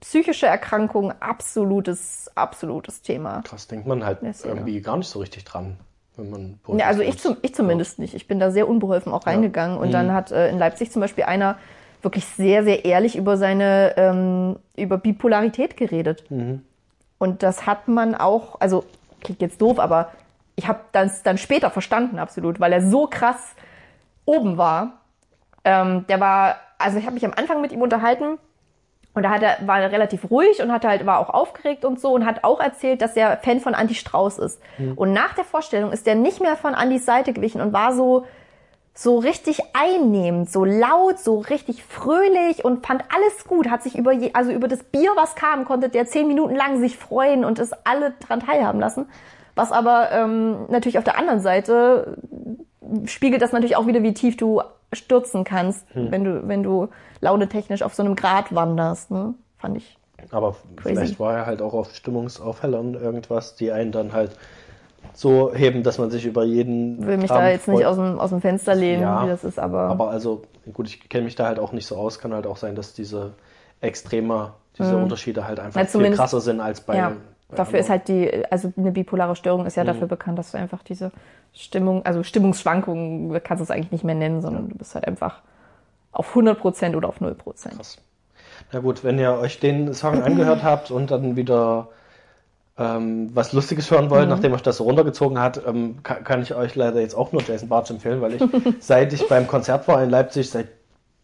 psychische 0.00 0.46
Erkrankungen 0.46 1.14
absolutes, 1.20 2.30
absolutes 2.34 3.02
Thema. 3.02 3.42
Krass, 3.42 3.68
denkt 3.68 3.86
man 3.86 4.04
halt 4.04 4.18
Ja, 4.22 4.30
irgendwie 4.44 4.80
gar 4.80 4.96
nicht 4.96 5.08
so 5.08 5.20
richtig 5.20 5.44
dran, 5.44 5.76
wenn 6.16 6.30
man 6.30 6.58
Ja, 6.78 6.86
also 6.86 7.02
ich, 7.02 7.10
Poetry 7.10 7.22
zum, 7.22 7.36
ich 7.42 7.54
zumindest 7.54 7.98
nicht. 7.98 8.14
Ich 8.14 8.26
bin 8.26 8.40
da 8.40 8.50
sehr 8.50 8.68
unbeholfen 8.68 9.12
auch 9.12 9.26
reingegangen. 9.26 9.78
Und 9.78 9.92
dann 9.92 10.12
hat 10.12 10.32
äh, 10.32 10.48
in 10.48 10.58
Leipzig 10.58 10.90
zum 10.90 11.00
Beispiel 11.00 11.24
einer 11.24 11.58
wirklich 12.02 12.24
sehr, 12.26 12.64
sehr 12.64 12.84
ehrlich 12.84 13.16
über 13.16 13.36
seine, 13.36 13.94
ähm, 13.96 14.56
über 14.76 14.98
Bipolarität 14.98 15.76
geredet. 15.76 16.24
Und 17.18 17.42
das 17.42 17.66
hat 17.66 17.88
man 17.88 18.14
auch, 18.14 18.60
also 18.60 18.84
klingt 19.22 19.40
jetzt 19.40 19.60
doof, 19.60 19.78
aber 19.78 20.12
ich 20.54 20.68
habe 20.68 20.80
das 20.92 21.22
dann 21.22 21.38
später 21.38 21.70
verstanden, 21.70 22.18
absolut, 22.18 22.60
weil 22.60 22.72
er 22.72 22.82
so 22.82 23.06
krass 23.06 23.54
oben 24.24 24.56
war. 24.56 25.00
Ähm, 25.64 26.06
der 26.08 26.20
war, 26.20 26.56
also 26.78 26.98
ich 26.98 27.04
habe 27.04 27.14
mich 27.14 27.24
am 27.24 27.32
Anfang 27.34 27.60
mit 27.60 27.72
ihm 27.72 27.82
unterhalten 27.82 28.38
und 29.14 29.22
da 29.22 29.30
hat 29.30 29.42
er, 29.42 29.66
war 29.66 29.80
er 29.80 29.92
relativ 29.92 30.30
ruhig 30.30 30.62
und 30.62 30.70
hat 30.70 30.84
halt, 30.84 31.06
war 31.06 31.18
auch 31.18 31.30
aufgeregt 31.30 31.86
und 31.86 31.98
so 31.98 32.12
und 32.12 32.26
hat 32.26 32.44
auch 32.44 32.60
erzählt, 32.60 33.00
dass 33.00 33.16
er 33.16 33.38
Fan 33.38 33.60
von 33.60 33.72
Andy 33.72 33.94
Strauß 33.94 34.38
ist. 34.38 34.60
Und 34.94 35.12
nach 35.12 35.32
der 35.34 35.44
Vorstellung 35.44 35.90
ist 35.90 36.06
er 36.06 36.14
nicht 36.14 36.42
mehr 36.42 36.54
von 36.54 36.74
Andys 36.74 37.06
Seite 37.06 37.32
gewichen 37.32 37.62
und 37.62 37.72
war 37.72 37.94
so, 37.94 38.26
so 38.92 39.18
richtig 39.18 39.60
einnehmend, 39.72 40.50
so 40.50 40.66
laut, 40.66 41.18
so 41.18 41.38
richtig 41.38 41.82
fröhlich 41.82 42.64
und 42.64 42.86
fand 42.86 43.04
alles 43.14 43.46
gut, 43.46 43.70
hat 43.70 43.82
sich 43.82 43.96
über, 43.96 44.12
je, 44.12 44.32
also 44.34 44.52
über 44.52 44.68
das 44.68 44.84
Bier, 44.84 45.10
was 45.16 45.34
kam, 45.34 45.64
konnte 45.64 45.88
der 45.88 46.06
zehn 46.06 46.28
Minuten 46.28 46.54
lang 46.54 46.78
sich 46.80 46.98
freuen 46.98 47.44
und 47.44 47.58
es 47.58 47.72
alle 47.84 48.14
dran 48.26 48.40
teilhaben 48.40 48.80
lassen. 48.80 49.06
Was 49.54 49.72
aber 49.72 50.12
ähm, 50.12 50.66
natürlich 50.68 50.98
auf 50.98 51.04
der 51.04 51.18
anderen 51.18 51.40
Seite 51.40 52.18
spiegelt 53.06 53.40
das 53.40 53.52
natürlich 53.52 53.76
auch 53.76 53.86
wieder, 53.86 54.02
wie 54.02 54.14
tief 54.14 54.36
du 54.36 54.62
stürzen 54.92 55.44
kannst, 55.44 55.86
wenn 55.94 56.24
du, 56.24 56.46
wenn 56.48 56.62
du 56.62 56.88
launetechnisch 57.20 57.82
auf 57.82 57.94
so 57.94 58.02
einem 58.02 58.14
Grat 58.16 58.54
wanderst. 58.54 59.10
Ne? 59.10 59.34
Fand 59.58 59.76
ich. 59.76 59.98
Aber 60.30 60.56
vielleicht 60.82 61.20
war 61.20 61.34
er 61.34 61.46
halt 61.46 61.60
auch 61.62 61.74
auf 61.74 61.94
Stimmungsaufhellern 61.94 62.94
irgendwas, 62.94 63.54
die 63.56 63.72
einen 63.72 63.92
dann 63.92 64.12
halt 64.12 64.36
so 65.12 65.52
heben, 65.54 65.82
dass 65.82 65.98
man 65.98 66.10
sich 66.10 66.24
über 66.24 66.44
jeden. 66.44 67.06
Will 67.06 67.16
mich 67.16 67.28
Kram 67.28 67.38
da 67.38 67.48
jetzt 67.48 67.68
nicht 67.68 67.78
freut. 67.78 67.86
aus 67.86 67.96
dem, 67.96 68.18
aus 68.18 68.30
dem 68.30 68.40
Fenster 68.40 68.74
lehnen, 68.74 69.02
Ja, 69.02 69.24
wie 69.24 69.28
das 69.28 69.44
ist, 69.44 69.58
aber, 69.58 69.82
Aber 69.82 70.10
also, 70.10 70.42
gut, 70.72 70.88
ich 70.88 71.08
kenne 71.08 71.24
mich 71.24 71.36
da 71.36 71.46
halt 71.46 71.58
auch 71.58 71.72
nicht 71.72 71.86
so 71.86 71.96
aus. 71.96 72.18
Kann 72.18 72.32
halt 72.34 72.46
auch 72.46 72.56
sein, 72.56 72.74
dass 72.74 72.92
diese 72.92 73.34
extremer, 73.80 74.54
diese 74.78 74.96
Unterschiede 74.96 75.46
halt 75.46 75.60
einfach 75.60 75.80
Na, 75.80 75.86
viel 75.86 76.14
krasser 76.14 76.40
sind 76.40 76.60
als 76.60 76.80
bei. 76.80 76.94
Mhm. 76.94 76.98
ja. 76.98 77.12
Dafür 77.54 77.78
ist 77.78 77.90
halt 77.90 78.08
die, 78.08 78.44
also 78.50 78.72
eine 78.76 78.90
bipolare 78.90 79.36
Störung 79.36 79.66
ist 79.66 79.76
ja 79.76 79.84
dafür 79.84 80.08
bekannt, 80.08 80.38
dass 80.38 80.50
du 80.52 80.58
einfach 80.58 80.82
diese 80.82 81.12
Stimmung, 81.52 82.04
also 82.04 82.22
Stimmungsschwankungen 82.24 83.40
kannst 83.42 83.60
du 83.60 83.64
es 83.64 83.70
eigentlich 83.70 83.92
nicht 83.92 84.04
mehr 84.04 84.16
nennen, 84.16 84.42
sondern 84.42 84.68
du 84.68 84.76
bist 84.76 84.94
halt 84.94 85.06
einfach 85.06 85.42
auf 86.12 86.34
100% 86.34 86.96
oder 86.96 87.08
auf 87.08 87.20
0%. 87.20 87.36
Krass. 87.76 87.98
Na 88.72 88.80
gut, 88.80 89.04
wenn 89.04 89.18
ihr 89.18 89.32
euch 89.34 89.60
den 89.60 89.94
Song 89.94 90.22
angehört 90.22 90.62
habt 90.64 90.90
und 90.90 91.10
dann 91.12 91.36
wieder 91.36 91.88
ähm, 92.78 93.30
was 93.34 93.52
Lustiges 93.52 93.90
hören 93.90 94.06
Mhm. 94.06 94.10
wollt, 94.10 94.28
nachdem 94.28 94.52
euch 94.52 94.62
das 94.62 94.78
so 94.78 94.84
runtergezogen 94.84 95.38
hat, 95.40 95.62
ähm, 95.66 95.98
kann, 96.02 96.24
kann 96.24 96.42
ich 96.42 96.54
euch 96.54 96.74
leider 96.74 97.00
jetzt 97.00 97.14
auch 97.14 97.32
nur 97.32 97.42
Jason 97.42 97.68
Bartsch 97.68 97.90
empfehlen, 97.90 98.20
weil 98.20 98.34
ich 98.34 98.42
seit 98.80 99.12
ich 99.12 99.28
beim 99.28 99.46
Konzert 99.46 99.86
war 99.88 100.02
in 100.02 100.10
Leipzig 100.10 100.50
seit 100.50 100.66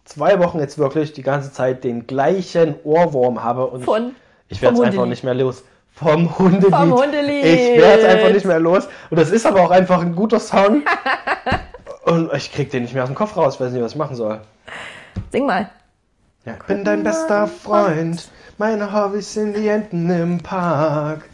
zwei 0.05 0.39
Wochen 0.39 0.61
jetzt 0.61 0.79
wirklich 0.79 1.13
die 1.13 1.23
ganze 1.23 1.53
Zeit 1.53 1.85
den 1.85 2.07
gleichen 2.07 2.75
Ohrwurm 2.85 3.43
habe 3.43 3.67
und 3.67 3.85
Von- 3.85 4.13
ich, 4.49 4.59
ich 4.59 4.63
werde 4.63 4.77
es 4.77 4.81
einfach 4.83 5.07
nicht 5.07 5.25
mehr 5.25 5.35
los. 5.35 5.65
Vom 5.95 6.39
Hundelied. 6.39 6.75
Vom 6.75 6.93
Hundelied. 6.93 7.45
Ich 7.45 7.79
werde 7.79 8.03
es 8.03 8.05
einfach 8.05 8.33
nicht 8.33 8.47
mehr 8.47 8.59
los. 8.59 8.89
Und 9.11 9.19
das 9.19 9.31
ist 9.31 9.47
aber 9.47 9.63
auch 9.63 9.71
einfach 9.71 10.01
ein 10.01 10.15
guter 10.15 10.41
Song. 10.41 10.83
und 12.05 12.33
ich 12.33 12.53
krieg 12.53 12.71
den 12.71 12.83
nicht 12.83 12.95
mehr 12.95 13.03
aus 13.03 13.09
dem 13.09 13.15
Kopf 13.15 13.37
raus. 13.37 13.55
Ich 13.55 13.61
weiß 13.61 13.73
nicht, 13.73 13.83
was 13.83 13.93
ich 13.93 13.99
machen 13.99 14.17
soll. 14.17 14.41
Sing 15.31 15.47
mal. 15.47 15.71
Ja, 16.45 16.55
ich 16.55 16.65
bin 16.65 16.85
dein 16.85 17.05
bester 17.05 17.47
Freund. 17.47 18.29
Meine 18.59 18.93
Hobbys 18.93 19.35
sind 19.35 19.57
die 19.57 19.69
Enten 19.69 20.11
im 20.11 20.39
Park. 20.39 21.25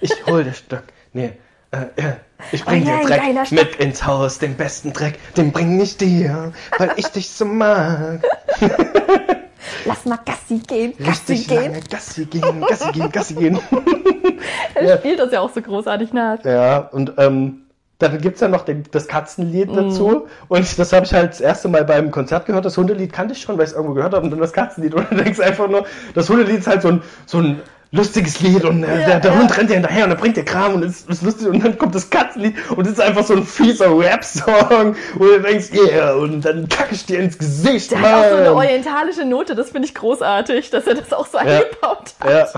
Ich 0.00 0.12
hol 0.26 0.44
dir 0.44 0.54
Stock. 0.54 0.84
Nee, 1.12 1.32
äh, 1.72 1.78
äh, 1.96 2.12
ich 2.52 2.64
bring 2.64 2.82
Oh 2.82 2.86
dir 2.86 3.06
Dreck 3.06 3.50
mit 3.50 3.76
ins 3.76 4.06
Haus. 4.06 4.38
Den 4.38 4.56
besten 4.56 4.92
Dreck, 4.92 5.18
den 5.36 5.52
bring 5.52 5.80
ich 5.80 5.96
dir, 5.96 6.52
weil 6.78 6.92
ich 6.96 7.08
dich 7.08 7.30
so 7.30 7.44
mag. 7.44 8.24
Lass 9.84 10.04
mal 10.04 10.18
Gassi 10.24 10.58
gehen, 10.66 10.92
Gassi 10.98 11.32
Richtig 11.32 11.48
gehen. 11.48 11.56
lange 11.72 11.80
Gassi 11.90 12.24
gehen, 12.26 12.60
Gassi 12.68 12.92
gehen, 12.92 13.10
Gassi 13.12 13.34
gehen. 13.34 13.58
Er 14.74 14.84
Ja. 14.84 14.98
spielt 14.98 15.18
das 15.18 15.32
ja 15.32 15.40
auch 15.40 15.50
so 15.52 15.60
großartig 15.62 16.12
nach. 16.12 16.44
Ja, 16.44 16.78
und 16.78 17.14
ähm, 17.16 17.62
dann 17.98 18.20
gibt's 18.20 18.40
ja 18.42 18.48
noch 18.48 18.64
den, 18.64 18.84
das 18.90 19.08
Katzenlied 19.08 19.70
Mhm. 19.70 19.74
dazu. 19.76 20.26
Und 20.48 20.78
das 20.78 20.92
habe 20.92 21.06
ich 21.06 21.14
halt 21.14 21.30
das 21.30 21.40
erste 21.40 21.68
Mal 21.68 21.84
beim 21.84 22.10
Konzert 22.10 22.44
gehört. 22.46 22.64
Das 22.66 22.76
Hundelied 22.76 23.10
kannte 23.12 23.32
ich 23.32 23.40
schon, 23.40 23.56
weil 23.56 23.64
ich 23.64 23.70
es 23.70 23.76
irgendwo 23.76 23.94
gehört 23.94 24.12
habe. 24.12 24.24
Und 24.24 24.30
dann 24.30 24.40
das 24.40 24.52
Katzenlied. 24.52 24.94
Und 24.94 25.06
dann 25.10 25.18
denkst 25.18 25.38
du 25.38 25.42
einfach 25.44 25.68
nur, 25.68 25.86
das 26.14 26.28
Hundelied 26.28 26.58
ist 26.58 26.66
halt 26.66 26.82
so 26.82 26.88
ein, 26.88 27.02
so 27.24 27.38
ein 27.38 27.60
lustiges 27.92 28.40
Lied. 28.40 28.64
Und 28.64 28.84
äh, 28.84 29.00
Ja, 29.00 29.06
der, 29.06 29.20
der 29.20 29.32
ja. 29.32 29.38
Hund 29.38 29.56
rennt 29.56 29.70
dir 29.70 29.74
hinterher 29.74 30.04
und 30.04 30.10
er 30.10 30.16
bringt 30.16 30.36
dir 30.36 30.44
Kram 30.44 30.74
und 30.74 30.82
es 30.84 31.02
ist 31.02 31.22
lustig. 31.22 31.48
Und 31.48 31.64
dann 31.64 31.78
kommt 31.78 31.94
das 31.94 32.10
Katzenlied 32.10 32.54
und 32.70 32.86
es 32.86 32.92
ist 32.94 33.00
einfach 33.00 33.24
so 33.24 33.34
ein 33.34 33.44
fieser 33.46 33.96
Rap-Song. 33.98 34.96
Und 35.18 35.20
du 35.20 35.40
denkst, 35.40 35.66
yeah, 35.72 36.12
und 36.14 36.42
dann 36.42 36.68
kacke 36.68 36.94
ich 36.94 37.06
dir 37.06 37.18
ins 37.20 37.38
Gesicht. 37.38 37.90
Der 37.92 38.00
hat 38.00 38.14
auch 38.14 38.30
so 38.30 38.36
eine 38.36 38.44
Mann. 38.46 38.54
orientalische 38.56 39.24
Note, 39.24 39.54
das 39.54 39.70
finde 39.70 39.86
ich 39.88 39.94
großartig, 39.94 40.70
dass 40.70 40.86
er 40.86 40.94
das 40.94 41.12
auch 41.12 41.26
so 41.26 41.38
eingebaut 41.38 42.14
hat. 42.20 42.30
Ja. 42.30 42.48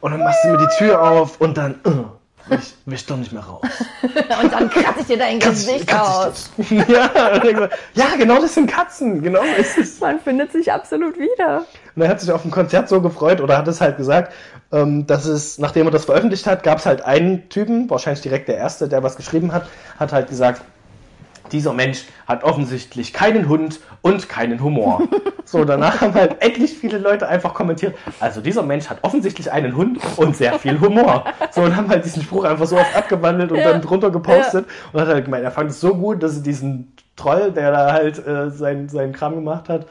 Und 0.00 0.12
dann 0.12 0.20
machst 0.20 0.44
du 0.44 0.48
mir 0.48 0.58
die 0.58 0.76
Tür 0.78 1.02
auf 1.02 1.40
und 1.40 1.58
dann, 1.58 1.74
uh, 1.84 2.04
ich 2.54 2.74
wisch 2.86 3.04
doch 3.06 3.16
nicht 3.16 3.32
mehr 3.32 3.42
raus. 3.42 3.62
Und 4.42 4.52
dann 4.52 4.70
kratze 4.70 5.00
ich 5.00 5.06
dir 5.06 5.18
dein 5.18 5.38
Gesicht 5.38 5.86
Katze- 5.86 6.28
aus. 6.28 6.50
ja, 6.70 7.10
ja, 7.94 8.06
genau 8.16 8.40
das 8.40 8.54
sind 8.54 8.70
Katzen. 8.70 9.22
Genau 9.22 9.42
ist 9.58 9.76
es. 9.76 10.00
Man 10.00 10.18
findet 10.20 10.52
sich 10.52 10.72
absolut 10.72 11.18
wieder. 11.18 11.66
Und 11.98 12.04
er 12.04 12.10
hat 12.10 12.20
sich 12.20 12.30
auf 12.30 12.42
dem 12.42 12.52
Konzert 12.52 12.88
so 12.88 13.00
gefreut 13.00 13.40
oder 13.40 13.58
hat 13.58 13.66
es 13.66 13.80
halt 13.80 13.96
gesagt, 13.96 14.32
ähm, 14.70 15.08
dass 15.08 15.24
es, 15.24 15.58
nachdem 15.58 15.88
er 15.88 15.90
das 15.90 16.04
veröffentlicht 16.04 16.46
hat, 16.46 16.62
gab 16.62 16.78
es 16.78 16.86
halt 16.86 17.02
einen 17.04 17.48
Typen, 17.48 17.90
wahrscheinlich 17.90 18.22
direkt 18.22 18.46
der 18.46 18.56
erste, 18.56 18.88
der 18.88 19.02
was 19.02 19.16
geschrieben 19.16 19.50
hat, 19.52 19.66
hat 19.98 20.12
halt 20.12 20.28
gesagt, 20.28 20.62
dieser 21.50 21.72
Mensch 21.72 22.04
hat 22.28 22.44
offensichtlich 22.44 23.12
keinen 23.12 23.48
Hund 23.48 23.80
und 24.00 24.28
keinen 24.28 24.62
Humor. 24.62 25.02
So, 25.44 25.64
danach 25.64 26.02
haben 26.02 26.12
halt 26.12 26.42
endlich 26.42 26.76
viele 26.76 26.98
Leute 26.98 27.26
einfach 27.26 27.54
kommentiert, 27.54 27.96
also 28.20 28.42
dieser 28.42 28.62
Mensch 28.62 28.90
hat 28.90 28.98
offensichtlich 29.00 29.50
einen 29.50 29.74
Hund 29.74 29.98
und 30.18 30.36
sehr 30.36 30.58
viel 30.58 30.78
Humor. 30.78 31.24
So, 31.52 31.62
und 31.62 31.74
haben 31.74 31.88
halt 31.88 32.04
diesen 32.04 32.22
Spruch 32.22 32.44
einfach 32.44 32.66
so 32.66 32.76
oft 32.76 32.94
abgewandelt 32.94 33.50
und 33.50 33.60
Ja. 33.60 33.72
dann 33.72 33.80
drunter 33.80 34.10
gepostet 34.10 34.66
und 34.92 35.00
hat 35.00 35.08
halt 35.08 35.24
gemeint, 35.24 35.44
er 35.44 35.50
fand 35.50 35.70
es 35.70 35.80
so 35.80 35.94
gut, 35.94 36.22
dass 36.22 36.34
sie 36.34 36.42
diesen 36.42 36.92
Troll, 37.16 37.50
der 37.50 37.70
da 37.70 37.92
halt 37.94 38.18
äh, 38.26 38.50
seinen, 38.50 38.90
seinen 38.90 39.14
Kram 39.14 39.36
gemacht 39.36 39.70
hat, 39.70 39.86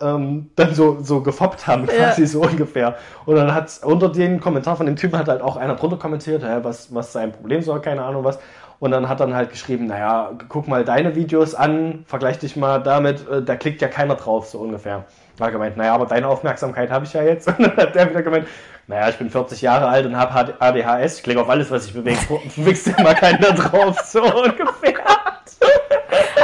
ähm, 0.00 0.50
dann 0.56 0.74
so, 0.74 0.98
so 1.02 1.20
gefoppt 1.22 1.66
haben, 1.66 1.86
Ja. 1.86 2.08
quasi 2.08 2.26
so 2.26 2.42
ungefähr. 2.42 2.96
Und 3.24 3.36
dann 3.36 3.54
hat 3.54 3.80
unter 3.82 4.08
den 4.10 4.40
Kommentar 4.40 4.76
von 4.76 4.86
dem 4.86 4.96
Typen 4.96 5.18
hat 5.18 5.28
halt 5.28 5.40
auch 5.42 5.56
einer 5.56 5.74
drunter 5.76 5.96
kommentiert, 5.96 6.42
hä, 6.42 6.58
was, 6.62 6.94
was 6.94 7.12
sein 7.12 7.32
Problem 7.32 7.62
soll, 7.62 7.80
keine 7.80 8.02
Ahnung 8.04 8.24
was. 8.24 8.38
Und 8.78 8.90
dann 8.90 9.08
hat 9.08 9.20
dann 9.20 9.34
halt 9.34 9.50
geschrieben, 9.50 9.86
naja, 9.86 10.32
guck 10.50 10.68
mal 10.68 10.84
deine 10.84 11.14
Videos 11.14 11.54
an, 11.54 12.04
vergleich 12.06 12.38
dich 12.38 12.56
mal 12.56 12.78
damit, 12.82 13.26
äh, 13.28 13.42
da 13.42 13.56
klickt 13.56 13.80
ja 13.80 13.88
keiner 13.88 14.16
drauf, 14.16 14.48
so 14.48 14.58
ungefähr. 14.58 15.04
War 15.38 15.50
gemeint, 15.50 15.78
naja, 15.78 15.94
aber 15.94 16.04
deine 16.06 16.28
Aufmerksamkeit 16.28 16.90
habe 16.90 17.06
ich 17.06 17.12
ja 17.14 17.22
jetzt. 17.22 17.48
Und 17.58 17.60
dann 17.60 17.76
hat 17.76 17.94
der 17.94 18.10
wieder 18.10 18.22
gemeint, 18.22 18.46
naja, 18.86 19.08
ich 19.08 19.16
bin 19.16 19.30
40 19.30 19.62
Jahre 19.62 19.88
alt 19.88 20.06
und 20.06 20.16
habe 20.16 20.54
ADHS, 20.60 21.16
ich 21.16 21.22
klicke 21.24 21.40
auf 21.40 21.48
alles, 21.48 21.70
was 21.72 21.84
sich 21.86 21.94
bewegt, 21.94 22.28
bewegst 22.56 22.86
ja 22.86 23.02
mal 23.02 23.14
keiner 23.14 23.50
drauf, 23.52 23.98
so 24.04 24.22
ungefähr. 24.44 24.94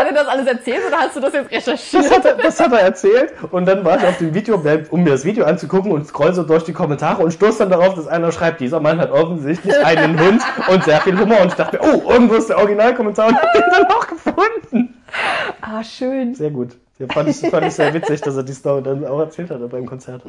Hat 0.02 0.08
er 0.08 0.14
das 0.14 0.26
alles 0.26 0.46
erzählt 0.48 0.80
oder 0.88 0.96
hast 0.96 1.14
du 1.14 1.20
das 1.20 1.32
jetzt 1.32 1.50
recherchiert? 1.52 2.04
Das 2.04 2.10
hat, 2.10 2.24
er, 2.24 2.34
das 2.34 2.60
hat 2.60 2.72
er 2.72 2.80
erzählt 2.80 3.34
und 3.52 3.66
dann 3.66 3.84
war 3.84 3.98
ich 3.98 4.04
auf 4.04 4.18
dem 4.18 4.34
Video, 4.34 4.60
um 4.90 5.04
mir 5.04 5.10
das 5.10 5.24
Video 5.24 5.44
anzugucken 5.44 5.92
und 5.92 6.08
scroll 6.08 6.34
so 6.34 6.42
durch 6.42 6.64
die 6.64 6.72
Kommentare 6.72 7.22
und 7.22 7.30
stoß 7.32 7.58
dann 7.58 7.70
darauf, 7.70 7.94
dass 7.94 8.08
einer 8.08 8.32
schreibt, 8.32 8.60
dieser 8.60 8.80
Mann 8.80 8.98
hat 8.98 9.12
offensichtlich 9.12 9.76
einen 9.84 10.18
Hund 10.18 10.42
und 10.66 10.82
sehr 10.82 11.00
viel 11.02 11.16
Humor 11.16 11.42
und 11.42 11.48
ich 11.48 11.54
dachte 11.54 11.78
oh, 11.80 12.10
irgendwo 12.10 12.34
ist 12.34 12.48
der 12.48 12.58
Originalkommentar 12.58 13.28
und 13.28 13.36
hab 13.40 13.52
den 13.52 13.62
dann 13.70 13.86
auch 13.86 14.08
gefunden. 14.08 15.02
Ah, 15.60 15.84
schön. 15.84 16.34
Sehr 16.34 16.50
gut. 16.50 16.70
Ja, 16.98 17.06
fand, 17.06 17.28
ich, 17.28 17.36
fand 17.36 17.64
ich 17.64 17.74
sehr 17.74 17.94
witzig, 17.94 18.22
dass 18.22 18.36
er 18.36 18.42
die 18.42 18.54
Story 18.54 18.82
dann 18.82 19.06
auch 19.06 19.20
erzählt 19.20 19.50
hat 19.50 19.70
beim 19.70 19.86
Konzert. 19.86 20.22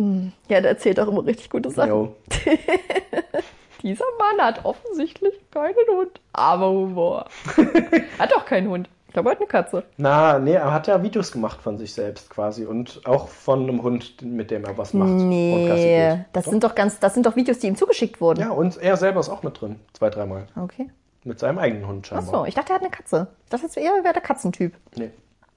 Ja, 0.49 0.61
der 0.61 0.69
erzählt 0.69 0.99
auch 0.99 1.07
immer 1.07 1.25
richtig 1.25 1.49
gute 1.49 1.71
Sachen. 1.71 2.09
Dieser 3.81 4.05
Mann 4.19 4.45
hat 4.45 4.65
offensichtlich 4.65 5.33
keinen 5.51 5.75
Hund. 5.89 6.19
Aber 6.31 6.69
Humor. 6.69 7.25
hat 8.19 8.31
doch 8.31 8.45
keinen 8.45 8.69
Hund. 8.69 8.87
Ich 9.13 9.15
glaube, 9.15 9.29
er 9.29 9.33
hat 9.33 9.37
eine 9.41 9.47
Katze. 9.47 9.83
Na, 9.97 10.39
nee, 10.39 10.53
er 10.53 10.73
hat 10.73 10.87
ja 10.87 11.03
Videos 11.03 11.31
gemacht 11.31 11.61
von 11.61 11.77
sich 11.77 11.93
selbst 11.93 12.31
quasi 12.31 12.65
und 12.65 12.99
auch 13.05 13.27
von 13.27 13.61
einem 13.61 13.83
Hund, 13.83 14.23
mit 14.23 14.49
dem 14.49 14.65
er 14.65 14.75
was 14.75 14.95
macht. 14.95 15.11
Nee, 15.11 16.25
das 16.33 16.45
Doch. 16.45 16.51
sind 16.51 16.63
doch 16.63 16.73
ganz, 16.73 16.97
das 16.97 17.13
sind 17.13 17.27
doch 17.27 17.35
Videos, 17.35 17.59
die 17.59 17.67
ihm 17.67 17.75
zugeschickt 17.75 18.19
wurden. 18.21 18.39
Ja, 18.39 18.49
und 18.49 18.75
er 18.77 18.97
selber 18.97 19.19
ist 19.19 19.29
auch 19.29 19.43
mit 19.43 19.61
drin. 19.61 19.79
Zwei, 19.93 20.09
dreimal. 20.09 20.47
Okay. 20.59 20.89
Mit 21.25 21.37
seinem 21.37 21.59
eigenen 21.59 21.87
Hund 21.87 22.07
Ach 22.11 22.15
scheinbar. 22.23 22.39
so, 22.41 22.45
ich 22.47 22.55
dachte, 22.55 22.71
er 22.71 22.75
hat 22.77 22.81
eine 22.81 22.89
Katze. 22.89 23.27
Das 23.51 23.61
ist 23.63 23.77
eher 23.77 23.91
wäre 24.03 24.13
der 24.13 24.21
Katzentyp. 24.23 24.73
Nee. 24.95 25.11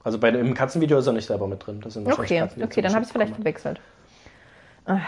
Also 0.05 0.19
bei 0.19 0.31
dem 0.31 0.53
Katzenvideo 0.53 0.99
ist 0.99 1.07
er 1.07 1.15
nicht 1.15 1.27
selber 1.27 1.47
mit 1.47 1.67
drin. 1.67 1.81
Das 1.81 1.95
sind 1.95 2.07
Okay, 2.13 2.41
Katzen, 2.41 2.63
okay, 2.63 2.83
dann 2.83 2.93
habe 2.93 3.05
ich 3.05 3.09
es 3.09 3.13
vielleicht 3.13 3.35
verwechselt. 3.37 3.81
bekommen. 4.85 5.03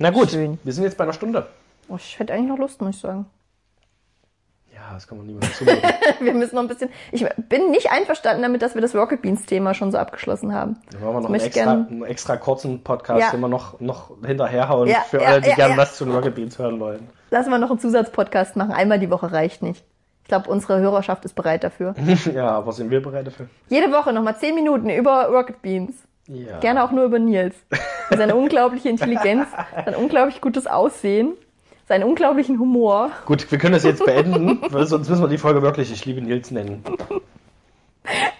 Na 0.00 0.10
gut, 0.10 0.32
Schön. 0.32 0.58
wir 0.64 0.72
sind 0.72 0.82
jetzt 0.82 0.96
bei 0.98 1.04
einer 1.04 1.12
Stunde. 1.12 1.46
Oh, 1.88 1.94
ich 1.94 2.18
hätte 2.18 2.32
eigentlich 2.32 2.48
noch 2.48 2.58
Lust, 2.58 2.80
muss 2.82 2.96
ich 2.96 3.00
sagen. 3.00 3.26
Ja, 4.88 4.94
das 4.94 5.06
kann 5.06 5.18
man 5.18 5.26
niemandem 5.28 5.52
zumuten. 5.52 5.80
Wir 6.20 6.34
müssen 6.34 6.56
noch 6.56 6.62
ein 6.62 6.68
bisschen. 6.68 6.90
Ich 7.12 7.24
bin 7.48 7.70
nicht 7.70 7.92
einverstanden 7.92 8.42
damit, 8.42 8.62
dass 8.62 8.74
wir 8.74 8.82
das 8.82 8.96
Rocket 8.96 9.22
Beans 9.22 9.46
Thema 9.46 9.74
schon 9.74 9.92
so 9.92 9.98
abgeschlossen 9.98 10.52
haben. 10.52 10.76
Dann 10.90 11.00
wollen 11.02 11.14
wir 11.14 11.20
noch 11.20 11.20
Ich 11.20 11.24
einen 11.26 11.32
möchte 11.32 11.46
extra, 11.46 11.64
gern- 11.74 11.86
einen 11.88 12.04
extra 12.04 12.36
kurzen 12.36 12.82
Podcast, 12.82 13.20
Ja. 13.20 13.30
den 13.30 13.40
wir 13.40 13.48
noch, 13.48 13.78
noch 13.80 14.10
hinterherhauen 14.26 14.88
Ja, 14.88 15.02
für 15.08 15.20
ja, 15.20 15.28
alle, 15.28 15.40
die 15.40 15.50
ja, 15.50 15.54
gerne 15.54 15.76
was 15.76 15.96
zu 15.96 16.04
Rocket 16.04 16.34
Beans 16.34 16.58
hören 16.58 16.80
wollen. 16.80 17.08
Lassen 17.30 17.50
wir 17.50 17.58
noch 17.58 17.70
einen 17.70 17.78
Zusatzpodcast 17.78 18.56
machen. 18.56 18.72
Einmal 18.72 18.98
die 18.98 19.08
Woche 19.10 19.30
reicht 19.32 19.62
nicht. 19.62 19.84
Ich 20.22 20.28
glaube, 20.28 20.50
unsere 20.50 20.80
Hörerschaft 20.80 21.24
ist 21.24 21.34
bereit 21.34 21.62
dafür. 21.62 21.94
ja, 22.34 22.48
aber 22.50 22.72
sind 22.72 22.90
wir 22.90 23.00
bereit 23.02 23.26
dafür? 23.28 23.46
Jede 23.68 23.92
Woche 23.92 24.12
nochmal 24.12 24.36
10 24.36 24.54
Minuten 24.56 24.90
über 24.90 25.26
Rocket 25.28 25.62
Beans. 25.62 25.94
Ja. 26.26 26.58
Gerne 26.58 26.82
auch 26.84 26.90
nur 26.90 27.04
über 27.04 27.18
Nils. 27.20 27.54
Seine 28.10 28.34
unglaubliche 28.34 28.88
Intelligenz, 28.88 29.46
sein 29.84 29.94
unglaublich 29.94 30.40
gutes 30.40 30.66
Aussehen, 30.66 31.34
seinen 31.88 32.04
unglaublichen 32.04 32.58
Humor. 32.58 33.10
Gut, 33.26 33.50
wir 33.50 33.58
können 33.58 33.74
das 33.74 33.84
jetzt 33.84 34.04
beenden, 34.04 34.60
sonst 34.70 35.08
müssen 35.08 35.22
wir 35.22 35.28
die 35.28 35.38
Folge 35.38 35.62
wirklich 35.62 35.92
Ich 35.92 36.04
liebe 36.04 36.20
Nils 36.20 36.50
nennen. 36.50 36.84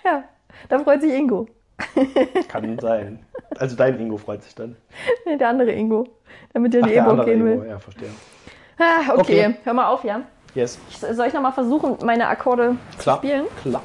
Ja, 0.04 0.24
da 0.68 0.80
freut 0.80 1.00
sich 1.02 1.12
Ingo. 1.12 1.46
Kann 2.48 2.76
sein. 2.80 3.20
Also 3.56 3.76
dein 3.76 3.98
Ingo 4.00 4.16
freut 4.16 4.42
sich 4.42 4.56
dann. 4.56 4.74
Nee, 5.24 5.36
der 5.36 5.50
andere 5.50 5.70
Ingo. 5.70 6.08
Der 6.52 6.60
mit 6.60 6.74
dir 6.74 6.80
in 6.80 6.86
die 6.86 6.94
der 6.94 7.06
E-Book 7.06 7.24
gehen 7.24 7.46
Ingo, 7.46 7.62
will. 7.62 7.68
ja, 7.68 7.78
verstehe. 7.78 8.08
Ah, 8.78 9.12
okay. 9.14 9.46
Okay. 9.46 9.54
hör 9.62 9.72
mal 9.72 9.86
auf, 9.86 10.02
Jan. 10.02 10.24
Yes, 10.54 10.78
Ich, 10.90 10.98
soll 10.98 11.26
ich 11.28 11.32
nochmal 11.32 11.52
versuchen, 11.52 11.96
meine 12.04 12.26
Akkorde 12.26 12.76
klar. 12.98 13.20
zu 13.20 13.26
spielen? 13.26 13.44
Klar. 13.62 13.82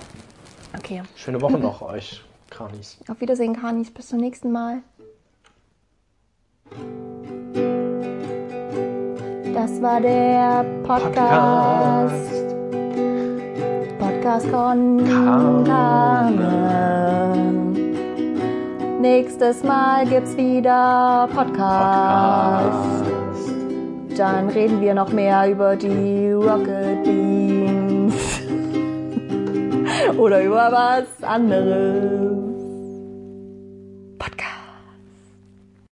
Okay. 0.75 1.03
Schöne 1.15 1.39
Woche 1.41 1.59
noch 1.59 1.83
euch, 1.83 2.23
Kranis. 2.49 2.97
Auf 3.07 3.21
Wiedersehen, 3.21 3.55
Kanis. 3.55 3.91
Bis 3.91 4.07
zum 4.07 4.17
nächsten 4.19 4.51
Mal. 4.51 4.81
Das 9.57 9.81
war 9.81 9.99
der 9.99 10.63
Podcast. 10.83 12.31
Podcast 13.97 14.47
von 14.49 15.03
Carmen. 15.65 16.53
Nächstes 19.01 19.63
Mal 19.63 20.05
gibt's 20.05 20.37
wieder 20.37 21.27
Podcast. 21.33 23.03
Dann 24.15 24.49
reden 24.49 24.79
wir 24.79 24.93
noch 24.93 25.11
mehr 25.11 25.49
über 25.49 25.75
die 25.75 26.33
Rocket 26.33 27.03
Beans. 27.03 28.13
Oder 30.19 30.43
über 30.43 30.71
was 30.71 31.07
anderes. 31.23 32.36